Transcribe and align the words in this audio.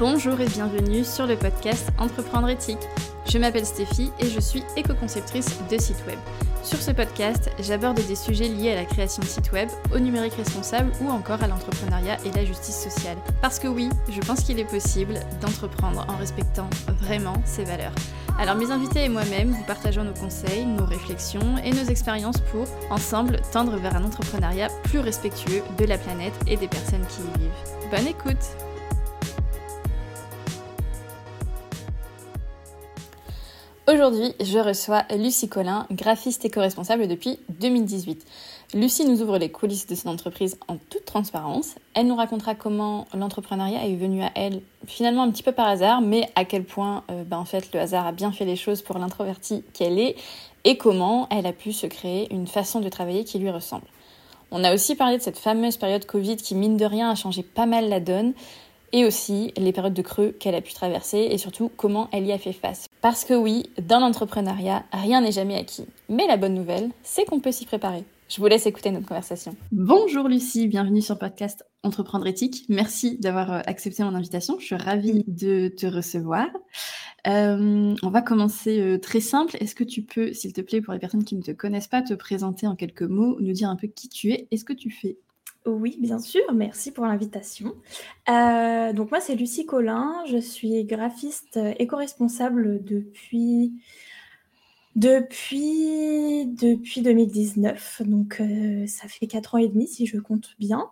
Bonjour 0.00 0.40
et 0.40 0.46
bienvenue 0.46 1.04
sur 1.04 1.26
le 1.26 1.36
podcast 1.36 1.90
Entreprendre 1.98 2.48
éthique. 2.48 2.88
Je 3.28 3.36
m'appelle 3.36 3.66
Stéphie 3.66 4.10
et 4.18 4.28
je 4.28 4.40
suis 4.40 4.64
éco-conceptrice 4.74 5.58
de 5.70 5.76
site 5.76 6.02
web. 6.06 6.18
Sur 6.62 6.78
ce 6.78 6.90
podcast, 6.90 7.50
j'aborde 7.60 8.00
des 8.00 8.14
sujets 8.14 8.48
liés 8.48 8.72
à 8.72 8.76
la 8.76 8.86
création 8.86 9.22
de 9.22 9.28
sites 9.28 9.52
web, 9.52 9.68
au 9.94 9.98
numérique 9.98 10.32
responsable 10.32 10.90
ou 11.02 11.10
encore 11.10 11.42
à 11.42 11.48
l'entrepreneuriat 11.48 12.16
et 12.24 12.30
la 12.30 12.46
justice 12.46 12.82
sociale. 12.82 13.18
Parce 13.42 13.58
que 13.58 13.68
oui, 13.68 13.90
je 14.08 14.20
pense 14.22 14.40
qu'il 14.40 14.58
est 14.58 14.64
possible 14.64 15.20
d'entreprendre 15.42 16.06
en 16.08 16.16
respectant 16.16 16.70
vraiment 17.02 17.34
ses 17.44 17.64
valeurs. 17.64 17.94
Alors 18.38 18.54
mes 18.54 18.70
invités 18.70 19.04
et 19.04 19.10
moi-même, 19.10 19.50
vous 19.50 19.64
partageons 19.64 20.04
nos 20.04 20.14
conseils, 20.14 20.64
nos 20.64 20.86
réflexions 20.86 21.58
et 21.62 21.72
nos 21.72 21.84
expériences 21.84 22.40
pour, 22.52 22.64
ensemble, 22.88 23.38
tendre 23.52 23.76
vers 23.76 23.96
un 23.96 24.04
entrepreneuriat 24.04 24.68
plus 24.84 25.00
respectueux 25.00 25.60
de 25.76 25.84
la 25.84 25.98
planète 25.98 26.40
et 26.46 26.56
des 26.56 26.68
personnes 26.68 27.04
qui 27.06 27.20
y 27.20 27.42
vivent. 27.42 27.90
Bonne 27.90 28.06
écoute 28.06 28.56
Aujourd'hui, 33.92 34.34
je 34.40 34.58
reçois 34.58 35.02
Lucie 35.16 35.48
Collin, 35.48 35.84
graphiste 35.90 36.44
éco-responsable 36.44 37.08
depuis 37.08 37.40
2018. 37.58 38.24
Lucie 38.74 39.04
nous 39.04 39.20
ouvre 39.20 39.36
les 39.36 39.50
coulisses 39.50 39.88
de 39.88 39.96
son 39.96 40.10
entreprise 40.10 40.58
en 40.68 40.76
toute 40.76 41.04
transparence. 41.04 41.74
Elle 41.94 42.06
nous 42.06 42.14
racontera 42.14 42.54
comment 42.54 43.08
l'entrepreneuriat 43.14 43.88
est 43.88 43.96
venu 43.96 44.22
à 44.22 44.30
elle 44.36 44.60
finalement 44.86 45.24
un 45.24 45.30
petit 45.32 45.42
peu 45.42 45.50
par 45.50 45.66
hasard, 45.66 46.02
mais 46.02 46.30
à 46.36 46.44
quel 46.44 46.62
point 46.62 47.02
euh, 47.10 47.24
ben, 47.24 47.38
en 47.38 47.44
fait 47.44 47.74
le 47.74 47.80
hasard 47.80 48.06
a 48.06 48.12
bien 48.12 48.30
fait 48.30 48.44
les 48.44 48.54
choses 48.54 48.80
pour 48.80 48.96
l'introvertie 48.96 49.64
qu'elle 49.72 49.98
est 49.98 50.14
et 50.62 50.76
comment 50.76 51.26
elle 51.30 51.46
a 51.46 51.52
pu 51.52 51.72
se 51.72 51.88
créer 51.88 52.32
une 52.32 52.46
façon 52.46 52.78
de 52.78 52.88
travailler 52.88 53.24
qui 53.24 53.40
lui 53.40 53.50
ressemble. 53.50 53.86
On 54.52 54.62
a 54.62 54.72
aussi 54.72 54.94
parlé 54.94 55.18
de 55.18 55.22
cette 55.22 55.38
fameuse 55.38 55.78
période 55.78 56.06
Covid 56.06 56.36
qui 56.36 56.54
mine 56.54 56.76
de 56.76 56.84
rien 56.84 57.10
a 57.10 57.16
changé 57.16 57.42
pas 57.42 57.66
mal 57.66 57.88
la 57.88 57.98
donne 57.98 58.34
et 58.92 59.04
aussi 59.04 59.52
les 59.56 59.72
périodes 59.72 59.94
de 59.94 60.02
creux 60.02 60.30
qu'elle 60.38 60.54
a 60.54 60.60
pu 60.60 60.74
traverser 60.74 61.26
et 61.32 61.38
surtout 61.38 61.72
comment 61.76 62.08
elle 62.12 62.26
y 62.26 62.32
a 62.32 62.38
fait 62.38 62.52
face. 62.52 62.89
Parce 63.00 63.24
que 63.24 63.32
oui, 63.32 63.70
dans 63.80 63.98
l'entrepreneuriat, 63.98 64.84
rien 64.92 65.22
n'est 65.22 65.32
jamais 65.32 65.56
acquis. 65.56 65.86
Mais 66.10 66.26
la 66.26 66.36
bonne 66.36 66.52
nouvelle, 66.52 66.90
c'est 67.02 67.24
qu'on 67.24 67.40
peut 67.40 67.52
s'y 67.52 67.64
préparer. 67.64 68.04
Je 68.28 68.40
vous 68.40 68.46
laisse 68.46 68.66
écouter 68.66 68.90
notre 68.90 69.06
conversation. 69.06 69.56
Bonjour 69.72 70.28
Lucie, 70.28 70.68
bienvenue 70.68 71.00
sur 71.00 71.14
le 71.14 71.18
podcast 71.18 71.64
Entreprendre 71.82 72.26
éthique. 72.26 72.66
Merci 72.68 73.18
d'avoir 73.18 73.52
euh, 73.52 73.60
accepté 73.66 74.04
mon 74.04 74.14
invitation. 74.14 74.58
Je 74.60 74.66
suis 74.66 74.76
ravie 74.76 75.24
de 75.26 75.68
te 75.68 75.86
recevoir. 75.86 76.46
Euh, 77.26 77.94
on 78.02 78.10
va 78.10 78.20
commencer 78.20 78.78
euh, 78.78 78.98
très 78.98 79.20
simple. 79.20 79.56
Est-ce 79.60 79.74
que 79.74 79.82
tu 79.82 80.02
peux, 80.02 80.34
s'il 80.34 80.52
te 80.52 80.60
plaît, 80.60 80.82
pour 80.82 80.92
les 80.92 81.00
personnes 81.00 81.24
qui 81.24 81.36
ne 81.36 81.42
te 81.42 81.52
connaissent 81.52 81.88
pas, 81.88 82.02
te 82.02 82.12
présenter 82.12 82.66
en 82.66 82.76
quelques 82.76 83.02
mots, 83.02 83.38
nous 83.40 83.52
dire 83.52 83.70
un 83.70 83.76
peu 83.76 83.88
qui 83.88 84.10
tu 84.10 84.30
es 84.30 84.46
et 84.50 84.58
ce 84.58 84.64
que 84.64 84.74
tu 84.74 84.90
fais? 84.90 85.16
Oui, 85.66 85.96
bien 86.00 86.18
sûr, 86.18 86.40
merci 86.54 86.90
pour 86.90 87.04
l'invitation. 87.04 87.74
Euh, 88.28 88.92
donc 88.94 89.10
moi, 89.10 89.20
c'est 89.20 89.34
Lucie 89.34 89.66
Collin, 89.66 90.24
je 90.26 90.38
suis 90.38 90.84
graphiste 90.84 91.58
éco-responsable 91.78 92.82
depuis 92.82 93.72
depuis 94.96 96.46
depuis 96.46 97.02
2019, 97.02 98.02
donc 98.06 98.40
euh, 98.40 98.86
ça 98.86 99.06
fait 99.06 99.26
quatre 99.26 99.54
ans 99.54 99.58
et 99.58 99.68
demi 99.68 99.86
si 99.86 100.06
je 100.06 100.18
compte 100.18 100.56
bien. 100.58 100.88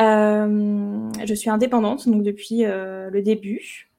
Euh, 0.00 1.10
je 1.24 1.34
suis 1.34 1.50
indépendante, 1.50 2.08
donc 2.08 2.22
depuis 2.22 2.62
le 2.62 3.20
début. 3.22 3.90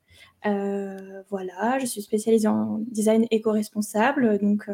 voilà, 0.43 1.79
je 1.79 1.85
suis 1.85 2.01
spécialisée 2.01 2.47
en 2.47 2.79
design 2.87 3.25
éco-responsable, 3.29 4.39
donc 4.39 4.69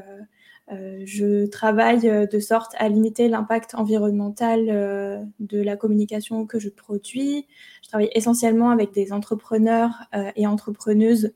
je 0.69 1.45
travaille 1.47 2.07
euh, 2.07 2.25
de 2.25 2.39
sorte 2.39 2.73
à 2.77 2.87
limiter 2.89 3.27
l'impact 3.27 3.75
environnemental 3.75 4.67
euh, 4.69 5.23
de 5.39 5.61
la 5.61 5.75
communication 5.75 6.45
que 6.45 6.59
je 6.59 6.69
produis. 6.69 7.47
Je 7.81 7.89
travaille 7.89 8.09
essentiellement 8.13 8.69
avec 8.69 8.93
des 8.93 9.11
entrepreneurs 9.11 10.03
et 10.35 10.47
entrepreneuses 10.47 11.33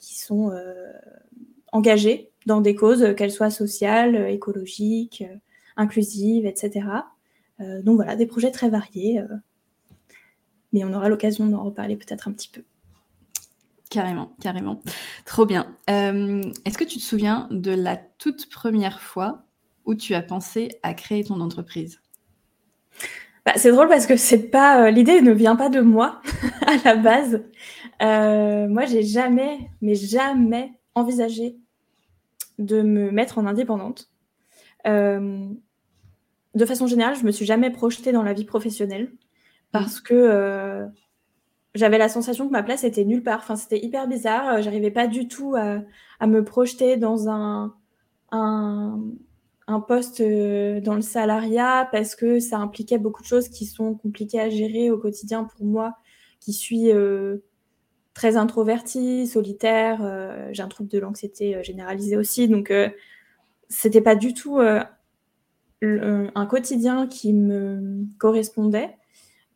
qui 0.00 0.18
sont 0.18 0.52
engagés 1.72 2.30
dans 2.46 2.60
des 2.60 2.74
causes, 2.74 3.14
qu'elles 3.16 3.30
soient 3.30 3.50
sociales, 3.50 4.30
écologiques, 4.30 5.24
inclusives, 5.76 6.46
etc. 6.46 6.86
donc 7.58 7.96
voilà, 7.96 8.16
des 8.16 8.26
projets 8.26 8.50
très 8.50 8.68
variés. 8.68 9.22
mais 10.72 10.84
on 10.84 10.92
aura 10.92 11.08
l'occasion 11.08 11.46
d'en 11.46 11.64
reparler 11.64 11.96
peut-être 11.96 12.28
un 12.28 12.32
petit 12.32 12.48
peu. 12.48 12.62
Carrément, 13.92 14.34
carrément. 14.40 14.80
Trop 15.26 15.44
bien. 15.44 15.76
Euh, 15.90 16.40
est-ce 16.64 16.78
que 16.78 16.84
tu 16.84 16.96
te 16.96 17.02
souviens 17.02 17.46
de 17.50 17.72
la 17.72 17.98
toute 17.98 18.48
première 18.48 19.02
fois 19.02 19.44
où 19.84 19.94
tu 19.94 20.14
as 20.14 20.22
pensé 20.22 20.70
à 20.82 20.94
créer 20.94 21.24
ton 21.24 21.42
entreprise? 21.42 22.00
Bah, 23.44 23.52
C'est 23.56 23.70
drôle 23.70 23.88
parce 23.88 24.06
que 24.06 24.16
c'est 24.16 24.48
pas 24.48 24.86
euh, 24.86 24.90
l'idée 24.90 25.20
ne 25.20 25.32
vient 25.32 25.56
pas 25.56 25.68
de 25.68 25.82
moi 25.82 26.22
à 26.66 26.76
la 26.86 26.96
base. 26.96 27.44
Euh, 28.00 28.66
moi, 28.66 28.86
j'ai 28.86 29.02
jamais, 29.02 29.58
mais 29.82 29.94
jamais 29.94 30.72
envisagé 30.94 31.58
de 32.58 32.80
me 32.80 33.10
mettre 33.10 33.36
en 33.36 33.44
indépendante. 33.44 34.10
de 34.86 35.54
façon 36.64 36.86
générale, 36.86 37.16
je 37.16 37.26
me 37.26 37.30
suis 37.30 37.44
jamais 37.44 37.68
projetée 37.68 38.12
dans 38.12 38.22
la 38.22 38.32
vie 38.32 38.46
professionnelle 38.46 39.12
parce 39.70 40.00
mmh. 40.00 40.04
que 40.04 40.88
j'avais 41.74 41.98
la 41.98 42.08
sensation 42.08 42.46
que 42.46 42.52
ma 42.52 42.62
place 42.62 42.84
était 42.84 43.04
nulle 43.04 43.22
part. 43.22 43.40
Enfin, 43.40 43.56
c'était 43.56 43.82
hyper 43.82 44.06
bizarre. 44.06 44.56
Euh, 44.56 44.62
j'arrivais 44.62 44.90
pas 44.90 45.06
du 45.06 45.28
tout 45.28 45.54
à, 45.56 46.26
me 46.26 46.44
projeter 46.44 46.96
dans 46.96 47.28
un, 47.28 47.74
poste 49.88 50.20
euh, 50.20 50.80
dans 50.80 50.94
le 50.94 51.00
salariat 51.00 51.88
parce 51.90 52.14
que 52.14 52.40
ça 52.40 52.58
impliquait 52.58 52.98
beaucoup 52.98 53.22
de 53.22 53.26
choses 53.26 53.48
qui 53.48 53.66
sont 53.66 53.94
compliquées 53.94 54.40
à 54.40 54.50
gérer 54.50 54.90
au 54.90 54.98
quotidien 54.98 55.44
pour 55.44 55.64
moi, 55.64 55.96
qui 56.40 56.52
suis 56.52 56.92
euh, 56.92 57.38
très 58.14 58.36
introvertie, 58.36 59.26
solitaire. 59.26 60.48
J'ai 60.52 60.62
un 60.62 60.68
trouble 60.68 60.90
de 60.90 60.98
l'anxiété 60.98 61.62
généralisé 61.64 62.16
aussi, 62.16 62.48
donc 62.48 62.72
c'était 63.68 64.02
pas 64.02 64.14
du 64.14 64.34
tout 64.34 64.60
un 65.80 66.46
quotidien 66.46 67.06
qui 67.06 67.32
me 67.32 68.04
correspondait. 68.18 68.94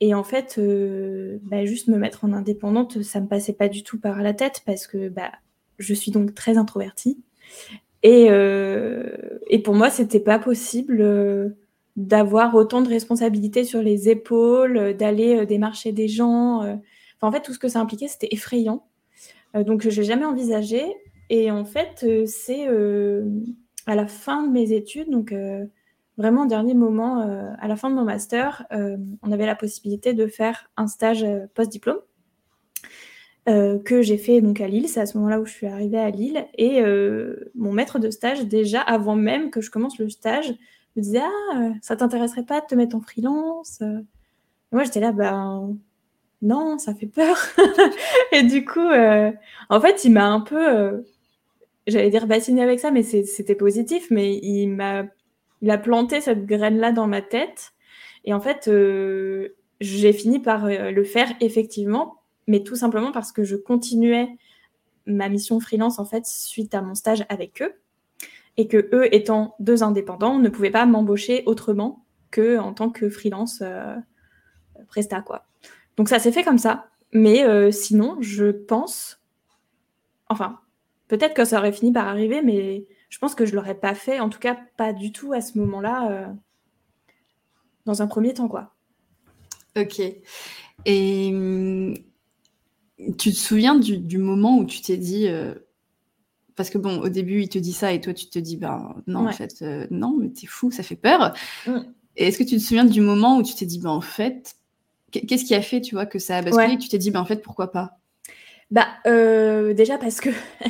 Et 0.00 0.14
en 0.14 0.24
fait, 0.24 0.56
euh, 0.58 1.38
bah, 1.42 1.64
juste 1.64 1.88
me 1.88 1.96
mettre 1.96 2.24
en 2.24 2.32
indépendante, 2.32 3.02
ça 3.02 3.20
me 3.20 3.26
passait 3.26 3.54
pas 3.54 3.68
du 3.68 3.82
tout 3.82 3.98
par 3.98 4.22
la 4.22 4.34
tête 4.34 4.62
parce 4.66 4.86
que 4.86 5.08
bah, 5.08 5.32
je 5.78 5.94
suis 5.94 6.10
donc 6.10 6.34
très 6.34 6.58
introvertie. 6.58 7.18
Et, 8.02 8.26
euh, 8.30 9.16
et 9.48 9.60
pour 9.60 9.74
moi, 9.74 9.88
c'était 9.88 10.20
pas 10.20 10.38
possible 10.38 11.00
euh, 11.00 11.50
d'avoir 11.96 12.54
autant 12.54 12.82
de 12.82 12.88
responsabilités 12.88 13.64
sur 13.64 13.82
les 13.82 14.10
épaules, 14.10 14.94
d'aller 14.96 15.46
démarcher 15.46 15.92
des 15.92 16.08
gens. 16.08 16.58
Enfin, 16.58 17.28
en 17.28 17.32
fait, 17.32 17.40
tout 17.40 17.54
ce 17.54 17.58
que 17.58 17.68
ça 17.68 17.80
impliquait, 17.80 18.08
c'était 18.08 18.28
effrayant. 18.32 18.86
donc, 19.54 19.88
je 19.88 20.00
l'ai 20.00 20.06
jamais 20.06 20.26
envisagé. 20.26 20.82
Et 21.30 21.50
en 21.50 21.64
fait, 21.64 22.06
c'est 22.26 22.66
à 23.86 23.94
la 23.94 24.06
fin 24.06 24.42
de 24.42 24.52
mes 24.52 24.72
études, 24.72 25.10
donc 25.10 25.32
vraiment 26.16 26.42
au 26.44 26.46
dernier 26.46 26.74
moment, 26.74 27.20
euh, 27.20 27.50
à 27.58 27.68
la 27.68 27.76
fin 27.76 27.90
de 27.90 27.94
mon 27.94 28.04
master, 28.04 28.64
euh, 28.72 28.96
on 29.22 29.32
avait 29.32 29.46
la 29.46 29.54
possibilité 29.54 30.14
de 30.14 30.26
faire 30.26 30.70
un 30.76 30.86
stage 30.86 31.22
euh, 31.22 31.46
post-diplôme 31.54 32.00
que 33.84 34.02
j'ai 34.02 34.18
fait 34.18 34.40
donc 34.40 34.60
à 34.60 34.66
Lille. 34.66 34.88
C'est 34.88 34.98
à 34.98 35.06
ce 35.06 35.16
moment-là 35.18 35.38
où 35.38 35.46
je 35.46 35.52
suis 35.52 35.68
arrivée 35.68 36.00
à 36.00 36.10
Lille. 36.10 36.48
Et 36.58 36.82
mon 37.54 37.70
maître 37.70 38.00
de 38.00 38.10
stage, 38.10 38.44
déjà 38.44 38.80
avant 38.80 39.14
même 39.14 39.50
que 39.50 39.60
je 39.60 39.70
commence 39.70 40.00
le 40.00 40.08
stage, 40.10 40.52
me 40.96 41.02
disait 41.02 41.20
Ah, 41.22 41.70
ça 41.80 41.94
t'intéresserait 41.94 42.42
pas 42.42 42.60
de 42.60 42.66
te 42.66 42.74
mettre 42.74 42.96
en 42.96 43.00
freelance 43.00 43.84
Moi, 44.72 44.82
j'étais 44.82 44.98
là, 44.98 45.12
ben 45.12 45.78
non, 46.42 46.78
ça 46.78 46.92
fait 46.92 47.06
peur. 47.06 47.36
et 48.32 48.42
du 48.42 48.64
coup, 48.64 48.90
en 49.68 49.80
fait, 49.80 50.04
il 50.04 50.10
m'a 50.10 50.26
un 50.26 50.40
peu 50.40 51.04
j'allais 51.86 52.10
dire 52.10 52.26
bassiné 52.26 52.62
avec 52.62 52.80
ça, 52.80 52.90
mais 52.90 53.04
c'était 53.04 53.54
positif, 53.54 54.08
mais 54.10 54.38
il 54.38 54.68
m'a 54.70 55.04
il 55.62 55.70
a 55.70 55.78
planté 55.78 56.20
cette 56.20 56.46
graine-là 56.46 56.92
dans 56.92 57.06
ma 57.06 57.22
tête. 57.22 57.72
Et 58.24 58.34
en 58.34 58.40
fait, 58.40 58.68
euh, 58.68 59.56
j'ai 59.80 60.12
fini 60.12 60.40
par 60.40 60.66
euh, 60.66 60.90
le 60.90 61.04
faire 61.04 61.28
effectivement, 61.40 62.22
mais 62.46 62.62
tout 62.62 62.76
simplement 62.76 63.12
parce 63.12 63.32
que 63.32 63.44
je 63.44 63.56
continuais 63.56 64.28
ma 65.06 65.28
mission 65.28 65.60
freelance 65.60 66.00
en 66.00 66.04
fait 66.04 66.26
suite 66.26 66.74
à 66.74 66.82
mon 66.82 66.94
stage 66.94 67.24
avec 67.28 67.62
eux 67.62 67.72
et 68.56 68.66
que 68.66 68.88
eux 68.92 69.14
étant 69.14 69.54
deux 69.60 69.84
indépendants 69.84 70.38
ne 70.38 70.48
pouvaient 70.48 70.70
pas 70.70 70.84
m'embaucher 70.84 71.44
autrement 71.46 72.04
que 72.32 72.58
en 72.58 72.74
tant 72.74 72.90
que 72.90 73.08
freelance 73.08 73.60
euh, 73.62 73.94
presta 74.88 75.20
quoi. 75.20 75.46
Donc 75.96 76.08
ça 76.08 76.18
s'est 76.18 76.32
fait 76.32 76.42
comme 76.42 76.58
ça, 76.58 76.88
mais 77.12 77.72
sinon 77.72 78.18
je 78.20 78.46
pense, 78.50 79.22
enfin 80.28 80.58
peut-être 81.08 81.34
que 81.34 81.44
ça 81.44 81.58
aurait 81.58 81.72
fini 81.72 81.92
par 81.92 82.08
arriver, 82.08 82.42
mais 82.42 82.84
je 83.16 83.18
pense 83.18 83.34
que 83.34 83.46
je 83.46 83.54
l'aurais 83.54 83.80
pas 83.80 83.94
fait, 83.94 84.20
en 84.20 84.28
tout 84.28 84.38
cas 84.38 84.58
pas 84.76 84.92
du 84.92 85.10
tout 85.10 85.32
à 85.32 85.40
ce 85.40 85.56
moment-là, 85.56 86.10
euh, 86.10 86.26
dans 87.86 88.02
un 88.02 88.06
premier 88.06 88.34
temps, 88.34 88.46
quoi. 88.46 88.74
Ok. 89.74 90.02
Et 90.84 91.30
hum, 91.32 91.94
tu 93.16 93.32
te 93.32 93.36
souviens 93.36 93.74
du, 93.74 94.18
moment 94.18 94.58
où 94.58 94.66
tu 94.66 94.82
t'es 94.82 94.98
dit, 94.98 95.28
euh, 95.28 95.54
parce 96.56 96.68
que 96.68 96.76
bon, 96.76 97.00
au 97.00 97.08
début 97.08 97.40
il 97.40 97.48
te 97.48 97.58
dit 97.58 97.72
ça 97.72 97.90
et 97.94 98.02
toi 98.02 98.12
tu 98.12 98.26
te 98.26 98.38
dis, 98.38 98.58
ben 98.58 98.94
non 99.06 99.26
en 99.26 99.32
fait, 99.32 99.62
euh, 99.62 99.86
non, 99.90 100.14
mais 100.20 100.28
t'es 100.28 100.46
fou, 100.46 100.70
ça 100.70 100.82
fait 100.82 100.94
peur. 100.94 101.34
Mm. 101.66 101.78
Et 102.16 102.26
est-ce 102.26 102.36
que 102.36 102.44
tu 102.44 102.56
te 102.56 102.62
souviens 102.62 102.84
du 102.84 103.00
moment 103.00 103.38
où 103.38 103.42
tu 103.42 103.54
t'es 103.54 103.64
dit, 103.64 103.78
ben 103.78 103.88
en 103.88 104.02
fait, 104.02 104.56
qu'est-ce 105.10 105.46
qui 105.46 105.54
a 105.54 105.62
fait, 105.62 105.80
tu 105.80 105.94
vois, 105.94 106.04
que 106.04 106.18
ça 106.18 106.36
a 106.36 106.42
basculé 106.42 106.76
Tu 106.76 106.90
t'es 106.90 106.98
dit, 106.98 107.10
ben 107.10 107.20
en 107.20 107.24
fait, 107.24 107.40
pourquoi 107.40 107.72
pas? 107.72 107.98
Bah, 108.70 108.88
euh, 109.06 109.74
déjà 109.74 109.96
parce 109.96 110.20
que 110.20 110.30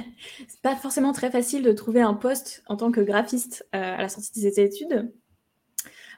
c'est 0.48 0.60
pas 0.62 0.76
forcément 0.76 1.12
très 1.12 1.30
facile 1.30 1.62
de 1.62 1.72
trouver 1.72 2.02
un 2.02 2.14
poste 2.14 2.62
en 2.66 2.76
tant 2.76 2.90
que 2.90 3.00
graphiste 3.00 3.66
euh, 3.74 3.96
à 3.96 4.02
la 4.02 4.08
sortie 4.08 4.32
de 4.34 4.50
ces 4.50 4.60
études. 4.60 5.10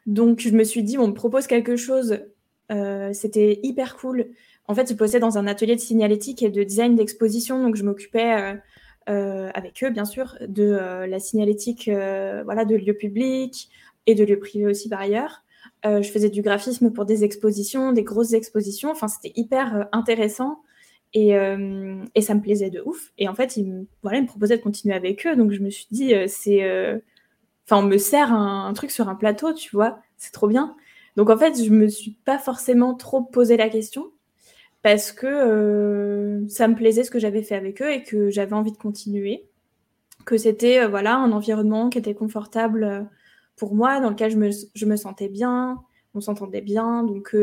Donc, 0.07 0.41
je 0.41 0.51
me 0.51 0.65
suis 0.65 0.83
dit, 0.83 0.99
on 0.99 1.09
me 1.09 1.15
propose 1.15 1.47
quelque 1.47 1.77
chose, 1.77 2.21
euh, 2.73 3.13
c'était 3.13 3.61
hyper 3.63 3.97
cool. 3.97 4.31
En 4.67 4.75
fait, 4.75 4.91
je 4.91 4.95
bossais 4.95 5.21
dans 5.21 5.39
un 5.39 5.47
atelier 5.47 5.77
de 5.77 5.81
signalétique 5.81 6.43
et 6.43 6.51
de 6.51 6.63
design 6.63 6.97
d'exposition, 6.97 7.63
donc 7.63 7.77
je 7.77 7.85
m'occupais 7.85 8.59
avec 9.07 9.83
eux, 9.83 9.89
bien 9.89 10.05
sûr, 10.05 10.37
de 10.47 11.07
la 11.07 11.19
signalétique 11.19 11.89
voilà, 11.89 12.67
de 12.67 12.77
lieux 12.77 12.97
publics 12.97 13.71
et 14.07 14.15
de 14.15 14.25
lieux 14.25 14.39
privés 14.39 14.67
aussi 14.67 14.91
par 14.91 15.01
ailleurs. 15.01 15.45
je 15.85 16.09
faisais 16.11 16.29
du 16.29 16.43
graphisme 16.43 16.91
pour 16.91 17.07
des 17.07 17.25
expositions, 17.25 17.93
des 17.93 18.03
grosses 18.03 18.35
expositions. 18.35 18.91
Enfin, 18.91 19.09
c'était 19.09 19.33
hyper 19.37 19.89
intéressant. 19.93 20.63
Euh, 21.17 22.05
et, 22.15 22.21
ça 22.21 22.35
me 22.35 22.41
plaisait 22.41 22.71
de 22.71 22.83
ouf. 22.85 23.13
Et 23.19 23.29
en 23.29 23.35
fait, 23.35 23.57
il 23.57 23.67
me, 23.67 23.87
voilà, 24.03 24.21
me 24.21 24.27
proposait 24.27 24.59
de 24.59 24.63
continuer 24.63 24.95
avec 24.95 25.27
eux. 25.27 25.37
Donc 25.37 25.53
je 25.53 25.61
me 25.61 25.71
suis 25.71 25.87
dit, 25.91 26.15
euh, 26.15 26.27
c'est. 26.29 26.65
Euh, 26.65 26.99
enfin, 27.67 27.83
on 27.83 27.89
me 27.89 27.99
sert 27.99 28.33
un, 28.33 28.73
truc 28.75 28.91
sur 28.91 29.09
un 29.09 29.15
plateau, 29.15 29.53
tu 29.55 29.71
vois, 29.75 30.01
c'est 30.17 30.33
trop 30.33 30.49
bien. 30.49 30.77
Donc 31.17 31.31
en 31.31 31.39
fait, 31.39 31.63
je 31.63 31.71
me 31.71 31.89
suis 31.89 32.13
pas 32.25 32.39
forcément 32.39 32.95
trop 32.95 33.23
posé 33.23 33.57
la 33.57 33.69
question 33.69 34.13
parce 34.83 35.13
que 35.13 36.45
ça 36.49 36.69
me 36.69 36.75
plaisait 36.77 37.05
ce 37.05 37.11
que 37.11 37.19
j'avais 37.19 37.43
fait 37.43 37.57
avec 37.57 37.83
eux 37.83 37.91
et 37.91 38.03
que 38.03 38.31
j'avais 38.31 38.53
envie 38.55 38.73
de 38.73 38.77
continuer. 38.77 39.45
Que 40.25 40.37
c'était 40.37 40.87
voilà 40.87 41.17
un 41.17 41.33
environnement 41.33 41.89
qui 41.91 41.99
était 41.99 42.15
confortable 42.15 43.09
pour 43.57 43.75
moi, 43.75 44.01
dans 44.01 44.11
lequel 44.11 44.31
je 44.31 44.37
me, 44.37 44.51
je 44.75 44.87
me 44.87 44.97
sentais 44.97 45.29
bien, 45.29 45.83
on 46.15 46.21
s'entendait 46.21 46.61
bien. 46.61 47.03
Donc 47.03 47.35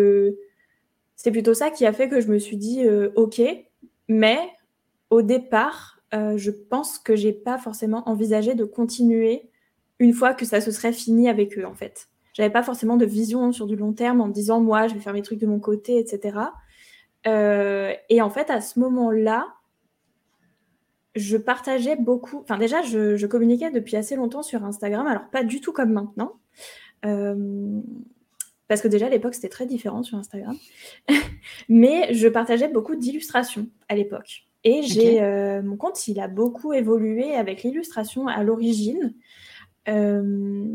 c'est 1.15 1.31
plutôt 1.31 1.53
ça 1.53 1.69
qui 1.69 1.85
a 1.85 1.93
fait 1.93 2.09
que 2.09 2.21
je 2.21 2.27
me 2.27 2.39
suis 2.39 2.57
dit 2.57 2.85
euh, 2.85 3.09
ok, 3.15 3.41
mais 4.07 4.39
au 5.09 5.21
départ, 5.21 5.99
euh, 6.13 6.37
je 6.37 6.51
pense 6.51 6.99
que 6.99 7.15
j'ai 7.15 7.33
pas 7.33 7.57
forcément 7.57 8.07
envisagé 8.09 8.53
de 8.53 8.65
continuer 8.65 9.49
une 9.99 10.13
fois 10.13 10.33
que 10.33 10.45
ça 10.45 10.61
se 10.61 10.71
serait 10.71 10.93
fini 10.93 11.29
avec 11.29 11.57
eux 11.57 11.65
en 11.65 11.73
fait. 11.73 12.09
J'avais 12.33 12.49
pas 12.49 12.63
forcément 12.63 12.97
de 12.97 13.05
vision 13.05 13.51
sur 13.53 13.65
du 13.65 13.75
long 13.77 13.93
terme 13.93 14.19
en 14.19 14.27
me 14.27 14.33
disant 14.33 14.59
moi 14.59 14.87
je 14.87 14.93
vais 14.93 14.99
faire 14.99 15.13
mes 15.13 15.21
trucs 15.21 15.39
de 15.39 15.47
mon 15.47 15.59
côté, 15.59 15.97
etc. 15.99 16.37
Euh, 17.27 17.93
et 18.09 18.21
en 18.21 18.29
fait 18.29 18.49
à 18.49 18.59
ce 18.61 18.77
moment-là, 18.79 19.47
je 21.15 21.37
partageais 21.37 21.95
beaucoup. 21.95 22.39
Enfin 22.39 22.57
déjà 22.57 22.81
je, 22.81 23.15
je, 23.15 23.25
communiquais 23.25 23.71
depuis 23.71 23.95
assez 23.95 24.17
longtemps 24.17 24.43
sur 24.43 24.65
Instagram, 24.65 25.07
alors 25.07 25.29
pas 25.31 25.43
du 25.43 25.61
tout 25.61 25.71
comme 25.71 25.93
maintenant. 25.93 26.33
Parce 28.67 28.81
que 28.81 28.87
déjà 28.87 29.07
à 29.07 29.09
l'époque 29.09 29.35
c'était 29.35 29.49
très 29.49 29.65
différent 29.65 30.03
sur 30.03 30.17
Instagram. 30.17 30.55
Mais 31.69 32.13
je 32.13 32.27
partageais 32.27 32.67
beaucoup 32.67 32.95
d'illustrations 32.95 33.67
à 33.89 33.95
l'époque. 33.95 34.47
Et 34.63 34.81
j'ai 34.81 35.21
euh, 35.21 35.61
mon 35.61 35.77
compte, 35.77 36.07
il 36.07 36.19
a 36.19 36.27
beaucoup 36.27 36.73
évolué 36.73 37.35
avec 37.35 37.61
l'illustration 37.61 38.27
à 38.27 38.43
l'origine. 38.43 39.13
Euh, 39.87 40.65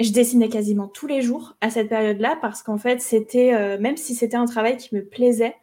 je 0.00 0.10
dessinais 0.10 0.48
quasiment 0.48 0.88
tous 0.88 1.06
les 1.06 1.20
jours 1.20 1.54
à 1.60 1.68
cette 1.68 1.90
période-là 1.90 2.38
parce 2.40 2.62
qu'en 2.62 2.78
fait, 2.78 3.02
c'était 3.02 3.52
euh, 3.52 3.78
même 3.78 3.98
si 3.98 4.14
c'était 4.14 4.38
un 4.38 4.46
travail 4.46 4.78
qui 4.78 4.94
me 4.94 5.04
plaisait, 5.04 5.54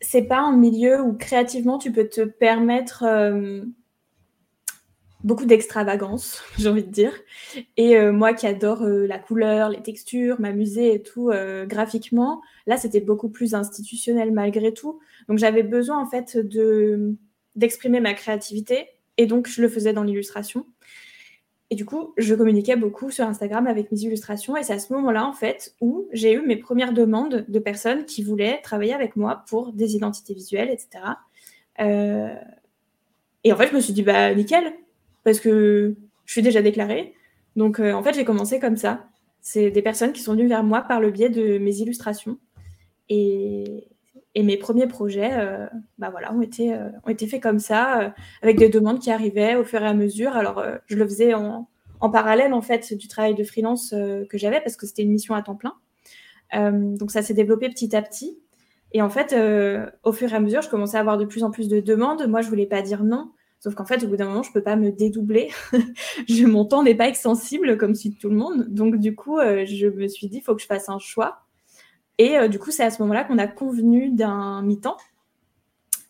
c'est 0.00 0.22
pas 0.22 0.40
un 0.40 0.56
milieu 0.56 1.00
où 1.00 1.12
créativement 1.12 1.78
tu 1.78 1.92
peux 1.92 2.08
te 2.08 2.22
permettre 2.22 3.04
beaucoup 5.24 5.44
d'extravagance, 5.44 6.42
j'ai 6.58 6.68
envie 6.68 6.84
de 6.84 6.90
dire. 6.90 7.12
Et 7.76 7.96
euh, 7.96 8.12
moi 8.12 8.34
qui 8.34 8.46
adore 8.46 8.82
euh, 8.82 9.06
la 9.06 9.18
couleur, 9.18 9.68
les 9.68 9.82
textures, 9.82 10.40
m'amuser 10.40 10.94
et 10.94 11.02
tout 11.02 11.30
euh, 11.30 11.66
graphiquement, 11.66 12.42
là 12.66 12.76
c'était 12.76 13.00
beaucoup 13.00 13.28
plus 13.28 13.54
institutionnel 13.54 14.32
malgré 14.32 14.72
tout. 14.72 15.00
Donc 15.28 15.38
j'avais 15.38 15.62
besoin 15.62 15.98
en 15.98 16.06
fait 16.06 16.36
de 16.36 17.14
d'exprimer 17.54 18.00
ma 18.00 18.14
créativité 18.14 18.86
et 19.18 19.26
donc 19.26 19.46
je 19.46 19.60
le 19.60 19.68
faisais 19.68 19.92
dans 19.92 20.02
l'illustration. 20.02 20.66
Et 21.68 21.74
du 21.74 21.86
coup, 21.86 22.12
je 22.18 22.34
communiquais 22.34 22.76
beaucoup 22.76 23.10
sur 23.10 23.26
Instagram 23.26 23.66
avec 23.66 23.90
mes 23.90 23.98
illustrations 24.00 24.58
et 24.58 24.62
c'est 24.62 24.74
à 24.74 24.78
ce 24.78 24.92
moment-là 24.92 25.26
en 25.26 25.32
fait 25.32 25.74
où 25.80 26.06
j'ai 26.12 26.34
eu 26.34 26.42
mes 26.42 26.56
premières 26.56 26.92
demandes 26.92 27.46
de 27.48 27.58
personnes 27.58 28.04
qui 28.04 28.22
voulaient 28.22 28.60
travailler 28.62 28.92
avec 28.92 29.16
moi 29.16 29.42
pour 29.48 29.72
des 29.72 29.96
identités 29.96 30.34
visuelles, 30.34 30.68
etc. 30.70 31.14
Et 33.44 33.52
en 33.52 33.56
fait, 33.56 33.68
je 33.68 33.74
me 33.74 33.80
suis 33.80 33.92
dit, 33.92 34.02
bah 34.02 34.34
nickel, 34.34 34.72
parce 35.24 35.40
que 35.40 35.96
je 36.24 36.32
suis 36.32 36.42
déjà 36.42 36.62
déclarée. 36.62 37.14
Donc, 37.56 37.80
euh, 37.80 37.92
en 37.92 38.02
fait, 38.02 38.14
j'ai 38.14 38.24
commencé 38.24 38.58
comme 38.58 38.76
ça. 38.76 39.06
C'est 39.40 39.70
des 39.70 39.82
personnes 39.82 40.12
qui 40.12 40.22
sont 40.22 40.32
venues 40.32 40.48
vers 40.48 40.64
moi 40.64 40.82
par 40.82 41.00
le 41.00 41.10
biais 41.10 41.28
de 41.28 41.58
mes 41.58 41.76
illustrations. 41.76 42.38
Et, 43.08 43.88
mes 44.34 44.56
premiers 44.56 44.86
projets 44.86 45.32
euh, 45.34 45.66
bah 45.98 46.08
voilà, 46.10 46.32
ont, 46.32 46.40
été, 46.40 46.72
euh, 46.72 46.88
ont 47.04 47.10
été 47.10 47.26
faits 47.26 47.42
comme 47.42 47.58
ça, 47.58 48.14
avec 48.40 48.56
des 48.56 48.70
demandes 48.70 48.98
qui 48.98 49.10
arrivaient 49.10 49.56
au 49.56 49.64
fur 49.64 49.82
et 49.82 49.86
à 49.86 49.92
mesure. 49.92 50.34
Alors, 50.34 50.64
je 50.86 50.96
le 50.96 51.04
faisais 51.04 51.34
en, 51.34 51.68
en, 52.00 52.10
parallèle, 52.10 52.54
en 52.54 52.62
fait, 52.62 52.94
du 52.94 53.08
travail 53.08 53.34
de 53.34 53.44
freelance 53.44 53.90
que 53.90 54.38
j'avais, 54.38 54.60
parce 54.60 54.76
que 54.76 54.86
c'était 54.86 55.02
une 55.02 55.12
mission 55.12 55.34
à 55.34 55.42
temps 55.42 55.56
plein. 55.56 55.74
donc, 56.54 57.10
ça 57.10 57.20
s'est 57.20 57.34
développé 57.34 57.68
petit 57.68 57.94
à 57.94 58.00
petit. 58.00 58.38
Et 58.94 59.02
en 59.02 59.10
fait, 59.10 59.34
au 60.02 60.12
fur 60.12 60.32
et 60.32 60.36
à 60.36 60.40
mesure, 60.40 60.62
je 60.62 60.70
commençais 60.70 60.96
à 60.96 61.00
avoir 61.00 61.18
de 61.18 61.26
plus 61.26 61.44
en 61.44 61.50
plus 61.50 61.68
de 61.68 61.80
demandes. 61.80 62.26
Moi, 62.26 62.40
je 62.40 62.48
voulais 62.48 62.66
pas 62.66 62.80
dire 62.80 63.04
non. 63.04 63.32
Sauf 63.62 63.76
qu'en 63.76 63.84
fait, 63.84 64.02
au 64.02 64.08
bout 64.08 64.16
d'un 64.16 64.26
moment, 64.26 64.42
je 64.42 64.48
ne 64.48 64.54
peux 64.54 64.62
pas 64.62 64.74
me 64.74 64.90
dédoubler. 64.90 65.48
je, 66.28 66.46
mon 66.46 66.64
temps 66.64 66.82
n'est 66.82 66.96
pas 66.96 67.06
extensible 67.06 67.78
comme 67.78 67.94
suit 67.94 68.10
tout 68.10 68.28
le 68.28 68.34
monde. 68.34 68.66
Donc, 68.68 68.96
du 68.96 69.14
coup, 69.14 69.38
euh, 69.38 69.64
je 69.66 69.86
me 69.86 70.08
suis 70.08 70.26
dit, 70.26 70.38
il 70.38 70.40
faut 70.42 70.56
que 70.56 70.60
je 70.60 70.66
fasse 70.66 70.88
un 70.88 70.98
choix. 70.98 71.42
Et 72.18 72.36
euh, 72.36 72.48
du 72.48 72.58
coup, 72.58 72.72
c'est 72.72 72.82
à 72.82 72.90
ce 72.90 73.00
moment-là 73.02 73.22
qu'on 73.22 73.38
a 73.38 73.46
convenu 73.46 74.10
d'un 74.10 74.62
mi-temps. 74.62 74.96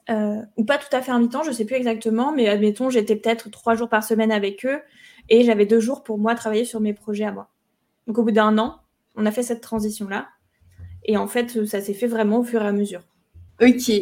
Euh, 0.09 0.41
ou 0.57 0.65
pas 0.65 0.79
tout 0.79 0.97
à 0.97 1.03
fait 1.03 1.11
un 1.11 1.19
mi-temps, 1.19 1.43
je 1.43 1.53
sais 1.53 1.67
plus 1.67 1.77
exactement, 1.77 2.33
mais 2.33 2.49
admettons, 2.49 2.89
j'étais 2.89 3.17
peut-être 3.17 3.51
trois 3.51 3.75
jours 3.75 3.91
par 3.91 4.03
semaine 4.03 4.33
avec 4.33 4.65
eux 4.65 4.81
et 5.29 5.45
j'avais 5.45 5.67
deux 5.67 5.79
jours 5.79 6.03
pour 6.03 6.17
moi 6.17 6.35
travailler 6.35 6.65
sur 6.65 6.81
mes 6.81 6.95
projets 6.95 7.25
à 7.25 7.33
moi. 7.33 7.51
Donc, 8.07 8.17
au 8.17 8.23
bout 8.23 8.31
d'un 8.33 8.57
an, 8.57 8.81
on 9.15 9.27
a 9.27 9.31
fait 9.31 9.43
cette 9.43 9.61
transition-là. 9.61 10.27
Et 11.05 11.19
en 11.19 11.27
fait, 11.27 11.67
ça 11.67 11.83
s'est 11.83 11.93
fait 11.93 12.07
vraiment 12.07 12.39
au 12.39 12.45
fur 12.45 12.63
et 12.63 12.67
à 12.67 12.73
mesure. 12.73 13.03
Ok. 13.61 13.93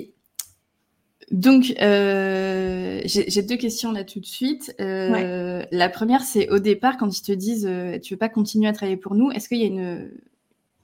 Donc, 1.31 1.75
euh, 1.81 3.01
j'ai 3.05 3.43
deux 3.43 3.57
questions 3.57 3.93
là 3.93 4.03
tout 4.03 4.19
de 4.19 4.27
suite. 4.27 4.75
Euh, 4.81 5.65
la 5.71 5.89
première, 5.89 6.23
c'est 6.23 6.49
au 6.51 6.59
départ, 6.59 6.97
quand 6.97 7.17
ils 7.17 7.23
te 7.23 7.33
disent 7.33 7.67
euh, 7.67 8.01
tu 8.01 8.15
veux 8.15 8.19
pas 8.19 8.29
continuer 8.29 8.69
à 8.69 8.73
travailler 8.73 8.97
pour 8.97 9.15
nous, 9.15 9.31
est-ce 9.31 9.49
qu'il 9.49 9.59
y 9.59 9.63
a 9.63 9.67
une, 9.67 10.11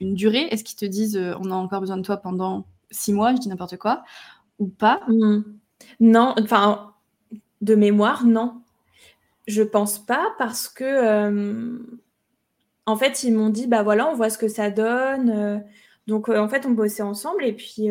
une 0.00 0.14
durée? 0.14 0.46
Est-ce 0.50 0.62
qu'ils 0.62 0.78
te 0.78 0.84
disent 0.84 1.20
on 1.40 1.50
a 1.50 1.54
encore 1.54 1.80
besoin 1.80 1.96
de 1.96 2.02
toi 2.02 2.18
pendant 2.18 2.64
six 2.92 3.12
mois, 3.12 3.34
je 3.34 3.40
dis 3.40 3.48
n'importe 3.48 3.76
quoi, 3.76 4.04
ou 4.60 4.68
pas? 4.68 5.00
Mmh. 5.08 5.40
Non, 5.98 6.34
enfin, 6.40 6.92
de 7.60 7.74
mémoire, 7.74 8.24
non. 8.24 8.60
Je 9.48 9.62
pense 9.62 9.98
pas 9.98 10.28
parce 10.38 10.68
que, 10.68 11.76
en 12.86 12.96
fait, 12.96 13.24
ils 13.24 13.34
m'ont 13.34 13.50
dit 13.50 13.66
bah 13.66 13.82
voilà, 13.82 14.08
on 14.08 14.14
voit 14.14 14.30
ce 14.30 14.38
que 14.38 14.48
ça 14.48 14.70
donne. 14.70 15.64
donc, 16.06 16.28
en 16.28 16.48
fait, 16.48 16.66
on 16.66 16.70
bossait 16.70 17.02
ensemble 17.02 17.44
et 17.44 17.52
puis 17.52 17.88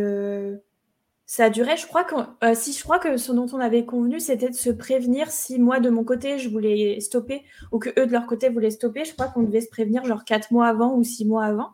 ça 1.27 1.49
duré, 1.49 1.75
je 1.75 1.87
crois 1.87 2.03
que 2.03 2.15
euh, 2.43 2.53
si 2.53 2.71
je 2.71 2.83
crois 2.83 2.99
que 2.99 3.17
ce 3.17 3.31
dont 3.31 3.47
on 3.51 3.59
avait 3.59 3.83
convenu, 3.83 4.19
c'était 4.19 4.49
de 4.49 4.55
se 4.55 4.69
prévenir 4.69 5.31
si 5.31 5.57
moi 5.57 5.79
de 5.79 5.89
mon 5.89 6.03
côté 6.03 6.37
je 6.37 6.49
voulais 6.49 6.99
stopper 6.99 7.43
ou 7.71 7.79
que 7.79 7.89
eux 7.99 8.05
de 8.05 8.11
leur 8.11 8.27
côté 8.27 8.49
voulaient 8.49 8.69
stopper. 8.69 9.05
Je 9.05 9.13
crois 9.13 9.27
qu'on 9.27 9.41
devait 9.41 9.61
se 9.61 9.69
prévenir 9.69 10.05
genre 10.05 10.23
quatre 10.23 10.51
mois 10.51 10.67
avant 10.67 10.95
ou 10.95 11.03
six 11.03 11.25
mois 11.25 11.45
avant. 11.45 11.71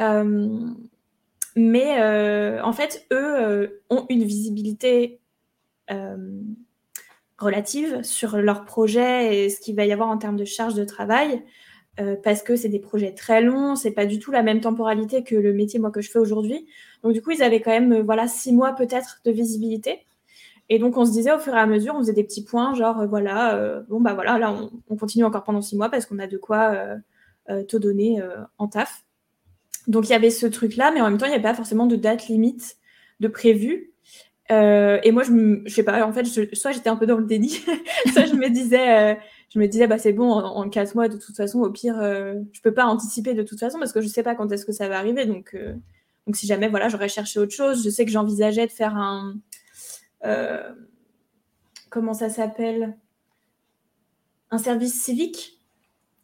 Euh, 0.00 0.70
mais 1.54 2.00
euh, 2.00 2.60
en 2.64 2.72
fait, 2.72 3.06
eux 3.12 3.80
ont 3.90 4.06
une 4.08 4.24
visibilité 4.24 5.20
relative 7.38 8.02
sur 8.02 8.38
leur 8.38 8.64
projet 8.64 9.44
et 9.44 9.50
ce 9.50 9.60
qu'il 9.60 9.76
va 9.76 9.84
y 9.84 9.92
avoir 9.92 10.08
en 10.08 10.18
termes 10.18 10.36
de 10.36 10.44
charge 10.44 10.74
de 10.74 10.84
travail. 10.84 11.44
Euh, 12.00 12.16
parce 12.22 12.42
que 12.42 12.56
c'est 12.56 12.68
des 12.68 12.80
projets 12.80 13.12
très 13.12 13.40
longs, 13.40 13.76
c'est 13.76 13.92
pas 13.92 14.04
du 14.04 14.18
tout 14.18 14.32
la 14.32 14.42
même 14.42 14.60
temporalité 14.60 15.22
que 15.22 15.36
le 15.36 15.52
métier 15.52 15.78
moi 15.78 15.92
que 15.92 16.00
je 16.00 16.10
fais 16.10 16.18
aujourd'hui. 16.18 16.66
Donc 17.04 17.12
du 17.12 17.22
coup, 17.22 17.30
ils 17.30 17.42
avaient 17.42 17.60
quand 17.60 17.70
même 17.70 17.92
euh, 17.92 18.02
voilà 18.02 18.26
six 18.26 18.52
mois 18.52 18.72
peut-être 18.72 19.20
de 19.24 19.30
visibilité. 19.30 20.04
Et 20.68 20.80
donc 20.80 20.96
on 20.96 21.04
se 21.04 21.12
disait 21.12 21.32
au 21.32 21.38
fur 21.38 21.54
et 21.54 21.58
à 21.58 21.66
mesure, 21.66 21.94
on 21.94 21.98
faisait 21.98 22.12
des 22.12 22.24
petits 22.24 22.42
points, 22.42 22.74
genre 22.74 23.00
euh, 23.00 23.06
voilà, 23.06 23.82
bon 23.88 24.00
bah 24.00 24.14
voilà, 24.14 24.38
là 24.38 24.56
on, 24.88 24.96
continue 24.96 25.24
encore 25.24 25.44
pendant 25.44 25.60
six 25.60 25.76
mois 25.76 25.88
parce 25.90 26.06
qu'on 26.06 26.18
a 26.18 26.26
de 26.26 26.38
quoi 26.38 26.74
te 27.46 27.76
donner 27.76 28.22
en 28.58 28.66
taf. 28.66 29.04
Donc 29.86 30.08
il 30.08 30.12
y 30.12 30.14
avait 30.14 30.30
ce 30.30 30.46
truc 30.46 30.76
là, 30.76 30.90
mais 30.90 31.02
en 31.02 31.10
même 31.10 31.18
temps 31.18 31.26
il 31.26 31.30
n'y 31.30 31.34
avait 31.34 31.42
pas 31.42 31.54
forcément 31.54 31.86
de 31.86 31.96
date 31.96 32.28
limite 32.28 32.78
de 33.20 33.28
prévu. 33.28 33.92
et 34.50 35.10
moi 35.12 35.22
je, 35.22 35.60
je 35.66 35.74
sais 35.74 35.82
pas, 35.82 36.06
en 36.06 36.12
fait, 36.14 36.24
soit 36.24 36.72
j'étais 36.72 36.88
un 36.88 36.96
peu 36.96 37.06
dans 37.06 37.18
le 37.18 37.26
déni, 37.26 37.50
soit 38.14 38.24
je 38.24 38.34
me 38.34 38.48
disais 38.48 39.18
je 39.54 39.60
me 39.60 39.68
disais, 39.68 39.86
bah, 39.86 39.98
c'est 39.98 40.12
bon, 40.12 40.32
en, 40.32 40.68
quatre 40.68 40.96
mois, 40.96 41.08
de 41.08 41.16
toute 41.16 41.36
façon, 41.36 41.60
au 41.60 41.70
pire, 41.70 42.00
euh, 42.00 42.34
je 42.52 42.60
peux 42.60 42.74
pas 42.74 42.86
anticiper 42.86 43.34
de 43.34 43.44
toute 43.44 43.60
façon 43.60 43.78
parce 43.78 43.92
que 43.92 44.00
je 44.00 44.08
sais 44.08 44.24
pas 44.24 44.34
quand 44.34 44.50
est-ce 44.50 44.66
que 44.66 44.72
ça 44.72 44.88
va 44.88 44.98
arriver. 44.98 45.26
Donc, 45.26 45.54
euh, 45.54 45.74
donc 46.26 46.34
si 46.34 46.46
jamais, 46.48 46.68
voilà, 46.68 46.88
j'aurais 46.88 47.08
cherché 47.08 47.38
autre 47.38 47.54
chose. 47.54 47.84
Je 47.84 47.90
sais 47.90 48.04
que 48.04 48.10
j'envisageais 48.10 48.66
de 48.66 48.72
faire 48.72 48.96
un. 48.96 49.36
Euh, 50.24 50.72
comment 51.88 52.14
ça 52.14 52.30
s'appelle? 52.30 52.96
Un 54.50 54.58
service 54.58 55.00
civique. 55.00 55.60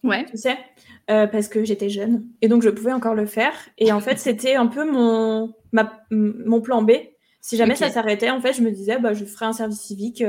Ouais. 0.02 0.24
Tu 0.24 0.36
sais 0.36 0.58
Parce 1.06 1.46
que 1.46 1.62
j'étais 1.62 1.88
jeune. 1.88 2.26
Et 2.42 2.48
donc, 2.48 2.62
je 2.62 2.70
pouvais 2.70 2.92
encore 2.92 3.14
le 3.14 3.26
faire. 3.26 3.54
Et 3.78 3.92
en 3.92 4.00
fait, 4.00 4.18
c'était 4.18 4.56
un 4.56 4.66
peu 4.66 4.90
mon, 4.90 5.54
ma, 5.70 6.04
mon 6.10 6.60
plan 6.60 6.82
B. 6.82 6.92
Si 7.40 7.56
jamais 7.56 7.76
ça 7.76 7.90
s'arrêtait, 7.90 8.30
en 8.30 8.40
fait, 8.40 8.54
je 8.54 8.62
me 8.62 8.72
disais, 8.72 8.98
bah, 8.98 9.12
je 9.12 9.24
ferais 9.24 9.46
un 9.46 9.52
service 9.52 9.80
civique 9.80 10.24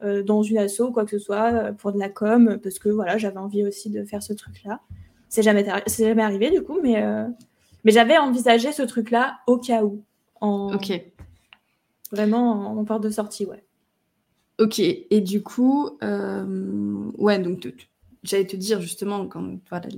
dans 0.00 0.42
une 0.42 0.58
asso 0.58 0.80
ou 0.80 0.92
quoi 0.92 1.04
que 1.04 1.10
ce 1.10 1.18
soit 1.18 1.72
pour 1.78 1.92
de 1.92 1.98
la 1.98 2.08
com, 2.08 2.58
parce 2.62 2.78
que 2.78 2.88
voilà, 2.88 3.16
j'avais 3.16 3.38
envie 3.38 3.64
aussi 3.64 3.90
de 3.90 4.04
faire 4.04 4.22
ce 4.22 4.32
truc-là. 4.32 4.80
C'est 5.28 5.42
jamais, 5.42 5.66
jamais 5.86 6.22
arrivé 6.22 6.50
du 6.50 6.62
coup, 6.62 6.78
mais, 6.82 7.02
mais 7.84 7.92
j'avais 7.92 8.18
envisagé 8.18 8.72
ce 8.72 8.82
truc-là 8.82 9.38
au 9.46 9.58
cas 9.58 9.82
où. 9.82 10.02
En... 10.40 10.74
Ok. 10.74 10.92
Vraiment 12.12 12.78
en 12.78 12.84
porte 12.84 13.02
de 13.02 13.10
sortie, 13.10 13.46
ouais. 13.46 13.64
Ok, 14.60 14.78
et 14.78 15.20
du 15.20 15.42
coup, 15.42 15.90
euh, 16.04 17.10
ouais, 17.18 17.40
donc 17.40 17.68
j'allais 18.22 18.46
te 18.46 18.54
dire 18.54 18.80
justement, 18.80 19.26
quand 19.26 19.58
voilà, 19.68 19.88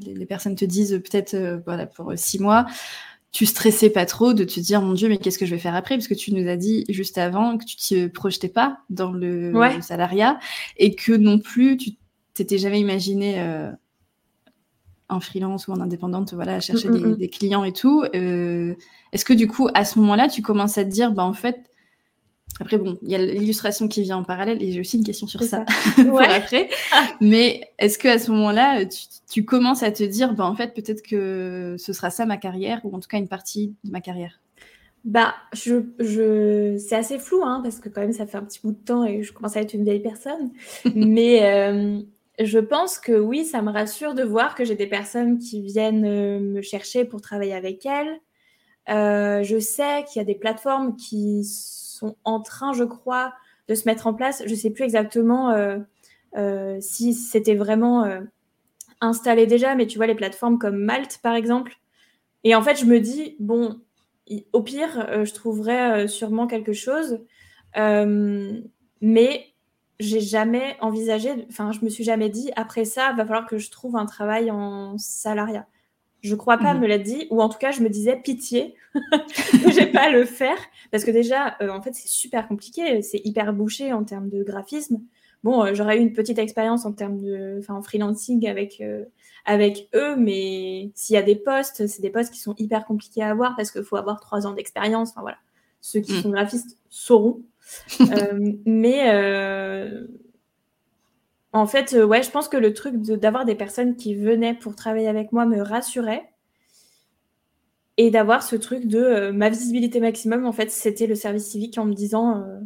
les 0.00 0.24
personnes 0.24 0.54
te 0.54 0.64
disent 0.64 0.92
peut-être 1.04 1.34
euh, 1.34 1.58
voilà, 1.66 1.86
pour 1.86 2.12
six 2.16 2.38
mois, 2.38 2.64
tu 3.30 3.46
stressais 3.46 3.90
pas 3.90 4.06
trop 4.06 4.32
de 4.32 4.44
te 4.44 4.58
dire 4.58 4.80
mon 4.80 4.94
Dieu, 4.94 5.08
mais 5.08 5.18
qu'est-ce 5.18 5.38
que 5.38 5.46
je 5.46 5.54
vais 5.54 5.60
faire 5.60 5.74
après? 5.74 5.96
Parce 5.96 6.08
que 6.08 6.14
tu 6.14 6.32
nous 6.32 6.48
as 6.48 6.56
dit 6.56 6.84
juste 6.88 7.18
avant 7.18 7.58
que 7.58 7.64
tu 7.64 7.76
te 7.76 8.06
projetais 8.08 8.48
pas 8.48 8.78
dans 8.90 9.12
le, 9.12 9.52
salariat 9.82 10.38
et 10.76 10.94
que 10.94 11.12
non 11.12 11.38
plus 11.38 11.76
tu 11.76 11.90
t'étais 12.34 12.58
jamais 12.58 12.80
imaginé 12.80 13.40
euh, 13.40 13.70
en 15.08 15.20
freelance 15.20 15.68
ou 15.68 15.72
en 15.72 15.80
indépendante, 15.80 16.32
voilà, 16.34 16.60
chercher 16.60 16.88
mm, 16.88 16.96
mm, 16.96 17.06
mm. 17.06 17.16
des, 17.16 17.28
clients 17.28 17.64
et 17.64 17.72
tout. 17.72 18.04
Est-ce 18.12 19.24
que 19.24 19.34
du 19.34 19.46
coup, 19.46 19.68
à 19.74 19.84
ce 19.84 19.98
moment-là, 19.98 20.28
tu 20.28 20.42
commences 20.42 20.78
à 20.78 20.84
te 20.84 20.90
dire, 20.90 21.12
bah 21.12 21.24
en 21.24 21.34
fait, 21.34 21.68
après, 22.60 22.78
bon, 22.78 22.98
il 23.02 23.10
y 23.10 23.14
a 23.14 23.18
l'illustration 23.18 23.88
qui 23.88 24.02
vient 24.02 24.16
en 24.16 24.24
parallèle 24.24 24.62
et 24.62 24.72
j'ai 24.72 24.80
aussi 24.80 24.96
une 24.96 25.04
question 25.04 25.26
sur 25.26 25.42
ça, 25.42 25.64
pour 25.96 26.20
après. 26.20 26.68
Mais 27.20 27.70
est-ce 27.78 27.98
que 27.98 28.08
à 28.08 28.18
ce 28.18 28.30
moment-là, 28.32 28.84
tu, 29.30 29.44
commences 29.44 29.82
à 29.82 29.92
te 29.92 30.02
dire, 30.02 30.34
bah, 30.34 30.44
en 30.44 30.54
fait, 30.54 30.74
peut-être 30.74 31.02
que 31.02 31.76
ce 31.78 31.92
sera 31.92 32.10
ça 32.10 32.26
ma 32.26 32.36
carrière 32.36 32.80
ou 32.84 32.94
en 32.94 33.00
tout 33.00 33.08
cas 33.08 33.18
une 33.18 33.28
partie 33.28 33.74
de 33.84 33.90
ma 33.90 34.00
carrière? 34.00 34.40
Bah, 35.04 35.34
je, 35.52 35.84
je... 36.00 36.76
c'est 36.78 36.96
assez 36.96 37.18
flou, 37.18 37.42
hein, 37.44 37.60
parce 37.62 37.78
que 37.78 37.88
quand 37.88 38.00
même, 38.00 38.12
ça 38.12 38.26
fait 38.26 38.36
un 38.36 38.44
petit 38.44 38.60
bout 38.62 38.72
de 38.72 38.84
temps 38.84 39.04
et 39.04 39.22
je 39.22 39.32
commence 39.32 39.56
à 39.56 39.60
être 39.60 39.74
une 39.74 39.84
vieille 39.84 40.02
personne. 40.02 40.50
Mais 40.94 41.44
euh, 41.44 42.00
je 42.40 42.58
pense 42.58 42.98
que 42.98 43.12
oui, 43.12 43.44
ça 43.44 43.62
me 43.62 43.70
rassure 43.70 44.14
de 44.14 44.22
voir 44.22 44.54
que 44.54 44.64
j'ai 44.64 44.74
des 44.74 44.86
personnes 44.86 45.38
qui 45.38 45.62
viennent 45.62 46.04
euh, 46.04 46.40
me 46.40 46.62
chercher 46.62 47.04
pour 47.04 47.20
travailler 47.20 47.54
avec 47.54 47.86
elles. 47.86 48.20
Euh, 48.88 49.42
je 49.42 49.58
sais 49.58 50.04
qu'il 50.04 50.20
y 50.20 50.22
a 50.22 50.24
des 50.24 50.34
plateformes 50.34 50.96
qui 50.96 51.44
sont 51.98 52.16
en 52.24 52.40
train, 52.40 52.72
je 52.72 52.84
crois, 52.84 53.34
de 53.68 53.74
se 53.74 53.86
mettre 53.86 54.06
en 54.06 54.14
place. 54.14 54.42
Je 54.46 54.54
sais 54.54 54.70
plus 54.70 54.84
exactement 54.84 55.50
euh, 55.50 55.78
euh, 56.36 56.78
si 56.80 57.14
c'était 57.14 57.54
vraiment 57.54 58.04
euh, 58.04 58.20
installé 59.00 59.46
déjà, 59.46 59.74
mais 59.74 59.86
tu 59.86 59.98
vois, 59.98 60.06
les 60.06 60.14
plateformes 60.14 60.58
comme 60.58 60.78
Malte, 60.78 61.18
par 61.22 61.34
exemple. 61.34 61.76
Et 62.44 62.54
en 62.54 62.62
fait, 62.62 62.76
je 62.76 62.84
me 62.84 63.00
dis, 63.00 63.36
bon, 63.40 63.80
au 64.52 64.62
pire, 64.62 65.24
je 65.24 65.34
trouverais 65.34 66.06
sûrement 66.08 66.46
quelque 66.46 66.72
chose. 66.72 67.20
mais 67.74 69.46
j'ai 70.00 70.20
jamais 70.20 70.76
envisagé, 70.80 71.46
enfin, 71.50 71.72
je 71.72 71.84
me 71.84 71.90
suis 71.90 72.04
jamais 72.04 72.28
dit, 72.28 72.52
après 72.54 72.84
ça, 72.84 73.12
va 73.14 73.24
falloir 73.24 73.46
que 73.46 73.58
je 73.58 73.70
trouve 73.70 73.96
un 73.96 74.06
travail 74.06 74.50
en 74.50 74.96
salariat. 74.96 75.66
Je 76.20 76.34
crois 76.34 76.58
pas, 76.58 76.74
mmh. 76.74 76.80
me 76.80 76.86
l'a 76.86 76.98
dit, 76.98 77.28
ou 77.30 77.40
en 77.40 77.48
tout 77.48 77.58
cas, 77.58 77.70
je 77.70 77.80
me 77.80 77.88
disais 77.88 78.16
pitié, 78.16 78.74
j'ai 79.72 79.86
pas 79.86 80.06
à 80.06 80.10
le 80.10 80.24
faire, 80.24 80.58
parce 80.90 81.04
que 81.04 81.12
déjà, 81.12 81.56
euh, 81.60 81.70
en 81.70 81.80
fait, 81.80 81.94
c'est 81.94 82.08
super 82.08 82.48
compliqué, 82.48 83.02
c'est 83.02 83.20
hyper 83.24 83.52
bouché 83.52 83.92
en 83.92 84.02
termes 84.02 84.28
de 84.28 84.42
graphisme. 84.42 85.00
Bon, 85.44 85.64
euh, 85.64 85.74
j'aurais 85.74 85.98
eu 85.98 86.00
une 86.00 86.12
petite 86.12 86.38
expérience 86.38 86.84
en 86.84 86.92
termes 86.92 87.18
de, 87.18 87.58
enfin, 87.60 87.74
en 87.74 87.82
freelancing 87.82 88.48
avec 88.48 88.80
euh, 88.80 89.04
avec 89.44 89.88
eux, 89.94 90.16
mais 90.16 90.90
s'il 90.94 91.14
y 91.14 91.16
a 91.16 91.22
des 91.22 91.36
postes, 91.36 91.86
c'est 91.86 92.02
des 92.02 92.10
postes 92.10 92.34
qui 92.34 92.40
sont 92.40 92.54
hyper 92.58 92.84
compliqués 92.84 93.22
à 93.22 93.30
avoir 93.30 93.54
parce 93.54 93.70
qu'il 93.70 93.84
faut 93.84 93.96
avoir 93.96 94.20
trois 94.20 94.46
ans 94.46 94.52
d'expérience. 94.52 95.10
Enfin 95.10 95.20
voilà, 95.20 95.38
ceux 95.80 96.00
qui 96.00 96.12
mmh. 96.12 96.22
sont 96.22 96.30
graphistes 96.30 96.76
sauront. 96.90 97.42
mais 98.66 99.08
en 101.52 101.66
fait, 101.66 101.94
euh, 101.94 102.04
ouais, 102.04 102.22
je 102.22 102.30
pense 102.30 102.48
que 102.48 102.56
le 102.56 102.74
truc 102.74 102.96
d'avoir 102.96 103.44
des 103.44 103.54
personnes 103.54 103.96
qui 103.96 104.14
venaient 104.14 104.54
pour 104.54 104.76
travailler 104.76 105.08
avec 105.08 105.32
moi 105.32 105.46
me 105.46 105.60
rassurait. 105.62 106.28
Et 107.96 108.10
d'avoir 108.12 108.44
ce 108.44 108.54
truc 108.54 108.86
de 108.86 108.98
euh, 108.98 109.32
ma 109.32 109.48
visibilité 109.48 109.98
maximum, 109.98 110.46
en 110.46 110.52
fait, 110.52 110.70
c'était 110.70 111.06
le 111.08 111.16
service 111.16 111.46
civique 111.46 111.78
en 111.78 111.84
me 111.84 111.94
disant 111.94 112.42
euh, 112.42 112.60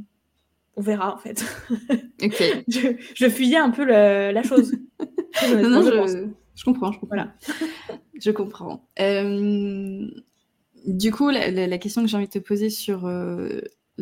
on 0.76 0.82
verra, 0.82 1.14
en 1.14 1.18
fait. 1.18 1.44
je, 2.68 3.28
fuyais 3.28 3.56
un 3.56 3.70
peu 3.70 3.84
la 3.84 4.42
chose. 4.42 4.72
non, 5.48 5.82
je, 5.82 5.90
comprends, 5.90 6.06
je 6.54 6.64
comprends. 6.64 6.92
Voilà. 7.08 7.32
je 8.20 8.30
comprends. 8.30 8.84
du 10.86 11.12
coup, 11.12 11.30
la, 11.30 11.78
question 11.78 12.02
que 12.02 12.08
j'ai 12.08 12.16
envie 12.16 12.26
de 12.26 12.32
te 12.32 12.38
poser 12.38 12.68
sur 12.68 13.08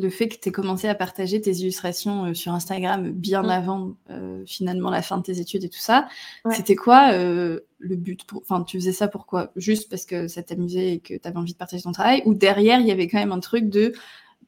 le 0.01 0.11
fait 0.11 0.29
que 0.29 0.37
tu 0.37 0.49
aies 0.49 0.53
commencé 0.53 0.89
à 0.89 0.95
partager 0.95 1.41
tes 1.41 1.53
illustrations 1.53 2.27
euh, 2.27 2.35
sur 2.35 2.53
Instagram 2.53 3.11
bien 3.11 3.43
mm. 3.43 3.51
avant 3.51 3.97
euh, 4.11 4.43
finalement 4.47 4.91
la 4.91 5.03
fin 5.03 5.19
de 5.19 5.23
tes 5.23 5.41
études 5.41 5.65
et 5.65 5.69
tout 5.69 5.79
ça, 5.79 6.09
c'était 6.51 6.77
quoi 6.77 7.13
euh, 7.13 7.61
le 7.79 7.97
but 7.97 8.25
Enfin, 8.35 8.63
tu 8.63 8.79
faisais 8.79 8.93
ça 8.93 9.09
pourquoi 9.09 9.53
Juste 9.57 9.91
parce 9.91 10.05
que 10.05 10.29
ça 10.29 10.43
t'amusait 10.43 10.95
et 10.95 10.99
que 11.01 11.15
tu 11.15 11.29
avais 11.29 11.37
envie 11.37 11.53
de 11.53 11.59
partager 11.59 11.83
ton 11.83 11.93
travail? 11.93 12.23
Ou 12.27 12.35
derrière, 12.35 12.81
il 12.81 12.87
y 12.87 12.91
avait 12.91 13.07
quand 13.07 13.19
même 13.19 13.33
un 13.33 13.41
truc 13.41 13.69
de 13.69 13.93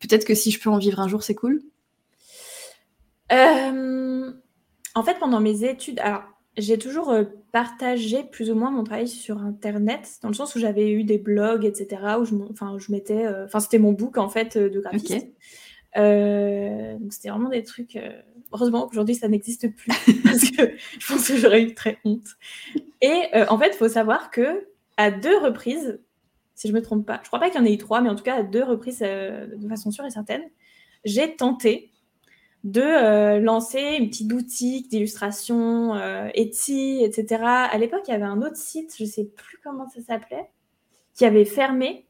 peut-être 0.00 0.24
que 0.24 0.34
si 0.34 0.50
je 0.50 0.60
peux 0.60 0.70
en 0.70 0.78
vivre 0.78 1.00
un 1.00 1.08
jour, 1.08 1.22
c'est 1.22 1.34
cool? 1.34 1.62
En 4.94 5.02
fait, 5.04 5.18
pendant 5.18 5.40
mes 5.40 5.64
études, 5.64 6.00
alors 6.00 6.22
j'ai 6.56 6.78
toujours 6.78 7.14
partagé 7.50 8.24
plus 8.24 8.50
ou 8.50 8.54
moins 8.54 8.70
mon 8.70 8.84
travail 8.84 9.08
sur 9.08 9.38
Internet, 9.38 10.18
dans 10.22 10.28
le 10.28 10.34
sens 10.34 10.54
où 10.54 10.58
j'avais 10.58 10.90
eu 10.90 11.04
des 11.04 11.18
blogs, 11.18 11.64
etc., 11.64 12.02
où 12.20 12.24
je, 12.24 12.34
enfin, 12.50 12.76
je 12.78 12.92
mettais, 12.92 13.26
enfin, 13.44 13.60
c'était 13.60 13.78
mon 13.78 13.92
book 13.92 14.18
en 14.18 14.28
fait 14.28 14.58
de 14.58 14.80
graphiste. 14.80 15.28
donc 15.96 17.12
c'était 17.12 17.30
vraiment 17.30 17.48
des 17.48 17.62
trucs. 17.62 17.98
heureusement 18.52 18.86
qu'aujourd'hui 18.86 19.14
ça 19.14 19.28
n'existe 19.28 19.74
plus 19.74 19.90
parce 20.24 20.50
que 20.50 20.72
je 20.98 21.06
pense 21.06 21.26
que 21.26 21.36
j'aurais 21.36 21.62
eu 21.62 21.74
très 21.74 21.98
honte. 22.04 22.28
Et 23.00 23.22
en 23.48 23.58
fait, 23.58 23.68
il 23.68 23.76
faut 23.76 23.88
savoir 23.88 24.30
que 24.30 24.66
à 24.96 25.10
deux 25.10 25.38
reprises, 25.38 26.00
si 26.54 26.68
je 26.68 26.72
me 26.72 26.82
trompe 26.82 27.06
pas, 27.06 27.20
je 27.22 27.28
crois 27.28 27.40
pas 27.40 27.50
qu'il 27.50 27.60
y 27.60 27.62
en 27.62 27.66
ait 27.66 27.72
eu 27.72 27.78
trois, 27.78 28.00
mais 28.02 28.10
en 28.10 28.14
tout 28.14 28.24
cas 28.24 28.36
à 28.36 28.42
deux 28.42 28.62
reprises 28.62 29.00
de 29.00 29.68
façon 29.68 29.90
sûre 29.90 30.04
et 30.04 30.10
certaine, 30.10 30.42
j'ai 31.04 31.34
tenté 31.34 31.91
de 32.64 32.80
euh, 32.80 33.40
lancer 33.40 33.96
une 33.98 34.08
petite 34.08 34.28
boutique 34.28 34.88
d'illustration 34.88 35.94
euh, 35.94 36.28
Etsy, 36.34 37.00
etc. 37.02 37.42
À 37.44 37.76
l'époque, 37.78 38.02
il 38.08 38.12
y 38.12 38.14
avait 38.14 38.24
un 38.24 38.40
autre 38.40 38.56
site, 38.56 38.94
je 38.96 39.04
ne 39.04 39.08
sais 39.08 39.24
plus 39.24 39.58
comment 39.62 39.88
ça 39.88 40.00
s'appelait, 40.00 40.48
qui 41.14 41.24
avait 41.24 41.44
fermé. 41.44 42.06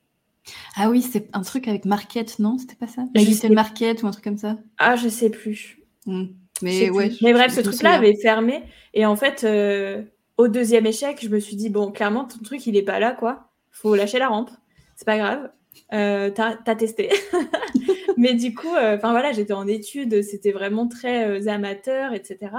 Ah 0.76 0.90
oui, 0.90 1.02
c'est 1.02 1.28
un 1.32 1.42
truc 1.42 1.68
avec 1.68 1.84
Market, 1.84 2.38
non? 2.38 2.58
C'était 2.58 2.74
pas 2.74 2.88
ça? 2.88 3.04
Little 3.14 3.54
Market 3.54 4.02
ou 4.02 4.06
un 4.06 4.10
truc 4.10 4.24
comme 4.24 4.36
ça? 4.36 4.58
Ah, 4.78 4.96
je 4.96 5.08
sais 5.08 5.30
plus. 5.30 5.78
Hmm. 6.06 6.26
Mais 6.62 6.90
ouais. 6.90 7.12
Mais 7.22 7.32
bref, 7.32 7.54
ce 7.54 7.60
truc-là 7.60 7.94
avait 7.94 8.16
fermé. 8.16 8.62
Et 8.94 9.06
en 9.06 9.16
fait, 9.16 9.44
euh, 9.44 10.02
au 10.36 10.48
deuxième 10.48 10.86
échec, 10.86 11.18
je 11.22 11.28
me 11.28 11.38
suis 11.38 11.56
dit, 11.56 11.70
bon, 11.70 11.90
clairement, 11.90 12.24
ton 12.24 12.38
truc, 12.38 12.66
il 12.66 12.76
est 12.76 12.82
pas 12.82 12.98
là, 12.98 13.12
quoi. 13.12 13.50
Faut 13.70 13.94
lâcher 13.94 14.18
la 14.18 14.28
rampe. 14.28 14.50
C'est 14.96 15.06
pas 15.06 15.18
grave. 15.18 15.50
Euh, 15.92 16.30
t'as 16.30 16.56
as 16.66 16.76
testé. 16.76 17.10
Mais 18.16 18.34
du 18.34 18.54
coup, 18.54 18.74
euh, 18.74 18.96
enfin 18.96 19.10
voilà, 19.10 19.32
j'étais 19.32 19.52
en 19.52 19.66
études, 19.66 20.22
c'était 20.22 20.52
vraiment 20.52 20.88
très 20.88 21.28
euh, 21.28 21.48
amateur, 21.48 22.12
etc. 22.12 22.52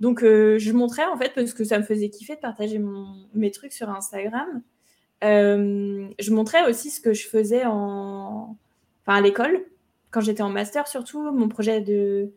Donc, 0.00 0.20
je 0.20 0.72
montrais 0.72 1.06
en 1.06 1.16
fait 1.16 1.32
parce 1.34 1.54
que 1.54 1.64
ça 1.64 1.78
me 1.78 1.84
faisait 1.84 2.10
kiffer 2.10 2.34
de 2.36 2.40
partager 2.40 2.78
mes 3.34 3.50
trucs 3.50 3.72
sur 3.72 3.88
Instagram. 3.88 4.62
je 5.22 6.30
montrais 6.30 6.68
aussi 6.68 6.90
ce 6.90 7.00
que 7.00 7.14
je 7.14 7.26
faisais 7.26 7.64
en, 7.64 8.56
enfin, 9.02 9.18
à 9.18 9.20
l'école, 9.22 9.64
quand 10.10 10.20
j'étais 10.20 10.42
en 10.42 10.50
master 10.50 10.86
surtout, 10.86 11.32
mon 11.32 11.48
projet 11.48 11.80
de, 11.80 12.30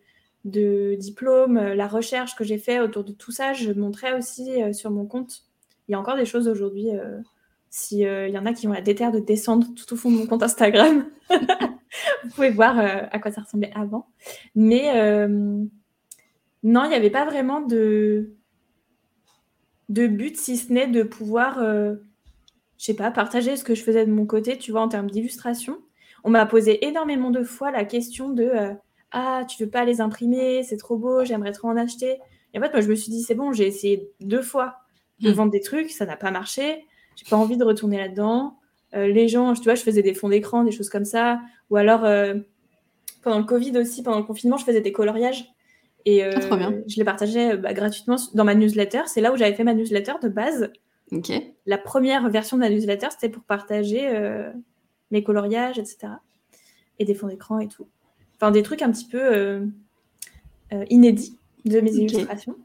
diplôme, 0.95 1.59
la 1.59 1.88
recherche 1.88 2.35
que 2.38 2.45
j'ai 2.45 2.57
fait 2.57 2.79
autour 2.79 3.03
de 3.03 3.11
tout 3.11 3.33
ça, 3.33 3.51
je 3.51 3.73
montrais 3.73 4.17
aussi 4.17 4.51
sur 4.73 4.89
mon 4.89 5.05
compte. 5.05 5.43
Il 5.89 5.91
y 5.91 5.95
a 5.95 5.99
encore 5.99 6.15
des 6.15 6.25
choses 6.25 6.47
aujourd'hui 6.47 6.91
s'il 7.69 8.05
euh, 8.05 8.27
y 8.27 8.38
en 8.38 8.45
a 8.45 8.53
qui 8.53 8.67
ont 8.67 8.73
la 8.73 8.81
déterre 8.81 9.11
de 9.11 9.19
descendre 9.19 9.67
tout 9.75 9.93
au 9.93 9.97
fond 9.97 10.11
de 10.11 10.17
mon 10.17 10.25
compte 10.25 10.43
Instagram, 10.43 11.05
vous 12.23 12.29
pouvez 12.31 12.49
voir 12.49 12.79
euh, 12.79 13.01
à 13.11 13.19
quoi 13.19 13.31
ça 13.31 13.41
ressemblait 13.41 13.71
avant. 13.75 14.07
Mais 14.55 14.91
euh, 14.95 15.27
non, 16.63 16.83
il 16.83 16.89
n'y 16.89 16.95
avait 16.95 17.09
pas 17.09 17.25
vraiment 17.25 17.61
de, 17.61 18.31
de 19.89 20.07
but, 20.07 20.38
si 20.38 20.57
ce 20.57 20.71
n'est 20.71 20.88
de 20.88 21.03
pouvoir, 21.03 21.59
je 21.59 21.97
sais 22.77 22.95
pas, 22.95 23.11
partager 23.11 23.55
ce 23.55 23.63
que 23.63 23.75
je 23.75 23.83
faisais 23.83 24.05
de 24.05 24.11
mon 24.11 24.25
côté, 24.25 24.57
tu 24.57 24.71
vois, 24.71 24.81
en 24.81 24.89
termes 24.89 25.09
d'illustration. 25.09 25.77
On 26.23 26.29
m'a 26.29 26.45
posé 26.45 26.85
énormément 26.85 27.31
de 27.31 27.43
fois 27.43 27.71
la 27.71 27.85
question 27.85 28.29
de 28.29 28.51
Ah, 29.11 29.43
tu 29.47 29.63
veux 29.63 29.69
pas 29.69 29.85
les 29.85 30.01
imprimer, 30.01 30.63
c'est 30.63 30.77
trop 30.77 30.97
beau, 30.97 31.23
j'aimerais 31.23 31.53
trop 31.53 31.69
en 31.69 31.77
acheter. 31.77 32.19
Et 32.53 32.59
en 32.59 32.61
fait, 32.61 32.71
moi, 32.71 32.81
je 32.81 32.89
me 32.89 32.95
suis 32.95 33.11
dit, 33.11 33.21
c'est 33.21 33.35
bon, 33.35 33.53
j'ai 33.53 33.67
essayé 33.67 34.11
deux 34.19 34.41
fois 34.41 34.79
de 35.21 35.29
mmh. 35.29 35.33
vendre 35.33 35.51
des 35.51 35.61
trucs, 35.61 35.91
ça 35.91 36.05
n'a 36.05 36.17
pas 36.17 36.31
marché 36.31 36.85
j'ai 37.19 37.29
pas 37.29 37.35
envie 37.35 37.57
de 37.57 37.65
retourner 37.65 37.97
là-dedans. 37.97 38.59
Euh, 38.96 39.08
les 39.08 39.27
gens, 39.27 39.53
tu 39.53 39.63
vois, 39.63 39.75
je 39.75 39.84
faisais 39.84 40.01
des 40.01 40.13
fonds 40.13 40.29
d'écran, 40.29 40.63
des 40.63 40.72
choses 40.72 40.89
comme 40.89 41.05
ça. 41.05 41.39
Ou 41.69 41.77
alors, 41.77 42.05
euh, 42.05 42.36
pendant 43.22 43.39
le 43.39 43.46
Covid 43.46 43.77
aussi, 43.77 44.03
pendant 44.03 44.19
le 44.19 44.24
confinement, 44.24 44.58
je 44.58 44.65
faisais 44.65 44.81
des 44.81 44.91
coloriages. 44.91 45.46
Et 46.05 46.24
euh, 46.24 46.31
ah, 46.51 46.72
je 46.88 46.96
les 46.96 47.03
partageais 47.03 47.58
bah, 47.58 47.74
gratuitement 47.74 48.15
dans 48.34 48.46
ma 48.46 48.55
newsletter. 48.55 49.01
C'est 49.08 49.22
là 49.22 49.34
où 49.34 49.38
j'avais 49.38 49.53
fait 49.53 49.63
ma 49.63 49.74
newsletter 49.74 50.13
de 50.24 50.29
base. 50.29 50.72
Ok. 51.12 51.31
La 51.65 51.77
première 51.77 52.29
version 52.29 52.58
de 52.58 52.62
ma 52.62 52.69
newsletter, 52.69 53.08
c'était 53.12 53.29
pour 53.29 53.43
partager 53.43 54.10
mes 55.12 55.24
coloriages, 55.24 55.79
etc. 55.79 56.13
et 57.00 57.05
des 57.05 57.15
fonds 57.15 57.27
d'écran 57.27 57.60
et 57.60 57.67
tout. 57.67 57.88
Enfin, 58.36 58.51
des 58.51 58.63
trucs 58.63 58.81
un 58.81 58.91
petit 58.91 59.05
peu 59.05 59.67
inédits 60.89 61.38
de 61.65 61.81
mes 61.81 61.91
illustrations. 61.91 62.55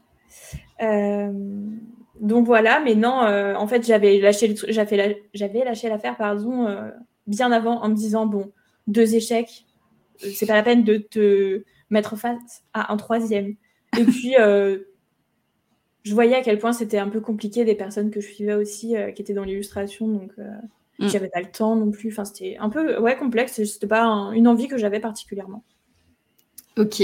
Donc 2.19 2.45
voilà, 2.45 2.79
mais 2.79 2.95
non, 2.95 3.11
en 3.11 3.67
fait, 3.67 3.85
j'avais 3.85 4.19
lâché, 4.19 4.55
j'avais 4.67 5.63
lâché 5.63 5.89
l'affaire, 5.89 6.15
pardon, 6.17 6.67
bien 7.27 7.51
avant 7.51 7.81
en 7.81 7.89
me 7.89 7.95
disant 7.95 8.25
bon, 8.25 8.51
deux 8.87 9.15
échecs, 9.15 9.65
c'est 10.17 10.45
pas 10.45 10.55
la 10.55 10.63
peine 10.63 10.83
de 10.83 10.97
te 10.97 11.63
mettre 11.89 12.15
face 12.15 12.63
à 12.73 12.91
un 12.93 12.97
troisième. 12.97 13.55
Et 13.97 14.03
puis, 14.05 14.35
euh, 14.39 14.79
je 16.03 16.13
voyais 16.13 16.35
à 16.35 16.41
quel 16.41 16.59
point 16.59 16.73
c'était 16.73 16.97
un 16.97 17.09
peu 17.09 17.21
compliqué 17.21 17.65
des 17.65 17.75
personnes 17.75 18.11
que 18.11 18.21
je 18.21 18.27
suivais 18.27 18.53
aussi 18.53 18.95
euh, 18.95 19.11
qui 19.11 19.21
étaient 19.21 19.33
dans 19.33 19.43
l'illustration, 19.43 20.07
donc 20.07 20.31
euh, 20.37 20.49
mm. 20.99 21.07
j'avais 21.09 21.29
pas 21.29 21.41
le 21.41 21.51
temps 21.51 21.75
non 21.75 21.91
plus. 21.91 22.11
Enfin, 22.11 22.25
c'était 22.25 22.57
un 22.59 22.69
peu 22.69 22.99
ouais, 22.99 23.17
complexe, 23.17 23.63
c'était 23.63 23.87
pas 23.87 24.05
une 24.33 24.47
envie 24.47 24.67
que 24.67 24.77
j'avais 24.77 24.99
particulièrement. 24.99 25.63
Ok. 26.77 27.01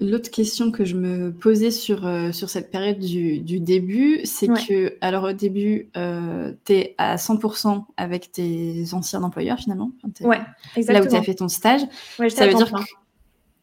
L'autre 0.00 0.30
question 0.30 0.72
que 0.72 0.84
je 0.84 0.96
me 0.96 1.30
posais 1.32 1.70
sur, 1.70 2.00
sur 2.32 2.50
cette 2.50 2.70
période 2.70 2.98
du, 2.98 3.60
début, 3.60 4.20
c'est 4.24 4.48
que, 4.48 4.96
alors 5.00 5.24
au 5.24 5.32
début, 5.32 5.88
tu 5.94 6.72
es 6.72 6.94
à 6.98 7.16
100% 7.16 7.84
avec 7.96 8.32
tes 8.32 8.84
anciens 8.92 9.22
employeurs 9.22 9.58
finalement. 9.58 9.92
ouais, 10.20 10.40
exactement. 10.74 10.98
Là 10.98 11.04
où 11.04 11.08
tu 11.08 11.16
as 11.16 11.22
fait 11.22 11.34
ton 11.34 11.48
stage. 11.48 11.82
Ouais, 12.18 12.28
ça 12.28 12.46
veut 12.48 12.54
dire 12.54 12.72
que 12.72 12.80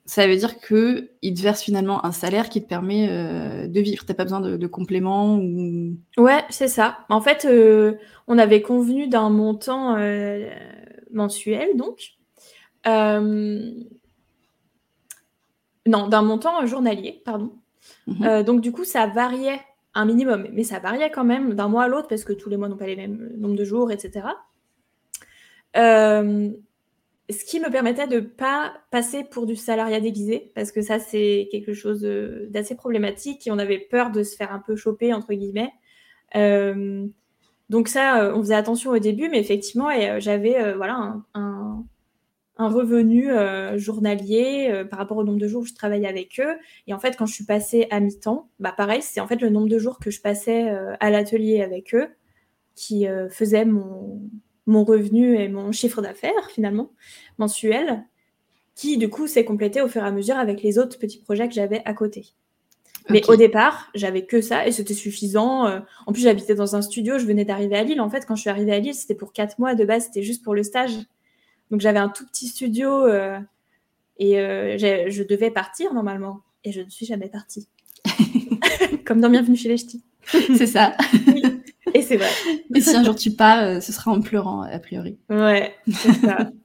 ça 0.06 0.28
veut 0.28 0.36
dire 0.36 0.60
que 0.60 1.10
te 1.24 1.42
verse 1.42 1.64
finalement 1.64 2.06
un 2.06 2.12
salaire 2.12 2.50
qui 2.50 2.62
te 2.62 2.68
permet 2.68 3.08
euh, 3.10 3.68
de 3.68 3.82
vivre. 3.82 4.06
T'as 4.06 4.14
pas 4.14 4.24
besoin 4.24 4.40
de, 4.40 4.68
compléments 4.68 5.38
ou. 5.38 5.98
Ouais, 6.18 6.44
c'est 6.50 6.68
ça. 6.68 7.00
En 7.10 7.22
fait, 7.22 7.46
euh, 7.46 7.96
on 8.28 8.38
avait 8.38 8.62
convenu 8.62 9.08
d'un 9.08 9.30
montant 9.30 9.96
euh, 9.98 10.48
mensuel, 11.12 11.76
donc. 11.76 12.14
Non, 15.88 16.08
d'un 16.08 16.22
montant 16.22 16.66
journalier, 16.66 17.22
pardon. 17.26 17.54
Mhm. 18.08 18.44
donc 18.44 18.62
du 18.62 18.72
coup, 18.72 18.84
ça 18.84 19.06
variait 19.06 19.60
un 19.94 20.06
minimum, 20.06 20.48
mais 20.52 20.64
ça 20.64 20.80
variait 20.80 21.12
quand 21.12 21.24
même 21.24 21.54
d'un 21.54 21.68
mois 21.68 21.84
à 21.84 21.88
l'autre 21.88 22.08
parce 22.08 22.24
que 22.24 22.34
tous 22.34 22.50
les 22.50 22.58
mois 22.58 22.68
n'ont 22.68 22.78
pas 22.78 22.88
les 22.88 22.96
mêmes 22.96 23.32
nombres 23.38 23.56
de 23.56 23.64
jours, 23.64 23.92
etc 23.92 24.24
ce 27.30 27.44
qui 27.44 27.60
me 27.60 27.70
permettait 27.72 28.08
de 28.08 28.16
ne 28.16 28.22
pas 28.22 28.74
passer 28.92 29.24
pour 29.24 29.46
du 29.46 29.56
salariat 29.56 30.00
déguisé, 30.00 30.52
parce 30.54 30.72
que 30.72 30.82
ça, 30.82 31.00
c'est 31.00 31.48
quelque 31.52 31.74
chose 31.74 32.02
d'assez 32.50 32.76
problématique 32.76 33.48
et 33.48 33.52
on 33.52 33.58
avait 33.58 33.80
peur 33.80 34.12
de 34.12 34.24
se 34.24 34.36
faire 34.36 34.54
un 34.54 34.60
peu 34.60 34.76
choper, 34.76 35.14
entre 35.14 35.34
guillemets. 35.34 35.72
Euh, 36.36 37.08
donc 37.70 37.88
ça, 37.88 38.22
euh, 38.22 38.36
on 38.36 38.42
faisait 38.42 38.56
attention 38.56 38.92
au 38.92 39.00
début, 39.00 39.30
mais 39.30 39.40
effectivement, 39.40 39.90
euh, 39.90 40.20
j'avais 40.20 40.74
voilà, 40.74 41.16
un, 41.34 41.84
revenu 42.58 43.30
journalier 43.76 44.84
par 44.90 45.00
rapport 45.00 45.18
au 45.18 45.24
nombre 45.24 45.40
de 45.40 45.48
jours 45.48 45.64
où 45.64 45.66
je 45.66 45.74
travaillais 45.74 46.08
avec 46.08 46.40
eux. 46.40 46.58
Et 46.88 46.94
en 46.94 47.00
fait, 47.00 47.18
quand 47.18 47.26
je 47.26 47.34
suis 47.34 47.46
passée 47.46 47.88
à 47.92 48.00
mi-temps, 48.00 48.50
bah 48.60 48.74
pareil, 48.76 49.02
c'est 49.02 49.20
en 49.20 49.28
fait 49.28 49.42
le 49.42 49.50
nombre 49.50 49.68
de 49.68 49.78
jours 49.78 50.00
que 50.00 50.10
je 50.10 50.22
passais 50.22 50.70
à 51.00 51.10
l'atelier 51.10 51.62
avec 51.62 51.94
eux 51.94 52.08
qui 52.76 53.08
faisait 53.30 53.66
mon, 53.66 54.22
mon 54.68 54.84
revenu 54.84 55.38
et 55.40 55.48
mon 55.48 55.72
chiffre 55.72 56.02
d'affaires 56.02 56.50
finalement 56.50 56.92
mensuel, 57.38 58.06
qui 58.76 58.98
du 58.98 59.10
coup 59.10 59.28
s'est 59.28 59.46
complété 59.46 59.82
au 59.82 59.88
fur 59.88 60.04
et 60.04 60.08
à 60.08 60.12
mesure 60.12 60.38
avec 60.38 60.62
les 60.62 60.78
autres 60.78 61.00
petits 61.00 61.20
projets 61.20 61.48
que 61.48 61.54
j'avais 61.54 61.82
à 61.86 61.94
côté. 61.94 62.34
Mais 63.10 63.28
au 63.30 63.36
départ, 63.36 63.92
j'avais 63.94 64.26
que 64.26 64.42
ça 64.42 64.68
et 64.68 64.72
c'était 64.72 64.96
suffisant. 64.96 65.68
Euh, 65.68 65.80
en 66.08 66.12
plus, 66.12 66.24
j'habitais 66.24 66.56
dans 66.56 66.76
un 66.76 66.82
studio, 66.82 67.20
je 67.20 67.26
venais 67.26 67.46
d'arriver 67.46 67.76
à 67.76 67.84
Lille. 67.84 68.02
En 68.02 68.10
fait, 68.10 68.26
quand 68.26 68.36
je 68.36 68.42
suis 68.42 68.50
arrivée 68.50 68.74
à 68.74 68.80
Lille, 68.80 68.96
c'était 68.96 69.14
pour 69.14 69.32
quatre 69.32 69.60
mois. 69.60 69.76
De 69.76 69.86
base, 69.86 70.06
c'était 70.06 70.24
juste 70.24 70.44
pour 70.44 70.56
le 70.56 70.64
stage. 70.64 70.94
Donc, 71.72 71.82
j'avais 71.82 72.00
un 72.00 72.10
tout 72.10 72.26
petit 72.26 72.48
studio 72.48 73.06
euh, 73.06 73.40
et 74.18 74.40
euh, 74.40 74.78
je 74.78 75.24
devais 75.24 75.52
partir 75.52 75.94
normalement. 75.94 76.42
Et 76.64 76.72
je 76.72 76.82
ne 76.82 76.90
suis 76.90 77.06
jamais 77.06 77.30
partie. 77.30 77.68
Comme 79.06 79.22
dans 79.22 79.30
Bienvenue 79.30 79.56
chez 79.56 79.70
les 79.70 79.78
Ch'tis. 79.78 80.04
C'est 80.26 80.68
ça. 80.68 80.96
Et 81.94 82.02
c'est 82.02 82.18
vrai. 82.18 82.30
Et 82.74 82.82
si 82.82 82.96
un 82.96 83.04
jour 83.04 83.16
tu 83.16 83.32
pars, 83.32 83.64
euh, 83.64 83.80
ce 83.80 83.92
sera 83.92 84.12
en 84.12 84.22
pleurant, 84.22 84.62
a 84.64 84.80
priori. 84.80 85.18
Ouais, 85.30 85.76
c'est 85.88 86.14
ça. 86.14 86.52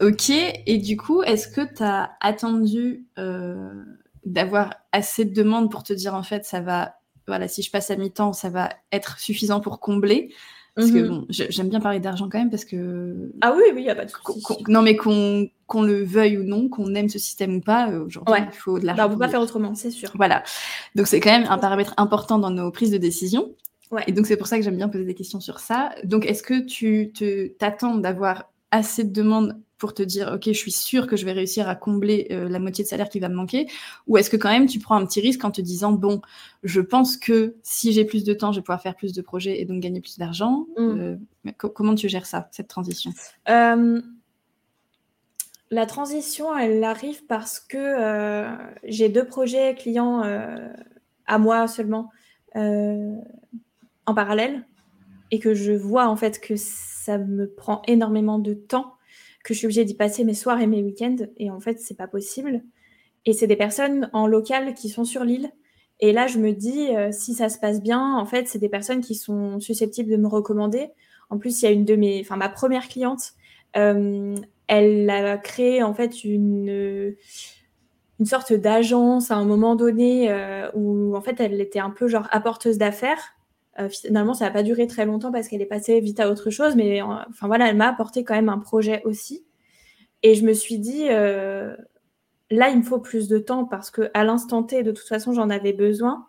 Ok, 0.00 0.30
et 0.30 0.76
du 0.78 0.98
coup, 0.98 1.22
est-ce 1.22 1.48
que 1.48 1.62
tu 1.74 1.82
as 1.82 2.10
attendu 2.20 3.06
d'avoir 4.26 4.74
assez 4.92 5.24
de 5.24 5.32
demandes 5.32 5.70
pour 5.70 5.82
te 5.82 5.94
dire 5.94 6.14
en 6.14 6.22
fait, 6.22 6.44
ça 6.44 6.60
va, 6.60 6.96
voilà, 7.26 7.48
si 7.48 7.62
je 7.62 7.70
passe 7.70 7.90
à 7.90 7.96
mi-temps, 7.96 8.34
ça 8.34 8.50
va 8.50 8.68
être 8.92 9.18
suffisant 9.18 9.60
pour 9.60 9.80
combler? 9.80 10.30
Parce 10.78 10.92
que 10.92 10.98
mhm. 10.98 11.08
bon, 11.08 11.26
j'aime 11.28 11.68
bien 11.70 11.80
parler 11.80 11.98
d'argent 11.98 12.28
quand 12.30 12.38
même 12.38 12.50
parce 12.50 12.64
que. 12.64 13.32
Ah 13.40 13.52
oui, 13.56 13.64
oui, 13.74 13.80
il 13.80 13.84
n'y 13.84 13.90
a 13.90 13.96
pas 13.96 14.04
de 14.04 14.10
souci. 14.10 14.40
Non, 14.68 14.80
mais 14.80 14.94
qu'on 14.94 15.82
le 15.82 16.04
veuille 16.04 16.38
ou 16.38 16.44
non, 16.44 16.68
qu'on 16.68 16.94
aime 16.94 17.08
ce 17.08 17.18
système 17.18 17.56
ou 17.56 17.60
pas, 17.60 17.90
euh, 17.90 18.04
aujourd'hui, 18.04 18.36
il 18.46 18.56
faut 18.56 18.78
de 18.78 18.86
l'argent. 18.86 19.02
Bah, 19.02 19.06
on 19.06 19.08
ne 19.08 19.14
peut 19.14 19.18
pas 19.18 19.28
faire 19.28 19.40
autrement, 19.40 19.74
c'est 19.74 19.90
sûr. 19.90 20.12
Voilà. 20.14 20.44
Donc, 20.94 21.08
c'est 21.08 21.18
quand 21.18 21.32
même 21.32 21.48
un 21.50 21.58
paramètre 21.58 21.94
important 21.96 22.38
dans 22.38 22.50
nos 22.50 22.70
prises 22.70 22.92
de 22.92 22.96
décision. 22.96 23.50
Ouais. 23.90 24.04
Et 24.06 24.12
donc, 24.12 24.26
c'est 24.26 24.36
pour 24.36 24.46
ça 24.46 24.56
que 24.56 24.62
j'aime 24.62 24.76
bien 24.76 24.88
poser 24.88 25.04
des 25.04 25.14
questions 25.14 25.40
sur 25.40 25.58
ça. 25.58 25.90
Donc, 26.04 26.26
est-ce 26.26 26.44
que 26.44 26.64
tu 26.64 27.12
t'attends 27.58 27.96
d'avoir 27.96 28.44
assez 28.70 29.02
de 29.02 29.12
demandes 29.12 29.60
pour 29.78 29.94
te 29.94 30.02
dire, 30.02 30.32
OK, 30.34 30.44
je 30.46 30.52
suis 30.52 30.72
sûre 30.72 31.06
que 31.06 31.16
je 31.16 31.24
vais 31.24 31.32
réussir 31.32 31.68
à 31.68 31.76
combler 31.76 32.26
euh, 32.32 32.48
la 32.48 32.58
moitié 32.58 32.82
de 32.82 32.88
salaire 32.88 33.08
qui 33.08 33.20
va 33.20 33.28
me 33.28 33.34
manquer 33.34 33.68
Ou 34.08 34.18
est-ce 34.18 34.28
que 34.28 34.36
quand 34.36 34.50
même 34.50 34.66
tu 34.66 34.80
prends 34.80 34.96
un 34.96 35.06
petit 35.06 35.20
risque 35.20 35.44
en 35.44 35.52
te 35.52 35.60
disant, 35.60 35.92
bon, 35.92 36.20
je 36.64 36.80
pense 36.80 37.16
que 37.16 37.54
si 37.62 37.92
j'ai 37.92 38.04
plus 38.04 38.24
de 38.24 38.34
temps, 38.34 38.52
je 38.52 38.58
vais 38.58 38.64
pouvoir 38.64 38.82
faire 38.82 38.96
plus 38.96 39.12
de 39.12 39.22
projets 39.22 39.60
et 39.60 39.64
donc 39.64 39.80
gagner 39.80 40.00
plus 40.00 40.18
d'argent 40.18 40.66
mm. 40.76 40.80
euh, 40.80 41.16
Comment 41.56 41.94
tu 41.94 42.08
gères 42.08 42.26
ça, 42.26 42.48
cette 42.50 42.68
transition? 42.68 43.12
Euh, 43.48 44.02
La 45.70 45.86
transition, 45.86 46.56
elle 46.56 46.82
arrive 46.84 47.24
parce 47.26 47.60
que 47.60 48.46
j'ai 48.84 49.08
deux 49.08 49.24
projets 49.24 49.74
clients 49.74 50.22
à 51.26 51.38
moi 51.38 51.66
seulement 51.68 52.10
en 52.54 54.14
parallèle 54.14 54.66
et 55.30 55.38
que 55.38 55.54
je 55.54 55.72
vois 55.72 56.06
en 56.08 56.16
fait 56.16 56.40
que 56.40 56.54
ça 56.56 57.16
me 57.16 57.48
prend 57.48 57.80
énormément 57.86 58.38
de 58.38 58.52
temps 58.52 58.97
que 59.48 59.54
je 59.54 59.60
suis 59.60 59.66
obligée 59.66 59.86
d'y 59.86 59.94
passer 59.94 60.24
mes 60.24 60.34
soirs 60.34 60.60
et 60.60 60.66
mes 60.66 60.82
week-ends. 60.82 61.16
Et 61.38 61.50
en 61.50 61.58
fait, 61.58 61.80
c'est 61.80 61.96
pas 61.96 62.06
possible. 62.06 62.62
Et 63.24 63.32
c'est 63.32 63.46
des 63.46 63.56
personnes 63.56 64.10
en 64.12 64.26
local 64.26 64.74
qui 64.74 64.90
sont 64.90 65.04
sur 65.04 65.24
l'île. 65.24 65.50
Et 66.00 66.12
là, 66.12 66.26
je 66.26 66.38
me 66.38 66.52
dis, 66.52 66.94
euh, 66.94 67.10
si 67.12 67.32
ça 67.32 67.48
se 67.48 67.58
passe 67.58 67.82
bien, 67.82 68.14
en 68.14 68.26
fait, 68.26 68.46
c'est 68.46 68.58
des 68.58 68.68
personnes 68.68 69.00
qui 69.00 69.14
sont 69.14 69.58
susceptibles 69.58 70.10
de 70.10 70.16
me 70.18 70.28
recommander. 70.28 70.90
En 71.30 71.38
plus, 71.38 71.62
il 71.62 71.64
y 71.64 71.68
a 71.68 71.70
une 71.70 71.86
de 71.86 71.96
mes, 71.96 72.20
enfin, 72.20 72.36
ma 72.36 72.50
première 72.50 72.88
cliente, 72.88 73.32
euh, 73.76 74.36
elle 74.66 75.08
a 75.08 75.38
créé 75.38 75.82
en 75.82 75.94
fait 75.94 76.24
une 76.24 77.16
une 78.20 78.26
sorte 78.26 78.52
d'agence 78.52 79.30
à 79.30 79.36
un 79.36 79.44
moment 79.44 79.76
donné 79.76 80.30
euh, 80.30 80.68
où 80.74 81.16
en 81.16 81.20
fait 81.20 81.40
elle 81.40 81.60
était 81.60 81.78
un 81.78 81.90
peu 81.90 82.08
genre 82.08 82.26
apporteuse 82.30 82.76
d'affaires 82.76 83.37
euh, 83.80 83.88
finalement, 83.88 84.34
ça 84.34 84.46
n'a 84.46 84.50
pas 84.50 84.62
duré 84.62 84.86
très 84.86 85.06
longtemps 85.06 85.30
parce 85.30 85.48
qu'elle 85.48 85.62
est 85.62 85.66
passée 85.66 86.00
vite 86.00 86.20
à 86.20 86.30
autre 86.30 86.50
chose, 86.50 86.74
mais 86.76 87.00
enfin 87.02 87.46
voilà, 87.46 87.68
elle 87.68 87.76
m'a 87.76 87.88
apporté 87.88 88.24
quand 88.24 88.34
même 88.34 88.48
un 88.48 88.58
projet 88.58 89.02
aussi. 89.04 89.44
Et 90.22 90.34
je 90.34 90.44
me 90.44 90.52
suis 90.52 90.78
dit, 90.78 91.06
euh, 91.10 91.76
là, 92.50 92.70
il 92.70 92.78
me 92.78 92.82
faut 92.82 92.98
plus 92.98 93.28
de 93.28 93.38
temps 93.38 93.64
parce 93.64 93.90
que 93.90 94.10
à 94.14 94.24
l'instant 94.24 94.62
T, 94.62 94.82
de 94.82 94.90
toute 94.90 95.06
façon, 95.06 95.32
j'en 95.32 95.50
avais 95.50 95.72
besoin 95.72 96.26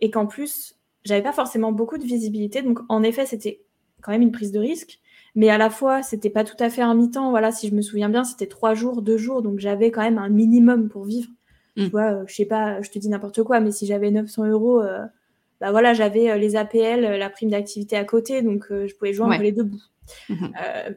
et 0.00 0.10
qu'en 0.10 0.26
plus, 0.26 0.76
j'avais 1.04 1.22
pas 1.22 1.32
forcément 1.32 1.72
beaucoup 1.72 1.98
de 1.98 2.04
visibilité. 2.04 2.62
Donc, 2.62 2.78
en 2.88 3.02
effet, 3.02 3.26
c'était 3.26 3.62
quand 4.00 4.12
même 4.12 4.22
une 4.22 4.32
prise 4.32 4.52
de 4.52 4.60
risque, 4.60 5.00
mais 5.34 5.48
à 5.48 5.58
la 5.58 5.70
fois, 5.70 6.02
c'était 6.02 6.30
pas 6.30 6.44
tout 6.44 6.56
à 6.60 6.70
fait 6.70 6.82
un 6.82 6.94
mi-temps. 6.94 7.30
Voilà, 7.30 7.50
si 7.50 7.68
je 7.68 7.74
me 7.74 7.82
souviens 7.82 8.08
bien, 8.08 8.22
c'était 8.22 8.46
trois 8.46 8.74
jours, 8.74 9.02
deux 9.02 9.16
jours, 9.16 9.42
donc 9.42 9.58
j'avais 9.58 9.90
quand 9.90 10.02
même 10.02 10.18
un 10.18 10.28
minimum 10.28 10.88
pour 10.88 11.04
vivre. 11.04 11.30
Tu 11.76 11.84
mm. 11.84 11.88
vois, 11.88 12.12
euh, 12.12 12.24
je 12.26 12.34
sais 12.34 12.44
pas, 12.44 12.80
je 12.82 12.90
te 12.90 12.98
dis 12.98 13.08
n'importe 13.08 13.42
quoi, 13.42 13.58
mais 13.58 13.72
si 13.72 13.86
j'avais 13.86 14.10
900 14.10 14.46
euros 14.46 14.82
bah 15.62 15.70
voilà, 15.70 15.94
j'avais 15.94 16.28
euh, 16.28 16.38
les 16.38 16.56
APL, 16.56 17.04
euh, 17.04 17.16
la 17.16 17.30
prime 17.30 17.50
d'activité 17.50 17.96
à 17.96 18.04
côté, 18.04 18.42
donc 18.42 18.66
euh, 18.72 18.88
je 18.88 18.96
pouvais 18.96 19.12
joindre 19.12 19.40
les 19.40 19.52
deux 19.52 19.62
bouts. 19.62 19.82
Mhm. 20.28 20.52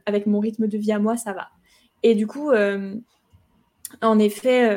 avec 0.07 0.25
mon 0.25 0.39
rythme 0.39 0.67
de 0.67 0.79
vie 0.79 0.91
à 0.91 0.97
moi, 0.97 1.15
ça 1.15 1.31
va. 1.31 1.49
Et 2.01 2.15
du 2.15 2.25
coup, 2.25 2.51
en 4.01 4.19
effet, 4.19 4.67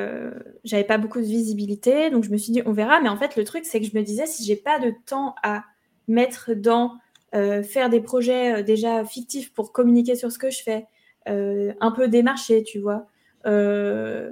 j'avais 0.64 0.84
pas 0.84 0.98
beaucoup 0.98 1.18
de 1.18 1.24
visibilité, 1.24 2.10
donc 2.10 2.24
je 2.24 2.30
me 2.30 2.36
suis 2.36 2.52
dit 2.52 2.62
on 2.66 2.72
verra. 2.72 3.00
Mais 3.00 3.08
en 3.08 3.16
fait, 3.16 3.36
le 3.36 3.44
truc, 3.44 3.64
c'est 3.64 3.80
que 3.80 3.86
je 3.86 3.96
me 3.96 4.02
disais 4.02 4.26
si 4.26 4.44
j'ai 4.44 4.54
pas 4.54 4.78
de 4.78 4.92
temps 5.06 5.34
à 5.42 5.64
mettre 6.08 6.52
dans 6.52 6.98
faire 7.32 7.88
des 7.88 8.02
projets 8.02 8.62
déjà 8.62 9.02
fictifs 9.06 9.52
pour 9.54 9.72
communiquer 9.72 10.14
sur 10.14 10.30
ce 10.30 10.38
que 10.38 10.50
je 10.50 10.62
fais, 10.62 10.84
un 11.26 11.90
peu 11.90 12.06
démarcher, 12.06 12.62
tu 12.62 12.78
vois. 12.78 13.06
je 13.46 14.30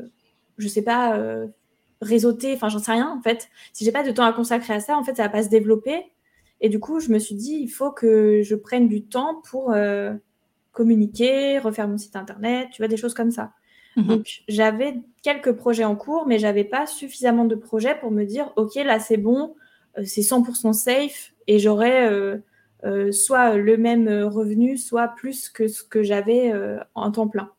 sais 0.68 0.82
pas, 0.82 1.18
réseauter, 2.00 2.54
enfin 2.54 2.68
j'en 2.68 2.78
sais 2.78 2.92
rien 2.92 3.10
en 3.10 3.22
fait. 3.22 3.48
Si 3.72 3.84
j'ai 3.84 3.92
pas 3.92 4.02
de 4.02 4.10
temps 4.10 4.24
à 4.24 4.32
consacrer 4.32 4.74
à 4.74 4.80
ça, 4.80 4.96
en 4.96 5.04
fait 5.04 5.16
ça 5.16 5.24
va 5.24 5.28
pas 5.28 5.42
se 5.42 5.48
développer. 5.48 6.04
Et 6.60 6.68
du 6.68 6.80
coup, 6.80 7.00
je 7.00 7.10
me 7.10 7.18
suis 7.18 7.34
dit, 7.34 7.58
il 7.60 7.68
faut 7.68 7.90
que 7.90 8.42
je 8.42 8.54
prenne 8.54 8.88
du 8.88 9.02
temps 9.02 9.42
pour 9.50 9.72
euh, 9.72 10.14
communiquer, 10.72 11.58
refaire 11.58 11.86
mon 11.86 11.98
site 11.98 12.16
internet, 12.16 12.68
tu 12.72 12.80
vois, 12.80 12.88
des 12.88 12.96
choses 12.96 13.14
comme 13.14 13.30
ça. 13.30 13.52
Mhm. 13.96 14.06
Donc 14.06 14.42
j'avais 14.48 14.94
quelques 15.22 15.52
projets 15.52 15.84
en 15.84 15.96
cours, 15.96 16.26
mais 16.26 16.38
j'avais 16.38 16.64
pas 16.64 16.86
suffisamment 16.86 17.44
de 17.44 17.54
projets 17.54 17.98
pour 17.98 18.10
me 18.10 18.24
dire, 18.24 18.52
ok, 18.56 18.74
là 18.76 19.00
c'est 19.00 19.16
bon, 19.16 19.54
euh, 19.98 20.02
c'est 20.04 20.22
100% 20.22 20.72
safe 20.72 21.32
et 21.46 21.58
j'aurai 21.58 22.06
euh, 22.84 23.12
soit 23.12 23.56
le 23.56 23.76
même 23.76 24.08
revenu, 24.08 24.76
soit 24.76 25.08
plus 25.08 25.48
que 25.48 25.66
ce 25.66 25.82
que 25.82 26.02
j'avais 26.02 26.52
en 26.94 27.10
temps 27.10 27.26
plein. 27.26 27.50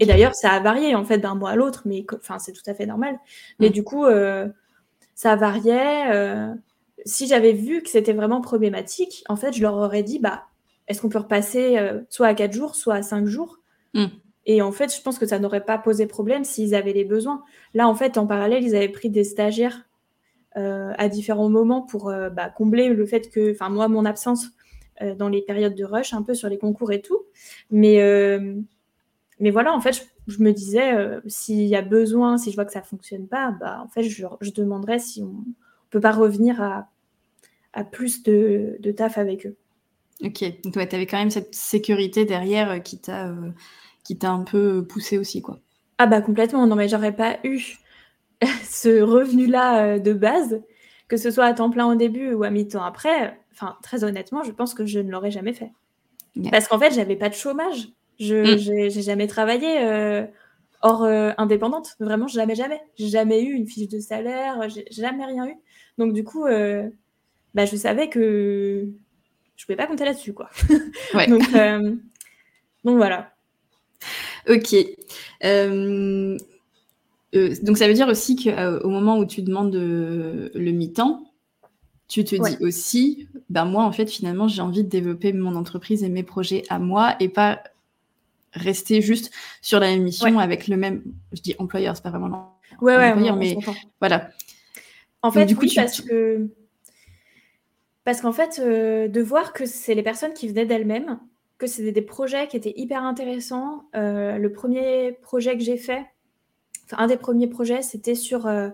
Et 0.00 0.04
d'ailleurs, 0.04 0.34
ça 0.34 0.50
a 0.50 0.60
varié 0.60 0.94
en 0.94 1.04
fait 1.04 1.18
d'un 1.18 1.34
mois 1.34 1.50
à 1.50 1.56
l'autre, 1.56 1.82
mais 1.84 2.04
enfin, 2.14 2.38
c'est 2.38 2.52
tout 2.52 2.62
à 2.66 2.74
fait 2.74 2.86
normal. 2.86 3.18
Mais 3.60 3.68
mm. 3.68 3.72
du 3.72 3.84
coup, 3.84 4.04
ça 5.14 5.36
variait. 5.36 6.54
si 7.04 7.26
j'avais 7.26 7.52
vu 7.52 7.82
que 7.82 7.88
c'était 7.88 8.12
vraiment 8.12 8.40
problématique, 8.40 9.24
en 9.28 9.36
fait, 9.36 9.52
je 9.52 9.62
leur 9.62 9.74
aurais 9.74 10.02
dit, 10.02 10.18
bah, 10.18 10.44
est-ce 10.88 11.00
qu'on 11.00 11.08
peut 11.08 11.18
repasser 11.18 11.78
soit 12.10 12.26
à 12.26 12.34
4 12.34 12.52
jours, 12.52 12.74
soit 12.74 12.94
à 12.94 13.02
5 13.02 13.26
jours? 13.26 13.60
Mm. 13.94 14.06
Et 14.46 14.62
en 14.62 14.72
fait, 14.72 14.94
je 14.94 15.02
pense 15.02 15.18
que 15.18 15.26
ça 15.26 15.38
n'aurait 15.38 15.64
pas 15.64 15.76
posé 15.76 16.06
problème 16.06 16.44
s'ils 16.44 16.74
avaient 16.74 16.92
les 16.92 17.04
besoins. 17.04 17.42
Là, 17.74 17.88
en 17.88 17.94
fait, 17.94 18.16
en 18.16 18.26
parallèle, 18.26 18.62
ils 18.62 18.76
avaient 18.76 18.88
pris 18.88 19.10
des 19.10 19.24
stagiaires 19.24 19.86
euh, 20.56 20.92
à 20.96 21.08
différents 21.08 21.50
moments 21.50 21.82
pour 21.82 22.08
euh, 22.08 22.30
bah, 22.30 22.48
combler 22.48 22.88
le 22.88 23.06
fait 23.06 23.28
que, 23.28 23.50
enfin, 23.52 23.68
moi, 23.68 23.88
mon 23.88 24.04
absence 24.04 24.46
euh, 25.02 25.16
dans 25.16 25.28
les 25.28 25.42
périodes 25.42 25.74
de 25.74 25.84
rush, 25.84 26.14
un 26.14 26.22
peu 26.22 26.32
sur 26.32 26.48
les 26.48 26.58
concours 26.58 26.92
et 26.92 27.02
tout. 27.02 27.24
Mais, 27.70 27.98
mais 29.40 29.50
voilà, 29.50 29.74
en 29.74 29.80
fait, 29.80 30.08
je, 30.26 30.42
me 30.42 30.52
disais, 30.52 30.92
s'il 31.26 31.64
y 31.66 31.76
a 31.76 31.82
besoin, 31.82 32.38
si 32.38 32.50
je 32.50 32.56
vois 32.56 32.64
que 32.64 32.72
ça 32.72 32.80
ne 32.80 32.86
fonctionne 32.86 33.28
pas, 33.28 33.50
bah, 33.50 33.82
en 33.84 33.88
fait, 33.88 34.02
je, 34.02 34.26
je 34.40 34.50
demanderais 34.50 34.98
si 34.98 35.22
on 35.22 35.32
ne 35.32 35.52
peut 35.90 36.00
pas 36.00 36.12
revenir 36.12 36.62
à, 36.62 36.88
à 37.74 37.84
plus 37.84 38.22
de, 38.22 38.76
de, 38.80 38.90
taf 38.92 39.18
avec 39.18 39.46
eux. 39.46 39.56
Ok, 40.24 40.42
donc 40.64 40.72
tu 40.72 40.78
avais 40.78 41.06
quand 41.06 41.18
même 41.18 41.30
cette 41.30 41.54
sécurité 41.54 42.24
derrière 42.24 42.82
qui 42.82 42.98
t'a 42.98 43.34
qui 44.02 44.16
t'a 44.16 44.30
un 44.30 44.44
peu 44.44 44.86
poussé 44.86 45.18
aussi, 45.18 45.42
quoi. 45.42 45.58
Ah 45.98 46.06
bah 46.06 46.20
complètement, 46.20 46.66
non 46.66 46.76
mais 46.76 46.88
j'aurais 46.88 47.14
pas 47.14 47.38
eu 47.42 47.60
ce 48.64 49.00
revenu-là 49.00 49.84
euh, 49.84 49.98
de 49.98 50.12
base, 50.12 50.62
que 51.08 51.16
ce 51.16 51.30
soit 51.30 51.46
à 51.46 51.54
temps 51.54 51.70
plein 51.70 51.86
au 51.86 51.94
début 51.94 52.32
ou 52.32 52.44
à 52.44 52.50
mi-temps 52.50 52.84
après, 52.84 53.38
enfin 53.52 53.76
très 53.82 54.04
honnêtement, 54.04 54.42
je 54.42 54.52
pense 54.52 54.74
que 54.74 54.86
je 54.86 55.00
ne 55.00 55.10
l'aurais 55.10 55.30
jamais 55.30 55.52
fait. 55.52 55.72
Parce 56.50 56.68
qu'en 56.68 56.78
fait, 56.78 56.92
j'avais 56.92 57.16
pas 57.16 57.30
de 57.30 57.34
chômage. 57.34 57.88
Je 58.18 58.54
mm. 58.54 58.90
j'ai 58.90 59.02
jamais 59.02 59.26
travaillé 59.26 59.80
euh, 59.80 60.24
hors 60.82 61.04
euh, 61.04 61.32
indépendante, 61.38 61.96
vraiment 62.00 62.28
jamais 62.28 62.54
jamais. 62.54 62.80
J'ai 62.96 63.08
jamais 63.08 63.42
eu 63.42 63.52
une 63.52 63.66
fiche 63.66 63.88
de 63.88 64.00
salaire, 64.00 64.68
j'ai 64.68 64.86
jamais 64.90 65.24
rien 65.24 65.46
eu. 65.46 65.54
Donc 65.98 66.12
du 66.12 66.24
coup, 66.24 66.44
bah, 66.44 67.64
je 67.64 67.76
savais 67.76 68.08
que 68.08 68.86
je 69.56 69.64
pouvais 69.64 69.76
pas 69.76 69.86
compter 69.86 70.04
là-dessus 70.04 70.34
quoi. 70.34 70.50
donc, 71.28 71.42
donc 72.84 72.96
voilà. 72.96 73.32
Ok. 74.48 74.74
Euh, 75.44 76.38
euh, 77.34 77.54
donc 77.62 77.78
ça 77.78 77.88
veut 77.88 77.94
dire 77.94 78.08
aussi 78.08 78.36
qu'au 78.36 78.50
euh, 78.50 78.88
moment 78.88 79.18
où 79.18 79.26
tu 79.26 79.42
demandes 79.42 79.74
le 79.74 80.70
mi-temps, 80.70 81.24
tu 82.08 82.22
te 82.24 82.36
dis 82.36 82.64
aussi, 82.64 83.26
ben 83.50 83.64
moi 83.64 83.84
en 83.84 83.90
fait 83.90 84.08
finalement 84.08 84.46
j'ai 84.46 84.62
envie 84.62 84.84
de 84.84 84.88
développer 84.88 85.32
mon 85.32 85.56
entreprise 85.56 86.04
et 86.04 86.08
mes 86.08 86.22
projets 86.22 86.62
à 86.68 86.78
moi 86.78 87.16
et 87.18 87.28
pas 87.28 87.62
rester 88.56 89.00
juste 89.00 89.32
sur 89.62 89.80
la 89.80 89.88
même 89.88 90.02
mission 90.02 90.38
avec 90.38 90.68
le 90.68 90.76
même, 90.76 91.02
je 91.32 91.40
dis 91.40 91.54
employeur, 91.58 91.96
c'est 91.96 92.02
pas 92.02 92.10
vraiment 92.10 92.58
ouais, 92.80 92.96
ouais, 92.96 93.32
mais 93.32 93.56
voilà. 94.00 94.30
En 95.22 95.30
fait, 95.30 95.46
du 95.46 95.56
coup, 95.56 95.66
parce 95.74 96.00
que 96.00 96.48
parce 98.04 98.20
qu'en 98.20 98.32
fait, 98.32 98.60
de 98.60 99.20
voir 99.22 99.52
que 99.52 99.66
c'est 99.66 99.94
les 99.94 100.02
personnes 100.02 100.32
qui 100.32 100.48
venaient 100.48 100.66
d'elles-mêmes 100.66 101.18
que 101.58 101.66
c'était 101.66 101.92
des 101.92 102.02
projets 102.02 102.48
qui 102.48 102.56
étaient 102.56 102.74
hyper 102.76 103.02
intéressants. 103.02 103.84
Euh, 103.94 104.38
le 104.38 104.52
premier 104.52 105.12
projet 105.12 105.56
que 105.56 105.62
j'ai 105.62 105.76
fait, 105.76 106.04
enfin, 106.84 107.02
un 107.02 107.06
des 107.06 107.16
premiers 107.16 107.46
projets, 107.46 107.82
c'était 107.82 108.14
sur 108.14 108.46
euh, 108.46 108.68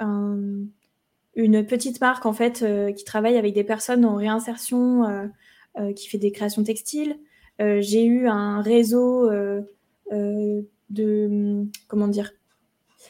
une 0.00 1.66
petite 1.66 2.00
marque 2.00 2.26
en 2.26 2.32
fait 2.32 2.62
euh, 2.62 2.92
qui 2.92 3.04
travaille 3.04 3.36
avec 3.36 3.54
des 3.54 3.64
personnes 3.64 4.04
en 4.04 4.16
réinsertion, 4.16 5.30
qui 5.94 6.08
fait 6.08 6.18
des 6.18 6.32
créations 6.32 6.64
textiles. 6.64 7.18
J'ai 7.58 8.04
eu 8.04 8.28
un 8.28 8.60
réseau 8.60 9.30
de 10.10 11.64
comment 11.88 12.08
dire 12.08 12.32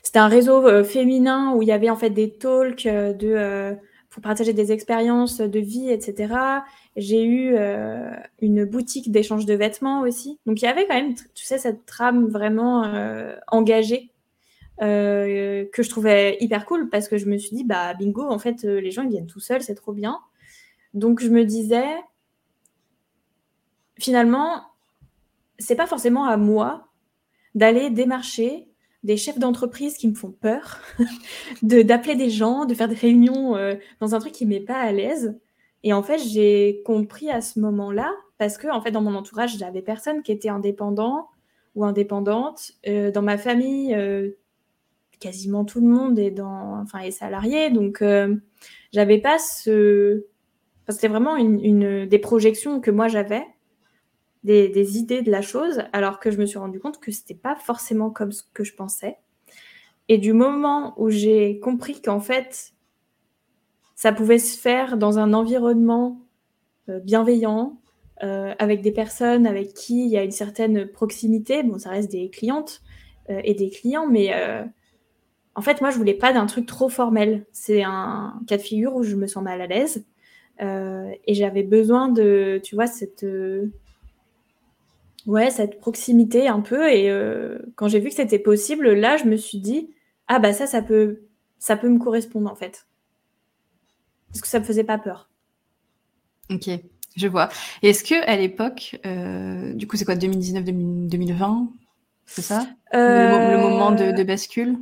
C'était 0.02 0.18
un 0.18 0.28
réseau 0.28 0.84
féminin 0.84 1.52
où 1.54 1.62
il 1.62 1.68
y 1.68 1.72
avait 1.72 1.90
en 1.90 1.96
fait 1.96 2.10
des 2.10 2.30
talks 2.30 2.86
de 2.86 3.76
pour 4.16 4.22
partager 4.22 4.54
des 4.54 4.72
expériences 4.72 5.42
de 5.42 5.60
vie, 5.60 5.90
etc. 5.90 6.34
J'ai 6.96 7.22
eu 7.22 7.54
euh, 7.54 8.10
une 8.40 8.64
boutique 8.64 9.12
d'échange 9.12 9.44
de 9.44 9.52
vêtements 9.52 10.00
aussi. 10.00 10.38
Donc 10.46 10.62
il 10.62 10.64
y 10.64 10.68
avait 10.68 10.86
quand 10.86 10.94
même, 10.94 11.14
tu 11.34 11.44
sais, 11.44 11.58
cette 11.58 11.84
trame 11.84 12.26
vraiment 12.26 12.84
euh, 12.84 13.36
engagée 13.48 14.10
euh, 14.80 15.66
que 15.70 15.82
je 15.82 15.90
trouvais 15.90 16.38
hyper 16.40 16.64
cool 16.64 16.88
parce 16.88 17.08
que 17.08 17.18
je 17.18 17.26
me 17.26 17.36
suis 17.36 17.54
dit, 17.54 17.64
bah 17.64 17.92
bingo, 17.92 18.22
en 18.22 18.38
fait, 18.38 18.62
les 18.62 18.90
gens 18.90 19.02
ils 19.02 19.10
viennent 19.10 19.26
tout 19.26 19.38
seuls, 19.38 19.60
c'est 19.60 19.74
trop 19.74 19.92
bien. 19.92 20.18
Donc 20.94 21.20
je 21.20 21.28
me 21.28 21.44
disais, 21.44 21.84
finalement, 23.98 24.62
c'est 25.58 25.76
pas 25.76 25.86
forcément 25.86 26.24
à 26.24 26.36
moi 26.36 26.88
d'aller 27.54 27.90
démarcher 27.90 28.68
des 29.02 29.16
chefs 29.16 29.38
d'entreprise 29.38 29.96
qui 29.96 30.08
me 30.08 30.14
font 30.14 30.32
peur, 30.32 30.80
d'appeler 31.62 32.16
des 32.16 32.30
gens, 32.30 32.64
de 32.64 32.74
faire 32.74 32.88
des 32.88 32.94
réunions 32.94 33.54
dans 34.00 34.14
un 34.14 34.18
truc 34.18 34.32
qui 34.32 34.46
met 34.46 34.60
pas 34.60 34.78
à 34.78 34.90
l'aise. 34.92 35.38
Et 35.84 35.92
en 35.92 36.02
fait, 36.02 36.18
j'ai 36.18 36.82
compris 36.84 37.30
à 37.30 37.40
ce 37.40 37.60
moment-là, 37.60 38.12
parce 38.38 38.58
que 38.58 38.66
en 38.68 38.80
fait, 38.80 38.90
dans 38.90 39.02
mon 39.02 39.14
entourage, 39.14 39.56
j'avais 39.56 39.82
personne 39.82 40.22
qui 40.22 40.32
était 40.32 40.48
indépendant 40.48 41.28
ou 41.76 41.84
indépendante. 41.84 42.72
Euh, 42.88 43.12
dans 43.12 43.22
ma 43.22 43.38
famille, 43.38 43.94
euh, 43.94 44.30
quasiment 45.20 45.64
tout 45.64 45.80
le 45.80 45.86
monde 45.86 46.18
est 46.18 46.32
dans, 46.32 46.80
enfin, 46.80 47.00
est 47.00 47.12
salarié, 47.12 47.70
donc 47.70 48.02
euh, 48.02 48.34
j'avais 48.92 49.18
pas 49.18 49.38
ce. 49.38 50.24
c'était 50.88 51.08
vraiment 51.08 51.36
une, 51.36 52.06
des 52.06 52.18
projections 52.18 52.80
que 52.80 52.90
moi 52.90 53.08
j'avais, 53.08 53.44
des, 54.46 54.98
idées 54.98 55.22
de 55.22 55.30
la 55.30 55.42
chose, 55.42 55.82
alors 55.92 56.20
que 56.20 56.30
je 56.30 56.38
me 56.38 56.46
suis 56.46 56.58
rendu 56.58 56.78
compte 56.78 57.00
que 57.00 57.10
c'était 57.10 57.34
pas 57.34 57.56
forcément 57.56 58.10
comme 58.10 58.32
ce 58.32 58.42
que 58.54 58.62
je 58.64 58.74
pensais. 58.74 59.18
Et 60.08 60.18
du 60.18 60.32
moment 60.32 60.94
où 60.96 61.10
j'ai 61.10 61.58
compris 61.58 62.00
qu'en 62.00 62.20
fait, 62.20 62.72
ça 63.96 64.12
pouvait 64.12 64.38
se 64.38 64.56
faire 64.56 64.98
dans 64.98 65.18
un 65.18 65.32
environnement 65.32 66.20
euh, 66.88 67.00
bienveillant, 67.00 67.80
euh, 68.22 68.54
avec 68.58 68.82
des 68.82 68.92
personnes 68.92 69.46
avec 69.46 69.74
qui 69.74 70.04
il 70.04 70.10
y 70.10 70.16
a 70.16 70.22
une 70.22 70.30
certaine 70.30 70.86
proximité. 70.86 71.64
Bon, 71.64 71.78
ça 71.78 71.90
reste 71.90 72.10
des 72.12 72.30
clientes 72.30 72.82
euh, 73.28 73.40
et 73.42 73.54
des 73.54 73.68
clients, 73.68 74.06
mais 74.06 74.32
en 75.56 75.62
fait, 75.62 75.80
moi, 75.80 75.90
je 75.90 75.96
voulais 75.96 76.14
pas 76.14 76.32
d'un 76.32 76.46
truc 76.46 76.66
trop 76.66 76.88
formel. 76.88 77.46
C'est 77.50 77.82
un 77.82 78.40
cas 78.46 78.58
de 78.58 78.62
figure 78.62 78.94
où 78.94 79.02
je 79.02 79.16
me 79.16 79.26
sens 79.26 79.42
mal 79.42 79.60
à 79.60 79.66
l'aise. 79.66 80.06
et 80.60 81.34
j'avais 81.34 81.62
besoin 81.62 82.08
de, 82.08 82.60
tu 82.62 82.74
vois, 82.74 82.86
cette, 82.86 83.24
ouais, 85.26 85.50
cette 85.50 85.80
proximité 85.80 86.48
un 86.48 86.60
peu. 86.60 86.90
Et 86.90 87.10
quand 87.74 87.88
j'ai 87.88 88.00
vu 88.00 88.08
que 88.08 88.14
c'était 88.14 88.38
possible, 88.38 88.92
là, 88.92 89.16
je 89.16 89.24
me 89.24 89.36
suis 89.36 89.58
dit, 89.58 89.90
ah 90.28 90.38
bah 90.38 90.52
ça, 90.52 90.66
ça 90.66 90.82
peut, 90.82 91.22
ça 91.58 91.76
peut 91.76 91.88
me 91.88 91.98
correspondre 91.98 92.50
en 92.50 92.56
fait 92.56 92.86
parce 94.36 94.42
que 94.42 94.48
ça 94.48 94.60
me 94.60 94.64
faisait 94.64 94.84
pas 94.84 94.98
peur. 94.98 95.30
Ok, 96.50 96.68
je 97.16 97.26
vois. 97.26 97.48
Est-ce 97.82 98.04
que 98.04 98.14
à 98.28 98.36
l'époque, 98.36 99.00
euh, 99.06 99.72
du 99.72 99.86
coup, 99.86 99.96
c'est 99.96 100.04
quoi 100.04 100.14
2019-2020 100.14 101.68
C'est 102.26 102.42
ça? 102.42 102.66
Le, 102.92 103.56
moment 103.56 103.92
de, 103.92 104.22
bascule? 104.22 104.76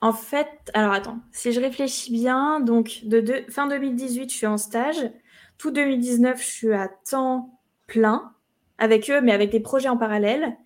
En 0.00 0.12
fait, 0.12 0.48
alors 0.74 0.92
attends, 0.92 1.18
si 1.32 1.52
je 1.52 1.60
réfléchis 1.60 2.12
bien, 2.12 2.60
donc 2.60 3.00
de, 3.04 3.44
fin 3.48 3.66
2018, 3.66 4.30
je 4.30 4.36
suis 4.36 4.46
en 4.46 4.58
stage. 4.58 5.10
Tout 5.56 5.70
2019, 5.70 6.40
je 6.40 6.46
suis 6.46 6.72
à 6.72 6.88
temps 6.88 7.58
plein 7.86 8.32
avec 8.78 9.10
eux, 9.10 9.20
mais 9.20 9.32
avec 9.32 9.50
des 9.50 9.60
projets 9.60 9.88
en 9.88 9.96
parallèle. 9.96 10.56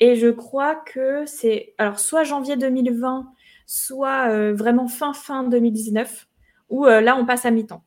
Et 0.00 0.16
je 0.16 0.28
crois 0.28 0.74
que 0.74 1.24
c'est 1.26 1.74
alors 1.78 1.98
soit 1.98 2.24
janvier 2.24 2.56
2020, 2.56 3.26
soit 3.66 4.30
euh, 4.30 4.54
vraiment 4.54 4.88
fin 4.88 5.12
fin 5.12 5.42
2019 5.44 6.26
où 6.68 6.86
euh, 6.86 7.00
là, 7.00 7.16
on 7.16 7.24
passe 7.24 7.44
à 7.44 7.50
mi-temps. 7.50 7.82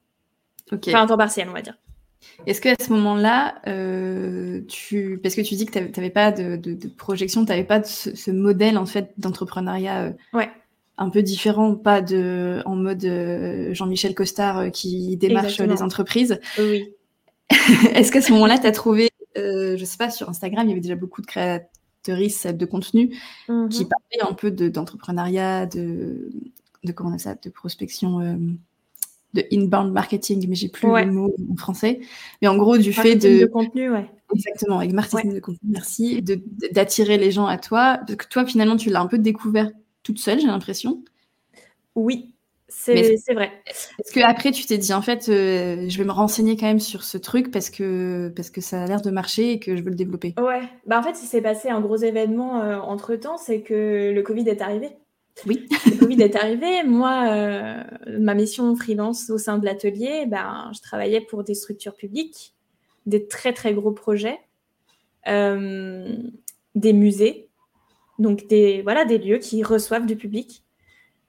Enfin, 0.72 1.02
un 1.02 1.08
temps 1.08 1.18
partiel, 1.18 1.50
on 1.50 1.54
va 1.54 1.62
dire. 1.62 1.78
Est-ce 2.46 2.62
qu'à 2.62 2.76
ce 2.80 2.92
moment-là, 2.94 3.56
euh, 3.68 4.62
tu... 4.68 5.20
parce 5.22 5.36
que 5.36 5.42
tu 5.42 5.56
dis 5.56 5.66
que 5.66 5.72
tu 5.72 5.80
n'avais 5.80 6.10
pas 6.10 6.32
de, 6.32 6.60
projection, 6.98 7.44
tu 7.44 7.50
n'avais 7.50 7.64
pas 7.64 7.84
ce, 7.84 8.32
modèle 8.32 8.78
en 8.78 8.86
fait 8.86 9.12
d'entrepreneuriat 9.18 10.14
ouais. 10.34 10.50
un 10.98 11.10
peu 11.10 11.22
différent, 11.24 11.76
pas 11.76 12.02
de 12.02 12.62
en 12.66 12.76
mode 12.76 13.06
Jean-Michel 13.72 14.16
Costard 14.16 14.72
qui 14.72 15.18
démarche 15.18 15.60
les 15.60 15.82
entreprises. 15.82 16.40
Oui. 16.58 16.94
Est-ce 17.94 18.12
qu'à 18.12 18.22
ce 18.22 18.32
moment-là, 18.34 18.60
tu 18.60 18.68
as 18.68 18.72
trouvé, 18.72 19.10
je 19.36 19.84
sais 19.84 19.98
pas, 19.98 20.10
sur 20.10 20.30
Instagram, 20.30 20.66
il 20.66 20.70
y 20.70 20.72
avait 20.74 20.82
déjà 20.82 20.96
beaucoup 20.96 21.22
de 21.22 21.28
créatrices 21.28 22.46
de 22.46 22.66
contenu 22.66 23.16
mhm. 23.48 23.70
qui 23.70 23.86
parlaient 23.86 24.30
un 24.30 24.34
peu 24.34 24.52
d'entrepreneuriat, 24.52 25.66
de, 25.66 26.30
de, 26.84 26.92
comment 26.92 27.14
on 27.14 27.18
ça, 27.18 27.36
de 27.36 27.50
prospection 27.50 28.20
de 29.34 29.44
inbound 29.52 29.92
marketing, 29.92 30.46
mais 30.50 30.56
j'ai 30.56 30.70
plus 30.70 30.88
le 30.88 31.12
mot 31.12 31.34
en 31.52 31.56
français. 31.56 32.00
Mais 32.42 32.48
en 32.48 32.58
gros, 32.58 32.78
du 32.78 32.94
fait 32.94 33.16
de... 33.16 33.42
de 33.42 33.46
contenu, 33.46 33.92
ouais. 33.92 34.10
Exactement, 34.34 34.80
avec 34.80 34.94
marketing 34.94 35.34
de 35.34 35.40
contenu, 35.40 35.70
merci, 35.70 36.24
d'attirer 36.72 37.18
les 37.18 37.32
gens 37.32 37.46
à 37.46 37.58
toi. 37.58 38.00
Parce 38.06 38.16
que 38.16 38.28
toi, 38.28 38.46
finalement, 38.46 38.78
tu 38.78 38.90
l'as 38.90 39.02
un 39.02 39.08
peu 39.08 39.18
découvert 39.18 39.72
toute 40.04 40.20
seule, 40.20 40.40
j'ai 40.40 40.48
l'impression. 40.48 41.04
Oui, 41.96 42.34
C'est 42.70 43.34
vrai. 43.34 43.52
Est-ce 43.68 44.12
que 44.14 44.20
après 44.20 44.52
tu 44.52 44.66
t'es 44.66 44.78
dit 44.78 44.94
en 44.94 45.02
fait, 45.02 45.28
euh, 45.30 45.90
je 45.90 45.98
vais 45.98 46.04
me 46.04 46.12
renseigner 46.12 46.56
quand 46.56 46.68
même 46.68 46.80
sur 46.80 47.04
ce 47.04 47.18
truc 47.18 47.52
parce 47.52 47.70
que 47.70 48.32
parce 48.36 48.50
que 48.50 48.62
ça 48.62 48.84
a 48.84 48.88
l'air 48.88 49.02
de 49.02 49.12
marcher 49.12 49.54
et 49.54 49.60
que 49.60 49.76
je 49.76 49.84
veux 49.84 49.90
le 49.90 49.96
développer. 49.96 50.36
Ouais. 50.38 50.62
Bah 50.86 51.00
en 51.00 51.04
fait, 51.04 51.22
il 51.22 51.26
s'est 51.26 51.42
passé 51.42 51.70
un 51.70 51.82
gros 51.82 51.98
événement 51.98 52.62
euh, 52.62 52.78
entre 52.78 53.16
temps, 53.16 53.38
c'est 53.38 53.62
que 53.62 54.12
le 54.14 54.22
Covid 54.22 54.48
est 54.48 54.62
arrivé. 54.62 54.90
Oui. 55.48 55.68
le 55.86 55.98
Covid 55.98 56.22
est 56.22 56.36
arrivé. 56.36 56.84
Moi, 56.84 57.28
euh, 57.30 57.84
ma 58.20 58.34
mission 58.36 58.76
freelance 58.76 59.30
au 59.30 59.38
sein 59.38 59.58
de 59.58 59.66
l'atelier, 59.66 60.26
ben, 60.28 60.72
je 60.76 60.82
travaillais 60.82 61.22
pour 61.22 61.44
des 61.44 61.56
structures 61.56 61.96
publiques, 61.96 62.54
des 63.06 63.28
très 63.28 63.54
très 63.54 63.74
gros 63.74 63.92
projets, 63.92 64.40
des 65.26 66.94
musées, 66.94 67.50
donc 68.20 68.48
des 68.48 68.82
voilà 68.82 69.06
des 69.06 69.18
lieux 69.18 69.38
qui 69.38 69.64
reçoivent 69.64 70.06
du 70.06 70.16
public. 70.16 70.64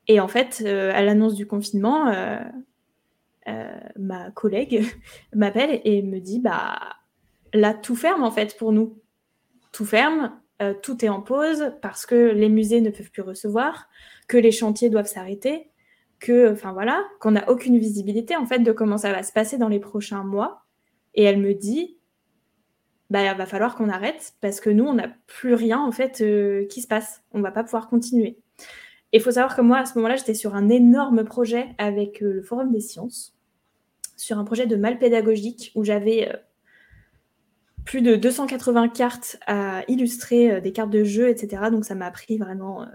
Et 0.09 0.21
en 0.21 0.29
fait, 0.29 0.63
euh, 0.65 0.93
à 0.95 1.03
l'annonce 1.03 1.35
du 1.35 1.47
confinement, 1.47 2.09
euh, 2.09 2.39
euh, 3.49 3.81
ma 3.97 4.31
collègue 4.31 4.85
m'appelle 5.35 5.81
et 5.85 6.03
me 6.03 6.19
dit 6.21 6.41
bah 6.41 6.79
là 7.53 7.75
tout 7.75 7.97
ferme 7.97 8.23
en 8.23 8.31
fait 8.31 8.57
pour 8.57 8.73
nous, 8.73 8.99
tout 9.73 9.85
ferme, 9.85 10.33
tout 10.83 11.03
est 11.03 11.09
en 11.09 11.23
pause 11.23 11.73
parce 11.81 12.05
que 12.05 12.15
les 12.15 12.51
musées 12.51 12.83
ne 12.83 12.91
peuvent 12.91 13.11
plus 13.11 13.23
recevoir, 13.23 13.89
que 14.29 14.37
les 14.37 14.53
chantiers 14.53 14.91
doivent 14.91 15.07
s'arrêter, 15.07 15.71
que 16.19 16.53
enfin 16.53 16.75
voilà, 16.75 17.03
qu'on 17.19 17.31
n'a 17.31 17.49
aucune 17.49 17.79
visibilité 17.79 18.37
en 18.37 18.45
fait 18.45 18.59
de 18.59 18.71
comment 18.71 18.99
ça 18.99 19.11
va 19.11 19.23
se 19.23 19.33
passer 19.33 19.57
dans 19.57 19.69
les 19.69 19.81
prochains 19.81 20.23
mois. 20.23 20.67
Et 21.15 21.25
elle 21.25 21.39
me 21.39 21.55
dit 21.55 21.99
bah, 23.09 23.25
il 23.25 23.39
va 23.39 23.47
falloir 23.47 23.75
qu'on 23.75 23.89
arrête 23.89 24.35
parce 24.43 24.61
que 24.61 24.69
nous, 24.69 24.85
on 24.85 24.95
n'a 24.95 25.09
plus 25.27 25.55
rien 25.55 25.81
en 25.81 25.93
fait 25.93 26.23
qui 26.69 26.83
se 26.83 26.87
passe. 26.87 27.23
On 27.33 27.41
va 27.41 27.53
pas 27.53 27.65
pouvoir 27.65 27.89
continuer. 27.89 28.37
Et 29.13 29.19
il 29.19 29.23
faut 29.23 29.33
savoir 29.33 29.57
que 29.57 29.61
moi, 29.61 29.79
à 29.79 29.85
ce 29.87 29.95
moment-là, 29.97 30.17
j'étais 30.17 30.35
sur 30.35 30.55
un 30.55 30.69
énorme 30.69 31.25
projet 31.25 31.69
avec 31.79 32.23
euh, 32.23 32.33
le 32.33 32.43
Forum 32.43 32.71
des 32.71 32.81
sciences, 32.81 33.37
sur 34.17 34.39
un 34.39 34.45
projet 34.45 34.67
de 34.67 34.77
mal 34.77 34.99
pédagogique 34.99 35.73
où 35.75 35.85
j'avais 35.85 36.29
euh, 36.29 36.37
plus 37.85 38.03
de 38.03 38.15
280 38.15 38.89
cartes 38.91 39.39
à 39.47 39.83
illustrer, 39.89 40.53
euh, 40.53 40.61
des 40.61 40.73
cartes 40.73 40.91
de 40.91 41.03
jeu, 41.03 41.29
etc. 41.29 41.65
Donc 41.73 41.85
ça 41.85 41.97
m'a 41.97 42.11
pris 42.11 42.39
vraiment 42.39 42.87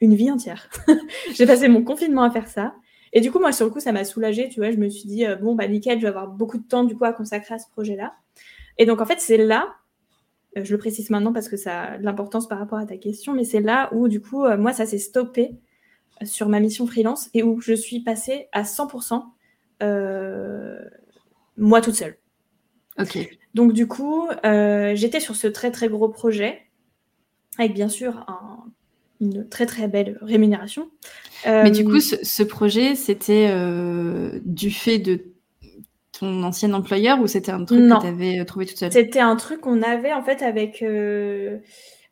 une 0.00 0.14
vie 0.14 0.30
entière. 0.30 0.68
J'ai 1.34 1.46
passé 1.46 1.68
mon 1.68 1.84
confinement 1.84 2.24
à 2.24 2.30
faire 2.30 2.48
ça. 2.48 2.74
Et 3.12 3.20
du 3.20 3.30
coup, 3.30 3.38
moi, 3.38 3.52
sur 3.52 3.64
le 3.64 3.70
coup, 3.70 3.78
ça 3.78 3.92
m'a 3.92 4.04
soulagée, 4.04 4.48
tu 4.48 4.58
vois. 4.58 4.72
Je 4.72 4.76
me 4.76 4.88
suis 4.88 5.08
dit, 5.08 5.24
bon, 5.40 5.54
bah 5.54 5.68
nickel, 5.68 5.98
je 5.98 6.02
vais 6.02 6.08
avoir 6.08 6.26
beaucoup 6.26 6.58
de 6.58 6.66
temps, 6.66 6.82
du 6.82 6.96
coup, 6.96 7.04
à 7.04 7.12
consacrer 7.12 7.54
à 7.54 7.58
ce 7.60 7.70
projet-là. 7.70 8.12
Et 8.76 8.86
donc, 8.86 9.00
en 9.00 9.06
fait, 9.06 9.20
c'est 9.20 9.36
là 9.36 9.76
je 10.56 10.72
le 10.72 10.78
précise 10.78 11.10
maintenant 11.10 11.32
parce 11.32 11.48
que 11.48 11.56
ça 11.56 11.82
a 11.82 11.98
de 11.98 12.04
l'importance 12.04 12.48
par 12.48 12.58
rapport 12.58 12.78
à 12.78 12.86
ta 12.86 12.96
question, 12.96 13.32
mais 13.32 13.44
c'est 13.44 13.60
là 13.60 13.88
où, 13.92 14.08
du 14.08 14.20
coup, 14.20 14.44
euh, 14.44 14.56
moi, 14.56 14.72
ça 14.72 14.86
s'est 14.86 14.98
stoppé 14.98 15.56
euh, 16.22 16.26
sur 16.26 16.48
ma 16.48 16.60
mission 16.60 16.86
freelance 16.86 17.28
et 17.34 17.42
où 17.42 17.60
je 17.60 17.72
suis 17.72 18.00
passée 18.00 18.48
à 18.52 18.62
100% 18.62 19.24
moi 21.56 21.80
toute 21.80 21.94
seule. 21.94 22.16
Ok. 22.98 23.18
Donc, 23.54 23.72
du 23.72 23.86
coup, 23.86 24.28
j'étais 24.42 25.20
sur 25.20 25.36
ce 25.36 25.46
très, 25.46 25.70
très 25.70 25.88
gros 25.88 26.08
projet 26.08 26.62
avec 27.58 27.74
bien 27.74 27.88
sûr 27.88 28.24
une 29.20 29.48
très, 29.48 29.66
très 29.66 29.86
belle 29.86 30.18
rémunération. 30.22 30.90
mais 31.44 31.70
du 31.70 31.84
coup, 31.84 32.00
ce, 32.00 32.16
ce 32.24 32.42
projet, 32.42 32.94
c'était 32.94 33.52
du 34.44 34.70
fait 34.70 34.98
de 34.98 35.33
ton 36.24 36.42
ancien 36.42 36.72
employeur 36.72 37.20
ou 37.20 37.26
c'était 37.26 37.52
un 37.52 37.64
truc 37.64 37.80
que 37.80 38.00
tu 38.00 38.06
avais 38.06 38.40
euh, 38.40 38.44
trouvé 38.44 38.66
toute 38.66 38.78
seule? 38.78 38.92
C'était 38.92 39.20
un 39.20 39.36
truc 39.36 39.60
qu'on 39.60 39.82
avait 39.82 40.12
en 40.12 40.22
fait 40.22 40.42
avec, 40.42 40.82
euh, 40.82 41.58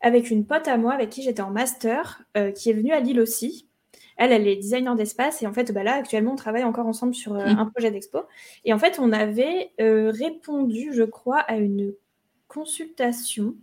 avec 0.01 0.29
une 0.29 0.45
pote 0.45 0.67
à 0.67 0.77
moi 0.77 0.93
avec 0.93 1.09
qui 1.09 1.23
j'étais 1.23 1.41
en 1.41 1.51
master, 1.51 2.21
euh, 2.37 2.51
qui 2.51 2.69
est 2.69 2.73
venue 2.73 2.91
à 2.91 2.99
Lille 2.99 3.19
aussi. 3.19 3.67
Elle, 4.15 4.31
elle 4.31 4.47
est 4.47 4.55
designer 4.55 4.95
d'espace 4.95 5.41
et 5.41 5.47
en 5.47 5.53
fait, 5.53 5.71
bah 5.73 5.81
là, 5.81 5.95
actuellement, 5.95 6.33
on 6.33 6.35
travaille 6.35 6.63
encore 6.63 6.85
ensemble 6.85 7.15
sur 7.15 7.33
mmh. 7.33 7.57
un 7.57 7.65
projet 7.65 7.89
d'expo. 7.89 8.19
Et 8.63 8.71
en 8.71 8.77
fait, 8.77 8.99
on 8.99 9.11
avait 9.11 9.71
répondu, 9.79 10.91
je 10.93 11.01
crois, 11.01 11.39
à 11.39 11.55
une 11.55 11.93
consultation 12.47 13.55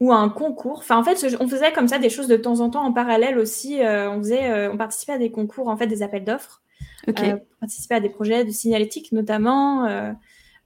ou 0.00 0.12
à 0.12 0.16
un 0.16 0.28
concours. 0.28 0.80
Enfin, 0.80 0.98
en 0.98 1.02
fait, 1.02 1.34
on 1.40 1.48
faisait 1.48 1.72
comme 1.72 1.88
ça 1.88 1.98
des 1.98 2.10
choses 2.10 2.28
de 2.28 2.36
temps 2.36 2.60
en 2.60 2.68
temps 2.68 2.84
en 2.84 2.92
parallèle 2.92 3.38
aussi. 3.38 3.78
on 3.80 4.18
faisait, 4.18 4.68
on 4.68 4.76
participait 4.76 5.14
à 5.14 5.18
des 5.18 5.30
concours, 5.30 5.68
en 5.68 5.78
fait, 5.78 5.86
des 5.86 6.02
appels 6.02 6.24
d'offres. 6.24 6.60
Euh, 7.08 7.36
participer 7.60 7.94
à 7.94 8.00
des 8.00 8.08
projets 8.08 8.44
de 8.44 8.50
signalétique 8.50 9.12
notamment. 9.12 9.86
Euh, 9.86 10.12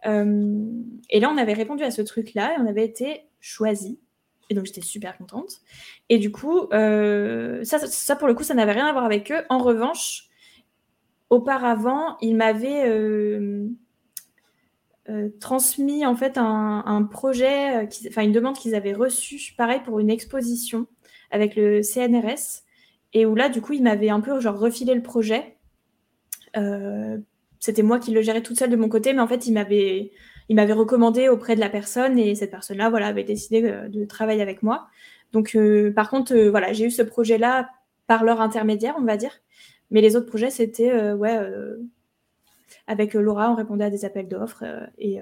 euh, 0.07 0.64
et 1.11 1.20
là, 1.20 1.31
on 1.31 1.37
avait 1.37 1.53
répondu 1.53 1.83
à 1.83 1.90
ce 1.90 2.03
truc-là 2.03 2.55
et 2.55 2.61
on 2.61 2.66
avait 2.66 2.85
été 2.85 3.22
choisi. 3.40 3.98
Et 4.48 4.55
donc, 4.55 4.66
j'étais 4.66 4.81
super 4.81 5.16
contente. 5.16 5.61
Et 6.09 6.18
du 6.18 6.33
coup, 6.33 6.68
ça, 6.70 7.79
ça, 7.79 8.16
pour 8.16 8.26
le 8.26 8.35
coup, 8.35 8.42
ça 8.42 8.55
n'avait 8.55 8.72
rien 8.72 8.87
à 8.87 8.92
voir 8.92 9.05
avec 9.05 9.31
eux. 9.31 9.42
En 9.48 9.59
revanche, 9.59 10.29
auparavant, 11.29 12.16
ils 12.20 12.35
m'avaient 12.35 12.90
transmis 15.40 16.05
en 16.05 16.16
fait 16.16 16.37
un, 16.37 17.03
projet, 17.05 17.88
enfin 18.09 18.22
une 18.22 18.33
demande 18.33 18.57
qu'ils 18.57 18.74
avaient 18.74 18.92
reçue, 18.92 19.55
pareil 19.57 19.81
pour 19.85 20.00
une 20.00 20.11
exposition 20.11 20.87
avec 21.31 21.55
le 21.55 21.83
CNRS, 21.83 22.64
et 23.12 23.26
où 23.26 23.37
là, 23.37 23.48
du 23.48 23.61
coup, 23.61 23.72
ils 23.72 23.83
m'avaient 23.83 24.11
un 24.11 24.20
peu 24.20 24.40
genre 24.40 24.59
refilé 24.59 24.94
le 24.94 25.03
projet 25.03 25.60
c'était 27.61 27.83
moi 27.83 27.99
qui 27.99 28.11
le 28.11 28.23
gérais 28.23 28.43
toute 28.43 28.59
seule 28.59 28.71
de 28.71 28.77
mon 28.77 28.89
côté, 28.89 29.13
mais 29.13 29.21
en 29.21 29.29
fait, 29.29 29.47
il 29.47 29.53
m'avait, 29.53 30.11
il 30.49 30.57
m'avait 30.57 30.73
recommandé 30.73 31.29
auprès 31.29 31.55
de 31.55 31.61
la 31.61 31.69
personne 31.69 32.19
et 32.19 32.35
cette 32.35 32.51
personne-là, 32.51 32.91
voilà, 32.91 33.07
avait 33.07 33.23
décidé 33.23 33.63
euh, 33.65 33.89
de 33.89 34.05
travailler 34.05 34.43
avec 34.43 34.63
moi. 34.63 34.89
Donc, 35.33 35.55
euh, 35.55 35.93
par 35.93 36.11
contre, 36.11 36.35
voilà, 36.49 36.73
j'ai 36.73 36.87
eu 36.87 36.91
ce 36.91 37.03
projet-là 37.03 37.71
par 38.07 38.25
leur 38.25 38.41
intermédiaire, 38.41 38.97
on 38.99 39.05
va 39.05 39.17
dire. 39.17 39.43
Mais 39.91 40.01
les 40.01 40.17
autres 40.17 40.27
projets, 40.27 40.51
c'était, 40.51 41.13
ouais, 41.13 41.39
avec 42.87 43.15
Laura, 43.15 43.51
on 43.51 43.57
répondait 43.57 43.85
à 43.85 43.91
des 43.91 44.05
appels 44.05 44.29
d'offres 44.29 44.65
et 44.99 45.21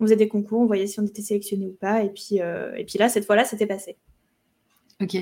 on 0.00 0.04
faisait 0.04 0.16
des 0.16 0.28
concours, 0.28 0.60
on 0.60 0.66
voyait 0.66 0.86
si 0.86 1.00
on 1.00 1.04
était 1.04 1.22
sélectionné 1.22 1.66
ou 1.66 1.76
pas. 1.78 2.02
Et 2.02 2.10
puis, 2.10 2.36
et 2.36 2.84
puis 2.84 2.98
là, 2.98 3.08
cette 3.08 3.24
fois-là, 3.24 3.44
c'était 3.46 3.66
passé. 3.66 3.96
Ok. 5.00 5.16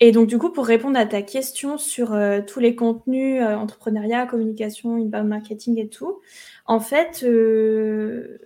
Et 0.00 0.12
donc, 0.12 0.28
du 0.28 0.38
coup, 0.38 0.50
pour 0.50 0.66
répondre 0.66 0.98
à 0.98 1.06
ta 1.06 1.22
question 1.22 1.76
sur 1.76 2.12
euh, 2.12 2.40
tous 2.46 2.60
les 2.60 2.76
contenus, 2.76 3.42
euh, 3.42 3.56
entrepreneuriat, 3.56 4.26
communication, 4.26 4.94
inbound 4.96 5.28
marketing 5.28 5.78
et 5.78 5.88
tout, 5.88 6.20
en 6.66 6.78
fait, 6.78 7.24
euh, 7.24 8.38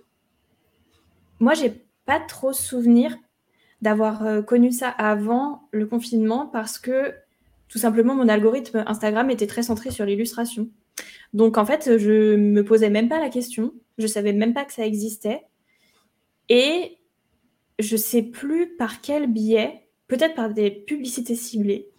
moi, 1.39 1.53
j'ai 1.53 1.85
pas 2.05 2.19
trop 2.19 2.53
souvenir 2.53 3.15
d'avoir 3.81 4.45
connu 4.45 4.71
ça 4.71 4.89
avant 4.89 5.67
le 5.71 5.85
confinement 5.85 6.47
parce 6.47 6.79
que 6.79 7.13
tout 7.67 7.77
simplement, 7.77 8.15
mon 8.15 8.29
algorithme 8.29 8.83
Instagram 8.87 9.29
était 9.29 9.47
très 9.47 9.63
centré 9.63 9.91
sur 9.91 10.05
l'illustration. 10.05 10.69
Donc, 11.33 11.57
en 11.57 11.65
fait, 11.65 11.97
je 11.97 12.35
me 12.35 12.63
posais 12.63 12.89
même 12.89 13.09
pas 13.09 13.19
la 13.19 13.29
question, 13.29 13.73
je 13.97 14.07
savais 14.07 14.31
même 14.31 14.53
pas 14.53 14.63
que 14.63 14.73
ça 14.73 14.85
existait. 14.85 15.43
Et 16.49 16.97
je 17.79 17.97
sais 17.97 18.21
plus 18.23 18.75
par 18.77 19.01
quel 19.01 19.27
biais 19.27 19.82
peut-être 20.07 20.35
par 20.35 20.49
des 20.49 20.71
publicités 20.71 21.35
ciblées. 21.35 21.89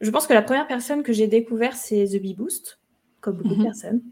Je 0.00 0.10
pense 0.10 0.26
que 0.26 0.32
la 0.32 0.42
première 0.42 0.66
personne 0.66 1.02
que 1.02 1.12
j'ai 1.12 1.26
découvert, 1.26 1.76
c'est 1.76 2.06
The 2.06 2.22
Bee 2.22 2.34
Boost, 2.34 2.80
comme 3.20 3.36
beaucoup 3.36 3.54
de 3.54 3.60
mhm. 3.60 3.64
personnes. 3.64 4.02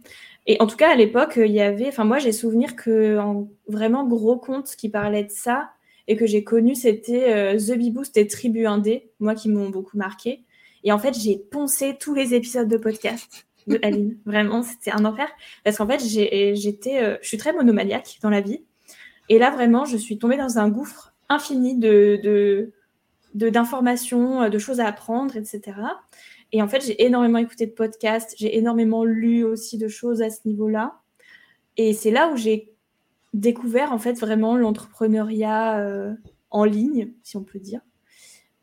Et 0.47 0.57
en 0.61 0.67
tout 0.67 0.77
cas, 0.77 0.91
à 0.91 0.97
l'époque, 0.97 1.35
il 1.37 1.53
y 1.53 1.61
avait. 1.61 1.89
Enfin, 1.89 2.05
moi, 2.05 2.19
j'ai 2.19 2.33
souvenir 2.33 2.77
que 2.77 3.19
en 3.19 3.49
vraiment 3.69 4.07
gros 4.07 4.37
compte 4.37 4.75
qui 4.77 4.89
parlait 4.89 5.25
de 5.25 5.31
ça 5.31 5.71
et 6.07 6.17
que 6.17 6.27
j'ai 6.27 6.43
connu, 6.43 6.75
c'était 6.75 7.33
euh, 7.33 7.59
The 7.59 7.77
Bee 7.77 7.91
Boost 7.91 8.17
et 8.17 8.27
Tribu 8.27 8.67
Indé, 8.67 9.11
moi 9.21 9.35
qui 9.35 9.49
m'ont 9.49 9.69
beaucoup 9.69 9.99
marqué. 9.99 10.45
Et 10.85 10.93
en 10.93 10.99
fait, 10.99 11.15
j'ai 11.15 11.37
poncé 11.37 11.97
tous 11.99 12.15
les 12.15 12.35
épisodes 12.35 12.69
de 12.69 12.79
podcast 12.79 13.47
de 13.67 13.79
Aline. 13.83 14.19
Vraiment, 14.25 14.63
c'était 14.63 14.91
un 14.91 15.05
enfer. 15.05 15.29
Parce 15.65 15.77
qu'en 15.77 15.87
fait, 15.87 16.01
j'étais, 16.03 17.03
euh, 17.03 17.17
je 17.21 17.29
suis 17.29 17.37
très 17.37 17.53
monomaniaque 17.53 18.19
dans 18.23 18.31
la 18.31 18.41
vie. 18.41 18.63
Et 19.29 19.39
là, 19.39 19.51
vraiment, 19.51 19.85
je 19.85 19.97
suis 19.97 20.19
tombée 20.19 20.39
dans 20.39 20.59
un 20.59 20.69
gouffre 20.71 21.13
infini 21.29 21.77
de, 21.77 22.19
de, 22.23 22.73
d'informations, 23.35 24.43
euh, 24.43 24.49
de, 24.49 24.59
choses 24.59 24.81
à 24.81 24.87
apprendre, 24.87 25.37
etc. 25.37 25.77
Et 26.53 26.63
en 26.63 26.69
fait, 26.69 26.85
j'ai 26.85 27.05
énormément 27.05 27.39
écouté 27.39 27.67
de 27.67 27.73
podcasts, 27.73 28.35
j'ai 28.39 28.57
énormément 28.57 29.05
lu 29.05 29.45
aussi 29.45 29.79
de 29.79 29.89
choses 29.89 30.23
à 30.23 30.31
ce 30.31 30.41
niveau-là. 30.47 31.01
Et 31.77 31.93
c'est 31.93 32.11
là 32.11 32.31
où 32.33 32.37
j'ai 32.37 32.73
découvert 33.35 33.93
en 33.93 33.99
fait 33.99 34.15
vraiment 34.15 34.57
l'entrepreneuriat 34.57 35.79
euh, 35.79 36.15
en 36.51 36.65
ligne, 36.65 37.13
si 37.23 37.37
on 37.37 37.43
peut 37.43 37.59
dire. 37.59 37.81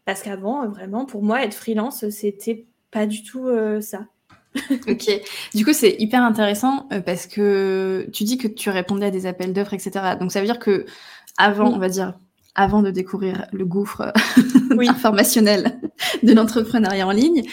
Parce 0.06 0.22
qu'avant, 0.22 0.68
vraiment, 0.68 1.06
pour 1.06 1.24
moi, 1.24 1.44
être 1.44 1.54
freelance, 1.54 2.10
c'était 2.10 2.66
pas 2.92 3.06
du 3.06 3.24
tout 3.24 3.48
euh, 3.48 3.82
ça. 3.82 4.08
ok. 4.88 5.22
Du 5.54 5.66
coup, 5.66 5.74
c'est 5.74 5.96
hyper 6.00 6.24
intéressant 6.24 6.88
parce 7.06 7.28
que 7.28 8.08
tu 8.14 8.24
dis 8.24 8.38
que 8.38 8.48
tu 8.48 8.70
répondais 8.70 9.08
à 9.08 9.12
des 9.12 9.26
appels 9.26 9.54
d'offres, 9.54 9.74
etc. 9.74 10.16
Donc, 10.20 10.32
ça 10.32 10.40
veut 10.40 10.46
dire 10.46 10.60
que 10.60 10.86
avant, 11.38 11.74
on 11.74 11.80
va 11.80 11.90
dire, 11.90 12.18
avant 12.56 12.82
de 12.82 12.90
découvrir 12.90 13.48
le 13.52 13.66
gouffre 13.66 14.14
informationnel 14.88 15.80
de 16.24 16.34
l'entrepreneuriat 16.34 17.06
en 17.06 17.12
ligne, 17.12 17.44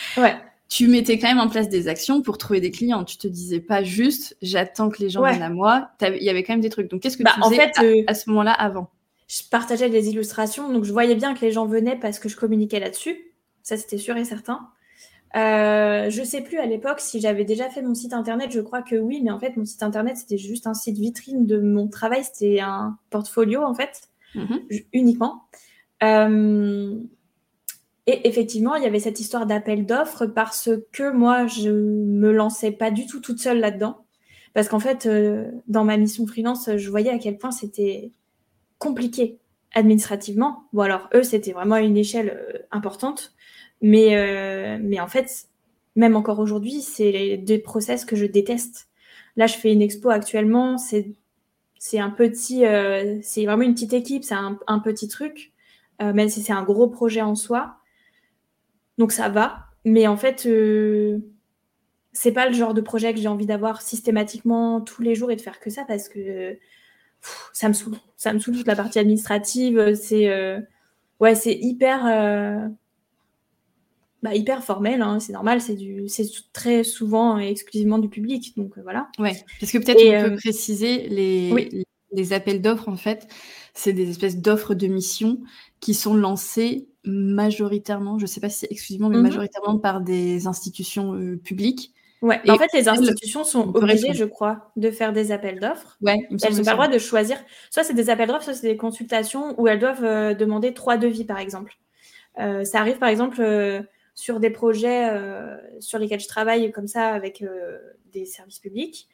tu 0.68 0.88
mettais 0.88 1.18
quand 1.18 1.28
même 1.28 1.38
en 1.38 1.48
place 1.48 1.68
des 1.68 1.86
actions 1.88 2.22
pour 2.22 2.38
trouver 2.38 2.60
des 2.60 2.70
clients. 2.70 3.04
Tu 3.04 3.18
te 3.18 3.28
disais 3.28 3.60
pas 3.60 3.82
juste 3.82 4.36
j'attends 4.40 4.88
que 4.88 5.02
les 5.02 5.10
gens 5.10 5.22
viennent 5.22 5.42
à 5.42 5.50
moi. 5.50 5.90
Il 6.00 6.22
y 6.22 6.30
avait 6.30 6.42
quand 6.42 6.54
même 6.54 6.62
des 6.62 6.70
trucs. 6.70 6.90
Donc 6.90 7.02
qu'est-ce 7.02 7.18
que 7.18 7.24
bah, 7.24 7.32
tu 7.34 7.42
faisais 7.42 7.60
en 7.60 7.72
fait, 7.72 7.84
euh, 7.84 8.04
à, 8.06 8.14
ce 8.14 8.30
moment-là 8.30 8.52
avant? 8.52 8.88
Je 9.28 9.42
partageais 9.50 9.90
des 9.90 10.08
illustrations, 10.08 10.72
donc 10.72 10.84
je 10.84 10.92
voyais 10.92 11.14
bien 11.14 11.34
que 11.34 11.40
les 11.40 11.52
gens 11.52 11.66
venaient 11.66 11.98
parce 11.98 12.18
que 12.18 12.30
je 12.30 12.36
communiquais 12.36 12.80
là-dessus. 12.80 13.18
Ça 13.62 13.76
c'était 13.76 13.98
sûr 13.98 14.16
et 14.16 14.24
certain. 14.24 14.68
Euh, 15.34 16.10
je 16.10 16.22
sais 16.22 16.42
plus 16.42 16.58
à 16.58 16.66
l'époque 16.66 17.00
si 17.00 17.20
j'avais 17.20 17.44
déjà 17.44 17.70
fait 17.70 17.80
mon 17.80 17.94
site 17.94 18.12
internet, 18.12 18.50
je 18.50 18.60
crois 18.60 18.82
que 18.82 18.96
oui, 18.96 19.20
mais 19.22 19.30
en 19.30 19.38
fait 19.38 19.56
mon 19.56 19.64
site 19.64 19.82
internet 19.82 20.18
c'était 20.18 20.36
juste 20.36 20.66
un 20.66 20.74
site 20.74 20.98
vitrine 20.98 21.46
de 21.46 21.58
mon 21.58 21.88
travail, 21.88 22.22
c'était 22.24 22.60
un 22.60 22.98
portfolio 23.08 23.62
en 23.62 23.74
fait, 23.74 24.08
mhm. 24.34 24.60
uniquement. 24.92 25.44
Euh, 26.02 26.98
et 28.06 28.28
effectivement, 28.28 28.74
il 28.74 28.82
y 28.82 28.86
avait 28.86 29.00
cette 29.00 29.20
histoire 29.20 29.46
d'appel 29.46 29.86
d'offres 29.86 30.26
parce 30.26 30.70
que 30.92 31.12
moi 31.12 31.46
je 31.46 31.70
me 31.70 32.32
lançais 32.32 32.72
pas 32.72 32.90
du 32.90 33.06
tout 33.06 33.20
toute 33.20 33.38
seule 33.38 33.60
là-dedans. 33.60 34.04
Parce 34.54 34.68
qu'en 34.68 34.80
fait, 34.80 35.06
euh, 35.06 35.50
dans 35.66 35.84
ma 35.84 35.96
mission 35.96 36.26
freelance, 36.26 36.76
je 36.76 36.90
voyais 36.90 37.10
à 37.10 37.18
quel 37.18 37.38
point 37.38 37.52
c'était 37.52 38.10
compliqué 38.78 39.38
administrativement. 39.74 40.64
Bon, 40.72 40.82
alors 40.82 41.08
eux, 41.14 41.22
c'était 41.22 41.52
vraiment 41.52 41.76
une 41.76 41.96
échelle 41.96 42.30
euh, 42.30 42.58
importante. 42.70 43.34
Mais, 43.80 44.78
mais 44.80 45.00
en 45.00 45.08
fait, 45.08 45.48
même 45.96 46.14
encore 46.14 46.38
aujourd'hui, 46.38 46.82
c'est 46.82 47.36
des 47.36 47.58
process 47.58 48.04
que 48.04 48.14
je 48.14 48.26
déteste. 48.26 48.88
Là, 49.34 49.48
je 49.48 49.54
fais 49.54 49.72
une 49.72 49.82
expo 49.82 50.10
actuellement. 50.10 50.78
C'est, 50.78 51.16
c'est 51.84 51.98
un 51.98 52.10
petit, 52.10 52.62
c'est 53.22 53.44
vraiment 53.44 53.64
une 53.64 53.74
petite 53.74 53.92
équipe. 53.92 54.22
C'est 54.22 54.36
un, 54.36 54.78
petit 54.78 55.08
truc, 55.08 55.52
même 56.00 56.28
si 56.28 56.40
c'est 56.40 56.52
un 56.52 56.62
gros 56.62 56.86
projet 56.86 57.22
en 57.22 57.34
soi. 57.34 57.74
Donc 58.98 59.10
ça 59.10 59.28
va. 59.28 59.66
Mais 59.84 60.06
en 60.06 60.16
fait, 60.16 60.46
c'est 62.12 62.30
pas 62.30 62.46
le 62.46 62.54
genre 62.54 62.72
de 62.72 62.80
projet 62.80 63.12
que 63.12 63.18
j'ai 63.18 63.26
envie 63.26 63.46
d'avoir 63.46 63.82
systématiquement 63.82 64.80
tous 64.80 65.02
les 65.02 65.16
jours 65.16 65.32
et 65.32 65.36
de 65.36 65.40
faire 65.40 65.58
que 65.58 65.70
ça 65.70 65.84
parce 65.84 66.08
que 66.08 66.56
ça 67.52 67.68
me 67.68 67.72
saoule. 67.72 67.96
Ça 68.16 68.32
me 68.32 68.38
saoule 68.38 68.58
toute 68.58 68.68
la 68.68 68.76
partie 68.76 69.00
administrative. 69.00 69.96
C'est 69.96 70.28
euh, 70.28 70.60
ouais, 71.18 71.34
c'est 71.34 71.54
hyper 71.54 72.06
euh, 72.06 72.68
bah, 74.22 74.34
hyper 74.34 74.62
formel. 74.62 75.02
Hein, 75.02 75.20
c'est 75.20 75.32
normal. 75.32 75.60
C'est 75.60 75.74
du 75.74 76.08
c'est 76.08 76.26
très 76.52 76.84
souvent 76.84 77.38
et 77.38 77.48
exclusivement 77.48 77.98
du 77.98 78.08
public. 78.08 78.56
Donc 78.56 78.78
euh, 78.78 78.82
voilà. 78.82 79.08
Ouais. 79.18 79.36
Parce 79.60 79.72
que 79.72 79.78
peut-être 79.78 80.00
on 80.00 80.30
peut 80.30 80.36
préciser 80.36 81.08
les, 81.08 81.84
les 82.12 82.32
appels 82.32 82.62
d'offres 82.62 82.88
en 82.88 82.96
fait. 82.96 83.26
C'est 83.74 83.92
des 83.92 84.10
espèces 84.10 84.38
d'offres 84.38 84.74
de 84.74 84.86
mission 84.86 85.40
qui 85.80 85.94
sont 85.94 86.14
lancées 86.14 86.88
majoritairement, 87.04 88.18
je 88.18 88.24
ne 88.24 88.28
sais 88.28 88.40
pas 88.40 88.48
si 88.48 88.60
c'est 88.60 88.70
exclusivement, 88.70 89.08
mais 89.08 89.16
mmh 89.16 89.22
majoritairement 89.22 89.78
par 89.78 90.00
des 90.00 90.46
institutions 90.46 91.36
publiques 91.42 91.92
Ouais, 92.22 92.40
en 92.48 92.56
fait, 92.56 92.70
les 92.72 92.88
institutions 92.88 93.42
sont 93.42 93.74
obligées, 93.74 94.14
je 94.14 94.24
crois, 94.24 94.70
de 94.76 94.92
faire 94.92 95.12
des 95.12 95.32
appels 95.32 95.58
d'offres. 95.58 95.98
Ouais, 96.00 96.28
elles 96.30 96.54
n'ont 96.54 96.62
pas 96.62 96.70
le 96.70 96.76
droit 96.76 96.88
de 96.88 96.98
choisir. 96.98 97.36
Soit 97.68 97.82
c'est 97.82 97.94
des 97.94 98.10
appels 98.10 98.28
d'offres, 98.28 98.44
soit 98.44 98.54
c'est 98.54 98.68
des 98.68 98.76
consultations 98.76 99.60
où 99.60 99.66
elles 99.66 99.80
doivent 99.80 100.04
euh, 100.04 100.32
demander 100.32 100.72
trois 100.72 100.96
devis, 100.96 101.24
par 101.24 101.40
exemple. 101.40 101.76
Euh, 102.38 102.62
ça 102.62 102.78
arrive, 102.78 102.98
par 102.98 103.08
exemple, 103.08 103.38
euh, 103.40 103.82
sur 104.14 104.40
des 104.40 104.50
projets 104.50 105.10
sur 105.80 105.98
lesquels 105.98 106.20
je 106.20 106.28
travaille 106.28 106.70
comme 106.70 106.86
ça 106.86 107.08
avec 107.08 107.44
des 108.12 108.26
services 108.26 108.58
publics. 108.58 109.08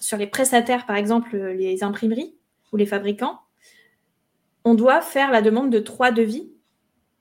sur 0.00 0.18
les 0.18 0.26
prestataires, 0.26 0.86
par 0.86 0.96
exemple, 0.96 1.36
les 1.36 1.82
imprimeries 1.82 2.36
ou 2.72 2.76
les 2.76 2.86
fabricants, 2.86 3.40
on 4.64 4.74
doit 4.74 5.00
faire 5.00 5.30
la 5.30 5.42
demande 5.42 5.70
de 5.70 5.78
trois 5.78 6.10
devis 6.10 6.50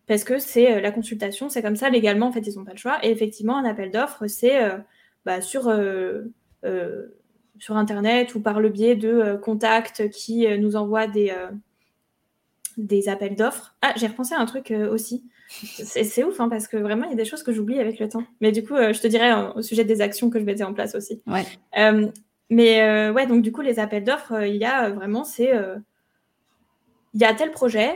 parce 0.08 0.24
que 0.24 0.39
c'est 0.39 0.76
euh, 0.76 0.82
la 0.82 0.91
consultation, 0.91 1.50
c'est 1.50 1.62
comme 1.62 1.76
ça, 1.76 1.89
légalement, 1.89 2.28
en 2.28 2.32
fait, 2.32 2.41
ils 2.41 2.56
n'ont 2.58 2.65
pas 2.65 2.71
le 2.71 2.78
choix. 2.78 2.98
Et 3.04 3.12
effectivement, 3.12 3.58
un 3.58 3.65
appel 3.65 3.91
d'offres, 3.91 4.28
c'est 4.28 4.63
euh, 4.63 4.78
bah, 5.26 5.41
sur, 5.41 5.67
euh, 5.67 6.26
sur 7.60 7.78
Internet 7.78 8.36
ou 8.36 8.41
par 8.41 8.60
le 8.60 8.69
biais 8.69 8.95
de 8.95 9.39
contacts 9.41 10.10
qui 10.10 10.48
nous 10.58 10.76
envoient 10.76 11.08
des, 11.08 11.34
des 12.78 13.10
appels 13.10 13.36
d'offres. 13.36 13.76
Ah, 13.82 13.94
j'ai 13.96 14.08
repensé 14.08 14.36
à 14.36 14.40
un 14.40 14.46
truc 14.46 14.72
aussi. 14.92 15.24
C'est 15.50 16.24
ouf, 16.24 16.40
hein, 16.40 16.50
parce 16.50 16.68
que 16.68 16.78
vraiment, 16.78 17.06
il 17.06 17.12
y 17.12 17.14
a 17.14 17.18
des 17.18 17.26
choses 17.26 17.44
que 17.44 17.52
j'oublie 17.52 17.80
avec 17.80 18.00
le 18.00 18.10
temps. 18.10 18.24
Mais 18.42 18.52
du 18.52 18.64
coup, 18.64 18.76
je 18.76 19.00
te 19.00 19.08
dirais 19.08 19.32
au 19.56 19.62
sujet 19.62 19.86
des 19.86 20.02
actions 20.02 20.30
que 20.30 20.40
je 20.40 20.44
mettais 20.44 20.64
en 20.64 20.74
place 20.74 20.96
aussi. 20.96 21.22
Ouais. 21.28 21.46
mais 22.50 23.10
ouais, 23.12 23.28
donc 23.28 23.42
du 23.42 23.52
coup, 23.52 23.62
les 23.62 23.80
appels 23.80 24.04
d'offres, 24.04 24.46
il 24.46 24.56
y 24.56 24.66
a 24.66 24.90
vraiment, 24.90 25.24
c'est... 25.24 25.52
il 27.14 27.22
y 27.22 27.26
a 27.26 27.34
tel 27.34 27.52
projet, 27.52 27.96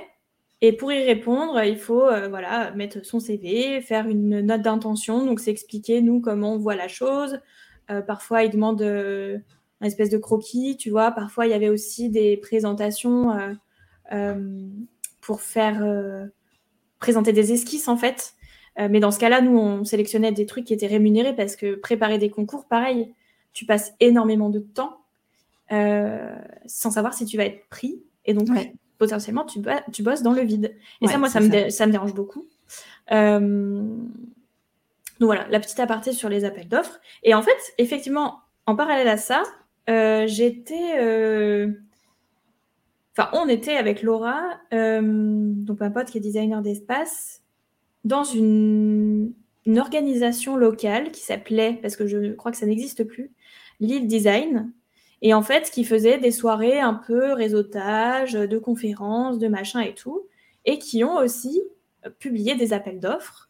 et 0.61 0.73
pour 0.73 0.91
y 0.91 1.03
répondre, 1.03 1.61
il 1.63 1.77
faut 1.77 2.05
euh, 2.05 2.27
voilà, 2.27 2.71
mettre 2.71 3.05
son 3.05 3.19
CV, 3.19 3.79
faire 3.81 4.07
une 4.07 4.41
note 4.41 4.61
d'intention, 4.61 5.25
donc 5.25 5.39
c'est 5.39 5.51
expliquer 5.51 6.01
nous 6.01 6.19
comment 6.19 6.53
on 6.53 6.57
voit 6.57 6.75
la 6.75 6.89
chose. 6.89 7.39
Euh, 7.89 8.01
parfois, 8.01 8.43
il 8.43 8.51
demande 8.51 8.81
euh, 8.81 9.37
un 9.79 9.85
espèce 9.85 10.09
de 10.09 10.17
croquis, 10.17 10.75
tu 10.77 10.89
vois. 10.89 11.11
Parfois, 11.11 11.47
il 11.47 11.51
y 11.51 11.53
avait 11.53 11.69
aussi 11.69 12.09
des 12.09 12.35
présentations 12.35 13.31
pour 15.21 15.41
faire 15.41 15.83
présenter 16.99 17.33
des 17.33 17.53
esquisses 17.53 17.87
en 17.87 17.97
fait. 17.97 18.33
mais 18.77 18.99
dans 18.99 19.11
ce 19.11 19.19
cas-là, 19.19 19.41
nous, 19.41 19.57
on 19.57 19.83
sélectionnait 19.83 20.31
des 20.31 20.45
trucs 20.45 20.65
qui 20.65 20.73
étaient 20.73 20.87
rémunérés 20.87 21.35
parce 21.35 21.55
que 21.55 21.75
préparer 21.75 22.17
des 22.17 22.29
concours, 22.29 22.65
pareil, 22.65 23.13
tu 23.53 23.65
passes 23.65 23.93
énormément 23.99 24.49
de 24.49 24.59
temps 24.59 24.97
sans 25.69 26.91
savoir 26.91 27.13
si 27.13 27.25
tu 27.25 27.37
vas 27.37 27.45
être 27.45 27.67
pris. 27.69 28.01
Et 28.25 28.33
donc, 28.33 28.47
potentiellement, 28.99 29.45
tu, 29.45 29.59
tu 29.91 30.03
bosses 30.03 30.21
dans 30.21 30.33
le 30.33 30.41
vide. 30.41 30.75
Et 31.01 31.07
ça, 31.07 31.17
moi, 31.17 31.29
ça 31.29 31.39
me, 31.39 31.69
ça 31.69 31.87
me, 31.87 31.91
dérange 31.91 32.13
beaucoup. 32.13 32.45
Euh, 33.11 33.39
donc 35.19 35.25
voilà, 35.25 35.47
la 35.49 35.59
petite 35.59 35.79
aparté 35.79 36.11
sur 36.11 36.29
les 36.29 36.45
appels 36.45 36.67
d'offres. 36.67 36.99
Et 37.23 37.33
en 37.33 37.41
fait, 37.41 37.57
effectivement, 37.79 38.41
en 38.67 38.75
parallèle 38.75 39.07
à 39.07 39.17
ça, 39.17 39.41
euh, 39.89 40.27
j'étais... 40.27 40.99
Euh, 40.99 41.71
on 43.33 43.47
était 43.47 43.75
avec 43.75 44.03
Laura, 44.03 44.59
donc 44.71 45.79
ma 45.79 45.89
pote 45.89 46.07
qui 46.09 46.17
est 46.17 46.21
designer 46.21 46.61
d'espace, 46.61 47.41
dans 48.03 48.23
une, 48.23 49.33
organisation 49.77 50.57
locale 50.57 51.11
qui 51.11 51.21
s'appelait, 51.21 51.77
parce 51.81 51.95
que 51.95 52.07
je 52.07 52.33
crois 52.33 52.51
que 52.51 52.57
ça 52.57 52.65
n'existe 52.65 53.03
plus, 53.03 53.31
Lille 53.79 54.07
Design, 54.07 54.71
et 55.21 55.33
en 55.33 55.43
fait, 55.43 55.69
qui 55.69 55.83
faisait 55.83 56.17
des 56.17 56.31
soirées 56.31 56.79
un 56.79 56.93
peu 56.93 57.33
réseautage, 57.33 58.33
de 58.33 58.57
conférences, 58.57 59.37
de 59.37 59.47
machin 59.47 59.81
et 59.81 59.93
tout, 59.93 60.23
et 60.65 60.79
qui 60.79 61.03
ont 61.03 61.17
aussi 61.17 61.61
euh, 62.05 62.09
publié 62.09 62.55
des 62.55 62.73
appels 62.73 62.99
d'offres. 62.99 63.49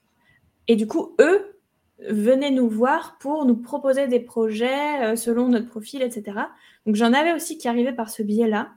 Et 0.68 0.76
du 0.76 0.88
coup, 0.88 1.16
eux 1.20 1.60
venaient 2.08 2.52
nous 2.52 2.70
voir 2.70 3.18
pour 3.20 3.46
nous 3.46 3.56
proposer 3.56 4.08
des 4.08 4.20
projets 4.20 5.04
euh, 5.04 5.16
selon 5.16 5.50
notre 5.50 5.68
profil, 5.68 6.02
etc. 6.02 6.38
Donc 6.86 6.96
j'en 6.96 7.14
avais 7.14 7.34
aussi 7.34 7.58
qui 7.58 7.68
arrivaient 7.68 7.94
par 7.94 8.10
ce 8.10 8.24
biais-là. 8.24 8.72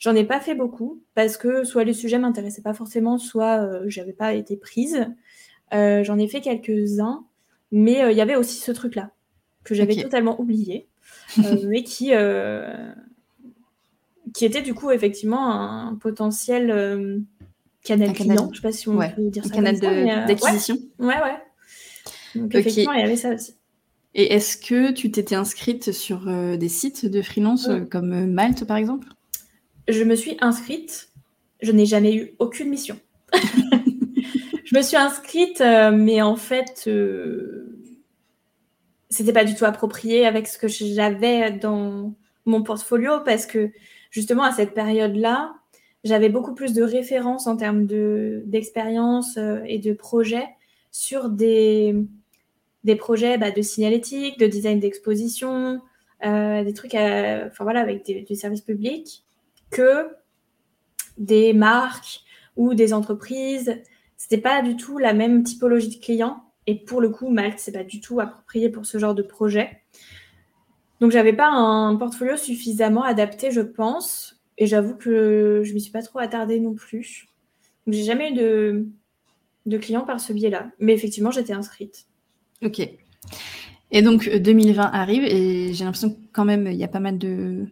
J'en 0.00 0.16
ai 0.16 0.24
pas 0.24 0.40
fait 0.40 0.56
beaucoup 0.56 1.00
parce 1.14 1.36
que 1.36 1.62
soit 1.62 1.84
les 1.84 1.92
sujets 1.92 2.18
m'intéressaient 2.18 2.62
pas 2.62 2.74
forcément, 2.74 3.18
soit 3.18 3.60
euh, 3.60 3.84
j'avais 3.86 4.12
pas 4.12 4.34
été 4.34 4.56
prise. 4.56 5.06
J'en 5.72 6.18
ai 6.18 6.26
fait 6.26 6.40
quelques-uns, 6.40 7.24
mais 7.70 8.10
il 8.10 8.16
y 8.16 8.20
avait 8.20 8.34
aussi 8.34 8.58
ce 8.58 8.72
truc-là 8.72 9.12
que 9.62 9.74
j'avais 9.74 9.94
totalement 9.94 10.40
oublié. 10.40 10.88
Euh, 11.38 11.42
mais 11.68 11.82
qui, 11.82 12.10
euh, 12.12 12.92
qui 14.34 14.44
était 14.44 14.62
du 14.62 14.74
coup 14.74 14.90
effectivement 14.90 15.52
un 15.52 15.94
potentiel 15.94 16.70
euh, 16.70 17.18
canal 17.84 18.12
client. 18.12 18.48
Je 18.52 18.56
sais 18.56 18.62
pas 18.62 18.72
si 18.72 18.88
on 18.88 18.98
peut 18.98 19.30
dire 19.30 19.44
ça. 19.44 19.50
Un 19.50 19.54
canal 19.54 19.78
d'acquisition. 20.26 20.76
Ouais. 20.98 21.06
ouais, 21.06 21.38
Donc 22.34 22.54
effectivement, 22.54 22.92
il 22.92 23.00
y 23.00 23.04
avait 23.04 23.16
ça 23.16 23.34
aussi. 23.34 23.54
Et 24.14 24.34
est-ce 24.34 24.56
que 24.56 24.90
tu 24.90 25.12
t'étais 25.12 25.36
inscrite 25.36 25.92
sur 25.92 26.26
des 26.56 26.68
sites 26.68 27.06
de 27.06 27.22
freelance 27.22 27.68
comme 27.90 28.26
Malte 28.26 28.64
par 28.64 28.76
exemple? 28.76 29.06
Je 29.88 30.04
me 30.04 30.14
suis 30.14 30.36
inscrite. 30.40 31.08
Je 31.62 31.72
n'ai 31.72 31.86
jamais 31.86 32.14
eu 32.14 32.34
aucune 32.38 32.70
mission. 32.70 32.98
je 34.64 34.76
me 34.76 34.82
suis 34.82 34.96
inscrite, 34.96 35.60
mais 35.60 36.22
en 36.22 36.36
fait, 36.36 36.88
c'était 39.10 39.32
pas 39.32 39.44
du 39.44 39.54
tout 39.54 39.64
approprié 39.64 40.26
avec 40.26 40.46
ce 40.46 40.56
que 40.56 40.68
j'avais 40.68 41.50
dans 41.50 42.14
mon 42.46 42.62
portfolio 42.62 43.20
parce 43.24 43.46
que 43.46 43.70
justement 44.10 44.44
à 44.44 44.52
cette 44.52 44.72
période-là, 44.72 45.54
j'avais 46.04 46.28
beaucoup 46.28 46.54
plus 46.54 46.72
de 46.72 46.82
références 46.82 47.46
en 47.46 47.56
termes 47.56 47.86
d'expérience 47.86 49.36
euh, 49.36 49.60
et 49.66 49.78
de 49.78 49.92
projets 49.92 50.48
sur 50.90 51.28
des, 51.28 51.94
projets 52.98 53.36
bah, 53.36 53.50
de 53.50 53.62
signalétique, 53.62 54.38
de 54.38 54.46
design 54.46 54.80
d'exposition, 54.80 55.80
euh, 56.24 56.64
des 56.64 56.72
trucs 56.72 56.94
avec 56.94 58.04
des, 58.06 58.22
du 58.22 58.34
service 58.34 58.62
public, 58.62 59.24
que 59.70 60.08
des 61.18 61.52
marques 61.52 62.20
ou 62.56 62.74
des 62.74 62.92
entreprises. 62.92 63.76
C'était 64.16 64.38
pas 64.38 64.62
du 64.62 64.76
tout 64.76 64.98
la 64.98 65.12
même 65.12 65.44
typologie 65.44 65.96
de 65.96 66.02
clients. 66.02 66.42
Et 66.66 66.74
pour 66.74 67.00
le 67.00 67.08
coup, 67.08 67.28
Malte, 67.30 67.58
c'est 67.58 67.72
pas 67.72 67.84
du 67.84 68.00
tout 68.00 68.20
approprié 68.20 68.68
pour 68.68 68.86
ce 68.86 68.98
genre 68.98 69.14
de 69.14 69.22
projet. 69.22 69.82
Donc, 71.00 71.10
j'avais 71.10 71.32
pas 71.32 71.48
un 71.48 71.96
portfolio 71.96 72.36
suffisamment 72.36 73.02
adapté, 73.02 73.50
je 73.50 73.62
pense. 73.62 74.42
Et 74.58 74.66
j'avoue 74.66 74.94
que 74.94 75.62
je 75.64 75.72
m'y 75.72 75.80
suis 75.80 75.92
pas 75.92 76.02
trop 76.02 76.18
attardée 76.18 76.60
non 76.60 76.74
plus. 76.74 77.28
Donc, 77.86 77.94
j'ai 77.94 78.04
jamais 78.04 78.30
eu 78.30 78.34
de, 78.34 78.86
de 79.64 79.78
clients 79.78 80.04
par 80.04 80.20
ce 80.20 80.32
biais-là. 80.32 80.70
Mais 80.78 80.92
effectivement, 80.92 81.30
j'étais 81.30 81.54
inscrite. 81.54 82.06
Ok. 82.62 82.86
Et 83.90 84.02
donc, 84.02 84.28
2020 84.28 84.82
arrive 84.82 85.24
et 85.24 85.72
j'ai 85.72 85.84
l'impression 85.84 86.10
que 86.10 86.18
quand 86.32 86.44
même, 86.44 86.66
il 86.66 86.76
y 86.76 86.84
a 86.84 86.88
pas 86.88 87.00
mal 87.00 87.18
de, 87.18 87.66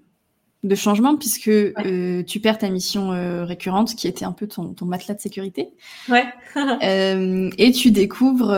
de 0.64 0.74
changement 0.74 1.16
puisque 1.16 1.48
euh, 1.48 2.22
tu 2.24 2.40
perds 2.40 2.58
ta 2.58 2.68
mission 2.68 3.12
euh, 3.12 3.44
récurrente 3.44 3.94
qui 3.94 4.08
était 4.08 4.24
un 4.24 4.32
peu 4.32 4.48
ton, 4.48 4.74
ton 4.74 4.86
matelas 4.86 5.14
de 5.14 5.20
sécurité. 5.20 5.68
Ouais. 6.08 6.24
euh, 6.56 7.50
et 7.58 7.70
tu 7.72 7.90
découvres 7.92 8.54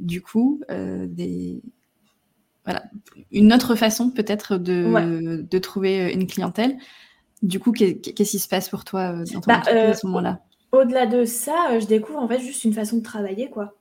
du 0.00 0.20
coup 0.22 0.60
des 0.68 1.62
voilà 2.64 2.82
une 3.32 3.52
autre 3.54 3.74
façon 3.74 4.10
peut-être 4.10 4.58
de, 4.58 4.84
Ouais. 4.84 5.42
de 5.42 5.58
trouver 5.58 6.12
une 6.12 6.26
clientèle. 6.26 6.76
Du 7.42 7.60
coup, 7.60 7.72
qu'est- 7.72 8.00
qu'est-ce 8.00 8.32
qui 8.32 8.38
se 8.38 8.48
passe 8.48 8.68
pour 8.68 8.84
toi 8.84 9.12
dans 9.32 9.40
ton 9.40 9.48
Bah, 9.52 9.62
à 9.64 9.94
ce 9.94 10.06
moment-là? 10.06 10.40
Au-delà 10.72 11.06
de 11.06 11.24
ça, 11.24 11.78
je 11.80 11.86
découvre 11.86 12.18
en 12.18 12.28
fait 12.28 12.40
juste 12.40 12.64
une 12.64 12.74
façon 12.74 12.98
de 12.98 13.02
travailler, 13.02 13.48
quoi. 13.48 13.74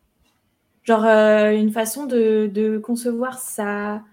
Genre 0.84 1.04
une 1.04 1.72
façon 1.72 2.06
de, 2.06 2.50
de 2.54 2.78
concevoir 2.78 3.40
sa, 3.40 4.04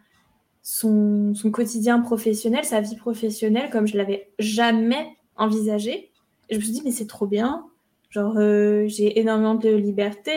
son, 0.64 1.34
quotidien 1.52 2.00
professionnel, 2.00 2.64
sa 2.64 2.80
vie 2.80 2.96
professionnelle, 2.96 3.68
comme 3.70 3.86
je 3.86 3.96
l'avais 3.98 4.30
jamais 4.38 5.14
envisagé. 5.36 6.10
Je 6.50 6.56
me 6.56 6.62
suis 6.62 6.72
dit, 6.72 6.82
mais 6.84 6.90
c'est 6.90 7.06
trop 7.06 7.26
bien. 7.26 7.66
Genre, 8.08 8.34
euh, 8.38 8.84
j'ai 8.88 9.20
énormément 9.20 9.54
de 9.54 9.68
liberté. 9.68 10.32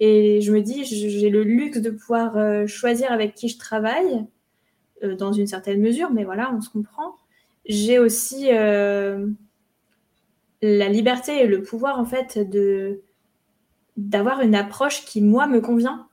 Et 0.00 0.40
je 0.40 0.52
me 0.52 0.60
dis, 0.60 0.84
j'ai 0.84 1.30
le 1.30 1.44
luxe 1.44 1.78
de 1.78 1.90
pouvoir 1.90 2.36
euh, 2.36 2.66
choisir 2.66 3.12
avec 3.12 3.36
qui 3.36 3.48
je 3.48 3.56
travaille, 3.56 4.26
euh, 5.04 5.14
dans 5.14 5.32
une 5.32 5.46
certaine 5.46 5.80
mesure, 5.80 6.10
mais 6.10 6.24
voilà, 6.24 6.52
on 6.52 6.60
se 6.60 6.68
comprend. 6.68 7.14
J'ai 7.64 8.00
aussi 8.00 8.48
la 8.50 9.18
liberté 10.88 11.40
et 11.42 11.46
le 11.46 11.62
pouvoir, 11.62 12.00
en 12.00 12.04
fait, 12.04 12.38
de 12.50 13.00
d'avoir 13.96 14.40
une 14.40 14.56
approche 14.56 15.04
qui, 15.04 15.20
moi, 15.20 15.46
me 15.46 15.60
convient. 15.60 16.08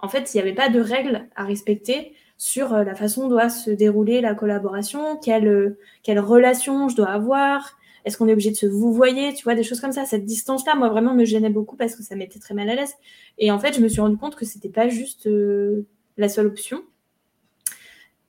En 0.00 0.08
fait, 0.08 0.32
il 0.32 0.38
n'y 0.38 0.40
avait 0.40 0.54
pas 0.54 0.70
de 0.70 0.80
règles 0.80 1.28
à 1.36 1.44
respecter 1.44 2.14
sur 2.40 2.72
euh, 2.72 2.84
la 2.84 2.94
façon 2.94 3.24
dont 3.24 3.28
doit 3.28 3.50
se 3.50 3.70
dérouler 3.70 4.22
la 4.22 4.34
collaboration, 4.34 5.18
quelle, 5.18 5.46
euh, 5.46 5.78
quelle 6.02 6.18
relation 6.18 6.88
je 6.88 6.96
dois 6.96 7.10
avoir, 7.10 7.78
est-ce 8.06 8.16
qu'on 8.16 8.28
est 8.28 8.32
obligé 8.32 8.50
de 8.50 8.56
se 8.56 8.64
vouvoyer, 8.64 9.34
tu 9.34 9.44
vois, 9.44 9.54
des 9.54 9.62
choses 9.62 9.78
comme 9.78 9.92
ça. 9.92 10.06
Cette 10.06 10.24
distance-là, 10.24 10.74
moi, 10.74 10.88
vraiment, 10.88 11.14
me 11.14 11.26
gênait 11.26 11.50
beaucoup 11.50 11.76
parce 11.76 11.94
que 11.94 12.02
ça 12.02 12.16
m'était 12.16 12.38
très 12.38 12.54
mal 12.54 12.70
à 12.70 12.76
l'aise. 12.76 12.94
Et 13.36 13.50
en 13.50 13.58
fait, 13.58 13.74
je 13.74 13.82
me 13.82 13.88
suis 13.88 14.00
rendu 14.00 14.16
compte 14.16 14.36
que 14.36 14.46
c'était 14.46 14.70
pas 14.70 14.88
juste 14.88 15.26
euh, 15.26 15.86
la 16.16 16.30
seule 16.30 16.46
option. 16.46 16.82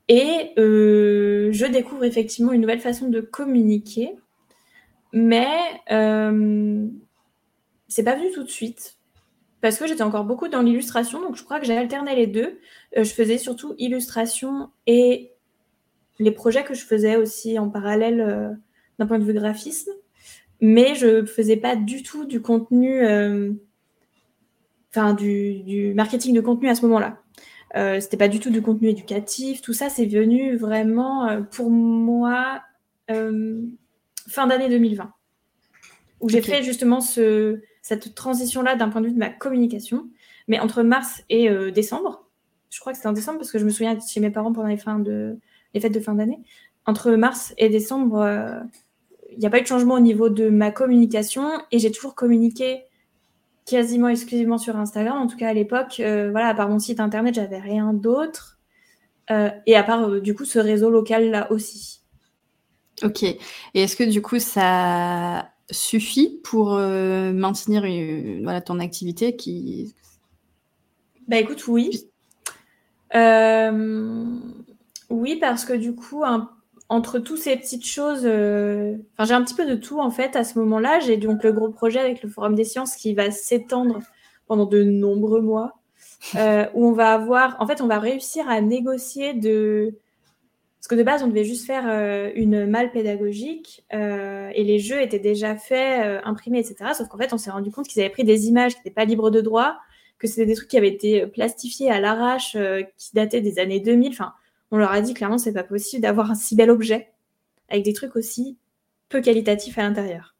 Et 0.09 0.51
je 0.57 1.71
découvre 1.71 2.03
effectivement 2.03 2.51
une 2.51 2.59
nouvelle 2.59 2.81
façon 2.81 3.07
de 3.07 3.21
communiquer, 3.21 4.11
mais 5.13 5.47
euh, 5.89 6.85
c'est 7.87 8.03
pas 8.03 8.17
venu 8.17 8.29
tout 8.33 8.43
de 8.43 8.49
suite 8.49 8.97
parce 9.61 9.77
que 9.77 9.87
j'étais 9.87 10.01
encore 10.01 10.25
beaucoup 10.25 10.47
dans 10.47 10.61
l'illustration, 10.61 11.21
donc 11.21 11.35
je 11.35 11.43
crois 11.43 11.59
que 11.59 11.65
j'ai 11.65 11.77
alterné 11.77 12.15
les 12.15 12.27
deux. 12.27 12.59
Euh, 12.97 13.03
je 13.03 13.13
faisais 13.13 13.37
surtout 13.37 13.75
illustration 13.77 14.69
et 14.87 15.31
les 16.21 16.31
projets 16.31 16.63
que 16.63 16.73
je 16.73 16.85
faisais 16.85 17.15
aussi 17.15 17.57
en 17.59 17.69
parallèle 17.69 18.21
euh, 18.21 18.49
d'un 18.99 19.07
point 19.07 19.19
de 19.19 19.23
vue 19.23 19.33
graphisme, 19.33 19.91
mais 20.61 20.95
je 20.95 21.25
faisais 21.25 21.57
pas 21.57 21.75
du 21.75 22.03
tout 22.03 22.25
du 22.25 22.41
contenu, 22.41 23.03
euh, 23.03 23.51
enfin 24.89 25.13
du, 25.13 25.59
du 25.63 25.93
marketing 25.93 26.35
de 26.35 26.41
contenu 26.41 26.69
à 26.69 26.75
ce 26.75 26.83
moment-là. 26.83 27.17
Euh, 27.75 27.99
c'était 27.99 28.17
pas 28.17 28.27
du 28.27 28.39
tout 28.39 28.49
du 28.49 28.61
contenu 28.61 28.89
éducatif, 28.89 29.61
tout 29.61 29.73
ça 29.73 29.89
c'est 29.89 30.05
venu 30.05 30.57
vraiment 30.57 31.41
pour 31.51 31.69
moi 31.69 32.61
fin 33.07 34.47
d'année 34.47 34.69
2020, 34.69 35.11
où 36.21 36.29
j'ai 36.29 36.41
fait 36.41 36.63
justement 36.63 37.01
ce, 37.01 37.59
cette 37.81 38.15
transition-là 38.15 38.75
d'un 38.75 38.89
point 38.89 39.01
de 39.01 39.07
vue 39.07 39.13
de 39.13 39.19
ma 39.19 39.29
communication, 39.29 40.09
mais 40.47 40.59
entre 40.59 40.83
mars 40.83 41.23
et 41.29 41.49
euh, 41.49 41.71
décembre, 41.71 42.27
je 42.69 42.79
crois 42.79 42.93
que 42.93 42.97
c'était 42.97 43.09
en 43.09 43.13
décembre 43.13 43.39
parce 43.39 43.51
que 43.51 43.59
je 43.59 43.65
me 43.65 43.69
souviens 43.69 43.97
chez 43.99 44.19
mes 44.19 44.29
parents 44.29 44.53
pendant 44.53 44.67
les, 44.67 44.77
fêtes 44.77 45.93
de 45.93 45.99
fin 45.99 46.15
d'année, 46.15 46.39
entre 46.85 47.11
mars 47.11 47.53
et 47.57 47.69
décembre, 47.69 48.19
euh, 48.19 48.59
il 49.31 49.39
n'y 49.39 49.45
a 49.45 49.49
pas 49.49 49.59
eu 49.59 49.63
de 49.63 49.67
changement 49.67 49.95
au 49.95 49.99
niveau 49.99 50.29
de 50.29 50.49
ma 50.49 50.71
communication 50.71 51.49
et 51.71 51.79
j'ai 51.79 51.91
toujours 51.91 52.15
communiqué 52.15 52.83
quasiment 53.65 54.09
exclusivement 54.09 54.57
sur 54.57 54.75
Instagram. 54.75 55.17
En 55.17 55.27
tout 55.27 55.37
cas, 55.37 55.49
à 55.49 55.53
l'époque, 55.53 55.99
euh, 55.99 56.31
voilà, 56.31 56.47
à 56.47 56.53
part 56.53 56.67
mon 56.67 56.79
site 56.79 56.99
internet, 56.99 57.35
j'avais 57.35 57.59
rien 57.59 57.93
d'autre. 57.93 58.57
Et 59.65 59.77
à 59.77 59.83
part, 59.83 60.19
du 60.19 60.35
coup, 60.35 60.43
ce 60.43 60.59
réseau 60.59 60.89
local-là 60.89 61.49
aussi. 61.53 62.01
Ok. 63.03 63.23
Et 63.23 63.39
est-ce 63.73 63.95
que 63.95 64.03
du 64.03 64.21
coup 64.21 64.39
ça 64.39 65.50
suffit 65.71 66.39
pour 66.43 66.73
euh, 66.75 67.31
maintenir 67.31 67.81
voilà, 68.43 68.61
ton 68.61 68.79
activité 68.79 69.35
qui 69.35 69.93
Bah 71.27 71.37
écoute, 71.37 71.67
oui. 71.67 72.07
Euh, 73.15 74.25
oui, 75.09 75.37
parce 75.37 75.65
que 75.65 75.73
du 75.73 75.95
coup, 75.95 76.23
un- 76.23 76.49
entre 76.89 77.19
tous 77.19 77.37
ces 77.37 77.55
petites 77.57 77.85
choses, 77.85 78.21
euh, 78.25 78.95
j'ai 79.23 79.33
un 79.33 79.43
petit 79.43 79.53
peu 79.55 79.65
de 79.65 79.75
tout 79.75 79.99
en 79.99 80.11
fait 80.11 80.35
à 80.35 80.43
ce 80.43 80.59
moment-là. 80.59 80.99
J'ai 80.99 81.17
donc 81.17 81.43
le 81.43 81.51
gros 81.53 81.69
projet 81.69 81.99
avec 81.99 82.21
le 82.23 82.29
Forum 82.29 82.55
des 82.55 82.65
sciences 82.65 82.95
qui 82.95 83.13
va 83.13 83.31
s'étendre 83.31 83.99
pendant 84.47 84.65
de 84.65 84.83
nombreux 84.83 85.41
mois, 85.41 85.79
où 86.35 86.85
on 86.87 86.91
va 86.91 87.13
avoir, 87.13 87.55
en 87.61 87.67
fait, 87.67 87.81
on 87.81 87.87
va 87.87 87.99
réussir 87.99 88.49
à 88.49 88.61
négocier 88.61 89.33
de. 89.33 89.95
Parce 90.81 90.87
que 90.87 90.95
de 90.95 91.03
base, 91.03 91.21
on 91.21 91.27
devait 91.27 91.43
juste 91.43 91.67
faire 91.67 91.83
euh, 91.87 92.31
une 92.33 92.65
malle 92.65 92.91
pédagogique 92.91 93.85
euh, 93.93 94.49
et 94.55 94.63
les 94.63 94.79
jeux 94.79 94.99
étaient 94.99 95.19
déjà 95.19 95.55
faits, 95.55 96.03
euh, 96.03 96.19
imprimés, 96.23 96.57
etc. 96.57 96.93
Sauf 96.97 97.07
qu'en 97.07 97.19
fait, 97.19 97.33
on 97.33 97.37
s'est 97.37 97.51
rendu 97.51 97.69
compte 97.69 97.87
qu'ils 97.87 98.01
avaient 98.01 98.09
pris 98.09 98.23
des 98.23 98.47
images 98.47 98.73
qui 98.73 98.79
n'étaient 98.79 98.89
pas 98.89 99.05
libres 99.05 99.29
de 99.29 99.41
droit, 99.41 99.77
que 100.17 100.25
c'était 100.25 100.47
des 100.47 100.55
trucs 100.55 100.69
qui 100.69 100.77
avaient 100.77 100.89
été 100.89 101.27
plastifiés 101.27 101.91
à 101.91 101.99
l'arrache, 101.99 102.57
qui 102.97 103.11
dataient 103.13 103.41
des 103.41 103.59
années 103.59 103.79
2000. 103.79 104.09
Enfin, 104.09 104.33
on 104.71 104.77
leur 104.77 104.91
a 104.91 105.01
dit 105.01 105.13
clairement, 105.13 105.37
c'est 105.37 105.53
pas 105.53 105.63
possible 105.63 106.01
d'avoir 106.01 106.31
un 106.31 106.35
si 106.35 106.55
bel 106.55 106.71
objet 106.71 107.11
avec 107.69 107.85
des 107.85 107.93
trucs 107.93 108.15
aussi 108.15 108.57
peu 109.07 109.21
qualitatifs 109.21 109.77
à 109.77 109.83
l'intérieur. 109.83 110.35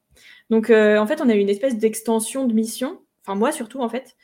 Donc, 0.49 0.71
en 0.71 1.05
fait, 1.05 1.21
on 1.21 1.29
a 1.29 1.35
eu 1.35 1.39
une 1.39 1.49
espèce 1.49 1.77
d'extension 1.77 2.47
de 2.47 2.53
mission, 2.53 2.99
enfin 3.23 3.35
moi 3.35 3.51
surtout 3.51 3.79
en 3.81 3.89
fait, 3.89 4.15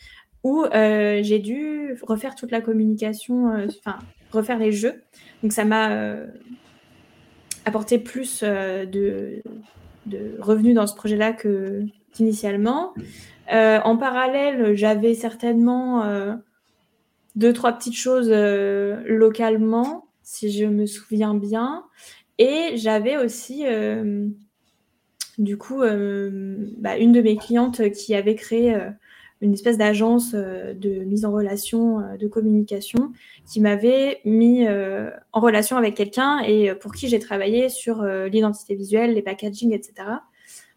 où 0.44 0.66
j'ai 0.74 1.40
dû 1.40 1.96
refaire 2.02 2.34
toute 2.34 2.50
la 2.50 2.62
communication, 2.62 3.68
enfin 3.68 4.00
refaire 4.32 4.60
les 4.60 4.72
jeux. 4.72 5.02
Donc 5.44 5.52
ça 5.52 5.66
m'a 5.66 5.92
euh, 5.92 6.28
apporté 7.66 8.00
plus 8.00 8.42
euh, 8.44 8.86
de, 8.86 9.42
de 10.06 10.36
revenus 10.40 10.76
dans 10.76 10.88
ce 10.88 10.96
projet-là 10.96 11.34
qu'initialement. 12.14 12.94
Euh, 13.54 13.80
en 13.84 13.98
parallèle, 13.98 14.76
j'avais 14.76 15.14
certainement 15.14 16.04
deux, 17.36 17.54
trois 17.54 17.74
petites 17.74 17.96
choses 17.96 18.30
localement, 18.30 20.08
si 20.24 20.52
je 20.52 20.66
me 20.66 20.86
souviens 20.86 21.34
bien. 21.34 21.86
Et 22.40 22.74
j'avais 22.76 23.18
aussi, 23.18 23.64
du 25.38 25.58
coup, 25.58 25.80
bah, 25.80 26.98
une 26.98 27.14
de 27.14 27.22
mes 27.22 27.38
clientes 27.38 27.90
qui 27.92 28.16
avait 28.16 28.36
créé 28.36 28.76
une 29.42 29.54
espèce 29.54 29.78
d'agence 29.78 30.32
euh, 30.34 30.74
de 30.74 31.04
mise 31.04 31.26
en 31.26 31.32
relation, 31.32 32.00
euh, 32.00 32.18
de 32.18 32.28
communication, 32.28 33.12
qui 33.46 33.60
m'avait 33.62 34.20
mis 34.26 34.68
euh, 34.68 35.10
en 35.32 35.40
relation 35.40 35.78
avec 35.78 35.96
quelqu'un 35.96 36.40
et 36.40 36.74
pour 36.76 36.94
qui 36.94 37.08
j'ai 37.08 37.20
travaillé 37.20 37.70
sur 37.70 38.04
l'identité 38.04 38.76
visuelle, 38.76 39.14
les 39.14 39.22
packaging, 39.22 39.74
etc. 39.74 40.08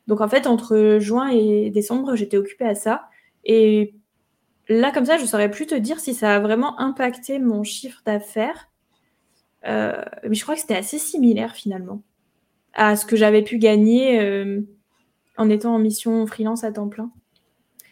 Donc 0.06 0.20
en 0.20 0.28
fait, 0.28 0.46
entre 0.46 0.98
juin 1.00 1.28
et 1.28 1.70
décembre, 1.70 2.16
j'étais 2.16 2.36
occupée 2.36 2.66
à 2.66 2.74
ça. 2.74 3.08
Et 3.44 3.94
là, 4.68 4.92
comme 4.92 5.04
ça, 5.04 5.18
je 5.18 5.24
saurais 5.24 5.50
plus 5.50 5.66
te 5.66 5.74
dire 5.74 6.00
si 6.00 6.14
ça 6.14 6.34
a 6.34 6.40
vraiment 6.40 6.78
impacté 6.80 7.38
mon 7.38 7.62
chiffre 7.64 8.02
d'affaires. 8.04 8.70
Euh, 9.66 10.02
mais 10.28 10.34
je 10.34 10.42
crois 10.42 10.54
que 10.54 10.60
c'était 10.60 10.76
assez 10.76 10.98
similaire 10.98 11.54
finalement 11.54 12.02
à 12.72 12.96
ce 12.96 13.04
que 13.04 13.16
j'avais 13.16 13.42
pu 13.42 13.58
gagner 13.58 14.20
euh, 14.20 14.62
en 15.36 15.50
étant 15.50 15.74
en 15.74 15.78
mission 15.78 16.26
freelance 16.26 16.64
à 16.64 16.72
temps 16.72 16.88
plein. 16.88 17.10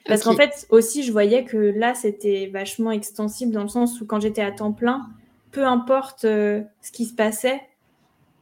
Parce 0.06 0.22
qu'en 0.22 0.34
fait, 0.34 0.66
aussi, 0.70 1.02
je 1.02 1.12
voyais 1.12 1.44
que 1.44 1.56
là, 1.56 1.94
c'était 1.94 2.50
vachement 2.52 2.90
extensible 2.90 3.52
dans 3.52 3.62
le 3.62 3.68
sens 3.68 4.00
où 4.00 4.06
quand 4.06 4.20
j'étais 4.20 4.40
à 4.40 4.50
temps 4.50 4.72
plein, 4.72 5.06
peu 5.50 5.66
importe 5.66 6.24
euh, 6.24 6.62
ce 6.82 6.92
qui 6.92 7.04
se 7.04 7.14
passait, 7.14 7.60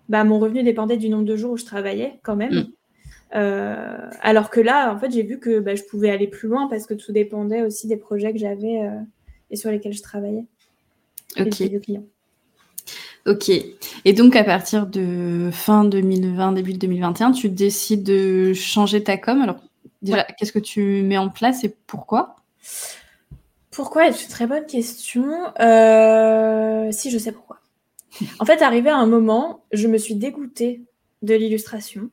bah, 0.08 0.24
mon 0.24 0.38
revenu 0.38 0.62
dépendait 0.62 0.96
du 0.96 1.08
nombre 1.08 1.24
de 1.24 1.36
jours 1.36 1.52
où 1.52 1.56
je 1.56 1.64
travaillais 1.64 2.18
quand 2.22 2.36
même. 2.36 2.54
Mm. 2.54 2.66
Euh, 3.34 4.08
alors 4.20 4.50
que 4.50 4.60
là, 4.60 4.94
en 4.94 4.98
fait, 4.98 5.10
j'ai 5.10 5.22
vu 5.22 5.38
que 5.38 5.58
bah, 5.58 5.74
je 5.74 5.82
pouvais 5.82 6.10
aller 6.10 6.28
plus 6.28 6.48
loin 6.48 6.68
parce 6.68 6.86
que 6.86 6.94
tout 6.94 7.12
dépendait 7.12 7.62
aussi 7.62 7.88
des 7.88 7.96
projets 7.96 8.32
que 8.32 8.38
j'avais 8.38 8.82
euh, 8.82 9.00
et 9.50 9.56
sur 9.56 9.70
lesquels 9.70 9.92
je 9.92 10.02
travaillais. 10.02 10.44
Et 11.36 11.42
Ok. 11.42 11.58
des 11.58 11.80
clients. 11.80 12.06
Ok. 13.26 13.50
Et 14.04 14.12
donc, 14.12 14.36
à 14.36 14.44
partir 14.44 14.86
de 14.86 15.50
fin 15.52 15.84
2020, 15.84 16.52
début 16.52 16.74
2021, 16.74 17.32
tu 17.32 17.48
décides 17.48 18.04
de 18.04 18.52
changer 18.54 19.02
ta 19.02 19.16
com. 19.16 19.42
Alors, 19.42 19.56
déjà, 20.06 20.24
qu'est-ce 20.24 20.52
que 20.52 20.58
tu 20.58 21.02
mets 21.02 21.18
en 21.18 21.28
place 21.28 21.64
et 21.64 21.74
pourquoi? 21.86 22.36
Pourquoi 23.70 24.10
C'est 24.12 24.24
une 24.24 24.30
très 24.30 24.46
bonne 24.46 24.66
question? 24.66 25.24
Euh, 25.60 26.90
Si, 26.92 27.10
je 27.10 27.18
sais 27.18 27.32
pourquoi. 27.32 27.60
En 28.40 28.44
fait, 28.46 28.62
arrivé 28.62 28.88
à 28.90 28.96
un 28.96 29.06
moment, 29.06 29.64
je 29.72 29.88
me 29.88 29.98
suis 29.98 30.14
dégoûtée 30.14 30.82
de 31.22 31.34
l'illustration, 31.34 32.10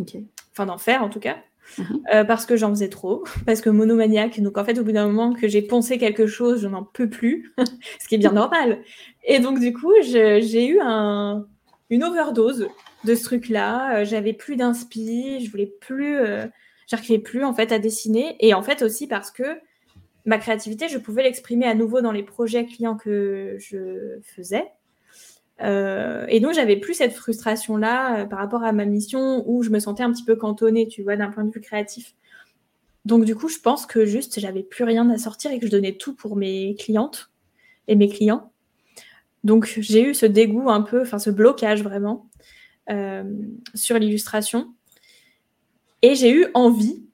Ok. 0.00 0.16
enfin 0.52 0.66
d'en 0.66 0.78
faire 0.78 1.02
en 1.02 1.08
tout 1.08 1.20
cas, 1.20 1.36
Mhm. 1.78 2.00
euh, 2.14 2.24
parce 2.24 2.46
que 2.46 2.56
j'en 2.56 2.70
faisais 2.70 2.88
trop, 2.88 3.24
parce 3.46 3.60
que 3.60 3.68
monomaniaque. 3.70 4.40
Donc 4.40 4.56
en 4.58 4.64
fait, 4.64 4.78
au 4.78 4.84
bout 4.84 4.92
d'un 4.92 5.06
moment 5.06 5.34
que 5.34 5.46
j'ai 5.46 5.62
poncé 5.62 5.98
quelque 5.98 6.26
chose, 6.26 6.60
je 6.62 6.66
n'en 6.68 6.82
peux 6.82 7.08
plus, 7.10 7.52
ce 8.00 8.08
qui 8.08 8.14
est 8.16 8.18
bien 8.18 8.32
normal. 8.32 8.82
Et 9.24 9.38
donc 9.38 9.60
du 9.60 9.72
coup, 9.72 9.92
j'ai 10.02 10.66
eu 10.66 10.80
un, 10.82 11.46
une 11.90 12.02
overdose 12.04 12.68
de 13.04 13.14
ce 13.14 13.22
truc-là. 13.24 14.02
J'avais 14.04 14.32
plus 14.32 14.56
d'inspi, 14.56 15.44
je 15.44 15.50
voulais 15.50 15.72
plus, 15.80 16.16
j'arrivais 16.88 17.18
plus 17.20 17.44
en 17.44 17.54
fait 17.54 17.70
à 17.70 17.78
dessiner. 17.78 18.36
Et 18.40 18.54
en 18.54 18.62
fait 18.62 18.82
aussi 18.82 19.06
parce 19.06 19.30
que 19.30 19.60
ma 20.24 20.38
créativité, 20.38 20.88
je 20.88 20.98
pouvais 20.98 21.22
l'exprimer 21.22 21.66
à 21.66 21.74
nouveau 21.74 22.00
dans 22.00 22.12
les 22.12 22.22
projets 22.22 22.66
clients 22.66 22.96
que 22.96 23.56
je 23.58 24.18
faisais. 24.22 24.66
Euh, 25.62 26.26
et 26.28 26.40
donc, 26.40 26.54
j'avais 26.54 26.76
plus 26.76 26.94
cette 26.94 27.12
frustration-là 27.12 28.20
euh, 28.20 28.24
par 28.26 28.38
rapport 28.38 28.62
à 28.62 28.72
ma 28.72 28.84
mission 28.84 29.42
où 29.46 29.62
je 29.62 29.70
me 29.70 29.78
sentais 29.78 30.02
un 30.02 30.12
petit 30.12 30.24
peu 30.24 30.36
cantonnée, 30.36 30.86
tu 30.86 31.02
vois, 31.02 31.16
d'un 31.16 31.30
point 31.30 31.44
de 31.44 31.50
vue 31.50 31.60
créatif. 31.60 32.14
Donc, 33.04 33.24
du 33.24 33.34
coup, 33.34 33.48
je 33.48 33.58
pense 33.58 33.86
que 33.86 34.04
juste, 34.04 34.38
j'avais 34.38 34.62
plus 34.62 34.84
rien 34.84 35.08
à 35.10 35.18
sortir 35.18 35.50
et 35.50 35.58
que 35.58 35.66
je 35.66 35.70
donnais 35.70 35.96
tout 35.96 36.14
pour 36.14 36.36
mes 36.36 36.76
clientes 36.76 37.30
et 37.88 37.96
mes 37.96 38.08
clients. 38.08 38.52
Donc, 39.44 39.66
j'ai 39.78 40.02
eu 40.02 40.14
ce 40.14 40.26
dégoût 40.26 40.68
un 40.68 40.82
peu, 40.82 41.02
enfin, 41.02 41.18
ce 41.18 41.30
blocage 41.30 41.82
vraiment 41.82 42.28
euh, 42.90 43.24
sur 43.74 43.98
l'illustration. 43.98 44.74
Et 46.02 46.14
j'ai 46.14 46.32
eu 46.32 46.46
envie 46.54 47.08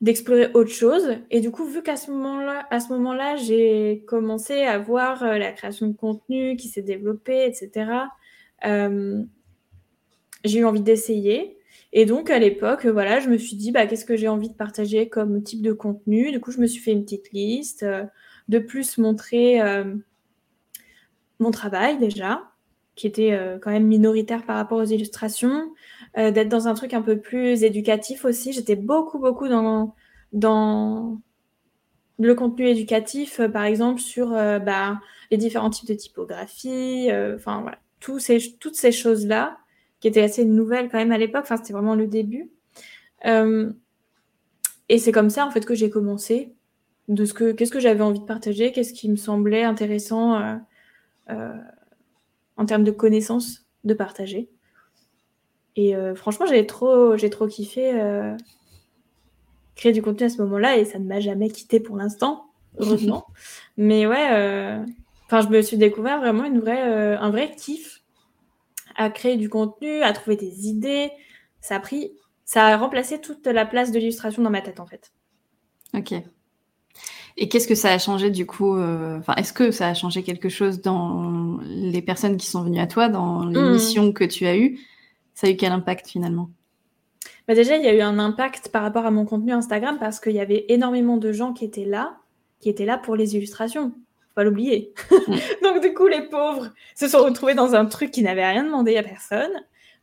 d'explorer 0.00 0.50
autre 0.54 0.70
chose. 0.70 1.16
Et 1.30 1.40
du 1.40 1.50
coup, 1.50 1.64
vu 1.64 1.82
qu'à 1.82 1.96
ce 1.96 2.10
moment-là, 2.10 3.36
j'ai 3.36 4.04
commencé 4.06 4.62
à 4.62 4.78
voir 4.78 5.22
euh, 5.22 5.38
la 5.38 5.52
création 5.52 5.86
de 5.88 5.96
contenu 5.96 6.56
qui 6.56 6.68
s'est 6.68 6.82
développée, 6.82 7.46
etc. 7.46 7.90
Euh, 8.64 9.22
j'ai 10.44 10.60
eu 10.60 10.64
envie 10.64 10.80
d'essayer. 10.80 11.56
Et 11.92 12.06
donc, 12.06 12.30
à 12.30 12.38
l'époque, 12.38 12.86
voilà, 12.86 13.20
je 13.20 13.28
me 13.28 13.36
suis 13.36 13.56
dit, 13.56 13.72
bah, 13.72 13.86
qu'est-ce 13.86 14.04
que 14.04 14.16
j'ai 14.16 14.28
envie 14.28 14.48
de 14.48 14.54
partager 14.54 15.08
comme 15.08 15.42
type 15.42 15.60
de 15.60 15.72
contenu? 15.72 16.30
Du 16.30 16.40
coup, 16.40 16.50
je 16.50 16.60
me 16.60 16.66
suis 16.66 16.80
fait 16.80 16.92
une 16.92 17.04
petite 17.04 17.32
liste. 17.32 17.82
Euh, 17.82 18.04
de 18.48 18.58
plus, 18.58 18.98
montrer 18.98 19.60
mon 21.38 21.52
travail 21.52 21.98
déjà, 21.98 22.50
qui 22.96 23.06
était 23.06 23.38
quand 23.62 23.70
même 23.70 23.86
minoritaire 23.86 24.44
par 24.44 24.56
rapport 24.56 24.78
aux 24.78 24.84
illustrations. 24.84 25.72
Euh, 26.18 26.32
d'être 26.32 26.48
dans 26.48 26.66
un 26.66 26.74
truc 26.74 26.92
un 26.92 27.02
peu 27.02 27.20
plus 27.20 27.62
éducatif 27.62 28.24
aussi. 28.24 28.52
J'étais 28.52 28.74
beaucoup, 28.74 29.20
beaucoup 29.20 29.46
dans, 29.46 29.94
dans 30.32 31.20
le 32.18 32.34
contenu 32.34 32.66
éducatif, 32.66 33.38
euh, 33.38 33.48
par 33.48 33.62
exemple, 33.62 34.00
sur 34.00 34.32
euh, 34.32 34.58
bah, 34.58 35.00
les 35.30 35.36
différents 35.36 35.70
types 35.70 35.88
de 35.88 35.94
typographie, 35.94 37.08
enfin 37.36 37.60
voilà, 37.60 37.78
ces, 38.18 38.56
toutes 38.58 38.74
ces 38.74 38.90
choses-là, 38.90 39.58
qui 40.00 40.08
étaient 40.08 40.22
assez 40.22 40.44
nouvelles 40.44 40.88
quand 40.90 40.98
même 40.98 41.12
à 41.12 41.18
l'époque, 41.18 41.42
enfin 41.44 41.56
c'était 41.56 41.72
vraiment 41.72 41.94
le 41.94 42.06
début. 42.08 42.50
et 44.88 44.98
c'est 44.98 45.12
comme 45.12 45.30
ça 45.30 45.46
en 45.46 45.50
fait 45.50 45.64
que 45.64 45.74
j'ai 45.74 45.90
commencé 45.90 46.52
de 47.08 47.24
ce 47.24 47.34
que 47.34 47.52
qu'est-ce 47.52 47.70
que 47.70 47.80
j'avais 47.80 48.02
envie 48.02 48.20
de 48.20 48.24
partager, 48.24 48.72
qu'est-ce 48.72 48.92
qui 48.92 49.08
me 49.08 49.16
semblait 49.16 49.62
intéressant 49.62 50.58
en 51.28 52.66
termes 52.66 52.84
de 52.84 52.90
connaissances 52.90 53.66
de 53.84 53.94
partager. 53.94 54.50
Et 55.80 55.96
euh, 55.96 56.14
franchement, 56.14 56.44
j'ai 56.44 56.66
trop, 56.66 57.16
j'ai 57.16 57.30
trop 57.30 57.46
kiffé 57.46 57.98
euh, 57.98 58.36
créer 59.76 59.92
du 59.92 60.02
contenu 60.02 60.26
à 60.26 60.28
ce 60.28 60.42
moment-là 60.42 60.76
et 60.76 60.84
ça 60.84 60.98
ne 60.98 61.06
m'a 61.06 61.20
jamais 61.20 61.48
quitté 61.48 61.80
pour 61.80 61.96
l'instant, 61.96 62.50
heureusement. 62.78 63.26
Mais 63.78 64.06
ouais, 64.06 64.28
euh, 64.32 64.84
enfin, 65.24 65.40
je 65.40 65.48
me 65.48 65.62
suis 65.62 65.78
découvert 65.78 66.20
vraiment 66.20 66.44
une 66.44 66.60
vraie, 66.60 66.82
un 67.16 67.30
vrai 67.30 67.54
kiff 67.56 68.02
à 68.94 69.08
créer 69.08 69.38
du 69.38 69.48
contenu, 69.48 70.02
à 70.02 70.12
trouver 70.12 70.36
des 70.36 70.68
idées. 70.68 71.10
Ça 71.62 71.76
a 71.76 71.80
pris, 71.80 72.12
ça 72.44 72.66
a 72.66 72.76
remplacé 72.76 73.18
toute 73.18 73.46
la 73.46 73.64
place 73.64 73.90
de 73.90 73.98
l'illustration 73.98 74.42
dans 74.42 74.50
ma 74.50 74.60
tête 74.60 74.80
en 74.80 74.86
fait. 74.86 75.12
Ok. 75.94 76.12
Et 77.38 77.48
qu'est-ce 77.48 77.68
que 77.68 77.74
ça 77.74 77.90
a 77.90 77.98
changé 77.98 78.28
du 78.28 78.44
coup 78.44 78.78
Enfin, 78.78 79.32
est-ce 79.36 79.54
que 79.54 79.70
ça 79.70 79.88
a 79.88 79.94
changé 79.94 80.22
quelque 80.22 80.50
chose 80.50 80.82
dans 80.82 81.58
les 81.64 82.02
personnes 82.02 82.36
qui 82.36 82.48
sont 82.48 82.62
venues 82.62 82.80
à 82.80 82.86
toi, 82.86 83.08
dans 83.08 83.46
les 83.46 83.58
mmh. 83.58 83.72
missions 83.72 84.12
que 84.12 84.24
tu 84.24 84.44
as 84.44 84.58
eues 84.58 84.78
ça 85.40 85.46
a 85.46 85.50
eu 85.50 85.56
quel 85.56 85.72
impact 85.72 86.06
finalement? 86.06 86.50
Bah 87.48 87.54
Déjà, 87.54 87.78
il 87.78 87.82
y 87.82 87.88
a 87.88 87.94
eu 87.94 88.02
un 88.02 88.18
impact 88.18 88.68
par 88.68 88.82
rapport 88.82 89.06
à 89.06 89.10
mon 89.10 89.24
contenu 89.24 89.52
Instagram 89.52 89.96
parce 89.98 90.20
qu'il 90.20 90.32
y 90.32 90.40
avait 90.40 90.66
énormément 90.68 91.16
de 91.16 91.32
gens 91.32 91.54
qui 91.54 91.64
étaient 91.64 91.86
là, 91.86 92.18
qui 92.60 92.68
étaient 92.68 92.84
là 92.84 92.98
pour 92.98 93.16
les 93.16 93.36
illustrations. 93.36 93.90
Faut 93.90 94.34
pas 94.34 94.44
l'oublier. 94.44 94.92
Donc, 95.62 95.80
du 95.80 95.94
coup, 95.94 96.08
les 96.08 96.28
pauvres 96.28 96.74
se 96.94 97.08
sont 97.08 97.24
retrouvés 97.24 97.54
dans 97.54 97.74
un 97.74 97.86
truc 97.86 98.10
qui 98.10 98.22
n'avait 98.22 98.46
rien 98.46 98.64
demandé 98.64 98.98
à 98.98 99.02
personne. 99.02 99.50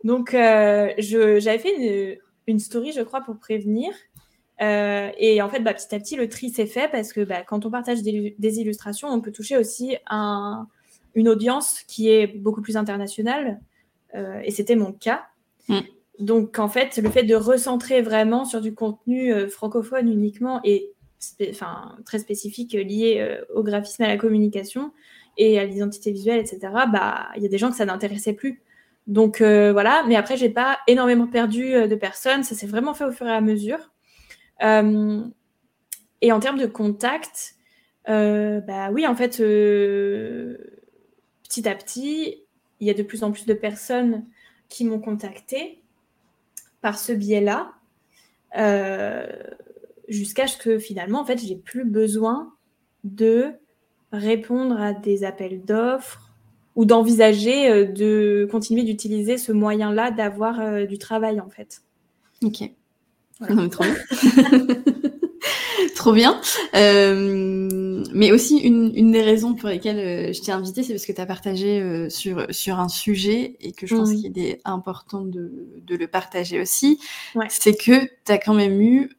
Donc, 0.04 0.34
euh, 0.34 0.92
j'avais 0.98 1.60
fait 1.60 2.20
une, 2.48 2.60
story, 2.60 2.92
je 2.92 3.02
crois, 3.02 3.22
pour 3.22 3.38
prévenir. 3.38 3.94
Euh, 4.64 5.12
et 5.20 5.40
en 5.44 5.50
fait, 5.50 5.60
bah, 5.60 5.76
petit 5.76 5.94
à 5.94 6.00
petit, 6.00 6.16
le 6.16 6.30
tri 6.30 6.50
s'est 6.50 6.66
fait 6.66 6.90
parce 6.92 7.14
que 7.14 7.22
bah, 7.22 7.44
quand 7.44 7.64
on 7.64 7.70
partage 7.70 8.02
des, 8.02 8.60
illustrations, 8.60 9.08
on 9.10 9.22
peut 9.22 9.32
toucher 9.32 9.56
aussi 9.56 9.98
un, 10.08 10.68
une 11.14 11.30
audience 11.30 11.82
qui 11.88 12.10
est 12.10 12.26
beaucoup 12.26 12.64
plus 12.64 12.76
internationale. 12.76 13.60
Euh, 14.18 14.42
et 14.44 14.52
c'était 14.52 14.76
mon 14.76 14.92
cas. 14.92 15.26
Mm. 15.70 15.80
Donc, 16.20 16.60
en 16.60 16.68
fait, 16.68 16.98
le 16.98 17.10
fait 17.10 17.24
de 17.24 17.36
recentrer 17.36 18.02
vraiment 18.02 18.44
sur 18.46 18.62
du 18.62 18.74
contenu 18.74 19.32
euh, 19.32 19.48
francophone 19.48 20.12
uniquement 20.12 20.60
et 20.64 20.92
enfin, 21.50 21.96
très 22.06 22.20
spécifique 22.20 22.74
lié 22.74 23.18
euh, 23.20 23.42
au 23.54 23.64
graphisme, 23.64 24.04
à 24.04 24.08
la 24.08 24.18
communication 24.18 24.92
et 25.38 25.60
à 25.60 25.66
l'identité 25.66 26.12
visuelle, 26.12 26.40
etc., 26.40 26.60
bah, 26.92 27.28
il 27.36 27.44
y 27.44 27.46
a 27.46 27.50
des 27.50 27.60
gens 27.60 27.70
que 27.70 27.78
ça 27.78 27.86
n'intéressait 27.86 28.34
plus. 28.34 28.62
Donc 29.06 29.42
voilà, 29.42 30.04
mais 30.06 30.18
après, 30.18 30.36
j'ai 30.36 30.50
pas 30.50 30.80
énormément 30.86 31.28
perdu 31.28 31.88
de 31.88 31.96
personnes, 31.96 32.44
ça 32.44 32.56
s'est 32.56 32.68
vraiment 32.68 32.94
fait 32.94 33.06
au 33.06 33.12
fur 33.12 33.26
et 33.26 33.32
à 33.32 33.40
mesure. 33.40 33.80
et 34.60 36.32
en 36.32 36.40
termes 36.42 36.58
de 36.58 36.66
contact, 36.66 37.56
bah 38.06 38.90
oui, 38.92 39.08
en 39.08 39.16
fait, 39.16 39.38
petit 39.38 40.58
à 41.70 41.76
petit, 41.76 42.47
il 42.80 42.88
y 42.88 42.90
a 42.90 42.94
de 42.94 43.04
plus 43.04 43.24
en 43.24 43.32
plus 43.32 43.46
de 43.46 43.54
personnes 43.54 44.26
qui 44.70 44.86
m'ont 44.86 45.00
contacté 45.00 45.82
par 46.82 47.00
ce 47.00 47.12
biais-là, 47.12 47.74
euh, 48.58 49.28
jusqu'à 50.08 50.48
ce 50.48 50.58
que 50.58 50.80
finalement, 50.80 51.22
en 51.22 51.26
fait, 51.26 51.38
j'ai 51.38 51.56
plus 51.56 51.86
besoin 51.86 52.54
de 53.04 53.52
répondre 54.12 54.80
à 54.80 54.94
des 54.94 55.24
appels 55.24 55.64
d'offres 55.64 56.34
ou 56.76 56.86
d'envisager 56.86 57.70
euh, 57.70 57.86
de 57.86 58.48
continuer 58.52 58.84
d'utiliser 58.84 59.38
ce 59.38 59.52
moyen-là 59.52 60.12
d'avoir 60.12 60.60
euh, 60.60 60.86
du 60.86 60.98
travail, 60.98 61.42
en 61.42 61.50
fait. 61.50 61.82
Ok. 62.44 62.72
trop 63.70 63.84
Trop 65.96 66.14
bien. 66.14 66.40
Euh, 66.76 68.04
mais 68.14 68.32
aussi, 68.32 68.58
une, 68.60 69.12
des 69.12 69.22
raisons 69.22 69.54
pour 69.54 69.70
lesquelles 69.70 70.00
euh, 70.00 70.34
je 70.34 70.42
t'ai 70.42 70.52
invité, 70.52 70.84
c'est 70.84 70.94
parce 70.94 71.06
que 71.06 71.12
tu 71.12 71.22
as 71.22 71.26
partagé 71.26 71.80
euh, 71.80 72.10
sur, 72.10 72.46
sur 72.50 72.80
un 72.80 72.90
sujet 72.90 73.56
et 73.60 73.72
que 73.72 73.88
je 73.88 73.96
pense 73.96 74.14
qu'il 74.14 74.38
est 74.40 74.60
important 74.66 75.22
de, 75.22 75.52
de, 75.82 75.96
le 75.96 76.08
partager 76.08 76.60
aussi. 76.60 77.00
C'est 77.50 77.76
que 77.76 78.06
tu 78.26 78.32
as 78.32 78.38
quand 78.38 78.54
même 78.54 78.82
eu 78.82 79.10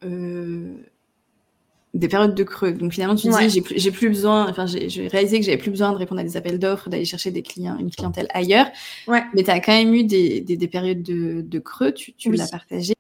des 1.95 2.09
périodes 2.09 2.35
de 2.35 2.45
creux. 2.45 2.73
Donc 2.73 2.93
finalement, 2.93 3.17
tu 3.17 3.29
dis, 3.29 3.63
j'ai 3.77 3.91
plus, 3.91 4.09
besoin, 4.09 4.49
enfin, 4.49 4.67
j'ai 4.67 5.09
réalisé 5.09 5.41
que 5.41 5.45
j'avais 5.45 5.59
plus 5.59 5.71
besoin 5.71 5.93
de 5.93 5.97
répondre 5.97 6.21
à 6.21 6.25
des 6.25 6.37
appels 6.37 6.59
d'offres, 6.59 6.89
d'aller 6.91 7.05
chercher 7.05 7.31
des 7.31 7.43
clients, 7.43 7.77
une 7.79 7.91
clientèle 7.91 8.29
ailleurs. 8.35 8.69
Ouais. 9.07 9.23
Mais 9.35 9.43
tu 9.43 9.51
as 9.51 9.61
quand 9.61 9.73
même 9.73 9.95
eu 9.95 10.05
des, 10.05 10.41
des, 10.41 10.69
périodes 10.69 11.03
de, 11.03 11.43
de 11.43 11.59
creux, 11.59 11.93
tu, 11.93 12.13
tu 12.13 12.31
l'as 12.33 12.49
partagé. 12.49 12.95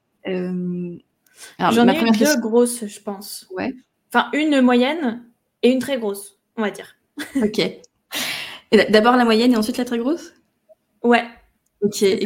J'en 1.58 1.88
ai 1.88 1.98
eu 1.98 2.10
deux 2.10 2.40
grosses, 2.40 2.86
je 2.86 3.00
pense. 3.00 3.46
Ouais. 3.50 3.74
Enfin, 4.12 4.30
une 4.32 4.60
moyenne 4.60 5.24
et 5.62 5.70
une 5.70 5.78
très 5.78 5.98
grosse, 5.98 6.38
on 6.56 6.62
va 6.62 6.70
dire. 6.70 6.96
ok. 7.36 7.60
D'abord 8.90 9.16
la 9.16 9.24
moyenne 9.24 9.52
et 9.52 9.56
ensuite 9.56 9.78
la 9.78 9.84
très 9.84 9.98
grosse? 9.98 10.34
Ouais. 11.02 11.24
Ok. 11.82 12.02
Et, 12.02 12.24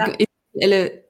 elle, 0.60 1.02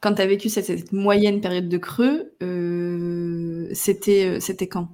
quand 0.00 0.14
tu 0.14 0.22
as 0.22 0.26
vécu 0.26 0.48
cette, 0.48 0.92
moyenne 0.92 1.40
période 1.40 1.68
de 1.68 1.78
creux, 1.78 2.34
euh, 2.42 3.68
c'était 3.72 4.26
euh, 4.26 4.40
c'était 4.40 4.68
quand? 4.68 4.88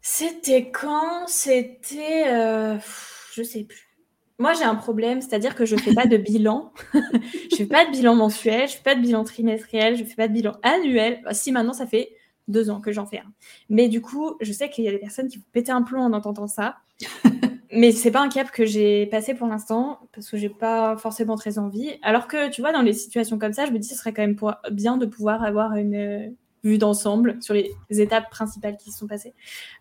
C'était 0.00 0.70
quand? 0.70 1.26
C'était. 1.26 2.24
Euh, 2.28 2.78
je 3.34 3.42
sais 3.42 3.64
plus. 3.64 3.91
Moi, 4.42 4.54
j'ai 4.54 4.64
un 4.64 4.74
problème, 4.74 5.20
c'est-à-dire 5.20 5.54
que 5.54 5.64
je 5.64 5.76
ne 5.76 5.80
fais 5.80 5.94
pas 5.94 6.06
de 6.06 6.16
bilan. 6.30 6.72
je 6.92 6.98
ne 6.98 7.56
fais 7.56 7.66
pas 7.66 7.86
de 7.86 7.92
bilan 7.92 8.16
mensuel, 8.16 8.66
je 8.66 8.72
ne 8.72 8.76
fais 8.78 8.82
pas 8.82 8.96
de 8.96 9.00
bilan 9.00 9.22
trimestriel, 9.22 9.94
je 9.94 10.02
ne 10.02 10.08
fais 10.08 10.16
pas 10.16 10.26
de 10.26 10.32
bilan 10.32 10.56
annuel. 10.64 11.20
Bah, 11.24 11.32
si 11.32 11.52
maintenant, 11.52 11.72
ça 11.72 11.86
fait 11.86 12.16
deux 12.48 12.68
ans 12.68 12.80
que 12.80 12.90
j'en 12.90 13.06
fais 13.06 13.18
un. 13.18 13.32
Mais 13.68 13.88
du 13.88 14.00
coup, 14.00 14.34
je 14.40 14.52
sais 14.52 14.68
qu'il 14.68 14.82
y 14.82 14.88
a 14.88 14.90
des 14.90 14.98
personnes 14.98 15.28
qui 15.28 15.38
vont 15.38 15.44
péter 15.52 15.70
un 15.70 15.82
plomb 15.82 16.00
en 16.00 16.12
entendant 16.12 16.48
ça. 16.48 16.78
Mais 17.70 17.92
c'est 17.92 18.10
pas 18.10 18.20
un 18.20 18.28
cap 18.28 18.50
que 18.50 18.66
j'ai 18.66 19.06
passé 19.06 19.32
pour 19.32 19.46
l'instant 19.46 20.00
parce 20.12 20.28
que 20.28 20.36
j'ai 20.36 20.48
pas 20.48 20.96
forcément 20.96 21.36
très 21.36 21.60
envie. 21.60 21.92
Alors 22.02 22.26
que 22.26 22.50
tu 22.50 22.62
vois, 22.62 22.72
dans 22.72 22.82
les 22.82 22.94
situations 22.94 23.38
comme 23.38 23.52
ça, 23.52 23.64
je 23.64 23.70
me 23.70 23.78
dis 23.78 23.86
ce 23.86 23.94
serait 23.94 24.12
quand 24.12 24.22
même 24.22 24.36
bien 24.72 24.96
de 24.96 25.06
pouvoir 25.06 25.44
avoir 25.44 25.76
une 25.76 25.94
euh, 25.94 26.28
vue 26.64 26.78
d'ensemble 26.78 27.40
sur 27.40 27.54
les 27.54 27.70
étapes 27.90 28.28
principales 28.28 28.76
qui 28.76 28.90
se 28.90 28.98
sont 28.98 29.06
passées. 29.06 29.34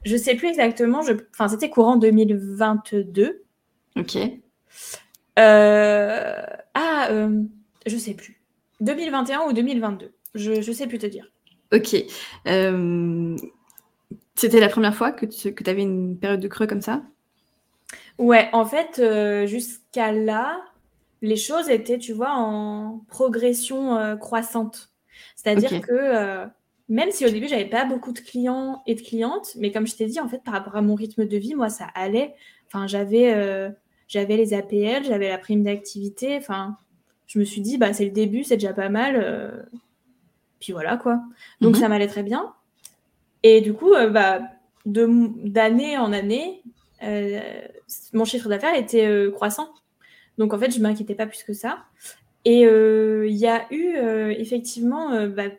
Je 0.05 0.16
sais 0.18 0.36
plus 0.36 0.49
exactement. 0.49 1.01
Je... 1.01 1.14
Enfin, 1.34 1.47
c'était 1.47 1.72
courant 1.72 1.95
2022. 1.95 3.43
Ok. 3.97 4.18
Euh, 5.39 6.36
ah, 6.74 7.07
euh, 7.11 7.43
je 7.86 7.97
sais 7.97 8.13
plus. 8.13 8.41
2021 8.82 9.41
ou 9.47 9.53
2022. 9.53 10.13
Je, 10.36 10.51
ne 10.51 10.61
sais 10.61 10.88
plus 10.88 10.97
te 10.97 11.05
dire. 11.05 11.32
Ok. 11.74 11.95
Euh, 12.47 13.36
c'était 14.36 14.59
la 14.59 14.69
première 14.69 14.95
fois 14.95 15.11
que 15.11 15.26
tu 15.26 15.53
que 15.53 15.69
avais 15.69 15.84
une 15.84 16.17
période 16.17 16.39
de 16.39 16.47
creux 16.47 16.67
comme 16.67 16.82
ça? 16.82 17.03
Ouais, 18.17 18.49
en 18.53 18.65
fait, 18.65 19.01
jusqu'à 19.47 20.11
là, 20.11 20.61
les 21.22 21.38
choses 21.38 21.69
étaient, 21.69 21.97
tu 21.97 22.13
vois, 22.13 22.32
en 22.32 23.03
progression 23.07 24.17
croissante. 24.17 24.91
C'est-à-dire 25.36 25.82
que 25.82 26.49
même 26.91 27.09
si 27.11 27.26
au 27.26 27.30
début, 27.30 27.47
j'avais 27.47 27.69
pas 27.69 27.86
beaucoup 27.86 28.11
de 28.11 28.19
clients 28.19 28.84
et 28.86 28.95
de 28.95 29.01
clientes, 29.01 29.55
mais 29.55 29.72
comme 29.72 29.88
je 29.88 29.95
t'ai 29.95 30.07
dit, 30.07 30.19
en 30.19 30.28
fait, 30.28 30.43
par 30.43 30.53
rapport 30.53 30.76
à 30.76 30.82
mon 30.82 30.93
rythme 30.93 31.26
de 31.26 31.38
vie, 31.38 31.55
moi, 31.55 31.69
ça 31.69 31.88
allait. 31.95 32.36
Enfin, 32.67 32.86
j'avais, 32.86 33.34
euh, 33.34 33.69
j'avais 34.12 34.36
les 34.36 34.53
APL, 34.53 35.03
j'avais 35.03 35.30
la 35.30 35.38
prime 35.38 35.64
d'activité. 35.64 36.36
Enfin, 36.38 36.78
je 37.28 37.39
me 37.39 37.45
suis 37.45 37.62
dit, 37.62 37.78
bah, 37.78 37.93
c'est 37.93 38.05
le 38.05 38.12
début, 38.12 38.43
c'est 38.43 38.57
déjà 38.57 38.74
pas 38.74 38.89
mal. 38.89 39.70
Puis 40.59 40.74
voilà, 40.74 40.97
quoi. 40.97 41.22
Donc, 41.62 41.76
mhm. 41.76 41.82
ça 41.82 41.88
m'allait 41.88 42.07
très 42.07 42.24
bien. 42.24 42.53
Et 43.43 43.62
du 43.62 43.74
coup, 43.74 43.93
bah, 44.12 44.41
d'année 44.86 45.97
en 45.97 46.12
année, 46.12 46.62
mon 48.14 48.26
chiffre 48.26 48.49
d'affaires 48.49 48.76
était 48.76 49.30
croissant. 49.34 49.70
Donc 50.38 50.53
en 50.53 50.59
fait, 50.59 50.72
je 50.72 50.78
ne 50.78 50.84
m'inquiétais 50.84 51.16
pas 51.16 51.28
plus 51.28 51.43
que 51.43 51.53
ça. 51.53 51.84
Et 52.45 52.66
euh, 52.66 53.28
il 53.28 53.36
y 53.36 53.47
a 53.47 53.72
eu 53.72 53.95
euh, 53.95 54.30
effectivement, 54.30 55.12
euh, 55.12 55.28
bah, 55.28 55.49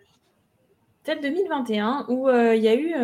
peut-être 1.04 1.22
2021, 1.22 2.06
où 2.08 2.28
il 2.28 2.62
y 2.62 2.68
a 2.68 2.74
eu... 2.74 2.94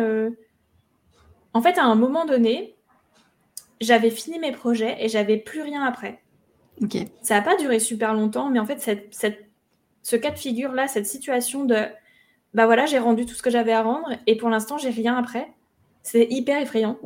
En 1.53 1.61
fait, 1.61 1.77
à 1.79 1.85
un 1.85 1.95
moment 1.95 2.25
donné, 2.25 2.75
j'avais 3.81 4.09
fini 4.09 4.39
mes 4.39 4.51
projets 4.51 4.97
et 4.99 5.09
j'avais 5.09 5.37
plus 5.37 5.61
rien 5.61 5.83
après. 5.83 6.21
Ok. 6.81 6.97
Ça 7.21 7.35
n'a 7.35 7.41
pas 7.41 7.57
duré 7.57 7.79
super 7.79 8.13
longtemps, 8.13 8.49
mais 8.49 8.59
en 8.59 8.65
fait, 8.65 8.79
cette, 9.11 9.45
ce 10.03 10.15
cas 10.15 10.31
de 10.31 10.37
figure-là, 10.37 10.87
cette 10.87 11.05
situation 11.05 11.65
de... 11.65 11.75
Bah 12.53 12.65
voilà, 12.65 12.85
j'ai 12.85 12.99
rendu 12.99 13.25
tout 13.25 13.35
ce 13.35 13.43
que 13.43 13.49
j'avais 13.49 13.73
à 13.73 13.83
rendre 13.83 14.09
et 14.25 14.35
pour 14.35 14.49
l'instant, 14.49 14.77
j'ai 14.77 14.89
rien 14.89 15.15
après. 15.15 15.47
C'est 16.01 16.27
hyper 16.29 16.61
effrayant. 16.61 16.97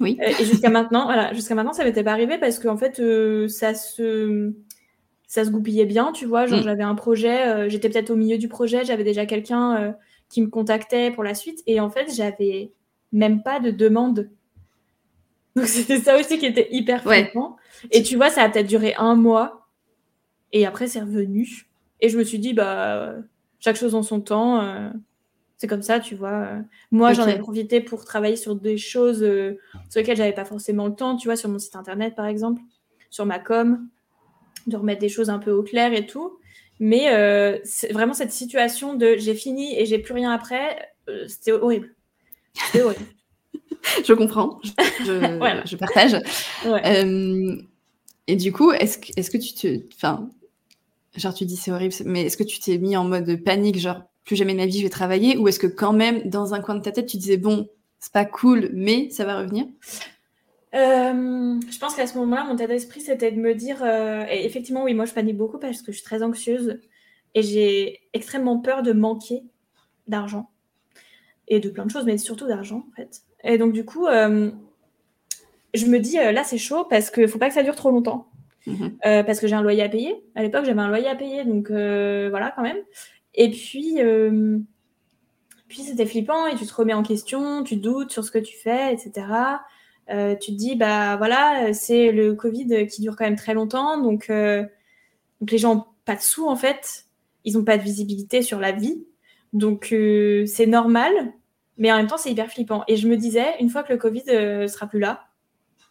Oui. 0.00 0.18
Euh, 0.20 0.28
et 0.28 0.44
jusqu'à 0.44 0.70
maintenant, 0.70 1.04
voilà, 1.04 1.32
jusqu'à 1.32 1.54
maintenant, 1.54 1.72
ça 1.72 1.84
m'était 1.84 2.02
pas 2.02 2.12
arrivé 2.12 2.38
parce 2.38 2.58
qu'en 2.58 2.76
fait, 2.76 3.00
euh, 3.00 3.48
ça 3.48 3.74
se 3.74 4.52
ça 5.26 5.44
se 5.44 5.50
goupillait 5.50 5.86
bien, 5.86 6.10
tu 6.12 6.26
vois. 6.26 6.46
Genre, 6.46 6.60
mm. 6.60 6.64
j'avais 6.64 6.82
un 6.82 6.94
projet, 6.94 7.46
euh, 7.46 7.68
j'étais 7.68 7.88
peut-être 7.88 8.10
au 8.10 8.16
milieu 8.16 8.36
du 8.36 8.48
projet, 8.48 8.84
j'avais 8.84 9.04
déjà 9.04 9.26
quelqu'un 9.26 9.94
qui 10.28 10.42
me 10.42 10.48
contactait 10.48 11.10
pour 11.10 11.22
la 11.22 11.34
suite, 11.34 11.62
et 11.66 11.80
en 11.80 11.90
fait, 11.90 12.12
j'avais 12.12 12.72
même 13.12 13.42
pas 13.42 13.60
de 13.60 13.70
demande. 13.70 14.28
Donc, 15.56 15.66
c'était 15.66 15.98
ça 15.98 16.18
aussi 16.18 16.38
qui 16.38 16.46
était 16.46 16.68
hyper 16.70 17.02
fréquent. 17.02 17.56
Et 17.90 18.02
tu 18.02 18.16
vois, 18.16 18.30
ça 18.30 18.42
a 18.42 18.48
peut-être 18.48 18.66
duré 18.66 18.94
un 18.98 19.14
mois, 19.14 19.68
et 20.52 20.66
après, 20.66 20.86
c'est 20.86 21.00
revenu. 21.00 21.66
Et 22.00 22.08
je 22.08 22.18
me 22.18 22.24
suis 22.24 22.38
dit, 22.38 22.54
bah, 22.54 23.14
chaque 23.58 23.76
chose 23.76 23.94
en 23.94 24.02
son 24.02 24.20
temps 24.20 24.92
c'est 25.60 25.66
comme 25.66 25.82
ça, 25.82 26.00
tu 26.00 26.14
vois. 26.14 26.52
Moi, 26.90 27.12
j'en 27.12 27.26
ai 27.26 27.38
profité 27.38 27.82
pour 27.82 28.06
travailler 28.06 28.36
sur 28.36 28.56
des 28.56 28.78
choses 28.78 29.22
euh, 29.22 29.58
sur 29.90 30.00
lesquelles 30.00 30.16
j'avais 30.16 30.32
pas 30.32 30.46
forcément 30.46 30.86
le 30.86 30.94
temps, 30.94 31.16
tu 31.16 31.28
vois, 31.28 31.36
sur 31.36 31.50
mon 31.50 31.58
site 31.58 31.76
internet, 31.76 32.14
par 32.14 32.24
exemple, 32.24 32.62
sur 33.10 33.26
ma 33.26 33.38
com, 33.38 33.86
de 34.66 34.76
remettre 34.78 35.02
des 35.02 35.10
choses 35.10 35.28
un 35.28 35.38
peu 35.38 35.50
au 35.50 35.62
clair 35.62 35.92
et 35.92 36.06
tout. 36.06 36.38
Mais 36.78 37.12
euh, 37.12 37.58
c'est 37.62 37.92
vraiment 37.92 38.14
cette 38.14 38.32
situation 38.32 38.94
de 38.94 39.16
j'ai 39.18 39.34
fini 39.34 39.78
et 39.78 39.84
j'ai 39.84 39.98
plus 39.98 40.14
rien 40.14 40.32
après, 40.32 40.78
euh, 41.10 41.28
c'était 41.28 41.52
horrible. 41.52 41.94
C'était 42.54 42.80
horrible. 42.80 43.04
je 44.06 44.12
comprends, 44.12 44.60
je, 45.00 45.62
je 45.64 45.76
partage. 45.76 46.16
et 48.26 48.36
du 48.36 48.52
coup, 48.52 48.72
est-ce 48.72 48.98
que, 48.98 49.08
est 49.16 49.30
que 49.30 49.38
tu 49.38 49.54
te. 49.54 49.82
Enfin, 49.94 50.30
genre, 51.16 51.34
tu 51.34 51.44
dis 51.44 51.56
c'est 51.56 51.72
horrible, 51.72 51.94
mais 52.04 52.22
est-ce 52.22 52.36
que 52.36 52.44
tu 52.44 52.60
t'es 52.60 52.78
mis 52.78 52.96
en 52.96 53.04
mode 53.04 53.42
panique, 53.44 53.78
genre 53.78 54.02
plus 54.24 54.36
jamais 54.36 54.52
de 54.52 54.58
ma 54.58 54.66
vie 54.66 54.78
je 54.78 54.84
vais 54.84 54.90
travailler 54.90 55.36
Ou 55.36 55.48
est-ce 55.48 55.58
que 55.58 55.66
quand 55.66 55.92
même, 55.92 56.28
dans 56.28 56.54
un 56.54 56.60
coin 56.60 56.74
de 56.74 56.82
ta 56.82 56.92
tête, 56.92 57.06
tu 57.06 57.16
disais, 57.16 57.36
bon, 57.36 57.68
c'est 57.98 58.12
pas 58.12 58.24
cool, 58.24 58.70
mais 58.72 59.10
ça 59.10 59.24
va 59.24 59.38
revenir? 59.38 59.66
Euh, 60.74 61.60
je 61.68 61.78
pense 61.78 61.96
qu'à 61.96 62.06
ce 62.06 62.16
moment-là, 62.18 62.44
mon 62.44 62.54
état 62.54 62.66
d'esprit, 62.66 63.00
c'était 63.00 63.32
de 63.32 63.40
me 63.40 63.54
dire, 63.54 63.82
euh, 63.82 64.24
et 64.30 64.44
effectivement, 64.46 64.84
oui, 64.84 64.94
moi, 64.94 65.04
je 65.04 65.12
panique 65.12 65.36
beaucoup 65.36 65.58
parce 65.58 65.82
que 65.82 65.90
je 65.90 65.96
suis 65.96 66.04
très 66.04 66.22
anxieuse 66.22 66.78
et 67.34 67.42
j'ai 67.42 68.00
extrêmement 68.12 68.58
peur 68.58 68.82
de 68.82 68.92
manquer 68.92 69.42
d'argent 70.06 70.50
et 71.48 71.58
de 71.58 71.68
plein 71.70 71.86
de 71.86 71.90
choses, 71.90 72.04
mais 72.04 72.18
surtout 72.18 72.46
d'argent, 72.46 72.86
en 72.88 72.94
fait. 72.94 73.22
Et 73.44 73.58
donc, 73.58 73.72
du 73.72 73.84
coup, 73.84 74.06
euh, 74.06 74.50
je 75.74 75.86
me 75.86 75.98
dis, 75.98 76.16
là, 76.16 76.44
c'est 76.44 76.58
chaud 76.58 76.84
parce 76.88 77.10
qu'il 77.10 77.28
faut 77.28 77.38
pas 77.38 77.48
que 77.48 77.54
ça 77.54 77.62
dure 77.62 77.76
trop 77.76 77.90
longtemps. 77.90 78.26
Mhm. 78.66 78.98
parce 79.02 79.40
que 79.40 79.46
j'ai 79.46 79.54
un 79.54 79.62
loyer 79.62 79.82
à 79.82 79.88
payer. 79.88 80.22
À 80.34 80.42
l'époque, 80.42 80.66
j'avais 80.66 80.80
un 80.82 80.88
loyer 80.88 81.08
à 81.08 81.14
payer, 81.14 81.44
donc 81.44 81.70
voilà, 81.70 82.52
quand 82.54 82.62
même. 82.62 82.76
Et 83.34 83.50
puis, 83.50 84.00
euh, 84.00 84.58
puis 85.68 85.82
c'était 85.82 86.06
flippant 86.06 86.46
et 86.46 86.56
tu 86.56 86.66
te 86.66 86.74
remets 86.74 86.94
en 86.94 87.02
question, 87.02 87.62
tu 87.62 87.76
doutes 87.76 88.10
sur 88.10 88.24
ce 88.24 88.30
que 88.30 88.38
tu 88.38 88.56
fais, 88.56 88.92
etc. 88.92 89.26
Euh, 90.10 90.34
tu 90.34 90.52
te 90.52 90.56
dis, 90.56 90.74
bah 90.74 91.16
voilà, 91.16 91.72
c'est 91.72 92.10
le 92.10 92.34
Covid 92.34 92.86
qui 92.88 93.02
dure 93.02 93.16
quand 93.16 93.24
même 93.24 93.36
très 93.36 93.54
longtemps, 93.54 94.00
donc, 94.00 94.28
euh, 94.30 94.64
donc 95.40 95.50
les 95.52 95.58
gens 95.58 95.76
n'ont 95.76 95.84
pas 96.04 96.16
de 96.16 96.20
sous 96.20 96.48
en 96.48 96.56
fait, 96.56 97.06
ils 97.44 97.56
n'ont 97.56 97.64
pas 97.64 97.78
de 97.78 97.82
visibilité 97.82 98.42
sur 98.42 98.58
la 98.58 98.72
vie, 98.72 99.04
donc 99.52 99.94
c'est 100.46 100.66
normal, 100.66 101.12
mais 101.80 101.90
en 101.90 101.96
même 101.96 102.06
temps 102.06 102.16
c'est 102.16 102.30
hyper 102.30 102.48
flippant. 102.48 102.84
Et 102.86 102.94
je 102.94 103.08
me 103.08 103.16
disais, 103.16 103.56
une 103.58 103.68
fois 103.68 103.82
que 103.82 103.92
le 103.92 103.98
Covid 103.98 104.22
sera 104.68 104.86
plus 104.86 105.00
là, 105.00 105.26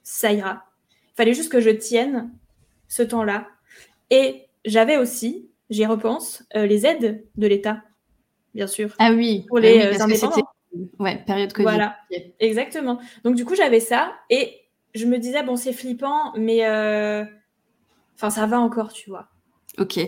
ça 0.04 0.32
ira. 0.32 0.64
Il 1.10 1.16
fallait 1.18 1.34
juste 1.34 1.52
que 1.52 1.60
je 1.60 1.70
tienne 1.70 2.32
ce 2.88 3.04
temps-là. 3.04 3.48
Et 4.10 4.48
j'avais 4.66 4.98
aussi, 4.98 5.50
j'y 5.70 5.86
repense, 5.86 6.44
euh, 6.56 6.66
les 6.66 6.86
aides 6.86 7.24
de 7.36 7.48
l'État, 7.48 7.84
bien 8.54 8.68
sûr. 8.68 8.96
Ah 9.00 9.12
oui, 9.12 9.46
pour 9.48 9.60
les 9.60 9.82
ah 9.82 10.04
indépendants. 10.04 10.48
Ouais, 11.00 11.24
période 11.26 11.52
Covid. 11.54 11.64
Voilà, 11.64 11.98
exactement. 12.40 13.00
Donc 13.24 13.36
du 13.36 13.46
coup, 13.46 13.56
j'avais 13.56 13.80
ça 13.80 14.14
et 14.30 14.62
je 14.94 15.06
me 15.06 15.18
disais, 15.18 15.44
bon, 15.44 15.56
c'est 15.56 15.74
flippant, 15.74 16.34
mais 16.36 16.66
euh, 16.66 17.24
enfin, 18.16 18.30
ça 18.30 18.46
va 18.46 18.60
encore, 18.60 18.92
tu 18.94 19.10
vois. 19.10 19.30
Ok. 19.78 20.00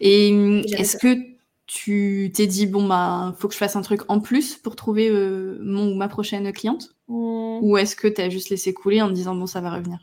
Et 0.00 0.32
hum, 0.32 0.62
est-ce 0.76 0.96
que 0.96 1.35
tu 1.66 2.30
t'es 2.34 2.46
dit, 2.46 2.66
bon, 2.66 2.86
bah, 2.86 3.34
faut 3.38 3.48
que 3.48 3.54
je 3.54 3.58
fasse 3.58 3.76
un 3.76 3.82
truc 3.82 4.02
en 4.08 4.20
plus 4.20 4.56
pour 4.56 4.76
trouver 4.76 5.08
euh, 5.08 5.58
mon 5.60 5.90
ou 5.90 5.94
ma 5.96 6.08
prochaine 6.08 6.52
cliente 6.52 6.94
mmh. 7.08 7.58
Ou 7.62 7.76
est-ce 7.78 7.96
que 7.96 8.06
tu 8.06 8.20
as 8.20 8.28
juste 8.28 8.50
laissé 8.50 8.72
couler 8.72 9.02
en 9.02 9.08
te 9.08 9.14
disant, 9.14 9.34
bon, 9.34 9.46
ça 9.46 9.60
va 9.60 9.74
revenir? 9.74 9.98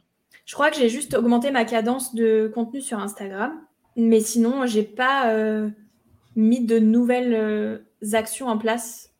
Je 0.46 0.54
crois 0.56 0.72
que 0.72 0.78
j'ai 0.78 0.90
juste 0.90 1.14
augmenté 1.14 1.52
ma 1.52 1.64
cadence 1.64 2.16
de 2.16 2.52
contenu 2.54 2.82
sur 2.82 3.00
Instagram. 3.00 3.54
Mais 3.96 4.20
sinon, 4.20 4.66
j'ai 4.66 4.84
pas 4.84 5.32
euh, 5.32 5.70
mis 6.36 6.66
de 6.66 6.80
nouvelles 6.80 7.34
euh, 7.34 7.78
actions 8.14 8.48
en 8.48 8.58
place 8.58 9.12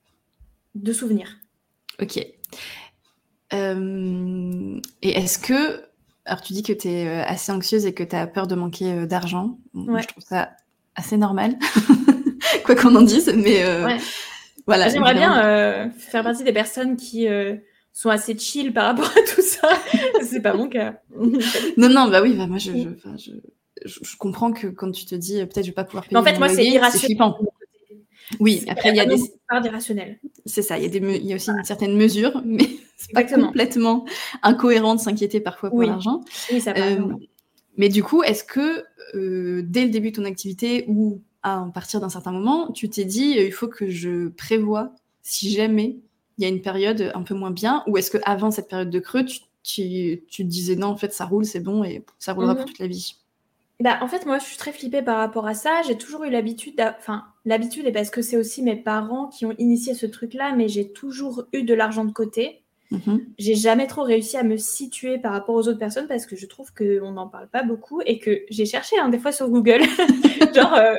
de 0.76 0.92
souvenirs. 0.92 1.38
Ok. 2.02 2.18
Et 2.18 2.32
est-ce 5.02 5.38
que. 5.38 5.84
Alors, 6.26 6.42
tu 6.42 6.54
dis 6.54 6.64
que 6.64 6.74
tu 6.74 6.88
es 6.88 7.08
assez 7.22 7.52
anxieuse 7.52 7.86
et 7.86 7.94
que 7.94 8.04
tu 8.04 8.16
as 8.16 8.26
peur 8.26 8.48
de 8.48 8.56
manquer 8.56 9.06
d'argent. 9.06 9.60
Je 9.76 10.08
trouve 10.08 10.24
ça 10.24 10.50
assez 10.96 11.18
normal, 11.18 11.58
quoi 12.64 12.76
qu'on 12.76 12.96
en 12.96 13.02
dise. 13.02 13.34
Mais 13.36 13.64
voilà. 14.68 14.90
J'aimerais 14.90 15.14
bien 15.14 15.92
faire 15.98 16.24
partie 16.24 16.44
des 16.44 16.54
personnes 16.54 16.96
qui 16.96 17.28
sont 17.94 18.10
assez 18.10 18.38
chill 18.38 18.74
par 18.74 18.86
rapport 18.86 19.10
à 19.10 19.22
tout 19.34 19.42
ça. 19.42 19.70
C'est 20.24 20.42
pas 20.42 20.56
mon 20.56 20.68
cas. 20.68 21.00
non, 21.78 21.90
non, 21.90 22.08
bah 22.10 22.22
oui, 22.22 22.34
bah 22.34 22.48
moi 22.48 22.58
je, 22.58 22.72
je, 23.18 23.30
je, 23.86 24.18
comprends 24.18 24.52
que 24.52 24.68
quand 24.68 24.92
tu 24.92 25.06
te 25.06 25.16
dis 25.16 25.38
peut-être 25.46 25.62
je 25.62 25.70
vais 25.70 25.74
pas 25.74 25.84
pouvoir 25.84 26.06
payer. 26.06 26.18
en 26.18 26.24
fait, 26.24 26.40
moi, 26.40 26.50
c'est 26.50 26.66
irrationnel. 26.66 27.18
Oui, 28.40 28.64
après, 28.68 28.90
il 28.90 28.96
y 28.96 29.00
a 29.00 29.06
des. 29.06 29.18
d'irrationnel. 29.62 30.20
C'est 30.46 30.64
ça, 30.64 30.78
il 30.78 30.84
y, 30.84 30.86
a 30.86 30.90
des 30.90 31.18
il 31.18 31.26
y 31.26 31.34
a 31.34 31.36
aussi 31.36 31.52
une 31.52 31.64
certaine 31.64 31.96
mesure, 31.96 32.42
mais 32.44 32.68
c'est 32.98 33.14
pas 33.14 33.24
complètement 33.24 34.06
incohérent 34.42 34.96
de 34.96 35.00
s'inquiéter 35.00 35.40
parfois 35.40 35.70
pour 35.70 35.84
l'argent. 35.84 36.22
Oui, 36.52 36.60
ça 36.60 36.74
va. 36.74 36.86
Euh, 36.88 37.14
mais 37.78 37.90
du 37.90 38.04
coup, 38.04 38.24
est-ce 38.24 38.44
que 38.44 38.84
euh, 39.16 39.62
dès 39.64 39.84
le 39.84 39.92
début 39.92 40.12
de 40.12 40.16
ton 40.16 40.26
activité 40.26 40.86
ou 40.88 41.22
à 41.44 41.70
partir 41.74 42.00
d'un 42.00 42.10
certain 42.10 42.32
moment, 42.32 42.72
tu 42.72 42.90
t'es 42.90 43.06
dit 43.06 43.38
euh, 43.38 43.46
il 43.46 43.52
faut 43.52 43.68
que 43.68 43.90
je 43.90 44.30
prévoie 44.30 44.92
si 45.22 45.52
jamais 45.52 45.98
il 46.38 46.44
y 46.44 46.46
a 46.46 46.50
une 46.50 46.62
période 46.62 47.12
un 47.14 47.22
peu 47.22 47.36
moins 47.36 47.52
bien, 47.52 47.84
ou 47.88 47.98
est-ce 47.98 48.10
que 48.10 48.18
avant 48.24 48.50
cette 48.50 48.68
période 48.68 48.90
de 48.90 49.00
creux, 49.00 49.24
tu, 49.26 49.40
tu, 49.64 50.22
te 50.28 50.42
disais 50.42 50.76
non, 50.76 50.88
en 50.88 50.98
fait, 50.98 51.14
ça 51.14 51.26
roule, 51.26 51.46
c'est 51.46 51.60
bon 51.60 51.84
et 51.84 52.04
ça 52.18 52.34
roulera 52.34 52.56
pour 52.56 52.64
mhm. 52.64 52.70
toute 52.70 52.80
la 52.80 52.88
vie? 52.88 53.16
Bah, 53.80 54.00
en 54.02 54.08
fait, 54.08 54.26
moi, 54.26 54.40
je 54.40 54.46
suis 54.46 54.58
très 54.58 54.72
flippée 54.72 55.02
par 55.02 55.18
rapport 55.18 55.46
à 55.46 55.54
ça. 55.54 55.82
J'ai 55.86 55.98
toujours 55.98 56.24
eu 56.24 56.30
l'habitude, 56.30 56.80
enfin, 56.98 57.26
l'habitude, 57.46 57.86
et 57.86 57.92
parce 57.92 58.10
que 58.10 58.22
c'est 58.22 58.38
aussi 58.38 58.62
mes 58.62 58.76
parents 58.76 59.28
qui 59.28 59.46
ont 59.46 59.54
initié 59.58 59.94
ce 59.94 60.06
truc-là, 60.06 60.54
mais 60.56 60.68
j'ai 60.68 60.92
toujours 60.92 61.46
eu 61.54 61.64
de 61.64 61.74
l'argent 61.74 62.06
de 62.06 62.12
côté. 62.12 62.62
Mmh 62.92 63.18
j'ai 63.40 63.56
jamais 63.56 63.88
trop 63.88 64.04
réussi 64.04 64.38
à 64.38 64.44
me 64.44 64.56
situer 64.56 65.18
par 65.18 65.32
rapport 65.32 65.56
aux 65.56 65.68
autres 65.68 65.80
personnes 65.80 66.08
parce 66.08 66.28
que 66.28 66.36
je 66.36 66.46
trouve 66.46 66.72
qu'on 66.74 67.12
n'en 67.12 67.28
parle 67.28 67.48
pas 67.48 67.64
beaucoup 67.64 68.02
et 68.06 68.20
que 68.20 68.42
j'ai 68.52 68.68
cherché 68.68 69.00
hein, 69.00 69.10
des 69.10 69.18
fois 69.18 69.32
sur 69.32 69.50
Google, 69.50 69.82
genre 70.54 70.76
euh, 70.76 70.94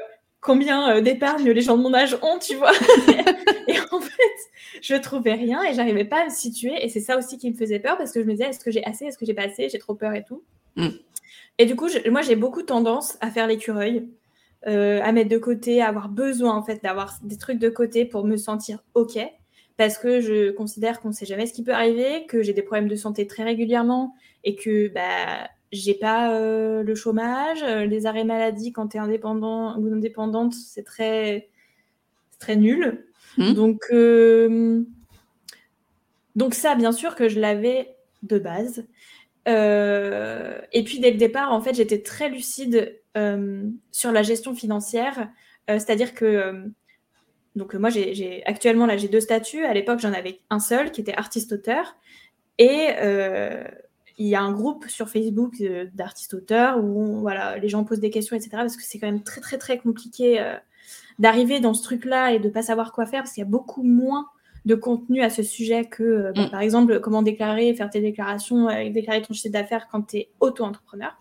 combien 0.45 0.97
euh, 0.97 1.01
d'épargne 1.01 1.51
les 1.51 1.62
gens 1.62 1.76
de 1.76 1.82
mon 1.82 1.95
âge 1.95 2.16
ont, 2.22 2.38
tu 2.38 2.55
vois. 2.55 2.72
et 3.66 3.80
en 3.90 3.99
fait, 3.99 4.36
je 4.82 4.95
trouvais 4.95 5.32
rien 5.32 5.62
et 5.64 5.72
j'arrivais 5.72 6.05
pas 6.05 6.20
à 6.20 6.24
me 6.26 6.30
situer. 6.30 6.84
Et 6.84 6.88
c'est 6.88 7.01
ça 7.01 7.18
aussi 7.18 7.38
qui 7.38 7.51
me 7.51 7.57
faisait 7.57 7.80
peur 7.80 7.97
parce 7.97 8.12
que 8.12 8.20
je 8.20 8.26
me 8.26 8.32
disais, 8.32 8.45
est-ce 8.45 8.62
que 8.62 8.70
j'ai 8.70 8.84
assez, 8.84 9.07
est-ce 9.07 9.18
que 9.18 9.24
j'ai 9.24 9.34
pas 9.34 9.45
assez, 9.47 9.68
j'ai 9.70 9.78
trop 9.78 9.95
peur 9.95 10.12
et 10.12 10.22
tout. 10.22 10.45
Mmh. 10.76 10.88
Et 11.59 11.66
du 11.66 11.74
coup, 11.74 11.88
moi, 12.11 12.20
j'ai 12.20 12.36
beaucoup 12.36 12.62
tendance 12.62 13.16
à 13.20 13.30
faire 13.30 13.47
l'écureuil, 13.47 14.09
euh, 14.66 15.01
à 15.03 15.12
mettre 15.12 15.30
de 15.30 15.38
côté, 15.38 15.80
à 15.80 15.88
avoir 15.88 16.11
besoin, 16.11 16.55
en 16.55 16.62
fait, 16.62 16.82
d'avoir 16.82 17.18
des 17.22 17.38
trucs 17.38 17.59
de 17.59 17.70
côté 17.70 18.05
pour 18.05 18.24
me 18.24 18.36
sentir 18.36 18.84
OK. 18.92 19.18
Parce 19.76 19.99
que 19.99 20.20
je 20.20 20.51
considère 20.51 21.01
qu'on 21.01 21.09
ne 21.09 21.14
sait 21.14 21.26
jamais 21.26 21.47
ce 21.47 21.55
qui 21.55 21.64
peut 21.64 21.72
arriver, 21.72 22.26
que 22.26 22.42
j'ai 22.42 22.53
des 22.53 22.62
problèmes 22.62 22.88
de 22.88 22.97
santé 22.97 23.26
très 23.26 23.45
régulièrement 23.45 24.14
et 24.45 24.55
que 24.55 24.88
bah, 24.88 25.49
j'ai 25.74 25.94
pas 25.94 26.38
le 26.82 26.94
chômage, 26.94 27.64
les 27.64 28.06
arrêts 28.06 28.24
maladie 28.24 28.72
quand 28.72 28.88
tu 28.88 28.96
es 28.96 29.00
indépendant 29.00 29.76
ou 29.78 29.92
indépendante, 29.92 30.54
c'est 30.54 30.84
très, 30.84 31.48
très 32.38 32.56
nul. 32.56 33.04
Mmh. 33.36 33.52
Donc, 33.52 33.82
donc 36.36 36.54
ça, 36.54 36.74
bien 36.74 36.92
sûr 36.92 37.14
que 37.16 37.28
je 37.28 37.40
l'avais 37.40 37.96
de 38.22 38.38
base. 38.38 38.84
et 39.46 40.84
puis 40.84 41.00
dès 41.00 41.10
le 41.10 41.18
départ, 41.18 41.52
en 41.52 41.60
fait, 41.60 41.74
j'étais 41.74 42.02
très 42.02 42.28
lucide 42.28 43.00
sur 43.92 44.12
la 44.12 44.22
gestion 44.22 44.54
financière. 44.54 45.28
C'est-à-dire 45.68 46.14
que 46.14 46.70
donc 47.56 47.74
moi, 47.74 47.90
j'ai 47.90 48.42
actuellement 48.46 48.86
là, 48.86 48.96
j'ai 48.96 49.08
deux 49.08 49.20
statuts. 49.20 49.64
À 49.64 49.74
l'époque, 49.74 50.00
j'en 50.00 50.12
avais 50.12 50.40
un 50.50 50.58
seul 50.58 50.90
qui 50.90 51.00
était 51.00 51.14
artiste-auteur. 51.14 51.96
Et 52.58 52.88
euh, 52.98 53.64
il 54.18 54.26
y 54.26 54.34
a 54.34 54.42
un 54.42 54.52
groupe 54.52 54.86
sur 54.88 55.08
Facebook 55.08 55.54
euh, 55.60 55.86
d'artistes-auteurs 55.94 56.82
où 56.82 57.20
voilà, 57.20 57.58
les 57.58 57.68
gens 57.68 57.84
posent 57.84 58.00
des 58.00 58.10
questions, 58.10 58.36
etc. 58.36 58.50
Parce 58.52 58.76
que 58.76 58.82
c'est 58.82 58.98
quand 58.98 59.06
même 59.06 59.22
très, 59.22 59.40
très, 59.40 59.58
très 59.58 59.78
compliqué 59.78 60.40
euh, 60.40 60.54
d'arriver 61.18 61.60
dans 61.60 61.74
ce 61.74 61.82
truc-là 61.82 62.32
et 62.32 62.38
de 62.38 62.48
ne 62.48 62.52
pas 62.52 62.62
savoir 62.62 62.92
quoi 62.92 63.06
faire 63.06 63.22
parce 63.22 63.32
qu'il 63.32 63.42
y 63.42 63.46
a 63.46 63.50
beaucoup 63.50 63.82
moins 63.82 64.28
de 64.64 64.74
contenu 64.74 65.20
à 65.22 65.30
ce 65.30 65.42
sujet 65.42 65.84
que, 65.84 66.32
bah, 66.34 66.46
mm. 66.46 66.50
par 66.50 66.60
exemple, 66.60 67.00
comment 67.00 67.22
déclarer, 67.22 67.74
faire 67.74 67.90
tes 67.90 68.00
déclarations, 68.00 68.68
déclarer 68.90 69.20
ton 69.20 69.34
chiffre 69.34 69.52
d'affaires 69.52 69.88
quand 69.90 70.02
tu 70.02 70.16
es 70.18 70.30
auto-entrepreneur. 70.40 71.14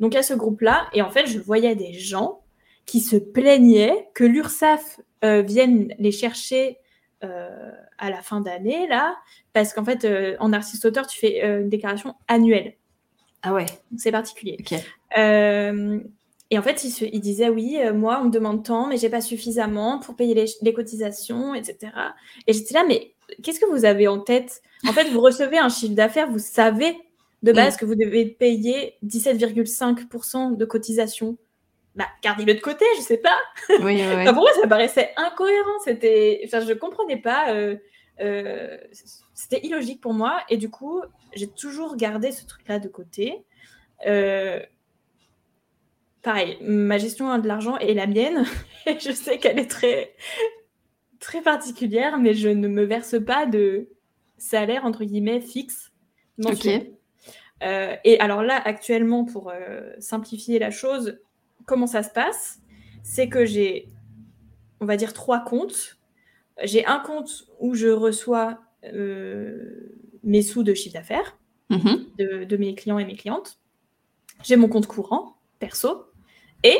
Donc, 0.00 0.14
il 0.14 0.16
y 0.16 0.18
a 0.18 0.22
ce 0.22 0.34
groupe-là. 0.34 0.88
Et 0.92 1.02
en 1.02 1.10
fait, 1.10 1.26
je 1.26 1.38
voyais 1.38 1.74
des 1.74 1.92
gens 1.92 2.40
qui 2.86 3.00
se 3.00 3.16
plaignaient 3.16 4.08
que 4.14 4.24
l'URSSAF 4.24 5.00
euh, 5.24 5.42
viennent 5.42 5.94
les 5.98 6.12
chercher 6.12 6.78
euh, 7.22 7.72
à 7.98 8.10
la 8.10 8.22
fin 8.22 8.40
d'année, 8.40 8.86
là, 8.88 9.16
parce 9.52 9.72
qu'en 9.72 9.84
fait, 9.84 10.04
euh, 10.04 10.36
en 10.40 10.52
artiste-auteur, 10.52 11.06
tu 11.06 11.18
fais 11.18 11.44
une 11.44 11.68
déclaration 11.68 12.14
annuelle. 12.28 12.74
Ah 13.42 13.52
ouais. 13.52 13.66
C'est 13.96 14.12
particulier. 14.12 14.56
et 15.16 16.58
en 16.58 16.62
fait, 16.62 16.84
il, 16.84 17.20
disait 17.20 17.48
oui, 17.48 17.78
moi, 17.94 18.20
on 18.20 18.26
me 18.26 18.30
demande 18.30 18.64
tant, 18.64 18.86
mais 18.86 18.96
j'ai 18.96 19.08
pas 19.08 19.20
suffisamment 19.20 19.98
pour 19.98 20.16
payer 20.16 20.34
les, 20.34 20.46
les 20.62 20.72
cotisations, 20.72 21.54
etc. 21.54 21.92
Et 22.46 22.52
j'étais 22.52 22.74
là, 22.74 22.84
mais 22.86 23.14
qu'est-ce 23.42 23.60
que 23.60 23.66
vous 23.66 23.84
avez 23.84 24.08
en 24.08 24.18
tête? 24.18 24.62
En 24.86 24.92
fait, 24.92 25.10
vous 25.10 25.20
recevez 25.20 25.58
un 25.58 25.68
chiffre 25.68 25.94
d'affaires, 25.94 26.30
vous 26.30 26.38
savez 26.38 26.96
de 27.44 27.52
base 27.52 27.74
mm. 27.74 27.78
que 27.78 27.84
vous 27.84 27.94
devez 27.94 28.26
payer 28.26 28.94
17,5% 29.04 30.56
de 30.56 30.64
cotisation 30.64 31.36
bah, 31.96 32.08
gardez-le 32.22 32.54
de 32.54 32.60
côté, 32.60 32.84
je 32.96 33.02
sais 33.02 33.18
pas. 33.18 33.38
Oui, 33.80 34.02
pour 34.24 34.34
moi, 34.34 34.50
ça 34.60 34.66
paraissait 34.66 35.12
incohérent. 35.16 35.78
C'était, 35.84 36.42
enfin, 36.44 36.60
je 36.60 36.72
comprenais 36.72 37.16
pas. 37.16 37.52
Euh, 37.52 37.76
euh, 38.20 38.76
c'était 39.32 39.64
illogique 39.64 40.00
pour 40.00 40.12
moi. 40.12 40.42
Et 40.48 40.56
du 40.56 40.70
coup, 40.70 41.02
j'ai 41.34 41.48
toujours 41.48 41.96
gardé 41.96 42.32
ce 42.32 42.46
truc-là 42.46 42.80
de 42.80 42.88
côté. 42.88 43.44
Euh, 44.06 44.60
pareil, 46.22 46.58
ma 46.62 46.98
gestion 46.98 47.38
de 47.38 47.46
l'argent 47.46 47.78
est 47.78 47.94
la 47.94 48.06
mienne. 48.06 48.44
Et 48.86 48.98
je 48.98 49.12
sais 49.12 49.38
qu'elle 49.38 49.58
est 49.60 49.70
très, 49.70 50.14
très 51.20 51.42
particulière, 51.42 52.18
mais 52.18 52.34
je 52.34 52.48
ne 52.48 52.66
me 52.66 52.82
verse 52.82 53.16
pas 53.24 53.46
de 53.46 53.88
salaire 54.36 54.84
entre 54.84 55.04
guillemets 55.04 55.40
fixe. 55.40 55.92
Ok. 56.44 56.66
et 56.66 58.20
alors 58.20 58.42
là, 58.42 58.60
actuellement, 58.64 59.24
pour 59.24 59.52
simplifier 60.00 60.58
la 60.58 60.72
chose, 60.72 61.16
comment 61.66 61.86
ça 61.86 62.02
se 62.02 62.10
passe 62.10 62.60
C'est 63.02 63.28
que 63.28 63.44
j'ai, 63.44 63.88
on 64.80 64.86
va 64.86 64.96
dire, 64.96 65.12
trois 65.12 65.40
comptes. 65.40 65.98
J'ai 66.62 66.86
un 66.86 67.00
compte 67.00 67.46
où 67.60 67.74
je 67.74 67.88
reçois 67.88 68.60
euh, 68.92 69.98
mes 70.22 70.42
sous 70.42 70.62
de 70.62 70.74
chiffre 70.74 70.94
d'affaires 70.94 71.36
mhm. 71.70 72.06
de, 72.18 72.56
mes 72.56 72.74
clients 72.74 72.98
et 72.98 73.04
mes 73.04 73.16
clientes. 73.16 73.58
J'ai 74.42 74.56
mon 74.56 74.68
compte 74.68 74.86
courant, 74.86 75.36
perso. 75.58 76.04
Et 76.62 76.78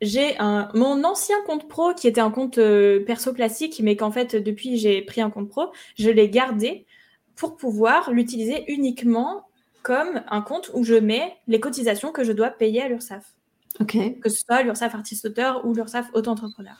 j'ai 0.00 0.36
mon 0.74 1.04
ancien 1.04 1.36
compte 1.46 1.68
pro 1.68 1.94
qui 1.94 2.08
était 2.08 2.20
un 2.20 2.30
compte 2.30 2.58
euh, 2.58 3.04
perso 3.04 3.32
classique, 3.32 3.80
mais 3.82 3.96
qu'en 3.96 4.10
fait, 4.10 4.36
depuis 4.36 4.76
j'ai 4.76 5.02
pris 5.02 5.20
un 5.20 5.30
compte 5.30 5.48
pro, 5.48 5.72
je 5.96 6.10
l'ai 6.10 6.28
gardé 6.28 6.86
pour 7.36 7.56
pouvoir 7.56 8.12
l'utiliser 8.12 8.64
uniquement 8.68 9.46
comme 9.82 10.22
un 10.28 10.40
compte 10.40 10.70
où 10.74 10.82
je 10.82 10.94
mets 10.94 11.36
les 11.46 11.60
cotisations 11.60 12.10
que 12.10 12.24
je 12.24 12.32
dois 12.32 12.50
payer 12.50 12.82
à 12.82 12.88
l'URSSAF. 12.88 13.34
Que 14.20 14.28
ce 14.28 14.44
soit 14.44 14.62
l'URSSAF 14.62 14.94
artiste-auteur 14.94 15.66
ou 15.66 15.74
l'URSSAF 15.74 16.10
auto-entrepreneur. 16.14 16.76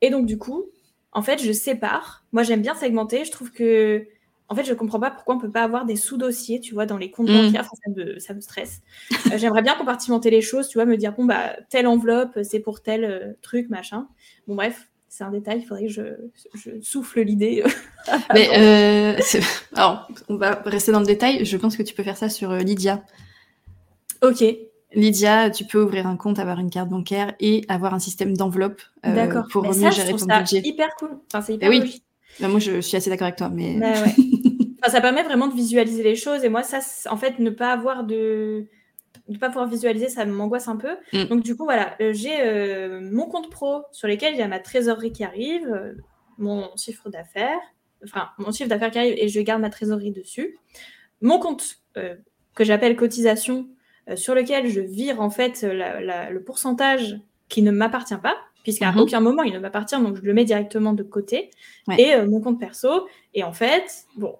Et 0.00 0.10
donc, 0.10 0.26
du 0.26 0.38
coup, 0.38 0.66
en 1.12 1.22
fait, 1.22 1.42
je 1.42 1.52
sépare. 1.52 2.24
Moi, 2.32 2.42
j'aime 2.42 2.62
bien 2.62 2.74
segmenter. 2.74 3.24
Je 3.24 3.30
trouve 3.30 3.50
que, 3.50 4.06
en 4.48 4.54
fait, 4.54 4.64
je 4.64 4.72
comprends 4.74 5.00
pas 5.00 5.10
pourquoi 5.10 5.34
on 5.34 5.38
peut 5.38 5.50
pas 5.50 5.62
avoir 5.62 5.84
des 5.84 5.96
sous-dossiers, 5.96 6.60
tu 6.60 6.74
vois, 6.74 6.86
dans 6.86 6.96
les 6.96 7.10
comptes 7.10 7.28
mm. 7.28 7.46
bancaires. 7.46 7.64
ça, 7.64 7.90
me, 7.94 8.18
ça 8.18 8.34
me 8.34 8.40
stresse. 8.40 8.80
Euh, 9.26 9.36
j'aimerais 9.36 9.62
bien 9.62 9.74
compartimenter 9.74 10.30
les 10.30 10.40
choses, 10.40 10.68
tu 10.68 10.78
vois, 10.78 10.86
me 10.86 10.96
dire, 10.96 11.12
bon, 11.12 11.24
bah, 11.24 11.56
telle 11.70 11.86
enveloppe, 11.86 12.38
c'est 12.42 12.60
pour 12.60 12.82
tel 12.82 13.04
euh, 13.04 13.32
truc, 13.42 13.68
machin. 13.68 14.08
Bon, 14.46 14.54
bref, 14.54 14.88
c'est 15.08 15.24
un 15.24 15.30
détail, 15.30 15.60
il 15.60 15.66
faudrait 15.66 15.86
que 15.86 15.92
je, 15.92 16.02
je 16.54 16.70
souffle 16.82 17.20
l'idée. 17.22 17.64
Mais 18.34 18.48
euh, 18.56 19.20
alors, 19.74 20.08
on 20.28 20.36
va 20.36 20.62
rester 20.64 20.92
dans 20.92 21.00
le 21.00 21.06
détail. 21.06 21.44
Je 21.44 21.56
pense 21.56 21.76
que 21.76 21.82
tu 21.82 21.94
peux 21.94 22.02
faire 22.02 22.16
ça 22.16 22.28
sur 22.28 22.54
Lydia. 22.54 23.02
Ok. 24.22 24.44
Lydia, 24.94 25.50
tu 25.50 25.64
peux 25.64 25.82
ouvrir 25.82 26.06
un 26.06 26.16
compte, 26.16 26.38
avoir 26.38 26.58
une 26.58 26.70
carte 26.70 26.88
bancaire 26.88 27.34
et 27.40 27.64
avoir 27.68 27.92
un 27.92 27.98
système 27.98 28.36
d'enveloppe 28.36 28.80
euh, 29.04 29.42
pour 29.50 29.62
mais 29.62 29.76
mieux 29.76 29.90
gérer 29.90 30.12
ton 30.12 30.18
ça 30.18 30.38
budget. 30.38 30.62
hyper 30.64 30.94
cool. 30.96 31.18
Enfin, 31.26 31.42
c'est 31.42 31.54
hyper 31.54 31.68
oui. 31.68 32.02
Bah, 32.40 32.48
moi, 32.48 32.58
je, 32.58 32.80
suis 32.80 32.96
assez 32.96 33.10
d'accord 33.10 33.26
avec 33.26 33.36
toi, 33.36 33.50
mais. 33.52 33.78
Bah, 33.78 34.88
ça 34.88 35.00
permet 35.00 35.22
vraiment 35.22 35.48
de 35.48 35.54
visualiser 35.54 36.02
les 36.02 36.16
choses. 36.16 36.44
Et 36.44 36.48
moi, 36.48 36.62
ça, 36.62 36.78
en 37.10 37.16
fait, 37.16 37.38
ne 37.38 37.50
pas 37.50 37.72
avoir 37.72 38.04
de 38.04 38.66
ne 39.28 39.36
pas 39.36 39.48
pouvoir 39.48 39.68
visualiser, 39.68 40.08
ça 40.08 40.24
m'angoisse 40.24 40.68
un 40.68 40.76
peu. 40.76 40.96
Mm. 41.12 41.24
Donc 41.24 41.42
du 41.42 41.54
coup, 41.54 41.64
voilà, 41.64 41.94
euh, 42.00 42.14
j'ai 42.14 42.40
euh, 42.40 43.00
mon 43.02 43.26
compte 43.26 43.50
pro 43.50 43.82
sur 43.92 44.08
lequel 44.08 44.32
il 44.32 44.38
y 44.38 44.42
a 44.42 44.48
ma 44.48 44.58
trésorerie 44.58 45.12
qui 45.12 45.22
arrive, 45.22 45.96
mon 46.38 46.70
chiffre 46.76 47.10
d'affaires, 47.10 47.60
enfin 48.04 48.30
mon 48.38 48.52
chiffre 48.52 48.70
d'affaires 48.70 48.90
qui 48.90 48.98
arrive 48.98 49.14
et 49.18 49.28
je 49.28 49.40
garde 49.40 49.60
ma 49.60 49.68
trésorerie 49.68 50.12
dessus. 50.12 50.56
Mon 51.20 51.38
compte 51.38 51.82
que 51.94 52.64
j'appelle 52.64 52.96
cotisation, 52.96 53.68
euh, 53.68 53.74
sur 54.16 54.34
lequel 54.34 54.68
je 54.68 54.80
vire 54.80 55.20
en 55.20 55.30
fait 55.30 55.62
le 55.62 56.38
pourcentage 56.38 57.20
qui 57.48 57.62
ne 57.62 57.70
m'appartient 57.70 58.16
pas, 58.22 58.36
puisqu'à 58.62 58.92
mhm. 58.92 59.00
aucun 59.00 59.20
moment 59.20 59.42
il 59.42 59.52
ne 59.52 59.58
m'appartient, 59.58 59.96
donc 59.96 60.16
je 60.16 60.22
le 60.22 60.34
mets 60.34 60.44
directement 60.44 60.92
de 60.92 61.02
côté, 61.02 61.50
et 61.96 62.14
euh, 62.14 62.26
mon 62.26 62.40
compte 62.40 62.60
perso. 62.60 63.08
Et 63.34 63.42
en 63.42 63.52
fait, 63.52 64.04
bon, 64.16 64.36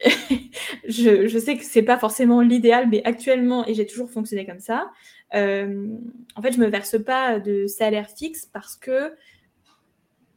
je, 0.88 1.38
sais 1.38 1.56
que 1.56 1.64
c'est 1.64 1.82
pas 1.82 1.98
forcément 1.98 2.40
l'idéal, 2.40 2.88
mais 2.90 3.02
actuellement, 3.04 3.66
et 3.66 3.74
j'ai 3.74 3.86
toujours 3.86 4.10
fonctionné 4.10 4.46
comme 4.46 4.60
ça, 4.60 4.90
euh, 5.34 5.88
en 6.36 6.42
fait, 6.42 6.52
je 6.52 6.58
me 6.58 6.68
verse 6.68 7.02
pas 7.02 7.40
de 7.40 7.66
salaire 7.66 8.08
fixe 8.08 8.46
parce 8.46 8.76
que 8.76 9.12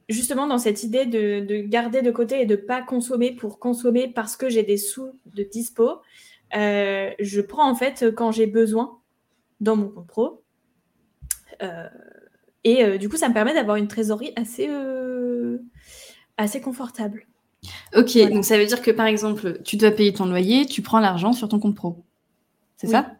justement 0.10 0.48
dans 0.48 0.58
cette 0.58 0.82
idée 0.84 1.06
de, 1.06 1.40
de, 1.40 1.62
garder 1.62 2.02
de 2.02 2.10
côté 2.10 2.42
et 2.42 2.46
de 2.48 2.56
pas 2.56 2.82
consommer 2.82 3.32
pour 3.36 3.60
consommer 3.60 4.08
parce 4.08 4.36
que 4.36 4.50
j'ai 4.50 4.64
des 4.64 4.78
sous 4.78 5.12
de 5.28 5.44
dispo, 5.44 6.02
euh, 6.56 7.12
je 7.20 7.41
prends 7.41 7.70
en 7.70 7.76
fait 7.76 8.06
quand 8.16 8.32
j'ai 8.32 8.47
besoin 8.47 9.00
dans 9.60 9.76
mon 9.76 9.89
compte 9.89 10.08
pro. 10.08 10.43
Euh, 11.62 11.88
et 12.64 12.84
euh, 12.84 12.97
du 12.97 13.10
coup, 13.10 13.18
ça 13.18 13.30
me 13.30 13.34
permet 13.34 13.54
d'avoir 13.54 13.78
une 13.78 13.88
trésorerie 13.88 14.34
assez, 14.36 14.70
assez 16.38 16.62
confortable. 16.62 17.26
Ok, 17.95 18.18
donc 18.30 18.45
ça 18.45 18.58
veut 18.58 18.66
dire 18.66 18.82
que 18.82 18.91
par 18.91 19.06
exemple, 19.06 19.62
tu 19.64 19.76
dois 19.76 19.91
payer 19.91 20.14
ton 20.14 20.26
loyer, 20.26 20.66
tu 20.66 20.82
prends 20.82 21.00
l'argent 21.00 21.34
sur 21.34 21.50
ton 21.50 21.60
compte 21.60 21.76
pro. 21.76 22.04
C'est 22.78 22.88
ça? 22.88 23.12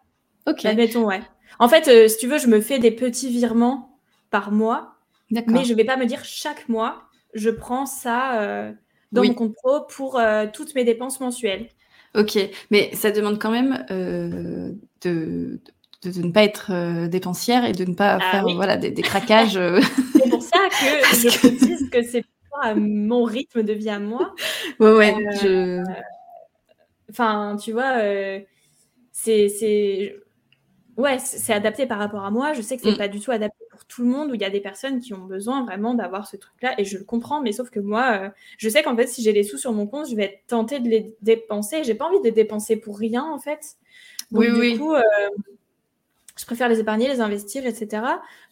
Ok. 0.47 0.65
Admettons, 0.65 1.05
ouais. 1.05 1.21
En 1.59 1.67
fait, 1.67 2.09
si 2.09 2.17
tu 2.17 2.27
veux, 2.27 2.38
je 2.38 2.47
me 2.47 2.61
fais 2.61 2.80
des 2.80 2.91
petits 2.91 3.30
virements 3.30 3.99
par 4.30 4.51
mois, 4.51 4.95
mais 5.30 5.65
je 5.65 5.71
ne 5.71 5.75
vais 5.75 5.84
pas 5.84 5.97
me 5.97 6.05
dire 6.05 6.23
chaque 6.23 6.69
mois, 6.69 7.09
je 7.34 7.49
prends 7.49 7.86
ça 7.86 8.71
dans 9.11 9.23
mon 9.23 9.34
compte 9.34 9.53
pro 9.53 9.82
pour 9.82 10.21
toutes 10.53 10.73
mes 10.75 10.86
dépenses 10.86 11.19
mensuelles. 11.19 11.67
Ok, 12.16 12.38
mais 12.72 12.89
ça 12.93 13.12
demande 13.12 13.39
quand 13.39 13.51
même 13.51 13.86
euh, 13.91 14.72
de, 15.01 15.60
de, 16.03 16.22
ne 16.22 16.32
pas 16.32 16.43
être 16.43 16.72
euh, 16.72 17.07
dépensière 17.07 17.66
et 17.66 17.72
de 17.72 17.86
ne 17.86 17.93
pas 17.93 18.18
ah 18.20 18.32
faire 18.32 18.45
voilà, 18.55 18.78
des, 18.78 18.93
craquages. 19.01 19.57
Euh. 19.57 19.80
c'est 20.14 20.30
pour 20.30 20.41
ça 20.41 20.70
que 20.70 21.16
je 21.30 21.38
précise 21.38 21.89
que 21.89 22.01
c'est 22.03 22.24
à 22.62 22.74
mon 22.76 23.24
rythme 23.24 23.64
de 23.64 23.74
vie 23.74 23.89
à 23.89 23.99
moi. 23.99 24.34
Ouais, 24.80 24.91
ouais. 24.91 25.84
Enfin, 27.10 27.57
tu 27.62 27.72
vois, 27.72 27.97
c'est. 29.12 30.16
Ouais, 30.97 31.18
c'est 31.20 31.53
adapté 31.53 31.86
par 31.86 31.97
rapport 31.97 32.26
à 32.26 32.32
moi. 32.32 32.53
Je 32.53 32.62
sais 32.62 32.76
que 32.76 32.84
c'est 32.84 32.91
mm. 32.91 32.97
pas 32.97 33.07
du 33.07 33.20
tout 33.22 33.32
adapté 33.32 33.59
tout 33.99 34.05
le 34.05 34.11
monde, 34.11 34.31
où 34.31 34.33
il 34.35 34.39
y 34.39 34.45
a 34.45 34.49
des 34.49 34.61
personnes 34.61 35.01
qui 35.01 35.13
ont 35.13 35.25
besoin 35.25 35.65
vraiment 35.65 35.93
d'avoir 35.93 36.25
ce 36.25 36.37
truc-là, 36.37 36.79
et 36.79 36.85
je 36.85 36.97
le 36.97 37.03
comprends, 37.03 37.41
mais 37.41 37.51
sauf 37.51 37.69
que 37.69 37.81
moi, 37.81 38.21
euh, 38.21 38.29
je 38.57 38.69
sais 38.69 38.81
qu'en 38.81 38.95
fait, 38.95 39.07
si 39.07 39.21
j'ai 39.21 39.33
les 39.33 39.43
sous 39.43 39.57
sur 39.57 39.73
mon 39.73 39.87
compte, 39.87 40.09
je 40.09 40.15
vais 40.15 40.23
être 40.23 40.47
tentée 40.47 40.79
de 40.79 40.87
les 40.87 41.17
dépenser. 41.21 41.83
J'ai 41.83 41.95
pas 41.95 42.05
envie 42.05 42.19
de 42.19 42.23
les 42.23 42.31
dépenser 42.31 42.77
pour 42.77 42.97
rien, 42.97 43.25
en 43.25 43.39
fait. 43.39 43.75
Donc, 44.31 44.43
oui, 44.43 44.73
du 44.73 44.79
coup, 44.79 44.93
euh, 44.93 45.03
je 46.37 46.45
préfère 46.45 46.69
les 46.69 46.79
épargner, 46.79 47.09
les 47.09 47.19
investir, 47.19 47.65
etc. 47.65 48.03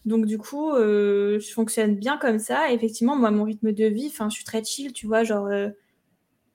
Donc, 0.06 0.26
du 0.26 0.38
coup, 0.38 0.72
euh, 0.72 1.40
je 1.40 1.54
fonctionne 1.54 1.96
bien 1.96 2.18
comme 2.18 2.40
ça. 2.40 2.70
effectivement, 2.74 3.16
moi, 3.16 3.32
mon 3.32 3.46
rythme 3.46 3.72
de 3.72 3.86
vie, 3.86 4.08
enfin, 4.08 4.28
je 4.30 4.36
suis 4.36 4.46
très 4.46 4.66
chill, 4.66 4.92
tu 4.92 5.08
vois, 5.08 5.24
genre 5.24 5.48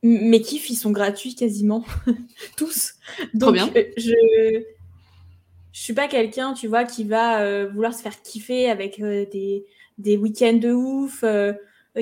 mes 0.03 0.43
kiffs, 0.43 0.69
ils 0.69 0.77
sont 0.77 0.91
gratuits 0.91 1.35
quasiment, 1.35 1.85
tous. 2.59 2.95
Donc, 3.33 3.55
bien. 3.55 3.71
je, 3.97 4.63
suis 5.81 5.95
pas 5.95 6.09
quelqu'un, 6.09 6.53
tu 6.53 6.69
vois, 6.69 6.85
qui 6.85 7.05
va 7.05 7.67
vouloir 7.67 7.95
se 7.95 8.03
faire 8.03 8.21
kiffer 8.23 8.71
avec 8.71 9.01
des, 9.01 9.65
des 9.99 10.17
week-ends 10.17 10.59
de 10.59 10.73
ouf, 10.73 11.25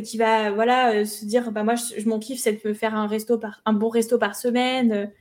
qui 0.05 0.19
va, 0.19 0.51
voilà, 0.51 1.05
se 1.05 1.25
dire, 1.25 1.53
bah 1.53 1.63
moi, 1.63 1.75
je, 1.75 2.09
m'en 2.09 2.19
kiffe, 2.19 2.41
c'est 2.41 2.65
de 2.65 2.73
faire 2.73 2.95
un 2.95 3.07
resto 3.07 3.39
par, 3.39 3.61
un 3.65 3.73
bon 3.73 3.89
resto 3.89 4.19
par 4.19 4.35
semaine. 4.37 5.13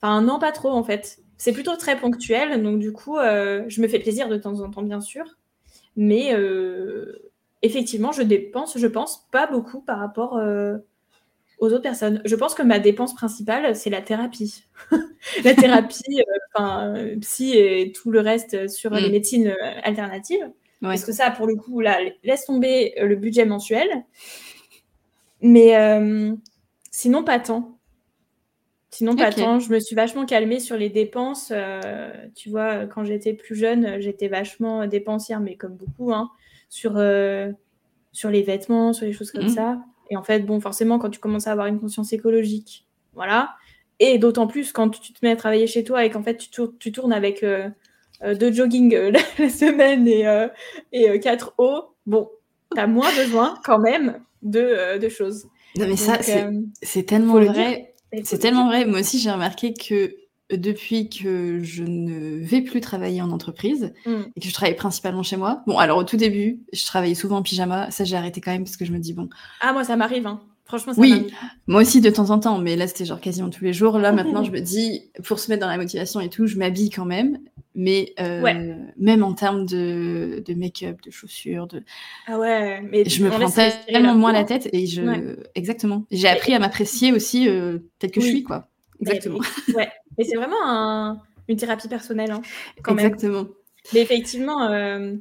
Enfin, 0.00 0.20
non, 0.22 0.38
pas 0.38 0.52
trop, 0.52 0.70
en 0.70 0.84
fait. 0.84 1.18
C'est 1.36 1.52
plutôt 1.52 1.76
très 1.76 1.98
ponctuel, 1.98 2.62
donc 2.62 2.78
du 2.78 2.92
coup, 2.92 3.16
je 3.18 3.80
me 3.80 3.88
fais 3.88 3.98
plaisir 3.98 4.28
de 4.28 4.36
temps 4.36 4.60
en 4.60 4.70
temps, 4.70 4.82
bien 4.82 5.00
sûr. 5.00 5.24
Mais 5.96 6.34
effectivement, 7.62 8.12
je 8.12 8.22
dépense, 8.22 8.76
je 8.76 8.86
pense, 8.86 9.28
pas 9.30 9.46
beaucoup 9.46 9.80
par 9.80 9.98
rapport 9.98 10.38
aux 11.62 11.66
autres 11.66 11.82
personnes. 11.82 12.20
Je 12.24 12.34
pense 12.34 12.54
que 12.54 12.62
ma 12.62 12.80
dépense 12.80 13.14
principale, 13.14 13.76
c'est 13.76 13.88
la 13.88 14.02
thérapie. 14.02 14.64
la 15.44 15.54
thérapie, 15.54 16.18
euh, 16.18 16.38
enfin, 16.52 16.94
psy 17.20 17.56
et 17.56 17.92
tout 17.92 18.10
le 18.10 18.18
reste 18.18 18.66
sur 18.68 18.90
les 18.92 19.08
mm. 19.08 19.12
médecines 19.12 19.46
euh, 19.46 19.80
alternatives. 19.84 20.50
Parce 20.80 21.04
que 21.04 21.12
ça, 21.12 21.30
pour 21.30 21.46
le 21.46 21.54
coup, 21.54 21.78
là, 21.78 22.00
laisse 22.24 22.46
tomber 22.46 22.94
euh, 22.98 23.06
le 23.06 23.14
budget 23.14 23.44
mensuel. 23.44 23.88
Mais 25.40 25.72
sinon, 26.90 27.22
pas 27.22 27.38
tant. 27.38 27.78
Sinon, 28.90 29.14
pas 29.14 29.30
tant. 29.30 29.60
Je 29.60 29.70
me 29.70 29.78
suis 29.78 29.94
vachement 29.94 30.26
calmée 30.26 30.58
sur 30.58 30.76
les 30.76 30.88
dépenses. 30.88 31.52
tu 32.34 32.50
vois, 32.50 32.86
quand 32.86 33.04
j'étais 33.04 33.34
plus 33.34 33.54
jeune, 33.54 34.00
j'étais 34.00 34.26
vachement 34.26 34.88
dépensière, 34.88 35.38
mais 35.38 35.54
comme 35.54 35.76
beaucoup, 35.76 36.12
hein, 36.12 36.28
sur, 36.68 37.00
sur 38.10 38.30
les 38.30 38.42
vêtements, 38.42 38.92
sur 38.92 39.06
les 39.06 39.12
choses 39.12 39.30
comme 39.30 39.46
mm. 39.46 39.50
ça. 39.50 39.78
Et 40.12 40.16
en 40.16 40.22
fait, 40.22 40.40
bon, 40.40 40.60
forcément, 40.60 40.98
quand 40.98 41.08
tu 41.08 41.18
commences 41.18 41.46
à 41.46 41.52
avoir 41.52 41.68
une 41.68 41.80
conscience 41.80 42.12
écologique, 42.12 42.86
voilà. 43.14 43.54
Et 43.98 44.18
d'autant 44.18 44.46
plus 44.46 44.70
quand 44.70 44.90
tu 44.90 45.14
te 45.14 45.18
mets 45.22 45.30
à 45.30 45.36
travailler 45.36 45.66
chez 45.66 45.84
toi 45.84 46.04
et 46.04 46.10
qu'en 46.10 46.22
fait, 46.22 46.36
tu, 46.36 46.50
tournes, 46.50 46.74
tu 46.78 46.92
tournes 46.92 47.14
avec 47.14 47.42
euh, 47.42 47.70
euh, 48.22 48.34
deux 48.34 48.52
jogging 48.52 48.94
euh, 48.94 49.10
la 49.38 49.48
semaine 49.48 50.06
et, 50.06 50.26
et 50.92 51.18
quatre 51.18 51.54
hauts, 51.56 51.94
bon, 52.04 52.28
tu 52.74 52.78
as 52.78 52.86
moins 52.86 53.10
besoin 53.16 53.58
quand 53.64 53.78
même 53.78 54.20
de, 54.42 54.98
de 54.98 55.08
choses. 55.08 55.46
Non, 55.78 55.86
mais 55.88 55.96
ça, 55.96 56.18
c'est 56.82 57.04
tellement 57.04 57.40
vrai. 57.40 57.94
C'est 58.22 58.38
tellement 58.38 58.66
vrai. 58.66 58.84
Moi 58.84 59.00
aussi, 59.00 59.18
j'ai 59.18 59.30
remarqué 59.30 59.72
que 59.72 60.14
depuis 60.56 61.08
que 61.08 61.62
je 61.62 61.84
ne 61.84 62.38
vais 62.38 62.60
plus 62.60 62.80
travailler 62.80 63.22
en 63.22 63.30
entreprise 63.30 63.92
mm. 64.06 64.22
et 64.36 64.40
que 64.40 64.46
je 64.46 64.52
travaille 64.52 64.76
principalement 64.76 65.22
chez 65.22 65.36
moi. 65.36 65.62
Bon, 65.66 65.78
alors 65.78 65.98
au 65.98 66.04
tout 66.04 66.16
début, 66.16 66.60
je 66.72 66.84
travaillais 66.86 67.14
souvent 67.14 67.38
en 67.38 67.42
pyjama. 67.42 67.90
Ça, 67.90 68.04
j'ai 68.04 68.16
arrêté 68.16 68.40
quand 68.40 68.52
même 68.52 68.64
parce 68.64 68.76
que 68.76 68.84
je 68.84 68.92
me 68.92 68.98
dis, 68.98 69.14
bon. 69.14 69.28
Ah, 69.60 69.72
moi, 69.72 69.84
ça 69.84 69.96
m'arrive. 69.96 70.26
Hein. 70.26 70.40
Franchement, 70.64 70.94
ça 70.94 71.00
Oui, 71.00 71.26
moi 71.66 71.82
aussi 71.82 72.00
de 72.00 72.08
temps 72.08 72.30
en 72.30 72.38
temps, 72.38 72.58
mais 72.58 72.76
là, 72.76 72.86
c'était 72.86 73.04
genre 73.04 73.20
quasiment 73.20 73.50
tous 73.50 73.64
les 73.64 73.74
jours. 73.74 73.98
Là, 73.98 74.10
maintenant, 74.12 74.42
je 74.42 74.50
me 74.50 74.60
dis, 74.60 75.10
pour 75.24 75.38
se 75.38 75.50
mettre 75.50 75.60
dans 75.60 75.68
la 75.68 75.76
motivation 75.76 76.20
et 76.20 76.30
tout, 76.30 76.46
je 76.46 76.56
m'habille 76.56 76.88
quand 76.88 77.04
même. 77.04 77.38
Mais 77.74 78.12
euh, 78.20 78.74
même 78.98 79.22
en 79.22 79.32
termes 79.32 79.64
de, 79.64 80.42
de 80.46 80.54
make-up, 80.54 81.00
de 81.02 81.10
chaussures, 81.10 81.66
de. 81.66 81.82
Ah 82.26 82.38
ouais, 82.38 82.82
mais 82.82 83.08
je 83.08 83.24
me 83.24 83.30
prends 83.30 83.50
tellement 83.86 84.14
moins 84.14 84.32
la 84.32 84.44
tête 84.44 84.68
et 84.72 84.86
je. 84.86 85.36
Exactement. 85.54 86.04
J'ai 86.10 86.28
appris 86.28 86.54
à 86.54 86.58
m'apprécier 86.58 87.12
aussi 87.12 87.48
euh, 87.48 87.78
tel 87.98 88.10
que 88.10 88.20
je 88.20 88.26
suis, 88.26 88.42
quoi. 88.42 88.68
Exactement. 89.02 89.40
ouais. 89.74 89.90
Mais 90.16 90.24
c'est 90.24 90.36
vraiment 90.36 91.20
une 91.48 91.56
thérapie 91.56 91.88
personnelle, 91.88 92.30
hein, 92.30 92.42
quand 92.82 92.96
Exactement. 92.96 93.46
Mais 93.92 94.00
effectivement, 94.00 94.70
euh, 94.70 95.14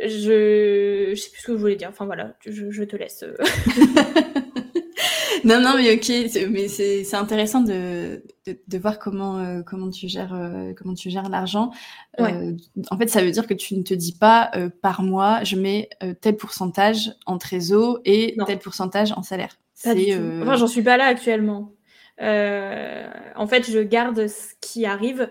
je 0.00 1.10
ne 1.10 1.14
sais 1.14 1.30
plus 1.30 1.40
ce 1.40 1.46
que 1.46 1.52
je 1.52 1.58
voulais 1.58 1.76
dire. 1.76 1.88
Enfin 1.88 2.06
voilà, 2.06 2.34
je, 2.46 2.84
te 2.84 2.96
laisse. 2.96 3.24
Euh. 3.24 3.34
non, 5.44 5.60
non, 5.60 5.74
mais 5.76 5.94
ok, 5.94 6.48
mais 6.50 6.68
c'est 6.68 7.14
intéressant 7.14 7.60
de, 7.60 8.22
de, 8.46 8.78
voir 8.78 8.98
comment, 8.98 9.38
euh, 9.38 9.62
comment 9.62 9.90
tu 9.90 10.08
gères, 10.08 10.38
comment 10.78 10.94
tu 10.94 11.10
gères 11.10 11.28
l'argent. 11.28 11.70
en 12.18 12.98
fait, 12.98 13.08
ça 13.08 13.22
veut 13.22 13.30
dire 13.30 13.46
que 13.46 13.54
tu 13.54 13.76
ne 13.76 13.82
te 13.82 13.94
dis 13.94 14.12
pas 14.12 14.50
par 14.82 15.02
mois, 15.02 15.44
je 15.44 15.56
mets 15.56 15.88
tel 16.20 16.36
pourcentage 16.36 17.12
en 17.26 17.38
trésor 17.38 18.00
et 18.04 18.36
tel 18.46 18.58
pourcentage 18.58 19.12
en 19.12 19.22
salaire. 19.22 19.56
Enfin, 19.84 20.56
j'en 20.56 20.68
suis 20.68 20.82
pas 20.82 20.96
là 20.96 21.06
actuellement. 21.06 21.75
Euh, 22.20 23.10
en 23.34 23.46
fait, 23.46 23.70
je 23.70 23.78
garde 23.78 24.26
ce 24.26 24.54
qui 24.60 24.86
arrive, 24.86 25.28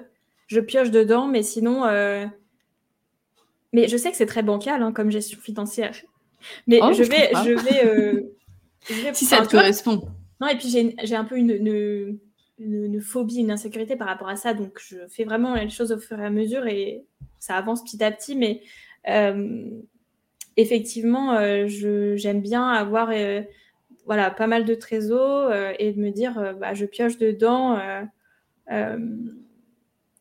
je 0.47 0.59
pioche 0.59 0.91
dedans, 0.91 1.27
mais 1.27 1.43
sinon. 1.43 1.85
Euh, 1.85 2.25
mais 3.73 3.87
je 3.87 3.97
sais 3.97 4.11
que 4.11 4.17
c'est 4.17 4.25
très 4.25 4.43
bancal 4.43 4.81
hein, 4.81 4.91
comme 4.91 5.11
gestion 5.11 5.39
financière. 5.39 5.95
Mais 6.67 6.79
oh, 6.81 6.93
je, 6.93 7.03
vais, 7.03 7.31
je, 7.43 7.51
vais, 7.51 7.85
euh, 7.85 8.21
si 9.13 9.25
ça 9.25 9.45
te 9.45 9.51
correspond. 9.51 10.07
Non, 10.39 10.47
et 10.47 10.57
puis 10.57 10.69
j'ai 10.69 11.15
un 11.15 11.25
peu 11.25 11.37
une, 11.37 11.51
une, 11.51 12.19
une, 12.59 13.01
phobie, 13.01 13.37
une 13.37 13.51
insécurité 13.51 13.95
par 13.95 14.07
rapport 14.07 14.29
à 14.29 14.35
ça. 14.35 14.53
Donc 14.53 14.79
je 14.79 14.97
fais 15.09 15.23
vraiment 15.23 15.55
les 15.55 15.69
choses 15.69 15.91
au 15.91 15.97
fur 15.97 16.19
et 16.19 16.25
à 16.25 16.29
mesure 16.29 16.67
et 16.67 17.03
ça 17.39 17.55
avance 17.55 17.83
petit 17.83 18.03
à 18.03 18.11
petit. 18.11 18.35
Mais 18.35 18.61
effectivement, 20.55 21.37
j'aime 21.67 22.41
bien 22.41 22.67
avoir 22.67 23.11
voilà, 24.05 24.29
pas 24.31 24.47
mal 24.47 24.65
de 24.65 24.75
trésors 24.75 25.49
euh, 25.49 25.73
et 25.79 25.91
de 25.91 25.99
me 25.99 26.11
dire, 26.11 26.37
euh, 26.37 26.53
bah, 26.53 26.73
je 26.73 26.85
pioche 26.85 27.17
dedans 27.17 27.77
euh, 28.71 28.97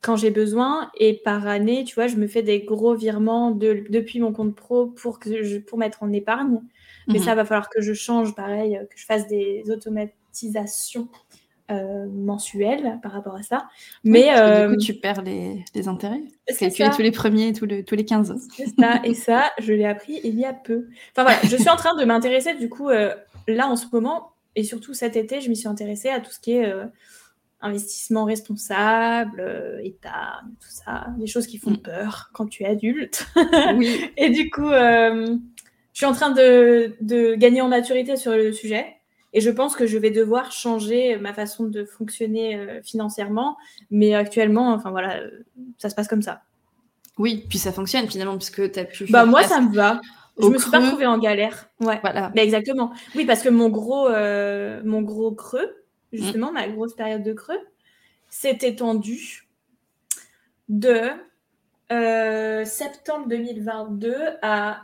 quand 0.01 0.17
j'ai 0.17 0.31
besoin. 0.31 0.91
Et 0.99 1.15
par 1.15 1.47
année, 1.47 1.85
tu 1.85 1.95
vois, 1.95 2.07
je 2.07 2.17
me 2.17 2.27
fais 2.27 2.43
des 2.43 2.61
gros 2.61 2.95
virements 2.95 3.51
depuis 3.51 4.21
mon 4.21 4.33
compte 4.33 4.55
pro 4.55 4.87
pour, 4.87 5.19
que 5.19 5.43
je, 5.43 5.59
pour 5.59 5.79
mettre 5.79 6.03
en 6.03 6.13
épargne. 6.13 6.61
Mais 7.09 7.19
mhm. 7.19 7.25
ça 7.25 7.35
va 7.35 7.45
falloir 7.45 7.69
que 7.69 7.83
je 7.83 7.93
change, 7.93 8.35
pareil, 8.35 8.81
que 8.91 8.99
je 8.99 9.05
fasse 9.05 9.27
des 9.27 9.63
automatisations 9.71 11.09
mensuelles 11.69 12.99
par 13.03 13.13
rapport 13.13 13.37
à 13.37 13.43
ça. 13.43 13.69
Mais 14.05 14.31
du 14.67 14.75
coup, 14.75 14.81
tu 14.81 14.95
perds 14.95 15.23
les, 15.23 15.89
intérêts. 15.89 16.23
Calculer 16.59 16.91
tous 16.95 17.03
les 17.03 17.11
premiers, 17.11 17.53
tous, 17.53 17.67
tous 17.87 17.95
les 17.95 18.05
15. 18.05 18.49
C'est 18.55 18.69
ça. 18.79 19.01
Et 19.05 19.15
ça, 19.15 19.51
je 19.59 19.73
l'ai 19.73 19.87
appris 19.87 20.21
il 20.25 20.39
y 20.39 20.45
a 20.45 20.53
peu. 20.53 20.89
Enfin 21.13 21.23
voilà, 21.23 21.39
je 21.45 21.57
suis 21.57 21.71
en 21.71 21.77
train 21.77 21.97
de 21.97 22.05
m'intéresser 22.05 22.55
du 22.55 22.69
coup 22.69 22.91
là, 23.47 23.69
en 23.69 23.77
ce 23.77 23.87
moment, 23.93 24.35
et 24.57 24.65
surtout 24.65 24.95
cet 24.95 25.17
été, 25.17 25.41
je 25.41 25.49
m'y 25.49 25.57
suis 25.57 25.69
intéressée 25.69 26.09
à 26.09 26.21
tout 26.21 26.31
ce 26.31 26.41
qui 26.41 26.53
est 26.53 26.67
euh, 26.67 26.85
investissement 27.61 28.25
responsable, 28.25 29.41
euh, 29.41 29.81
état, 29.83 30.43
tout 30.61 30.71
ça, 30.71 31.09
des 31.19 31.27
choses 31.27 31.47
qui 31.47 31.59
font 31.59 31.73
mm. 31.73 31.83
peur 31.83 32.31
quand 32.33 32.47
tu 32.47 32.63
es 32.63 32.67
adulte. 32.67 33.27
oui. 33.77 34.11
Et 34.17 34.31
du 34.31 34.51
coup, 34.51 34.69
euh, 34.69 35.37
je 35.93 35.99
suis 35.99 36.07
en 36.07 36.13
train 36.13 36.31
de, 36.31 37.35
gagner 37.37 37.61
en 37.61 37.69
maturité 37.69 38.17
sur 38.17 38.33
le 38.33 38.53
sujet. 38.53 38.87
Et 39.35 39.41
je 39.41 39.51
pense 39.51 39.77
que 39.77 39.87
je 39.87 39.99
vais 39.99 40.11
devoir 40.11 40.53
changer 40.53 41.19
ma 41.19 41.35
façon 41.35 41.65
de 41.65 41.85
fonctionner 41.85 42.81
financièrement. 42.83 43.57
Mais 43.91 44.15
actuellement, 44.15 44.73
enfin 44.73 44.91
voilà, 44.91 45.21
ça 45.77 45.91
se 45.91 45.95
passe 45.95 46.09
comme 46.09 46.23
ça. 46.23 46.43
Oui, 47.19 47.45
puis 47.49 47.59
ça 47.59 47.73
fonctionne 47.73 48.09
finalement, 48.09 48.37
puisque 48.37 48.73
tu 48.73 48.79
as 48.79 48.85
pu. 48.85 49.07
Bah, 49.11 49.25
moi, 49.25 49.43
ça 49.45 49.61
me 49.61 49.75
va. 49.75 50.01
Je 50.39 50.49
me 50.49 50.59
suis 50.59 50.71
pas 50.71 50.81
trouvée 50.81 51.07
en 51.07 51.19
galère. 51.19 51.69
Ouais. 51.81 52.01
Voilà. 52.01 52.33
Mais 52.35 52.43
exactement. 52.43 52.93
Oui, 53.15 53.25
parce 53.25 53.43
que 53.43 53.49
mon 53.49 53.69
gros, 53.69 54.09
euh, 54.09 54.83
mon 54.85 55.03
gros 55.03 55.33
creux, 55.33 55.77
justement, 56.13 56.51
ma 56.51 56.69
grosse 56.69 56.95
période 56.95 57.23
de 57.23 57.33
creux, 57.33 57.59
s'est 58.31 58.59
étendue 58.63 59.49
de 60.69 61.11
euh, 61.93 62.65
septembre 62.65 63.29
2022 63.29 64.17
à 64.43 64.81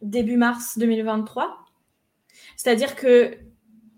début 0.00 0.36
mars 0.36 0.78
2023. 0.78 1.58
C'est-à-dire 2.58 2.96
que 2.96 3.38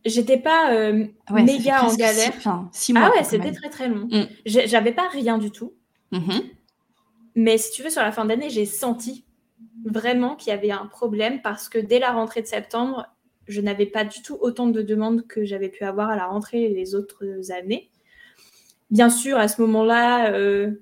j'étais 0.04 0.36
pas 0.36 0.72
euh, 0.74 1.06
méga 1.32 1.82
en 1.82 1.94
galère. 1.96 2.34
Six, 2.72 2.92
mois, 2.92 3.10
ah 3.10 3.16
ouais, 3.16 3.24
c'était 3.24 3.52
très 3.52 3.70
très 3.70 3.88
long. 3.88 4.06
Mm. 4.10 4.26
J'avais 4.44 4.92
pas 4.92 5.08
rien 5.08 5.38
du 5.38 5.50
tout. 5.50 5.72
Mm-hmm. 6.12 6.42
Mais 7.36 7.56
si 7.56 7.72
tu 7.72 7.82
veux, 7.82 7.90
sur 7.90 8.02
la 8.02 8.12
fin 8.12 8.26
d'année, 8.26 8.50
j'ai 8.50 8.66
senti 8.66 9.24
vraiment 9.84 10.36
qu'il 10.36 10.50
y 10.50 10.52
avait 10.52 10.70
un 10.70 10.86
problème 10.86 11.40
parce 11.42 11.70
que 11.70 11.78
dès 11.78 11.98
la 11.98 12.12
rentrée 12.12 12.42
de 12.42 12.46
septembre, 12.46 13.06
je 13.48 13.62
n'avais 13.62 13.86
pas 13.86 14.04
du 14.04 14.20
tout 14.20 14.36
autant 14.40 14.66
de 14.66 14.82
demandes 14.82 15.26
que 15.26 15.44
j'avais 15.44 15.70
pu 15.70 15.84
avoir 15.84 16.10
à 16.10 16.16
la 16.16 16.26
rentrée 16.26 16.68
les 16.68 16.94
autres 16.94 17.50
années. 17.50 17.90
Bien 18.90 19.08
sûr, 19.08 19.38
à 19.38 19.48
ce 19.48 19.62
moment-là, 19.62 20.32
euh, 20.34 20.72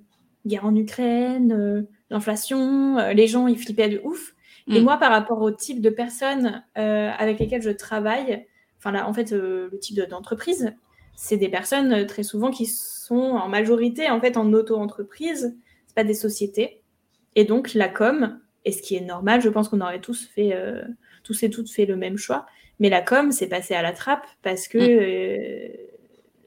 guerre 0.47 0.67
en 0.67 0.75
Ukraine, 0.75 1.53
euh, 1.53 1.83
l'inflation, 2.11 2.99
euh, 2.99 3.13
les 3.13 3.29
gens, 3.29 3.47
ils 3.47 3.59
flippaient 3.59 3.89
de 3.89 4.01
ouf. 4.03 4.35
Et 4.69 4.81
mm. 4.81 4.85
moi, 4.85 4.97
par 4.99 5.11
rapport 5.11 5.41
au 5.41 5.51
type 5.51 5.81
de 5.81 5.91
personnes 5.91 6.63
avec 6.75 7.39
lesquelles 7.39 7.63
je 7.63 7.71
travaille, 7.71 8.47
enfin 8.79 8.93
là, 8.93 9.09
en 9.09 9.13
fait, 9.13 9.33
le 9.33 9.71
type 9.81 9.99
d'entreprise, 10.09 10.75
c'est 11.17 11.37
des 11.37 11.49
personnes 11.49 12.07
très 12.07 12.23
souvent 12.23 12.51
qui 12.51 12.67
sont 12.67 13.17
en 13.17 13.49
majorité 13.49 14.09
en 14.09 14.21
fait 14.21 14.37
en 14.37 14.53
auto-entreprise, 14.53 15.57
c'est 15.87 15.95
pas 15.95 16.05
des 16.05 16.15
sociétés. 16.15 16.81
Et 17.35 17.45
donc 17.45 17.75
la 17.75 17.89
com, 17.89 18.39
et 18.65 18.73
ce 18.73 18.83
qui 18.83 18.95
est 18.95 19.01
normal, 19.01 19.41
je 19.41 19.49
pense 19.49 19.69
qu'on 19.69 19.81
aurait 19.81 20.01
tous 20.01 20.27
fait, 20.27 20.53
euh, 20.53 20.83
tous 21.25 21.43
et 21.43 21.51
toutes 21.51 21.71
fait 21.71 21.87
le 21.87 21.97
même 21.97 22.17
choix. 22.17 22.47
Mais 22.79 22.89
la 22.89 23.03
com, 23.03 23.33
c'est 23.33 23.49
passé 23.49 23.75
à 23.75 23.83
la 23.83 23.93
trappe 23.93 24.27
parce 24.43 24.69
que 24.69 24.79
mm. 24.79 24.83
euh, 24.83 25.69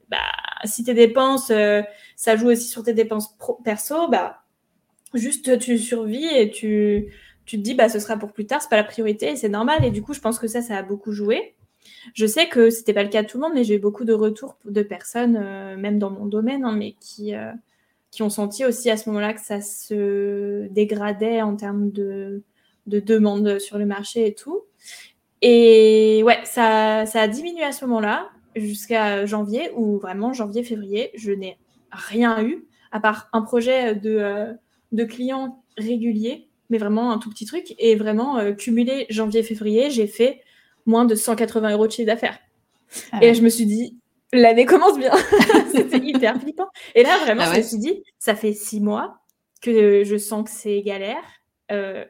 bah, 0.08 0.18
si 0.64 0.84
tes 0.84 0.94
dépenses, 0.94 1.50
euh, 1.50 1.82
ça 2.16 2.38
joue 2.38 2.48
aussi 2.50 2.68
sur 2.68 2.84
tes 2.84 2.94
dépenses 2.94 3.36
perso, 3.64 4.08
bah, 4.08 4.44
juste 5.14 5.60
tu 5.60 5.78
survis 5.80 6.28
et 6.28 6.50
tu, 6.50 7.12
tu 7.46 7.58
te 7.58 7.62
dis, 7.62 7.74
bah, 7.76 7.90
ce 7.90 8.00
sera 8.00 8.18
pour 8.18 8.32
plus 8.32 8.46
tard, 8.46 8.62
c'est 8.62 8.70
pas 8.70 8.78
la 8.78 8.84
priorité, 8.84 9.36
c'est 9.36 9.50
normal. 9.50 9.84
Et 9.84 9.92
du 9.92 10.02
coup, 10.02 10.14
je 10.14 10.20
pense 10.20 10.40
que 10.40 10.48
ça, 10.48 10.62
ça 10.62 10.78
a 10.78 10.84
beaucoup 10.84 11.12
joué. 11.12 11.56
Je 12.14 12.26
sais 12.26 12.48
que 12.48 12.70
c'était 12.70 12.94
pas 12.94 13.04
le 13.04 13.10
cas 13.10 13.24
de 13.24 13.28
tout 13.28 13.38
le 13.38 13.44
monde, 13.44 13.54
mais 13.56 13.64
j'ai 13.64 13.76
eu 13.76 13.80
beaucoup 13.80 14.06
de 14.06 14.14
retours 14.14 14.58
de 14.66 14.82
personnes, 14.82 15.34
même 15.78 16.00
dans 16.00 16.10
mon 16.10 16.26
domaine, 16.26 16.64
hein, 16.64 16.76
mais 16.78 16.96
qui, 17.00 17.34
qui 18.12 18.24
ont 18.24 18.30
senti 18.30 18.66
aussi 18.66 18.90
à 18.90 18.98
ce 18.98 19.10
moment-là 19.10 19.34
que 19.34 19.42
ça 19.42 19.62
se 19.62 20.68
dégradait 20.68 21.42
en 21.42 21.56
termes 21.56 21.92
de, 21.92 22.44
de 22.88 23.00
demande 23.00 23.60
sur 23.60 23.78
le 23.78 23.86
marché 23.86 24.28
et 24.28 24.34
tout. 24.34 24.62
Et 25.42 26.22
ouais, 26.24 26.40
ça, 26.44 27.06
ça 27.06 27.22
a 27.22 27.28
diminué 27.28 27.64
à 27.64 27.72
ce 27.72 27.86
moment-là 27.86 28.30
jusqu'à 28.56 29.26
janvier, 29.26 29.72
où 29.76 29.98
vraiment 29.98 30.34
janvier-février, 30.34 31.12
je 31.16 31.32
n'ai 31.32 31.58
rien 31.92 32.44
eu, 32.44 32.66
à 32.92 33.00
part 33.00 33.30
un 33.34 33.42
projet 33.42 33.96
de, 33.96 34.18
euh, 34.18 34.54
de 34.92 35.04
clients 35.04 35.64
réguliers, 35.78 36.48
mais 36.72 36.80
vraiment 36.80 37.12
un 37.12 37.20
tout 37.20 37.30
petit 37.30 37.46
truc. 37.46 37.76
Et 37.78 37.96
vraiment, 37.96 38.40
euh, 38.40 38.54
cumulé 38.54 39.06
janvier-février, 39.10 39.92
j'ai 39.92 40.08
fait 40.08 40.42
moins 40.86 41.06
de 41.06 41.14
180 41.14 41.74
euros 41.74 41.86
de 41.86 41.92
chiffre 41.92 42.08
d'affaires. 42.08 42.40
Ah 43.12 43.20
et 43.22 43.34
je 43.34 43.44
me 43.44 43.50
suis 43.50 43.66
dit, 43.66 44.00
l'année 44.34 44.66
commence 44.66 44.98
bien. 44.98 45.12
C'était 45.72 46.00
hyper 46.00 46.42
flippant. 46.42 46.70
Et 46.96 47.04
là, 47.04 47.18
vraiment, 47.20 47.44
ah 47.46 47.54
je 47.54 47.58
me 47.58 47.64
suis 47.64 47.78
dit, 47.78 48.04
ça 48.18 48.36
fait 48.36 48.54
six 48.54 48.82
mois 48.82 49.20
que 49.62 50.04
je 50.04 50.18
sens 50.18 50.46
que 50.46 50.50
c'est 50.50 50.82
galère. 50.82 51.24
Euh, 51.72 52.06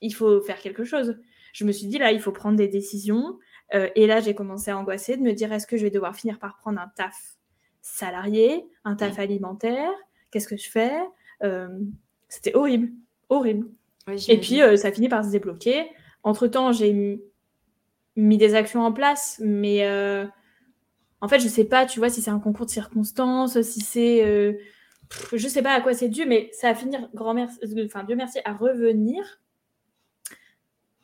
il 0.00 0.14
faut 0.14 0.42
faire 0.42 0.60
quelque 0.60 0.84
chose. 0.84 1.16
Je 1.52 1.64
me 1.64 1.72
suis 1.72 1.86
dit, 1.86 1.98
là, 1.98 2.12
il 2.12 2.20
faut 2.20 2.32
prendre 2.32 2.56
des 2.56 2.68
décisions. 2.68 3.38
Euh, 3.74 3.88
et 3.94 4.06
là, 4.06 4.20
j'ai 4.20 4.34
commencé 4.34 4.70
à 4.70 4.78
angoisser 4.78 5.16
de 5.16 5.22
me 5.22 5.32
dire, 5.32 5.52
est-ce 5.52 5.66
que 5.66 5.76
je 5.76 5.82
vais 5.82 5.90
devoir 5.90 6.14
finir 6.14 6.38
par 6.38 6.56
prendre 6.56 6.78
un 6.80 6.88
taf 6.94 7.16
salarié, 7.80 8.64
un 8.84 8.96
taf 8.96 9.18
alimentaire? 9.18 9.90
Qu'est-ce 10.30 10.48
que 10.48 10.56
je 10.56 10.68
fais? 10.68 10.92
Euh, 11.42 11.68
C'était 12.28 12.54
horrible, 12.54 12.92
horrible. 13.28 13.68
Et 14.28 14.38
puis, 14.38 14.60
ça 14.76 14.92
finit 14.92 15.08
par 15.08 15.24
se 15.24 15.30
débloquer. 15.30 15.86
Entre-temps, 16.22 16.72
j'ai 16.72 17.20
mis 18.16 18.38
des 18.38 18.54
actions 18.54 18.82
en 18.82 18.92
place, 18.92 19.40
mais 19.42 19.82
en 21.24 21.28
fait, 21.28 21.40
je 21.40 21.48
sais 21.48 21.64
pas, 21.64 21.86
tu 21.86 22.00
vois, 22.00 22.10
si 22.10 22.20
c'est 22.20 22.30
un 22.30 22.38
concours 22.38 22.66
de 22.66 22.70
circonstances, 22.70 23.58
si 23.62 23.80
c'est. 23.80 24.22
Euh, 24.26 24.58
je 25.32 25.48
sais 25.48 25.62
pas 25.62 25.72
à 25.72 25.80
quoi 25.80 25.94
c'est 25.94 26.10
dû, 26.10 26.26
mais 26.26 26.50
ça 26.52 26.68
va 26.68 26.74
finir, 26.74 27.08
grand 27.14 27.32
merci, 27.32 27.58
euh, 27.62 27.86
enfin, 27.86 28.04
Dieu 28.04 28.14
merci, 28.14 28.40
à 28.44 28.52
revenir. 28.52 29.40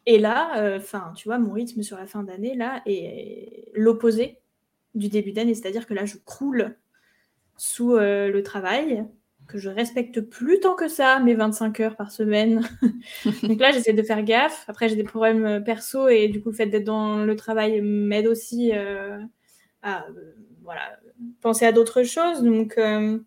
Et 0.04 0.18
là, 0.18 0.60
euh, 0.62 0.76
enfin, 0.76 1.14
tu 1.16 1.26
vois, 1.26 1.38
mon 1.38 1.52
rythme 1.52 1.82
sur 1.82 1.96
la 1.96 2.06
fin 2.06 2.22
d'année, 2.22 2.54
là, 2.54 2.82
est 2.84 3.70
l'opposé 3.72 4.36
du 4.94 5.08
début 5.08 5.32
d'année. 5.32 5.54
C'est-à-dire 5.54 5.86
que 5.86 5.94
là, 5.94 6.04
je 6.04 6.18
croule 6.18 6.76
sous 7.56 7.96
le 7.96 8.40
travail, 8.42 9.06
que 9.50 9.58
je 9.58 9.68
respecte 9.68 10.20
plus 10.20 10.60
tant 10.60 10.74
que 10.74 10.88
ça, 10.88 11.18
mes 11.20 11.34
25 11.34 11.80
heures 11.80 11.96
par 11.96 12.10
semaine. 12.10 12.62
Donc 13.42 13.60
là, 13.60 13.72
j'essaie 13.72 13.92
de 13.92 14.02
faire 14.02 14.22
gaffe. 14.22 14.64
Après, 14.68 14.88
j'ai 14.88 14.96
des 14.96 15.04
problèmes 15.04 15.62
perso 15.64 16.08
et 16.08 16.28
du 16.28 16.40
coup, 16.40 16.50
le 16.50 16.54
fait 16.54 16.66
d'être 16.66 16.84
dans 16.84 17.24
le 17.24 17.36
travail 17.36 17.80
m'aide 17.80 18.26
aussi 18.26 18.72
à 19.82 20.06
voilà, 20.62 20.82
penser 21.40 21.66
à 21.66 21.72
d'autres 21.72 22.02
choses. 22.02 22.42
Donc, 22.42 22.78
euh, 22.78 23.18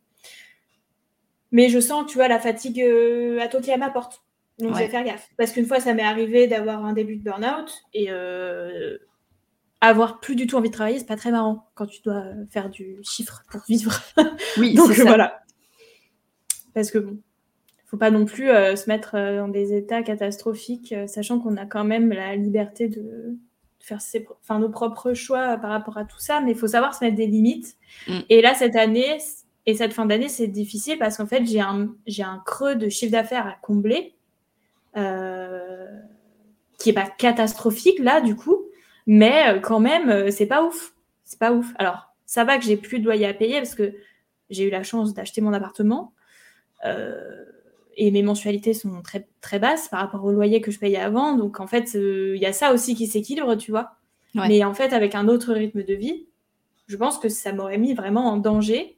mais 1.51 1.69
je 1.69 1.79
sens, 1.79 2.09
tu 2.09 2.17
vois, 2.17 2.27
la 2.27 2.39
fatigue 2.39 2.81
euh, 2.81 3.39
à 3.39 3.47
toquer 3.47 3.73
à 3.73 3.77
ma 3.77 3.89
porte. 3.89 4.23
Donc, 4.59 4.73
je 4.73 4.79
vais 4.79 4.87
faire 4.87 5.03
gaffe. 5.03 5.29
Parce 5.37 5.51
qu'une 5.51 5.65
fois, 5.65 5.79
ça 5.79 5.93
m'est 5.93 6.03
arrivé 6.03 6.47
d'avoir 6.47 6.85
un 6.85 6.93
début 6.93 7.15
de 7.15 7.23
burn-out 7.23 7.73
et 7.93 8.07
euh, 8.09 8.97
avoir 9.81 10.19
plus 10.19 10.35
du 10.35 10.47
tout 10.47 10.55
envie 10.55 10.69
de 10.69 10.73
travailler, 10.73 10.99
c'est 10.99 11.07
pas 11.07 11.17
très 11.17 11.31
marrant 11.31 11.69
quand 11.73 11.87
tu 11.87 12.01
dois 12.01 12.23
faire 12.49 12.69
du 12.69 12.99
chiffre 13.03 13.43
pour 13.49 13.61
vivre. 13.67 13.91
Oui, 14.57 14.73
donc 14.75 14.91
voilà. 14.91 15.42
Parce 16.73 16.91
que 16.91 16.97
bon, 16.97 17.17
faut 17.85 17.97
pas 17.97 18.11
non 18.11 18.25
plus 18.25 18.47
se 18.47 18.89
mettre 18.89 19.13
dans 19.13 19.47
des 19.47 19.75
états 19.75 20.01
catastrophiques, 20.01 20.95
sachant 21.07 21.39
qu'on 21.39 21.57
a 21.57 21.65
quand 21.65 21.83
même 21.83 22.09
la 22.11 22.35
liberté 22.35 22.87
de, 22.87 23.37
faire 23.83 24.01
ses, 24.01 24.25
enfin, 24.41 24.59
nos 24.59 24.69
propres 24.69 25.13
choix 25.13 25.57
par 25.57 25.69
rapport 25.69 25.97
à 25.97 26.05
tout 26.05 26.19
ça, 26.19 26.39
mais 26.39 26.51
il 26.51 26.57
faut 26.57 26.67
savoir 26.67 26.95
se 26.95 27.03
mettre 27.03 27.17
des 27.17 27.27
limites. 27.27 27.75
Mm. 28.07 28.19
Et 28.29 28.41
là, 28.41 28.55
cette 28.55 28.77
année 28.77 29.17
et 29.65 29.75
cette 29.75 29.93
fin 29.93 30.05
d'année, 30.05 30.29
c'est 30.29 30.47
difficile 30.47 30.97
parce 30.97 31.17
qu'en 31.17 31.27
fait, 31.27 31.45
j'ai 31.45 31.59
un, 31.59 31.93
j'ai 32.07 32.23
un 32.23 32.41
creux 32.45 32.75
de 32.75 32.87
chiffre 32.87 33.11
d'affaires 33.11 33.45
à 33.45 33.57
combler 33.61 34.15
euh, 34.95 35.85
qui 36.79 36.89
est 36.89 36.93
pas 36.93 37.09
catastrophique 37.17 37.99
là, 37.99 38.21
du 38.21 38.35
coup, 38.35 38.65
mais 39.05 39.49
euh, 39.49 39.59
quand 39.59 39.81
même, 39.81 40.09
euh, 40.09 40.31
c'est 40.31 40.45
pas 40.45 40.63
ouf. 40.63 40.93
C'est 41.25 41.39
pas 41.39 41.51
ouf. 41.51 41.73
Alors, 41.77 42.13
ça 42.25 42.45
va 42.45 42.57
que 42.57 42.63
j'ai 42.63 42.77
plus 42.77 42.99
de 42.99 43.05
loyer 43.05 43.25
à 43.27 43.33
payer 43.33 43.57
parce 43.57 43.75
que 43.75 43.93
j'ai 44.49 44.63
eu 44.65 44.69
la 44.69 44.83
chance 44.83 45.13
d'acheter 45.13 45.41
mon 45.41 45.51
appartement. 45.51 46.13
Euh, 46.85 47.45
et 47.95 48.11
mes 48.11 48.23
mensualités 48.23 48.73
sont 48.73 49.01
très, 49.01 49.27
très 49.41 49.59
basses 49.59 49.87
par 49.87 49.99
rapport 49.99 50.23
au 50.23 50.31
loyer 50.31 50.61
que 50.61 50.71
je 50.71 50.79
payais 50.79 50.97
avant. 50.97 51.35
Donc, 51.35 51.59
en 51.59 51.67
fait, 51.67 51.95
euh, 51.95 52.33
il 52.35 52.41
y 52.41 52.45
a 52.45 52.53
ça 52.53 52.73
aussi 52.73 52.95
qui 52.95 53.07
s'équilibre, 53.07 53.55
tu 53.55 53.71
vois. 53.71 53.95
Mais 54.35 54.63
en 54.63 54.73
fait, 54.73 54.93
avec 54.93 55.13
un 55.13 55.27
autre 55.27 55.53
rythme 55.53 55.83
de 55.83 55.93
vie, 55.93 56.25
je 56.87 56.97
pense 56.97 57.19
que 57.19 57.29
ça 57.29 57.53
m'aurait 57.53 57.77
mis 57.77 57.93
vraiment 57.93 58.25
en 58.25 58.37
danger. 58.37 58.97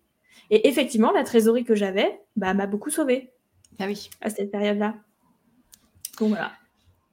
Et 0.49 0.69
effectivement, 0.69 1.11
la 1.11 1.23
trésorerie 1.23 1.65
que 1.65 1.75
j'avais 1.75 2.21
bah, 2.37 2.53
m'a 2.53 2.67
beaucoup 2.67 2.89
sauvée. 2.89 3.31
Ah 3.79 3.85
oui. 3.85 4.09
À 4.21 4.29
cette 4.29 4.49
période-là. 4.49 4.95
Donc 6.19 6.29
voilà. 6.29 6.53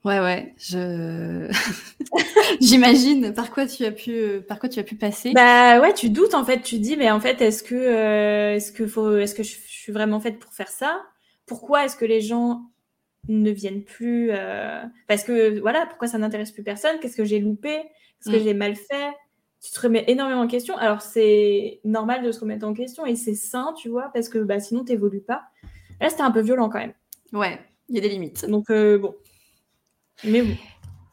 Ouais, 0.04 0.18
ouais, 0.18 0.54
je... 0.58 1.48
j'imagine 2.60 3.32
par 3.32 3.52
quoi 3.52 3.66
tu 3.66 3.84
as 3.84 3.92
pu, 3.92 4.40
par 4.48 4.58
quoi 4.58 4.68
tu 4.68 4.80
as 4.80 4.82
pu 4.82 4.96
passer? 4.96 5.32
Bah 5.32 5.80
ouais, 5.80 5.94
tu 5.94 6.10
doutes 6.10 6.34
en 6.34 6.44
fait, 6.44 6.60
tu 6.60 6.78
dis, 6.78 6.96
mais 6.96 7.10
en 7.10 7.20
fait, 7.20 7.40
est-ce 7.40 7.62
que, 7.62 7.74
euh, 7.76 8.56
est-ce 8.56 8.72
que 8.72 8.88
faut, 8.88 9.16
est-ce 9.16 9.34
que 9.34 9.44
je 9.44 9.54
suis 9.54 9.92
vraiment 9.92 10.18
faite 10.18 10.40
pour 10.40 10.52
faire 10.52 10.68
ça? 10.68 11.02
Pourquoi 11.46 11.84
est-ce 11.84 11.96
que 11.96 12.04
les 12.04 12.20
gens 12.20 12.62
ne 13.28 13.50
viennent 13.50 13.84
plus 13.84 14.30
euh, 14.32 14.82
Parce 15.06 15.22
que 15.22 15.60
voilà, 15.60 15.86
pourquoi 15.86 16.08
ça 16.08 16.18
n'intéresse 16.18 16.50
plus 16.50 16.64
personne? 16.64 16.98
Qu'est-ce 17.00 17.16
que 17.16 17.24
j'ai 17.24 17.38
loupé? 17.38 17.76
Qu'est-ce 17.76 18.34
que 18.34 18.40
mm. 18.40 18.44
j'ai 18.44 18.54
mal 18.54 18.74
fait? 18.74 19.12
Tu 19.62 19.70
te 19.70 19.80
remets 19.80 20.04
énormément 20.08 20.40
en 20.40 20.48
question. 20.48 20.76
Alors 20.76 21.02
c'est 21.02 21.80
normal 21.84 22.24
de 22.24 22.32
se 22.32 22.40
remettre 22.40 22.66
en 22.66 22.74
question 22.74 23.06
et 23.06 23.14
c'est 23.14 23.34
sain, 23.34 23.72
tu 23.78 23.88
vois, 23.88 24.10
parce 24.12 24.28
que 24.28 24.38
bah, 24.38 24.58
sinon 24.58 24.84
tu 24.84 24.90
n'évolues 24.90 25.20
pas. 25.20 25.44
Là, 26.00 26.10
c'était 26.10 26.22
un 26.22 26.32
peu 26.32 26.40
violent 26.40 26.68
quand 26.68 26.80
même. 26.80 26.94
Ouais, 27.32 27.60
il 27.88 27.94
y 27.94 27.98
a 27.98 28.00
des 28.00 28.08
limites. 28.08 28.46
Donc 28.46 28.70
euh, 28.70 28.98
bon. 28.98 29.14
Mais 30.24 30.42
bon. 30.42 30.56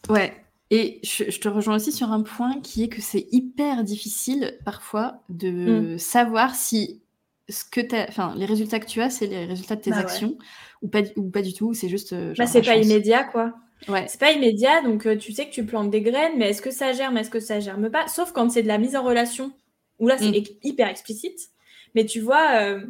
Ouais. 0.09 0.33
Et 0.71 0.99
je, 1.03 1.39
te 1.39 1.49
rejoins 1.49 1.75
aussi 1.75 1.91
sur 1.91 2.11
un 2.11 2.21
point 2.21 2.59
qui 2.61 2.83
est 2.83 2.89
que 2.89 3.01
c'est 3.01 3.27
hyper 3.31 3.83
difficile 3.83 4.57
parfois 4.65 5.23
de 5.29 5.93
mm. 5.95 5.97
savoir 5.97 6.53
si 6.53 7.01
ce 7.49 7.65
que 7.65 7.81
enfin, 8.07 8.35
les 8.37 8.45
résultats 8.45 8.79
que 8.79 8.85
tu 8.85 9.01
as, 9.01 9.09
c'est 9.09 9.25
les 9.25 9.45
résultats 9.45 9.75
de 9.75 9.81
tes 9.81 9.89
bah 9.89 9.97
actions 9.97 10.37
ou, 10.83 10.87
pas, 10.87 11.01
ou 11.15 11.29
pas 11.29 11.41
du 11.41 11.53
tout, 11.53 11.73
c'est 11.73 11.89
juste. 11.89 12.13
Euh, 12.13 12.35
bah, 12.37 12.45
c'est 12.45 12.61
pas 12.61 12.77
immédiat, 12.77 13.23
quoi. 13.23 13.55
Ouais. 13.87 14.05
C'est 14.07 14.19
pas 14.19 14.31
immédiat, 14.31 14.81
donc 14.83 15.07
euh, 15.07 15.17
tu 15.17 15.31
sais 15.31 15.47
que 15.47 15.51
tu 15.51 15.65
plantes 15.65 15.89
des 15.89 16.01
graines, 16.01 16.33
mais 16.37 16.49
est-ce 16.49 16.61
que 16.61 16.69
ça 16.69 16.93
germe, 16.93 17.17
est-ce 17.17 17.31
que 17.31 17.39
ça 17.39 17.59
germe 17.59 17.89
pas? 17.89 18.07
Sauf 18.07 18.31
quand 18.31 18.51
c'est 18.51 18.61
de 18.61 18.67
la 18.67 18.77
mise 18.77 18.95
en 18.95 19.03
relation, 19.03 19.51
où 19.97 20.07
là 20.07 20.17
c'est 20.19 20.29
mm. 20.29 20.43
hyper 20.63 20.87
explicite. 20.87 21.49
Mais 21.95 22.05
tu 22.05 22.19
vois, 22.19 22.61
euh, 22.61 22.85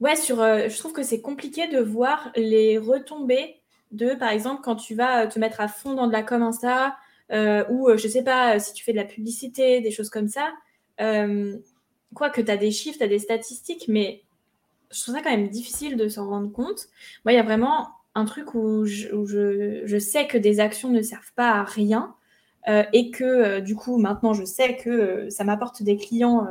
ouais, 0.00 0.16
sur, 0.16 0.38
je 0.38 0.76
trouve 0.78 0.92
que 0.92 1.04
c'est 1.04 1.20
compliqué 1.20 1.68
de 1.68 1.78
voir 1.78 2.32
les 2.34 2.78
retombées 2.78 3.61
de, 3.92 4.14
par 4.14 4.30
exemple, 4.30 4.62
quand 4.64 4.76
tu 4.76 4.94
vas 4.94 5.26
te 5.26 5.38
mettre 5.38 5.60
à 5.60 5.68
fond 5.68 5.94
dans 5.94 6.06
de 6.06 6.12
la 6.12 6.22
com 6.22 6.42
Insta, 6.42 6.96
ou 7.70 7.88
je 7.96 8.08
sais 8.08 8.24
pas, 8.24 8.58
si 8.58 8.72
tu 8.72 8.84
fais 8.84 8.92
de 8.92 8.98
la 8.98 9.04
publicité, 9.04 9.80
des 9.80 9.90
choses 9.90 10.10
comme 10.10 10.28
ça 10.28 10.52
quoi 12.14 12.30
que 12.30 12.40
tu 12.40 12.50
as 12.50 12.56
des 12.56 12.70
chiffres, 12.70 12.98
tu 12.98 13.04
as 13.04 13.08
des 13.08 13.18
statistiques, 13.18 13.86
mais 13.88 14.22
je 14.90 15.00
trouve 15.00 15.14
ça 15.14 15.22
quand 15.22 15.30
même 15.30 15.48
difficile 15.48 15.96
de 15.96 16.08
s'en 16.08 16.28
rendre 16.28 16.52
compte. 16.52 16.88
Moi, 17.24 17.32
il 17.32 17.36
y 17.36 17.38
a 17.38 17.42
vraiment 17.42 17.88
un 18.14 18.24
truc 18.24 18.54
où, 18.54 18.84
je, 18.84 19.98
sais 19.98 20.26
que 20.26 20.38
des 20.38 20.60
actions 20.60 20.90
ne 20.90 21.02
servent 21.02 21.32
pas 21.34 21.52
à 21.52 21.64
rien 21.64 22.14
euh, 22.68 22.84
et 22.92 23.10
que 23.10 23.24
euh, 23.24 23.60
du 23.60 23.74
coup, 23.74 23.96
maintenant, 23.98 24.34
je 24.34 24.44
sais 24.44 24.76
que 24.76 24.90
euh, 24.90 25.30
ça 25.30 25.44
m'apporte 25.44 25.82
des 25.82 25.96
clients 25.96 26.46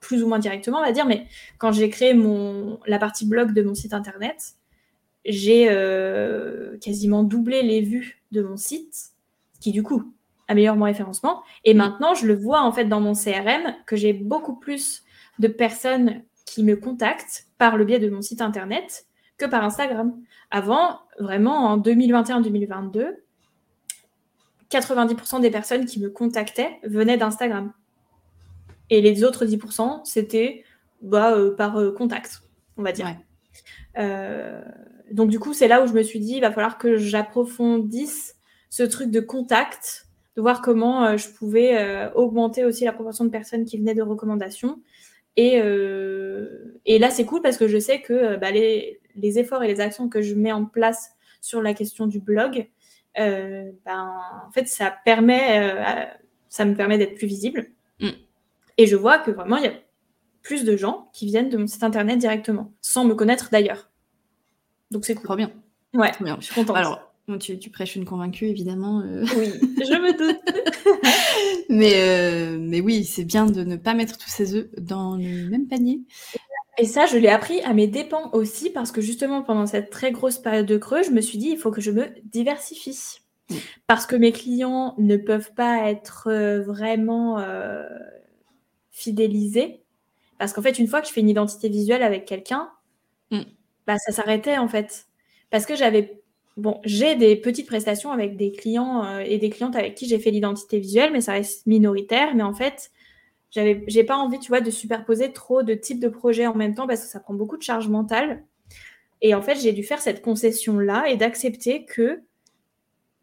plus 0.00 0.22
ou 0.22 0.28
moins 0.28 0.38
directement, 0.38 0.78
on 0.78 0.84
va 0.84 0.92
dire, 0.92 1.06
mais 1.06 1.26
quand 1.58 1.72
j'ai 1.72 1.88
créé 1.88 2.14
mon, 2.14 2.78
la 2.86 2.98
partie 2.98 3.26
blog 3.26 3.52
de 3.52 3.62
mon 3.62 3.74
site 3.74 3.94
internet, 3.94 4.54
j'ai 5.26 5.66
quasiment 6.80 7.22
doublé 7.22 7.62
les 7.62 7.80
vues 7.80 8.22
de 8.32 8.42
mon 8.42 8.56
site, 8.56 8.94
ce 9.54 9.60
qui 9.60 9.72
du 9.72 9.82
coup 9.82 10.12
améliore 10.48 10.76
mon 10.76 10.84
référencement. 10.84 11.42
Et 11.64 11.74
mm. 11.74 11.76
maintenant, 11.76 12.14
je 12.14 12.26
le 12.26 12.34
vois 12.34 12.62
en 12.62 12.72
fait 12.72 12.84
dans 12.84 13.00
mon 13.00 13.14
CRM 13.14 13.74
que 13.86 13.96
j'ai 13.96 14.12
beaucoup 14.12 14.56
plus 14.56 15.04
de 15.38 15.48
personnes 15.48 16.22
qui 16.44 16.62
me 16.62 16.76
contactent 16.76 17.46
par 17.58 17.76
le 17.76 17.84
biais 17.84 17.98
de 17.98 18.08
mon 18.08 18.22
site 18.22 18.40
internet 18.40 19.06
que 19.38 19.46
par 19.46 19.64
Instagram. 19.64 20.16
Avant, 20.50 21.00
vraiment 21.18 21.66
en 21.66 21.78
2021-2022, 21.78 23.16
90% 24.70 25.40
des 25.40 25.50
personnes 25.50 25.86
qui 25.86 26.00
me 26.00 26.10
contactaient 26.10 26.78
venaient 26.84 27.16
d'Instagram. 27.16 27.72
Et 28.90 29.00
les 29.00 29.24
autres 29.24 29.44
10%, 29.44 30.04
c'était 30.04 30.64
bah, 31.02 31.32
euh, 31.32 31.54
par 31.54 31.76
euh, 31.78 31.92
contact, 31.92 32.42
on 32.76 32.82
va 32.82 32.92
dire. 32.92 33.14
Euh, 33.98 34.62
donc 35.12 35.30
du 35.30 35.38
coup, 35.38 35.52
c'est 35.52 35.68
là 35.68 35.82
où 35.82 35.86
je 35.86 35.92
me 35.92 36.02
suis 36.02 36.20
dit, 36.20 36.34
il 36.34 36.40
va 36.40 36.50
falloir 36.50 36.78
que 36.78 36.96
j'approfondisse 36.96 38.36
ce 38.70 38.82
truc 38.82 39.10
de 39.10 39.20
contact 39.20 40.06
de 40.36 40.42
voir 40.42 40.60
comment 40.60 41.04
euh, 41.04 41.16
je 41.16 41.28
pouvais 41.30 41.78
euh, 41.78 42.10
augmenter 42.12 42.64
aussi 42.64 42.84
la 42.84 42.92
proportion 42.92 43.24
de 43.24 43.30
personnes 43.30 43.64
qui 43.64 43.78
venaient 43.78 43.94
de 43.94 44.02
recommandations. 44.02 44.80
Et, 45.36 45.60
euh, 45.62 46.78
et 46.84 46.98
là, 46.98 47.10
c'est 47.10 47.24
cool 47.24 47.42
parce 47.42 47.56
que 47.56 47.68
je 47.68 47.78
sais 47.78 48.00
que 48.00 48.36
bah, 48.36 48.50
les, 48.50 49.00
les, 49.16 49.38
efforts 49.38 49.62
et 49.62 49.68
les 49.68 49.80
actions 49.80 50.08
que 50.08 50.22
je 50.22 50.34
mets 50.34 50.52
en 50.52 50.64
place 50.64 51.10
sur 51.40 51.62
la 51.62 51.74
question 51.74 52.06
du 52.06 52.20
blog, 52.20 52.68
ben, 53.16 53.72
en 53.86 54.50
fait, 54.52 54.66
ça, 54.66 54.94
permet, 55.04 56.08
ça 56.48 56.64
me 56.64 56.74
permet 56.74 56.98
d'être 56.98 57.14
plus 57.14 57.26
visible. 57.26 57.70
Mm. 58.00 58.10
Et 58.78 58.86
je 58.86 58.96
vois 58.96 59.18
que 59.18 59.30
vraiment, 59.30 59.56
il 59.56 59.64
y 59.64 59.68
a 59.68 59.74
plus 60.42 60.64
de 60.64 60.76
gens 60.76 61.10
qui 61.12 61.26
viennent 61.26 61.48
de 61.48 61.56
mon 61.56 61.66
site 61.66 61.82
internet 61.82 62.18
directement, 62.18 62.72
sans 62.80 63.04
me 63.04 63.14
connaître 63.14 63.48
d'ailleurs. 63.50 63.90
Donc 64.90 65.04
c'est 65.04 65.14
cool. 65.14 65.24
Trop 65.24 65.36
bien. 65.36 65.50
Ouais, 65.94 66.12
bien. 66.20 66.36
je 66.40 66.46
suis 66.46 66.54
contente. 66.54 66.76
Alors, 66.76 67.12
tu, 67.40 67.58
tu, 67.58 67.70
prêches 67.70 67.96
une 67.96 68.04
convaincue, 68.04 68.46
évidemment. 68.46 69.00
Euh. 69.00 69.24
Oui, 69.36 69.52
je 69.60 70.00
me 70.00 70.16
doute. 70.16 70.40
mais, 71.68 71.94
euh, 71.96 72.56
mais 72.60 72.80
oui, 72.80 73.04
c'est 73.04 73.24
bien 73.24 73.46
de 73.46 73.64
ne 73.64 73.76
pas 73.76 73.94
mettre 73.94 74.16
tous 74.16 74.28
ses 74.28 74.54
œufs 74.54 74.68
dans 74.78 75.16
le 75.16 75.48
même 75.48 75.66
panier. 75.66 76.02
Et 76.78 76.84
ça, 76.84 77.06
je 77.06 77.16
l'ai 77.16 77.28
appris 77.28 77.60
à 77.62 77.72
mes 77.72 77.86
dépens 77.86 78.30
aussi, 78.32 78.70
parce 78.70 78.92
que 78.92 79.00
justement, 79.00 79.42
pendant 79.42 79.66
cette 79.66 79.90
très 79.90 80.12
grosse 80.12 80.38
période 80.38 80.66
de 80.66 80.76
creux, 80.76 81.02
je 81.02 81.10
me 81.10 81.20
suis 81.20 81.38
dit, 81.38 81.48
il 81.48 81.58
faut 81.58 81.70
que 81.70 81.80
je 81.80 81.90
me 81.90 82.06
diversifie. 82.24 83.18
Parce 83.86 84.06
que 84.06 84.16
mes 84.16 84.32
clients 84.32 84.94
ne 84.98 85.16
peuvent 85.16 85.52
pas 85.54 85.88
être 85.88 86.28
euh, 86.28 86.62
vraiment 86.62 87.42
fidélisés. 88.90 89.82
Parce 90.38 90.52
qu'en 90.52 90.62
fait, 90.62 90.78
une 90.78 90.86
fois 90.86 91.00
que 91.00 91.08
je 91.08 91.12
fais 91.12 91.20
une 91.20 91.28
identité 91.28 91.68
visuelle 91.68 92.02
avec 92.02 92.24
quelqu'un, 92.24 92.70
mm. 93.30 93.40
Bah, 93.86 93.98
ça 93.98 94.12
s'arrêtait 94.12 94.58
en 94.58 94.68
fait. 94.68 95.06
Parce 95.50 95.66
que 95.66 95.76
j'avais 95.76 96.22
Bon, 96.56 96.80
j'ai 96.84 97.16
des 97.16 97.36
petites 97.36 97.66
prestations 97.66 98.12
avec 98.12 98.36
des 98.38 98.50
clients 98.50 99.04
euh, 99.04 99.18
et 99.18 99.36
des 99.38 99.50
clientes 99.50 99.76
avec 99.76 99.94
qui 99.94 100.08
j'ai 100.08 100.18
fait 100.18 100.30
l'identité 100.30 100.78
visuelle, 100.78 101.12
mais 101.12 101.20
ça 101.20 101.32
reste 101.32 101.66
minoritaire. 101.66 102.34
Mais 102.34 102.42
en 102.42 102.54
fait, 102.54 102.90
j'avais, 103.50 103.84
j'ai 103.88 104.04
pas 104.04 104.16
envie, 104.16 104.38
tu 104.38 104.48
vois, 104.48 104.60
de 104.62 104.70
superposer 104.70 105.32
trop 105.32 105.62
de 105.62 105.74
types 105.74 106.00
de 106.00 106.08
projets 106.08 106.46
en 106.46 106.54
même 106.54 106.74
temps 106.74 106.86
parce 106.86 107.02
que 107.02 107.08
ça 107.08 107.20
prend 107.20 107.34
beaucoup 107.34 107.58
de 107.58 107.62
charge 107.62 107.88
mentale. 107.88 108.44
Et 109.22 109.34
en 109.34 109.42
fait, 109.42 109.56
j'ai 109.60 109.72
dû 109.72 109.82
faire 109.84 110.00
cette 110.00 110.22
concession-là 110.22 111.08
et 111.10 111.16
d'accepter 111.16 111.84
que, 111.84 112.22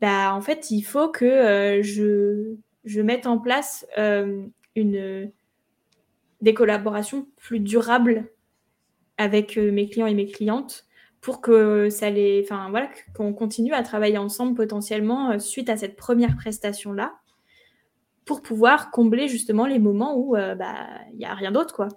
bah, 0.02 0.34
en 0.36 0.42
fait, 0.42 0.72
il 0.72 0.82
faut 0.82 1.10
que 1.10 1.26
euh, 1.26 1.82
je, 1.84 2.56
je 2.84 3.02
mette 3.02 3.26
en 3.28 3.38
place 3.40 3.86
euh, 3.98 4.44
une, 4.76 5.32
des 6.42 6.54
collaborations 6.54 7.28
plus 7.38 7.60
durables 7.60 8.26
avec 9.18 9.58
mes 9.58 9.90
clients 9.90 10.08
et 10.08 10.14
mes 10.14 10.28
clientes 10.28 10.86
pour 11.24 11.40
que 11.40 11.90
ça 11.90 12.10
les, 12.10 12.42
enfin 12.44 12.70
voilà, 12.70 12.90
qu'on 13.16 13.34
continue 13.34 13.74
à 13.74 13.82
travailler 13.82 14.18
ensemble 14.18 14.56
potentiellement 14.56 15.32
euh, 15.32 15.40
suite 15.40 15.70
à 15.70 15.78
cette 15.78 15.96
première 15.96 16.36
prestation 16.36 16.92
là, 16.92 17.16
pour 18.26 18.42
pouvoir 18.42 18.92
combler 18.92 19.30
justement 19.30 19.66
les 19.66 19.80
moments 19.80 20.18
où 20.18 20.36
euh, 20.36 20.54
bah 20.54 20.76
il 21.14 21.20
y 21.22 21.26
a 21.26 21.34
rien 21.34 21.54
d'autre 21.54 21.74
quoi. 21.74 21.88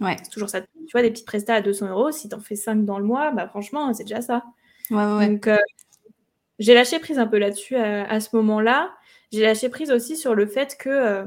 Ouais. 0.00 0.16
C'est 0.24 0.30
toujours 0.30 0.48
ça. 0.48 0.62
Tu 0.62 0.66
vois 0.92 1.02
des 1.02 1.12
petites 1.12 1.26
prestats 1.26 1.54
à 1.54 1.60
200 1.60 1.90
euros, 1.90 2.10
si 2.10 2.28
t'en 2.28 2.40
fais 2.40 2.56
5 2.56 2.84
dans 2.84 2.98
le 2.98 3.04
mois, 3.04 3.30
bah 3.30 3.46
franchement 3.46 3.94
c'est 3.94 4.02
déjà 4.02 4.20
ça. 4.20 4.42
Ouais, 4.90 4.96
ouais. 4.96 5.28
Donc 5.28 5.46
euh, 5.46 5.58
j'ai 6.58 6.74
lâché 6.74 6.98
prise 6.98 7.20
un 7.20 7.28
peu 7.28 7.38
là-dessus 7.38 7.76
à, 7.76 8.18
ce 8.18 8.34
moment-là. 8.34 8.92
J'ai 9.30 9.42
lâché 9.42 9.68
prise 9.68 9.92
aussi 9.92 10.16
sur 10.16 10.34
le 10.34 10.46
fait 10.46 10.76
que 10.76 11.24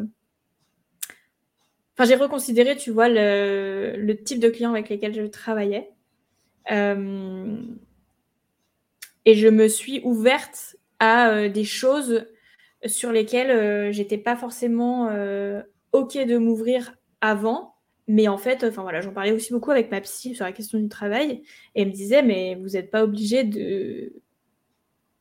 Enfin, 1.97 2.09
j'ai 2.09 2.15
reconsidéré, 2.15 2.75
tu 2.75 2.91
vois, 2.91 3.07
le, 3.07 3.95
le, 3.97 4.17
type 4.21 4.39
de 4.39 4.49
clients 4.49 4.71
avec 4.71 4.89
lesquels 4.89 5.13
je 5.13 5.21
travaillais. 5.21 5.89
Euh, 6.71 7.57
et 9.25 9.35
je 9.35 9.47
me 9.47 9.67
suis 9.67 10.01
ouverte 10.03 10.75
à 10.99 11.29
euh, 11.29 11.49
des 11.49 11.63
choses 11.63 12.25
sur 12.85 13.11
lesquelles 13.11 13.51
euh, 13.51 13.91
j'étais 13.91 14.17
pas 14.17 14.35
forcément 14.35 15.05
ok 15.93 16.17
de 16.17 16.37
m'ouvrir 16.37 16.95
avant. 17.21 17.75
Mais 18.07 18.27
en 18.27 18.37
fait, 18.37 18.63
enfin 18.63 18.83
voilà, 18.83 19.01
j'en 19.01 19.13
parlais 19.13 19.31
aussi 19.31 19.51
beaucoup 19.51 19.71
avec 19.71 19.89
ma 19.89 19.99
psy 20.01 20.35
sur 20.35 20.45
la 20.45 20.51
question 20.51 20.77
du 20.77 20.89
travail. 20.89 21.43
Et 21.73 21.81
elle 21.81 21.87
me 21.87 21.93
disait, 21.93 22.21
mais 22.21 22.55
vous 22.55 22.69
n'êtes 22.69 22.91
pas 22.91 23.03
obligé 23.03 23.43
de 23.43 24.13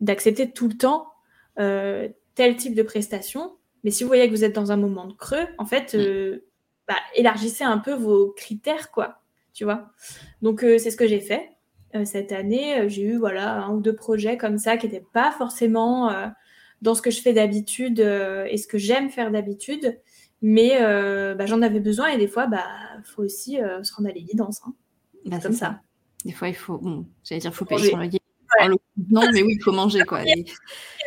d'accepter 0.00 0.50
tout 0.50 0.68
le 0.68 0.76
temps 0.76 1.06
tel 1.56 2.56
type 2.56 2.74
de 2.74 2.82
prestation. 2.82 3.56
Mais 3.84 3.90
si 3.90 4.02
vous 4.02 4.08
voyez 4.08 4.26
que 4.26 4.34
vous 4.34 4.44
êtes 4.44 4.54
dans 4.54 4.72
un 4.72 4.76
moment 4.76 5.06
de 5.06 5.12
creux, 5.12 5.46
en 5.58 5.66
fait, 5.66 5.94
mm. 5.94 6.40
Bah, 6.88 6.96
élargissez 7.14 7.64
un 7.64 7.78
peu 7.78 7.94
vos 7.94 8.32
critères, 8.32 8.90
quoi 8.90 9.20
tu 9.54 9.64
vois. 9.64 9.88
Donc, 10.42 10.62
euh, 10.62 10.76
c'est 10.78 10.90
ce 10.90 10.96
que 10.96 11.06
j'ai 11.06 11.20
fait. 11.20 11.48
Euh, 11.94 12.04
cette 12.04 12.32
année, 12.32 12.80
euh, 12.80 12.88
j'ai 12.88 13.02
eu 13.02 13.16
voilà, 13.16 13.62
un 13.62 13.70
ou 13.70 13.80
deux 13.80 13.94
projets 13.94 14.36
comme 14.36 14.58
ça 14.58 14.76
qui 14.76 14.86
n'étaient 14.86 15.06
pas 15.12 15.30
forcément 15.30 16.12
dans 16.82 16.94
ce 16.94 17.00
que 17.00 17.10
je 17.10 17.22
fais 17.22 17.32
d'habitude 17.32 18.00
et 18.00 18.58
ce 18.58 18.66
que 18.66 18.76
j'aime 18.76 19.08
faire 19.08 19.30
d'habitude. 19.30 19.98
Mais 20.42 20.76
bah, 21.34 21.46
j'en 21.46 21.62
avais 21.62 21.80
besoin 21.80 22.08
et 22.08 22.18
des 22.18 22.28
fois, 22.28 22.44
il 22.44 22.50
bah, 22.50 22.66
faut 23.04 23.22
aussi 23.22 23.56
se 23.82 23.94
rendre 23.94 24.10
à 24.10 24.12
l'évidence. 24.12 24.60
Hein. 24.66 24.74
Bah, 25.24 25.38
comme 25.40 25.54
ça. 25.54 25.80
Des 26.26 26.32
fois, 26.32 26.48
il 26.48 26.54
faut, 26.54 26.78
bon, 26.78 27.06
j'allais 27.22 27.40
dire, 27.40 27.54
faut 27.54 27.64
payer 27.64 27.90
son 27.90 27.96
loyer. 27.96 28.20
Non, 29.10 29.22
mais 29.32 29.42
oui, 29.42 29.56
il 29.58 29.62
faut 29.62 29.72
manger 29.72 30.04
quoi. 30.04 30.22
Il 30.24 30.44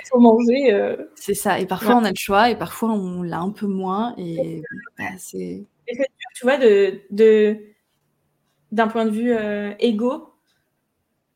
faut 0.09 0.19
manger. 0.19 0.95
C'est 1.15 1.33
ça. 1.33 1.59
Et 1.59 1.65
parfois, 1.65 1.95
on 1.95 2.03
a 2.03 2.09
le 2.09 2.17
choix 2.17 2.49
et 2.49 2.55
parfois, 2.55 2.91
on 2.91 3.23
l'a 3.23 3.39
un 3.39 3.51
peu 3.51 3.67
moins. 3.67 4.15
Et 4.17 4.61
bah, 4.97 5.05
c'est. 5.17 5.63
Tu 5.87 6.43
vois, 6.43 6.57
de, 6.57 7.01
de 7.11 7.57
d'un 8.71 8.87
point 8.87 9.05
de 9.05 9.11
vue 9.11 9.33
euh, 9.33 9.73
égo, 9.79 10.33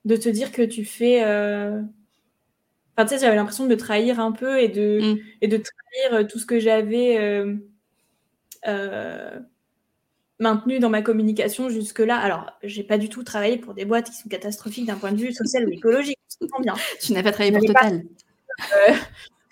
de 0.05 0.15
te 0.15 0.29
dire 0.29 0.51
que 0.51 0.61
tu 0.61 0.85
fais. 0.85 1.23
Euh, 1.23 1.81
enfin, 2.95 3.07
tu 3.07 3.15
sais, 3.15 3.19
j'avais 3.19 3.35
l'impression 3.35 3.67
de 3.67 3.75
trahir 3.75 4.19
un 4.19 4.31
peu 4.31 4.59
et 4.59 4.67
de, 4.67 5.13
mm. 5.13 5.19
et 5.41 5.47
de 5.47 5.57
trahir 5.57 6.19
euh, 6.19 6.23
tout 6.23 6.39
ce 6.39 6.45
que 6.45 6.59
j'avais 6.59 7.17
maintenu 10.41 10.79
dans 10.79 10.89
ma 10.89 11.01
communication 11.01 11.69
jusque-là. 11.69 12.17
Alors, 12.17 12.51
j'ai 12.63 12.83
pas 12.83 12.97
du 12.97 13.07
tout 13.07 13.23
travaillé 13.23 13.57
pour 13.57 13.73
des 13.73 13.85
boîtes 13.85 14.09
qui 14.09 14.17
sont 14.17 14.27
catastrophiques 14.27 14.87
d'un 14.87 14.97
point 14.97 15.13
de 15.13 15.17
vue 15.17 15.31
social 15.31 15.65
ou 15.65 15.71
écologique. 15.71 16.19
bien. 16.59 16.73
Tu 16.99 17.13
n'as 17.13 17.23
pas 17.23 17.31
travaillé 17.31 17.57
pour 17.57 17.65
Total. 17.65 18.03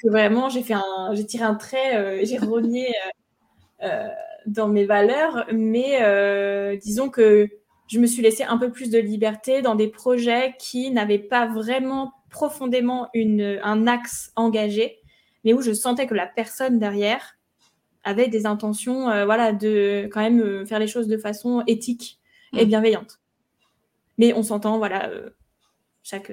vraiment, 0.03 0.49
j'ai 0.49 0.63
fait 0.63 0.73
un, 0.73 1.13
j'ai 1.13 1.25
tiré 1.25 1.45
un 1.45 1.55
trait, 1.55 2.25
j'ai 2.25 2.37
rogné 2.37 2.87
dans 4.45 4.67
mes 4.67 4.85
valeurs, 4.85 5.45
mais 5.53 6.77
disons 6.81 7.09
que 7.09 7.47
je 7.87 7.99
me 7.99 8.05
suis 8.05 8.21
laissé 8.21 8.43
un 8.43 8.57
peu 8.57 8.71
plus 8.71 8.89
de 8.89 8.99
liberté 8.99 9.61
dans 9.61 9.75
des 9.75 9.87
projets 9.87 10.55
qui 10.59 10.91
n'avaient 10.91 11.17
pas 11.19 11.47
vraiment 11.47 12.13
profondément 12.29 13.09
une, 13.13 13.59
un 13.63 13.87
axe 13.87 14.31
engagé, 14.35 14.99
mais 15.43 15.53
où 15.53 15.61
je 15.61 15.73
sentais 15.73 16.05
que 16.05 16.13
la 16.13 16.27
personne 16.27 16.77
derrière 16.77 17.38
avait 18.03 18.27
des 18.27 18.45
intentions 18.45 19.09
euh, 19.09 19.25
voilà, 19.25 19.53
de 19.53 20.09
quand 20.11 20.21
même 20.21 20.41
euh, 20.41 20.65
faire 20.65 20.79
les 20.79 20.87
choses 20.87 21.07
de 21.07 21.17
façon 21.17 21.63
éthique 21.67 22.19
et 22.53 22.65
mm. 22.65 22.69
bienveillante. 22.69 23.19
Mais 24.17 24.33
on 24.33 24.43
s'entend, 24.43 24.77
voilà, 24.77 25.09
euh, 25.09 25.29
chaque. 26.03 26.31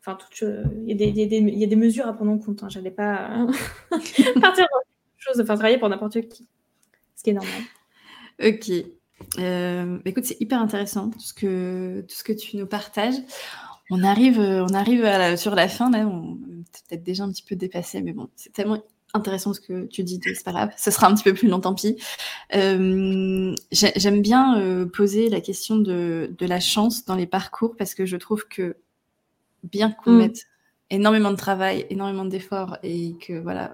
Enfin, 0.00 0.18
il 0.86 1.00
y, 1.00 1.20
y, 1.20 1.64
a 1.64 1.66
des 1.66 1.76
mesures 1.76 2.06
à 2.06 2.12
prendre 2.12 2.30
en 2.30 2.38
compte. 2.38 2.62
Hein. 2.62 2.68
J'allais 2.68 2.90
pas 2.90 3.46
partir 4.40 4.66
dans 4.72 4.80
chose, 5.18 5.40
enfin, 5.40 5.54
travailler 5.56 5.78
pour 5.78 5.88
n'importe 5.88 6.20
qui, 6.28 6.48
ce 7.16 7.22
qui 7.22 7.30
est 7.30 7.34
normal. 7.34 7.62
Ok. 8.42 8.70
Euh, 9.38 9.98
écoute, 10.04 10.24
c'est 10.24 10.40
hyper 10.40 10.60
intéressant 10.60 11.10
tout 11.10 11.18
ce 11.18 11.34
que 11.34 12.02
tout 12.02 12.14
ce 12.14 12.24
que 12.24 12.32
tu 12.32 12.56
nous 12.56 12.66
partages. 12.66 13.16
On 13.90 14.04
arrive, 14.04 14.38
on 14.38 14.72
arrive 14.74 15.36
sur 15.36 15.54
la 15.54 15.66
fin 15.66 15.90
là. 15.90 16.06
On 16.06 16.38
peut-être 16.88 17.02
déjà 17.02 17.24
un 17.24 17.30
petit 17.30 17.42
peu 17.42 17.56
dépassé, 17.56 18.00
mais 18.02 18.12
bon, 18.12 18.28
c'est 18.36 18.52
tellement 18.52 18.82
intéressant 19.14 19.54
ce 19.54 19.60
que 19.60 19.86
tu 19.86 20.02
dis. 20.02 20.20
C'est 20.22 20.44
pas 20.44 20.52
grave, 20.52 20.70
ce 20.76 20.90
sera 20.90 21.08
un 21.08 21.14
petit 21.14 21.24
peu 21.24 21.34
plus 21.34 21.48
long, 21.48 21.60
tant 21.60 21.74
pis. 21.74 21.96
Euh, 22.54 23.54
j'aime 23.72 24.22
bien 24.22 24.86
poser 24.92 25.28
la 25.28 25.40
question 25.40 25.76
de, 25.76 26.34
de, 26.36 26.46
la 26.46 26.60
chance 26.60 27.04
dans 27.04 27.14
les 27.14 27.26
parcours 27.26 27.76
parce 27.76 27.94
que 27.94 28.06
je 28.06 28.16
trouve 28.16 28.46
que 28.48 28.76
bien 29.62 29.90
qu'on 29.90 30.12
mm. 30.12 30.18
mette 30.18 30.46
énormément 30.90 31.30
de 31.30 31.36
travail, 31.36 31.86
énormément 31.90 32.24
d'efforts 32.24 32.78
et 32.82 33.14
que 33.20 33.38
voilà, 33.38 33.72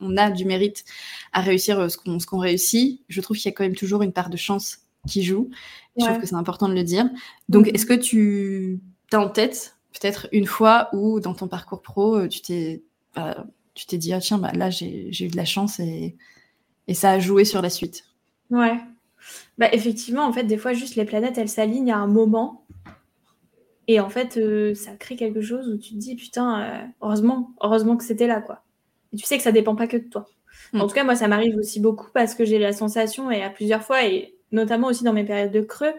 on 0.00 0.16
a 0.16 0.30
du 0.30 0.44
mérite 0.44 0.84
à 1.32 1.40
réussir 1.40 1.80
euh, 1.80 1.88
ce 1.88 2.26
qu'on 2.26 2.38
réussit, 2.38 3.02
je 3.08 3.20
trouve 3.20 3.36
qu'il 3.36 3.46
y 3.46 3.52
a 3.52 3.56
quand 3.56 3.64
même 3.64 3.76
toujours 3.76 4.02
une 4.02 4.12
part 4.12 4.30
de 4.30 4.36
chance 4.36 4.78
qui 5.06 5.22
joue. 5.22 5.50
Je 5.98 6.04
trouve 6.04 6.20
que 6.20 6.26
c'est 6.26 6.34
important 6.34 6.68
de 6.68 6.74
le 6.74 6.82
dire. 6.82 7.08
Donc, 7.48 7.68
est-ce 7.68 7.86
que 7.86 7.94
tu 7.94 8.80
as 9.12 9.20
en 9.20 9.28
tête 9.28 9.76
peut-être 9.92 10.28
une 10.32 10.46
fois 10.46 10.90
où 10.92 11.20
dans 11.20 11.32
ton 11.32 11.48
parcours 11.48 11.80
pro, 11.80 12.16
euh, 12.16 12.28
tu 12.28 12.42
t'es 12.42 12.82
bah, 13.14 13.46
tu 13.76 13.86
t'es 13.86 13.98
dit 13.98 14.12
ah 14.12 14.20
tiens 14.20 14.38
bah 14.38 14.50
là 14.52 14.70
j'ai 14.70 15.08
eu 15.08 15.28
de 15.28 15.36
la 15.36 15.44
chance 15.44 15.78
et, 15.78 16.16
et 16.88 16.94
ça 16.94 17.12
a 17.12 17.18
joué 17.20 17.44
sur 17.44 17.62
la 17.62 17.70
suite. 17.70 18.04
Ouais. 18.50 18.78
Bah 19.58 19.68
effectivement 19.72 20.24
en 20.24 20.32
fait 20.32 20.44
des 20.44 20.56
fois 20.56 20.72
juste 20.72 20.96
les 20.96 21.04
planètes 21.04 21.38
elles 21.38 21.48
s'alignent 21.48 21.92
à 21.92 21.98
un 21.98 22.08
moment 22.08 22.64
et 23.86 24.00
en 24.00 24.10
fait 24.10 24.36
euh, 24.36 24.74
ça 24.74 24.92
crée 24.92 25.14
quelque 25.14 25.40
chose 25.40 25.68
où 25.68 25.78
tu 25.78 25.94
te 25.94 25.98
dis 25.98 26.16
putain 26.16 26.90
heureusement 27.00 27.52
heureusement 27.60 27.96
que 27.96 28.04
c'était 28.04 28.26
là 28.26 28.40
quoi 28.40 28.64
tu 29.16 29.24
sais 29.24 29.36
que 29.36 29.42
ça 29.42 29.52
dépend 29.52 29.74
pas 29.74 29.86
que 29.86 29.96
de 29.96 30.08
toi. 30.08 30.26
Mm. 30.72 30.80
En 30.80 30.86
tout 30.86 30.94
cas, 30.94 31.04
moi, 31.04 31.16
ça 31.16 31.28
m'arrive 31.28 31.56
aussi 31.56 31.80
beaucoup 31.80 32.10
parce 32.12 32.34
que 32.34 32.44
j'ai 32.44 32.58
la 32.58 32.72
sensation, 32.72 33.30
et 33.30 33.42
à 33.42 33.50
plusieurs 33.50 33.82
fois, 33.82 34.04
et 34.04 34.34
notamment 34.52 34.88
aussi 34.88 35.04
dans 35.04 35.12
mes 35.12 35.24
périodes 35.24 35.52
de 35.52 35.60
creux, 35.60 35.92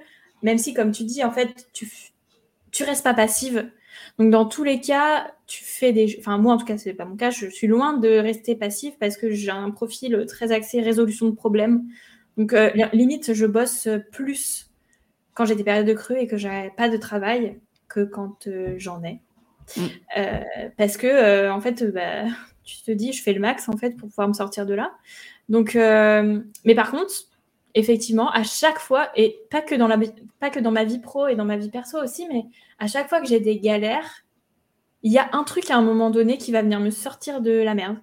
même 0.44 0.58
si, 0.58 0.74
comme 0.74 0.92
tu 0.92 1.04
dis, 1.04 1.24
en 1.24 1.32
fait, 1.32 1.68
tu, 1.74 1.90
tu 2.72 2.84
restes 2.84 3.04
pas 3.04 3.14
passive. 3.14 3.70
Donc, 4.18 4.32
dans 4.32 4.46
tous 4.46 4.64
les 4.64 4.82
cas, 4.82 5.32
tu 5.46 5.64
fais 5.64 5.94
des. 5.94 6.16
Enfin, 6.20 6.38
moi, 6.38 6.54
en 6.54 6.58
tout 6.58 6.66
cas, 6.66 6.78
c'est 6.78 6.94
pas 6.94 7.06
mon 7.06 7.16
cas, 7.16 7.30
je 7.30 7.48
suis 7.48 7.68
loin 7.68 7.98
de 7.98 8.10
rester 8.10 8.56
passive 8.56 8.94
parce 9.00 9.18
que 9.18 9.32
j'ai 9.32 9.52
un 9.52 9.72
profil 9.72 10.26
très 10.28 10.52
axé 10.52 10.82
résolution 10.82 11.28
de 11.28 11.36
problèmes. 11.36 11.84
Donc, 12.38 12.54
euh, 12.54 12.70
limite, 12.94 13.34
je 13.34 13.46
bosse 13.46 13.88
plus 14.12 14.72
quand 15.34 15.46
j'ai 15.46 15.56
des 15.56 15.64
périodes 15.64 15.88
de 15.88 15.94
creux 15.94 16.18
et 16.18 16.28
que 16.28 16.38
j'ai 16.38 16.72
pas 16.78 16.90
de 16.90 16.98
travail 16.98 17.60
que 17.88 18.02
quand 18.02 18.48
euh, 18.48 18.76
j'en 18.78 19.04
ai. 19.04 19.22
Mm. 19.76 19.82
Euh, 20.18 20.40
parce 20.78 20.98
que, 20.98 21.50
en 21.50 21.62
fait, 21.62 21.84
bah, 21.92 22.26
tu 22.64 22.82
te 22.82 22.92
dis, 22.92 23.14
je 23.14 23.24
fais 23.24 23.34
le 23.34 23.40
max 23.40 23.70
en 23.70 23.78
fait 23.78 23.98
pour 23.98 24.10
pouvoir 24.10 24.28
me 24.28 24.34
sortir 24.34 24.66
de 24.66 24.74
là. 24.74 24.94
Donc, 25.50 25.76
mais 25.76 26.76
par 26.76 26.92
contre, 26.92 27.14
effectivement, 27.78 28.30
à 28.32 28.44
chaque 28.44 28.80
fois, 28.80 29.10
et 29.16 29.40
pas 29.52 29.62
que, 29.62 29.76
dans 29.76 29.88
la, 29.88 29.98
pas 30.40 30.50
que 30.50 30.60
dans 30.60 30.72
ma 30.72 30.84
vie 30.84 31.00
pro 31.00 31.28
et 31.28 31.36
dans 31.36 31.46
ma 31.46 31.58
vie 31.58 31.70
perso 31.70 32.02
aussi, 32.02 32.28
mais 32.28 32.46
à 32.80 32.88
chaque 32.88 33.08
fois 33.08 33.22
que 33.22 33.28
j'ai 33.28 33.40
des 33.40 33.60
galères, 33.60 34.24
il 35.04 35.12
y 35.12 35.20
a 35.20 35.30
un 35.34 35.44
truc 35.44 35.70
à 35.70 35.78
un 35.78 35.82
moment 35.82 36.10
donné 36.10 36.38
qui 36.38 36.52
va 36.52 36.62
venir 36.62 36.80
me 36.80 36.90
sortir 36.90 37.40
de 37.40 37.52
la 37.52 37.76
merde. 37.76 37.98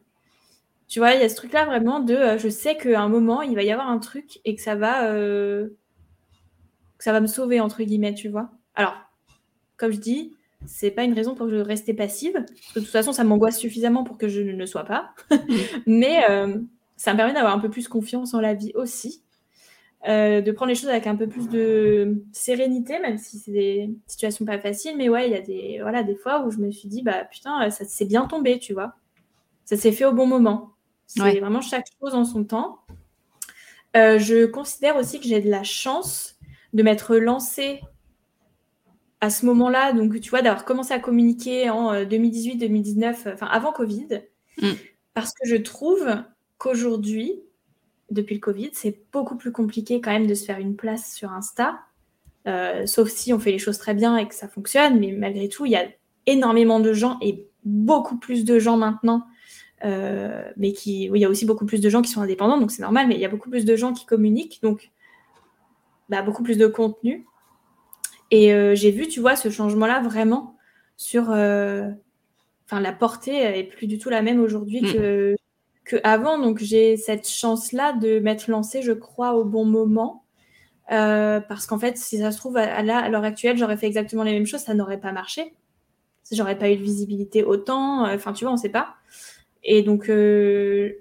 Tu 0.86 1.00
vois, 1.00 1.14
il 1.14 1.20
y 1.20 1.24
a 1.24 1.28
ce 1.28 1.34
truc-là 1.34 1.64
vraiment 1.64 1.98
de 1.98 2.14
euh, 2.14 2.38
je 2.38 2.48
sais 2.48 2.76
qu'à 2.76 3.00
un 3.00 3.08
moment, 3.08 3.42
il 3.42 3.56
va 3.56 3.64
y 3.64 3.72
avoir 3.72 3.88
un 3.88 3.98
truc 3.98 4.40
et 4.44 4.54
que 4.54 4.62
ça 4.62 4.76
va, 4.76 5.06
euh, 5.08 5.70
que 6.98 7.04
ça 7.04 7.12
va 7.12 7.20
me 7.20 7.26
sauver, 7.26 7.58
entre 7.58 7.82
guillemets, 7.82 8.14
tu 8.14 8.28
vois. 8.28 8.50
Alors, 8.76 8.94
comme 9.76 9.90
je 9.90 9.98
dis, 9.98 10.36
c'est 10.66 10.92
pas 10.92 11.02
une 11.02 11.14
raison 11.14 11.34
pour 11.34 11.46
que 11.46 11.52
je 11.52 11.60
reste 11.60 11.94
passive. 11.96 12.44
de 12.76 12.80
toute 12.80 12.88
façon, 12.88 13.12
ça 13.12 13.24
m'angoisse 13.24 13.58
suffisamment 13.58 14.04
pour 14.04 14.18
que 14.18 14.28
je 14.28 14.40
ne 14.40 14.52
le 14.52 14.66
sois 14.66 14.84
pas. 14.84 15.14
Mais 15.86 16.22
euh, 16.30 16.58
ça 16.96 17.12
me 17.12 17.16
permet 17.16 17.32
d'avoir 17.32 17.54
un 17.54 17.58
peu 17.58 17.70
plus 17.70 17.88
confiance 17.88 18.34
en 18.34 18.40
la 18.40 18.54
vie 18.54 18.72
aussi. 18.74 19.23
De 20.06 20.50
prendre 20.52 20.68
les 20.68 20.74
choses 20.74 20.90
avec 20.90 21.06
un 21.06 21.16
peu 21.16 21.26
plus 21.26 21.48
de 21.48 22.22
sérénité, 22.32 22.98
même 23.00 23.16
si 23.18 23.38
c'est 23.38 23.52
des 23.52 23.90
situations 24.06 24.44
pas 24.44 24.58
faciles. 24.58 24.96
Mais 24.96 25.08
ouais, 25.08 25.28
il 25.28 25.32
y 25.32 25.36
a 25.36 25.40
des, 25.40 25.78
voilà, 25.80 26.02
des 26.02 26.14
fois 26.14 26.44
où 26.44 26.50
je 26.50 26.58
me 26.58 26.70
suis 26.70 26.88
dit, 26.88 27.02
bah 27.02 27.24
putain, 27.24 27.70
ça 27.70 27.84
s'est 27.84 28.04
bien 28.04 28.26
tombé, 28.26 28.58
tu 28.58 28.74
vois. 28.74 28.94
Ça 29.64 29.76
s'est 29.76 29.92
fait 29.92 30.04
au 30.04 30.12
bon 30.12 30.26
moment. 30.26 30.74
C'est 31.06 31.40
vraiment 31.40 31.60
chaque 31.60 31.86
chose 32.00 32.14
en 32.14 32.24
son 32.24 32.44
temps. 32.44 32.80
Euh, 33.96 34.18
je 34.18 34.46
considère 34.46 34.96
aussi 34.96 35.20
que 35.20 35.26
j'ai 35.26 35.40
de 35.40 35.50
la 35.50 35.62
chance 35.62 36.36
de 36.72 36.82
m'être 36.82 37.16
lancée 37.16 37.80
à 39.20 39.30
ce 39.30 39.46
moment-là, 39.46 39.92
donc 39.92 40.20
tu 40.20 40.30
vois, 40.30 40.42
d'avoir 40.42 40.64
commencé 40.64 40.92
à 40.92 40.98
communiquer 40.98 41.70
en 41.70 41.94
2018-2019, 41.94 43.04
euh, 43.04 43.34
enfin 43.34 43.46
avant 43.46 43.72
Covid, 43.72 44.22
mm. 44.60 44.72
parce 45.14 45.32
que 45.32 45.48
je 45.48 45.56
trouve 45.56 46.06
qu'aujourd'hui, 46.58 47.40
depuis 48.10 48.34
le 48.34 48.40
Covid, 48.40 48.70
c'est 48.72 48.98
beaucoup 49.12 49.36
plus 49.36 49.52
compliqué 49.52 50.00
quand 50.00 50.12
même 50.12 50.26
de 50.26 50.34
se 50.34 50.44
faire 50.44 50.58
une 50.58 50.76
place 50.76 51.14
sur 51.14 51.32
Insta, 51.32 51.80
euh, 52.46 52.86
sauf 52.86 53.08
si 53.08 53.32
on 53.32 53.38
fait 53.38 53.52
les 53.52 53.58
choses 53.58 53.78
très 53.78 53.94
bien 53.94 54.16
et 54.16 54.28
que 54.28 54.34
ça 54.34 54.48
fonctionne, 54.48 54.98
mais 55.00 55.12
malgré 55.12 55.48
tout, 55.48 55.66
il 55.66 55.72
y 55.72 55.76
a 55.76 55.86
énormément 56.26 56.80
de 56.80 56.92
gens 56.92 57.18
et 57.20 57.46
beaucoup 57.64 58.18
plus 58.18 58.44
de 58.44 58.58
gens 58.58 58.76
maintenant 58.76 59.26
euh, 59.84 60.42
mais 60.56 60.72
qui, 60.72 61.04
il 61.04 61.16
y 61.16 61.24
a 61.24 61.28
aussi 61.28 61.44
beaucoup 61.44 61.66
plus 61.66 61.80
de 61.80 61.90
gens 61.90 62.00
qui 62.00 62.10
sont 62.10 62.22
indépendants, 62.22 62.58
donc 62.58 62.70
c'est 62.70 62.82
normal, 62.82 63.06
mais 63.06 63.16
il 63.16 63.20
y 63.20 63.24
a 63.24 63.28
beaucoup 63.28 63.50
plus 63.50 63.64
de 63.64 63.76
gens 63.76 63.92
qui 63.92 64.06
communiquent, 64.06 64.60
donc 64.62 64.90
bah, 66.08 66.22
beaucoup 66.22 66.42
plus 66.42 66.56
de 66.56 66.66
contenu. 66.66 67.26
Et 68.30 68.54
euh, 68.54 68.74
j'ai 68.74 68.90
vu, 68.90 69.08
tu 69.08 69.20
vois, 69.20 69.36
ce 69.36 69.50
changement-là 69.50 70.00
vraiment 70.00 70.56
sur. 70.96 71.24
Enfin, 71.24 72.80
la 72.80 72.92
portée 72.92 73.36
est 73.58 73.64
plus 73.64 73.86
du 73.86 73.98
tout 73.98 74.08
la 74.08 74.22
même 74.22 74.40
aujourd'hui 74.40 74.80
mm. 74.80 74.92
que, 74.92 75.36
que 75.84 75.96
avant. 76.04 76.38
Donc 76.38 76.58
j'ai 76.58 76.96
cette 76.96 77.28
chance-là 77.28 77.92
de 77.92 78.18
m'être 78.20 78.48
lancée, 78.48 78.82
je 78.82 78.92
crois, 78.92 79.34
au 79.34 79.44
bon 79.44 79.64
moment. 79.64 80.24
parce 80.88 81.66
qu'en 81.66 81.78
fait, 81.78 81.96
si 81.98 82.18
ça 82.18 82.30
se 82.32 82.38
trouve, 82.38 82.56
à, 82.56 82.76
à 82.76 83.08
l'heure 83.08 83.24
actuelle, 83.24 83.56
j'aurais 83.58 83.76
fait 83.76 83.86
exactement 83.86 84.22
les 84.22 84.32
mêmes 84.32 84.46
choses, 84.46 84.62
ça 84.62 84.74
n'aurait 84.74 85.00
pas 85.00 85.12
marché. 85.12 85.54
J'aurais 86.32 86.58
pas 86.58 86.70
eu 86.70 86.76
de 86.76 86.82
visibilité 86.82 87.44
autant. 87.44 88.06
Enfin, 88.06 88.32
tu 88.32 88.44
vois, 88.44 88.52
on 88.52 88.56
ne 88.56 88.60
sait 88.60 88.70
pas. 88.70 88.96
Et 89.64 89.82
donc, 89.82 90.08
euh, 90.08 90.92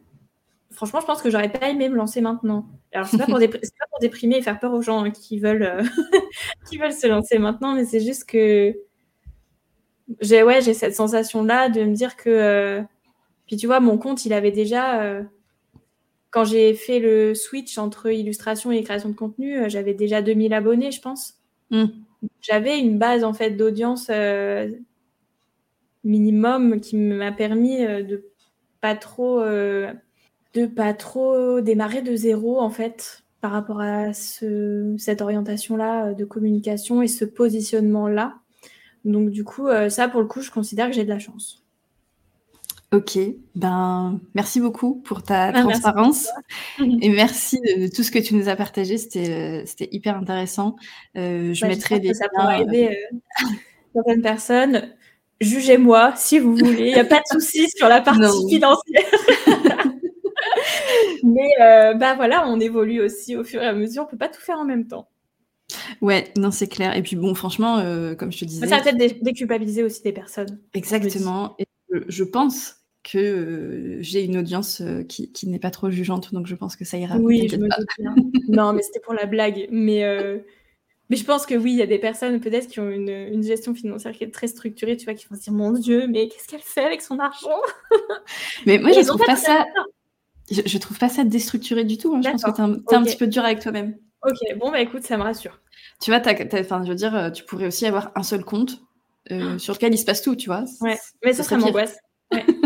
franchement, 0.72 1.02
je 1.02 1.06
pense 1.06 1.22
que 1.22 1.30
j'aurais 1.30 1.52
pas 1.52 1.70
aimé 1.70 1.90
me 1.90 1.96
lancer 1.96 2.22
maintenant. 2.22 2.68
Alors, 2.94 3.08
c'est 3.08 3.18
pas, 3.18 3.26
pour 3.26 3.40
pas 3.40 3.86
pour 3.90 4.00
déprimer 4.00 4.38
et 4.38 4.42
faire 4.42 4.60
peur 4.60 4.74
aux 4.74 4.82
gens 4.82 5.10
qui, 5.12 5.40
veulent, 5.40 5.64
euh, 5.64 5.84
qui 6.70 6.78
veulent 6.78 6.94
se 6.94 7.08
lancer 7.08 7.38
maintenant, 7.38 7.74
mais 7.74 7.86
c'est 7.86 8.00
juste 8.00 8.26
que 8.26 8.76
j'ai 10.20 10.44
ouais, 10.44 10.62
j'ai 10.62 10.74
cette 10.74 10.96
sensation-là 10.96 11.70
de 11.70 11.84
me 11.84 11.94
dire 11.94 12.16
que. 12.16 12.84
Euh, 13.54 13.56
puis 13.56 13.58
tu 13.58 13.68
vois, 13.68 13.80
mon 13.80 13.98
compte, 13.98 14.26
il 14.26 14.34
avait 14.34 14.52
déjà. 14.52 15.24
quand 16.32 16.46
j'ai 16.46 16.74
fait 16.74 17.00
le 17.00 17.36
switch 17.36 17.78
entre 17.78 18.12
illustration 18.12 18.72
et 18.72 18.84
création 18.84 19.10
de 19.10 19.16
contenu, 19.16 19.70
j'avais 19.70 19.94
déjà 19.94 20.22
2000 20.22 20.54
abonnés, 20.54 20.92
je 20.92 21.02
pense. 21.02 21.36
Hmm. 21.70 21.86
J'avais 22.42 22.80
une 22.80 22.98
base 22.98 23.24
en 23.24 23.34
fait 23.34 23.52
d'audience 23.52 24.10
minimum 26.04 26.82
qui 26.82 26.96
m'a 26.98 27.32
permis 27.32 27.80
de 27.80 28.34
pas 28.84 28.96
trop, 28.98 29.40
euh, 29.40 29.94
de 30.54 30.66
pas 30.66 30.94
trop 30.94 31.62
démarrer 31.62 32.02
de 32.02 32.18
zéro 32.18 32.60
en 32.60 32.70
fait 32.70 33.24
par 33.40 33.52
rapport 33.52 33.80
à 33.80 34.14
ce, 34.14 34.94
cette 34.98 35.22
orientation-là 35.22 36.08
euh, 36.08 36.14
de 36.14 36.26
communication 36.26 37.02
et 37.02 37.08
ce 37.08 37.24
positionnement-là. 37.24 38.36
Donc 39.06 39.30
du 39.30 39.46
coup, 39.46 39.70
euh, 39.70 39.88
ça 39.88 40.10
pour 40.10 40.20
le 40.20 40.28
coup, 40.28 40.42
je 40.42 40.52
considère 40.52 40.88
que 40.88 40.96
j'ai 40.96 41.06
de 41.06 41.10
la 41.10 41.20
chance. 41.20 41.63
Ok, 42.94 43.18
ben 43.56 44.22
merci 44.36 44.62
beaucoup 44.62 45.02
pour 45.02 45.24
ta 45.24 45.52
ben, 45.52 45.64
transparence 45.64 46.30
et 46.80 47.10
merci 47.10 47.60
de 47.60 47.94
tout 47.94 48.04
ce 48.04 48.12
que 48.12 48.20
tu 48.20 48.36
nous 48.36 48.48
as 48.48 48.56
partagé. 48.56 48.98
C'était 48.98 49.64
c'était 49.66 49.90
hyper 49.92 50.16
intéressant. 50.16 50.76
je 51.16 51.60
bah, 51.60 51.68
mettrai 51.68 52.00
des 52.00 52.14
ça 52.14 52.30
pourra 52.30 52.62
aider 52.62 52.96
certaines 53.94 54.22
personnes 54.22 54.94
jugez-moi 55.44 56.14
si 56.16 56.40
vous 56.40 56.56
voulez. 56.56 56.88
Il 56.88 56.94
n'y 56.94 57.00
a 57.00 57.06
pas 57.06 57.20
de 57.20 57.40
souci 57.40 57.70
sur 57.76 57.88
la 57.88 58.02
partie 58.02 58.50
financière. 58.50 59.04
Mais 61.24 61.50
euh, 61.62 61.94
bah 61.94 62.16
voilà, 62.16 62.48
on 62.48 62.60
évolue 62.60 63.02
aussi 63.02 63.36
au 63.36 63.44
fur 63.44 63.62
et 63.62 63.68
à 63.68 63.74
mesure. 63.74 64.04
On 64.04 64.06
peut 64.08 64.18
pas 64.18 64.30
tout 64.30 64.42
faire 64.42 64.58
en 64.58 64.66
même 64.66 64.88
temps. 64.88 65.08
Ouais, 66.02 66.32
non, 66.38 66.52
c'est 66.52 66.68
clair. 66.68 66.96
Et 66.96 67.02
puis 67.02 67.16
bon, 67.16 67.34
franchement, 67.34 67.78
euh, 67.78 68.14
comme 68.16 68.32
je 68.32 68.40
te 68.40 68.46
disais. 68.46 68.68
Ça 68.68 68.78
va 68.78 68.84
peut-être 68.84 69.24
déculpabiliser 69.24 69.84
aussi 69.84 70.02
des 70.02 70.12
personnes. 70.12 70.60
Exactement. 70.74 71.56
Et 71.60 71.68
je 72.08 72.24
pense 72.24 72.83
que 73.04 73.18
euh, 73.18 73.98
j'ai 74.02 74.24
une 74.24 74.38
audience 74.38 74.82
qui, 75.10 75.48
n'est 75.48 75.60
pas 75.60 75.72
trop 75.72 75.90
jugeante, 75.90 76.34
donc 76.34 76.48
je 76.48 76.56
pense 76.56 76.76
que 76.76 76.86
ça 76.86 76.98
ira. 76.98 77.18
Oui, 77.18 77.48
je 77.50 77.58
me 77.58 77.68
doute 77.68 77.88
bien. 78.00 78.16
non, 78.48 78.74
mais 78.74 78.82
c'était 78.82 79.00
pour 79.00 79.14
la 79.14 79.26
blague. 79.26 79.68
Mais 79.72 80.04
mais 81.10 81.18
je 81.18 81.26
pense 81.26 81.46
que 81.46 81.54
oui, 81.54 81.74
il 81.74 81.78
y 81.78 81.82
a 81.82 81.86
des 81.86 82.00
personnes 82.00 82.40
peut-être 82.40 82.68
qui 82.68 82.80
ont 82.80 82.90
une, 82.90 83.44
gestion 83.44 83.76
financière 83.76 84.14
qui 84.14 84.24
est 84.24 84.32
très 84.32 84.48
structurée, 84.48 84.98
tu 84.98 85.06
vois, 85.06 85.14
qui 85.14 85.28
vont 85.30 85.36
se 85.36 85.42
dire 85.42 85.54
mon 85.54 85.72
Dieu, 85.72 86.08
mais 86.08 86.28
qu'est-ce 86.28 86.48
qu'elle 86.48 86.62
fait 86.62 86.84
avec 86.84 87.02
son 87.02 87.20
argent? 87.20 87.62
Mais 88.66 88.80
moi, 88.80 88.92
je 88.94 89.06
trouve 89.06 89.24
pas 89.24 89.36
ça. 89.36 89.66
Je, 90.50 90.78
trouve 90.78 90.98
pas 90.98 91.10
ça 91.10 91.24
déstructuré 91.24 91.84
du 91.84 91.98
tout. 91.98 92.16
Hein. 92.16 92.22
Je 92.24 92.30
pense 92.30 92.44
que 92.44 92.52
tu 92.52 92.62
es, 92.62 92.96
un, 92.96 93.04
petit 93.04 93.18
peu 93.18 93.28
dur 93.28 93.44
avec 93.44 93.60
toi-même. 93.60 93.98
Ok, 94.26 94.58
bon, 94.58 94.72
bah 94.72 94.82
écoute, 94.82 95.04
ça 95.04 95.18
me 95.18 95.24
rassure. 95.24 95.62
Tu 96.02 96.10
vois, 96.10 96.22
je 96.24 96.90
veux 96.90 96.96
dire, 96.96 97.32
tu 97.34 97.44
pourrais 97.44 97.68
aussi 97.68 97.86
avoir 97.86 98.12
un 98.16 98.24
seul 98.24 98.44
compte 98.44 98.82
euh, 99.32 99.58
sur 99.58 99.74
lequel 99.74 99.94
il 99.94 99.98
se 99.98 100.06
passe 100.06 100.22
tout, 100.22 100.36
tu 100.36 100.48
vois. 100.48 100.66
Ouais, 100.82 100.98
mais 101.24 101.34
ça, 101.34 101.44
serait 101.44 101.58
m'angoisse. 101.58 101.98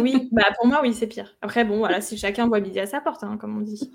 Oui, 0.01 0.29
bah 0.31 0.45
pour 0.57 0.67
moi, 0.67 0.79
oui, 0.81 0.93
c'est 0.93 1.07
pire. 1.07 1.35
Après, 1.41 1.65
bon, 1.65 1.77
voilà, 1.77 2.01
si 2.01 2.17
chacun 2.17 2.47
voit 2.47 2.59
midi 2.59 2.79
à 2.79 2.85
sa 2.85 3.01
porte, 3.01 3.23
hein, 3.23 3.37
comme 3.37 3.57
on 3.57 3.61
dit. 3.61 3.91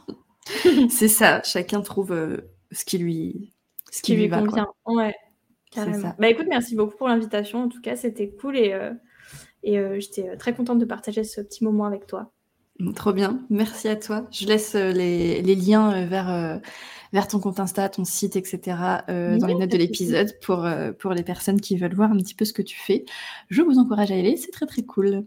c'est 0.90 1.08
ça, 1.08 1.42
chacun 1.42 1.80
trouve 1.82 2.12
euh, 2.12 2.52
ce 2.70 2.84
qui 2.84 2.98
lui 2.98 3.52
ce 3.90 4.02
qui, 4.02 4.16
lui, 4.16 4.28
convient. 4.28 4.68
Ouais, 4.86 5.14
carrément. 5.70 6.14
Bah 6.18 6.28
écoute, 6.28 6.46
merci 6.48 6.74
beaucoup 6.74 6.96
pour 6.96 7.08
l'invitation. 7.08 7.64
En 7.64 7.68
tout 7.68 7.82
cas, 7.82 7.94
c'était 7.94 8.30
cool 8.30 8.56
et, 8.56 8.72
euh, 8.72 8.92
et 9.62 9.78
euh, 9.78 10.00
j'étais 10.00 10.36
très 10.38 10.54
contente 10.54 10.78
de 10.78 10.86
partager 10.86 11.24
ce 11.24 11.42
petit 11.42 11.62
moment 11.62 11.84
avec 11.84 12.06
toi. 12.06 12.32
Trop 12.96 13.12
bien, 13.12 13.44
merci 13.50 13.88
à 13.88 13.96
toi. 13.96 14.26
Je 14.32 14.46
laisse 14.46 14.74
les, 14.74 15.42
les 15.42 15.54
liens 15.54 16.06
vers, 16.06 16.60
vers 17.12 17.28
ton 17.28 17.38
compte 17.38 17.60
Insta, 17.60 17.88
ton 17.90 18.04
site, 18.04 18.34
etc. 18.34 18.76
dans 19.06 19.46
les 19.46 19.54
notes 19.54 19.70
de 19.70 19.76
l'épisode 19.76 20.32
pour, 20.40 20.66
pour 20.98 21.12
les 21.12 21.22
personnes 21.22 21.60
qui 21.60 21.76
veulent 21.76 21.94
voir 21.94 22.10
un 22.10 22.16
petit 22.16 22.34
peu 22.34 22.46
ce 22.46 22.54
que 22.54 22.62
tu 22.62 22.76
fais. 22.80 23.04
Je 23.50 23.60
vous 23.60 23.78
encourage 23.78 24.10
à 24.10 24.16
y 24.16 24.20
aller, 24.20 24.36
c'est 24.36 24.50
très 24.50 24.66
très 24.66 24.82
cool. 24.82 25.26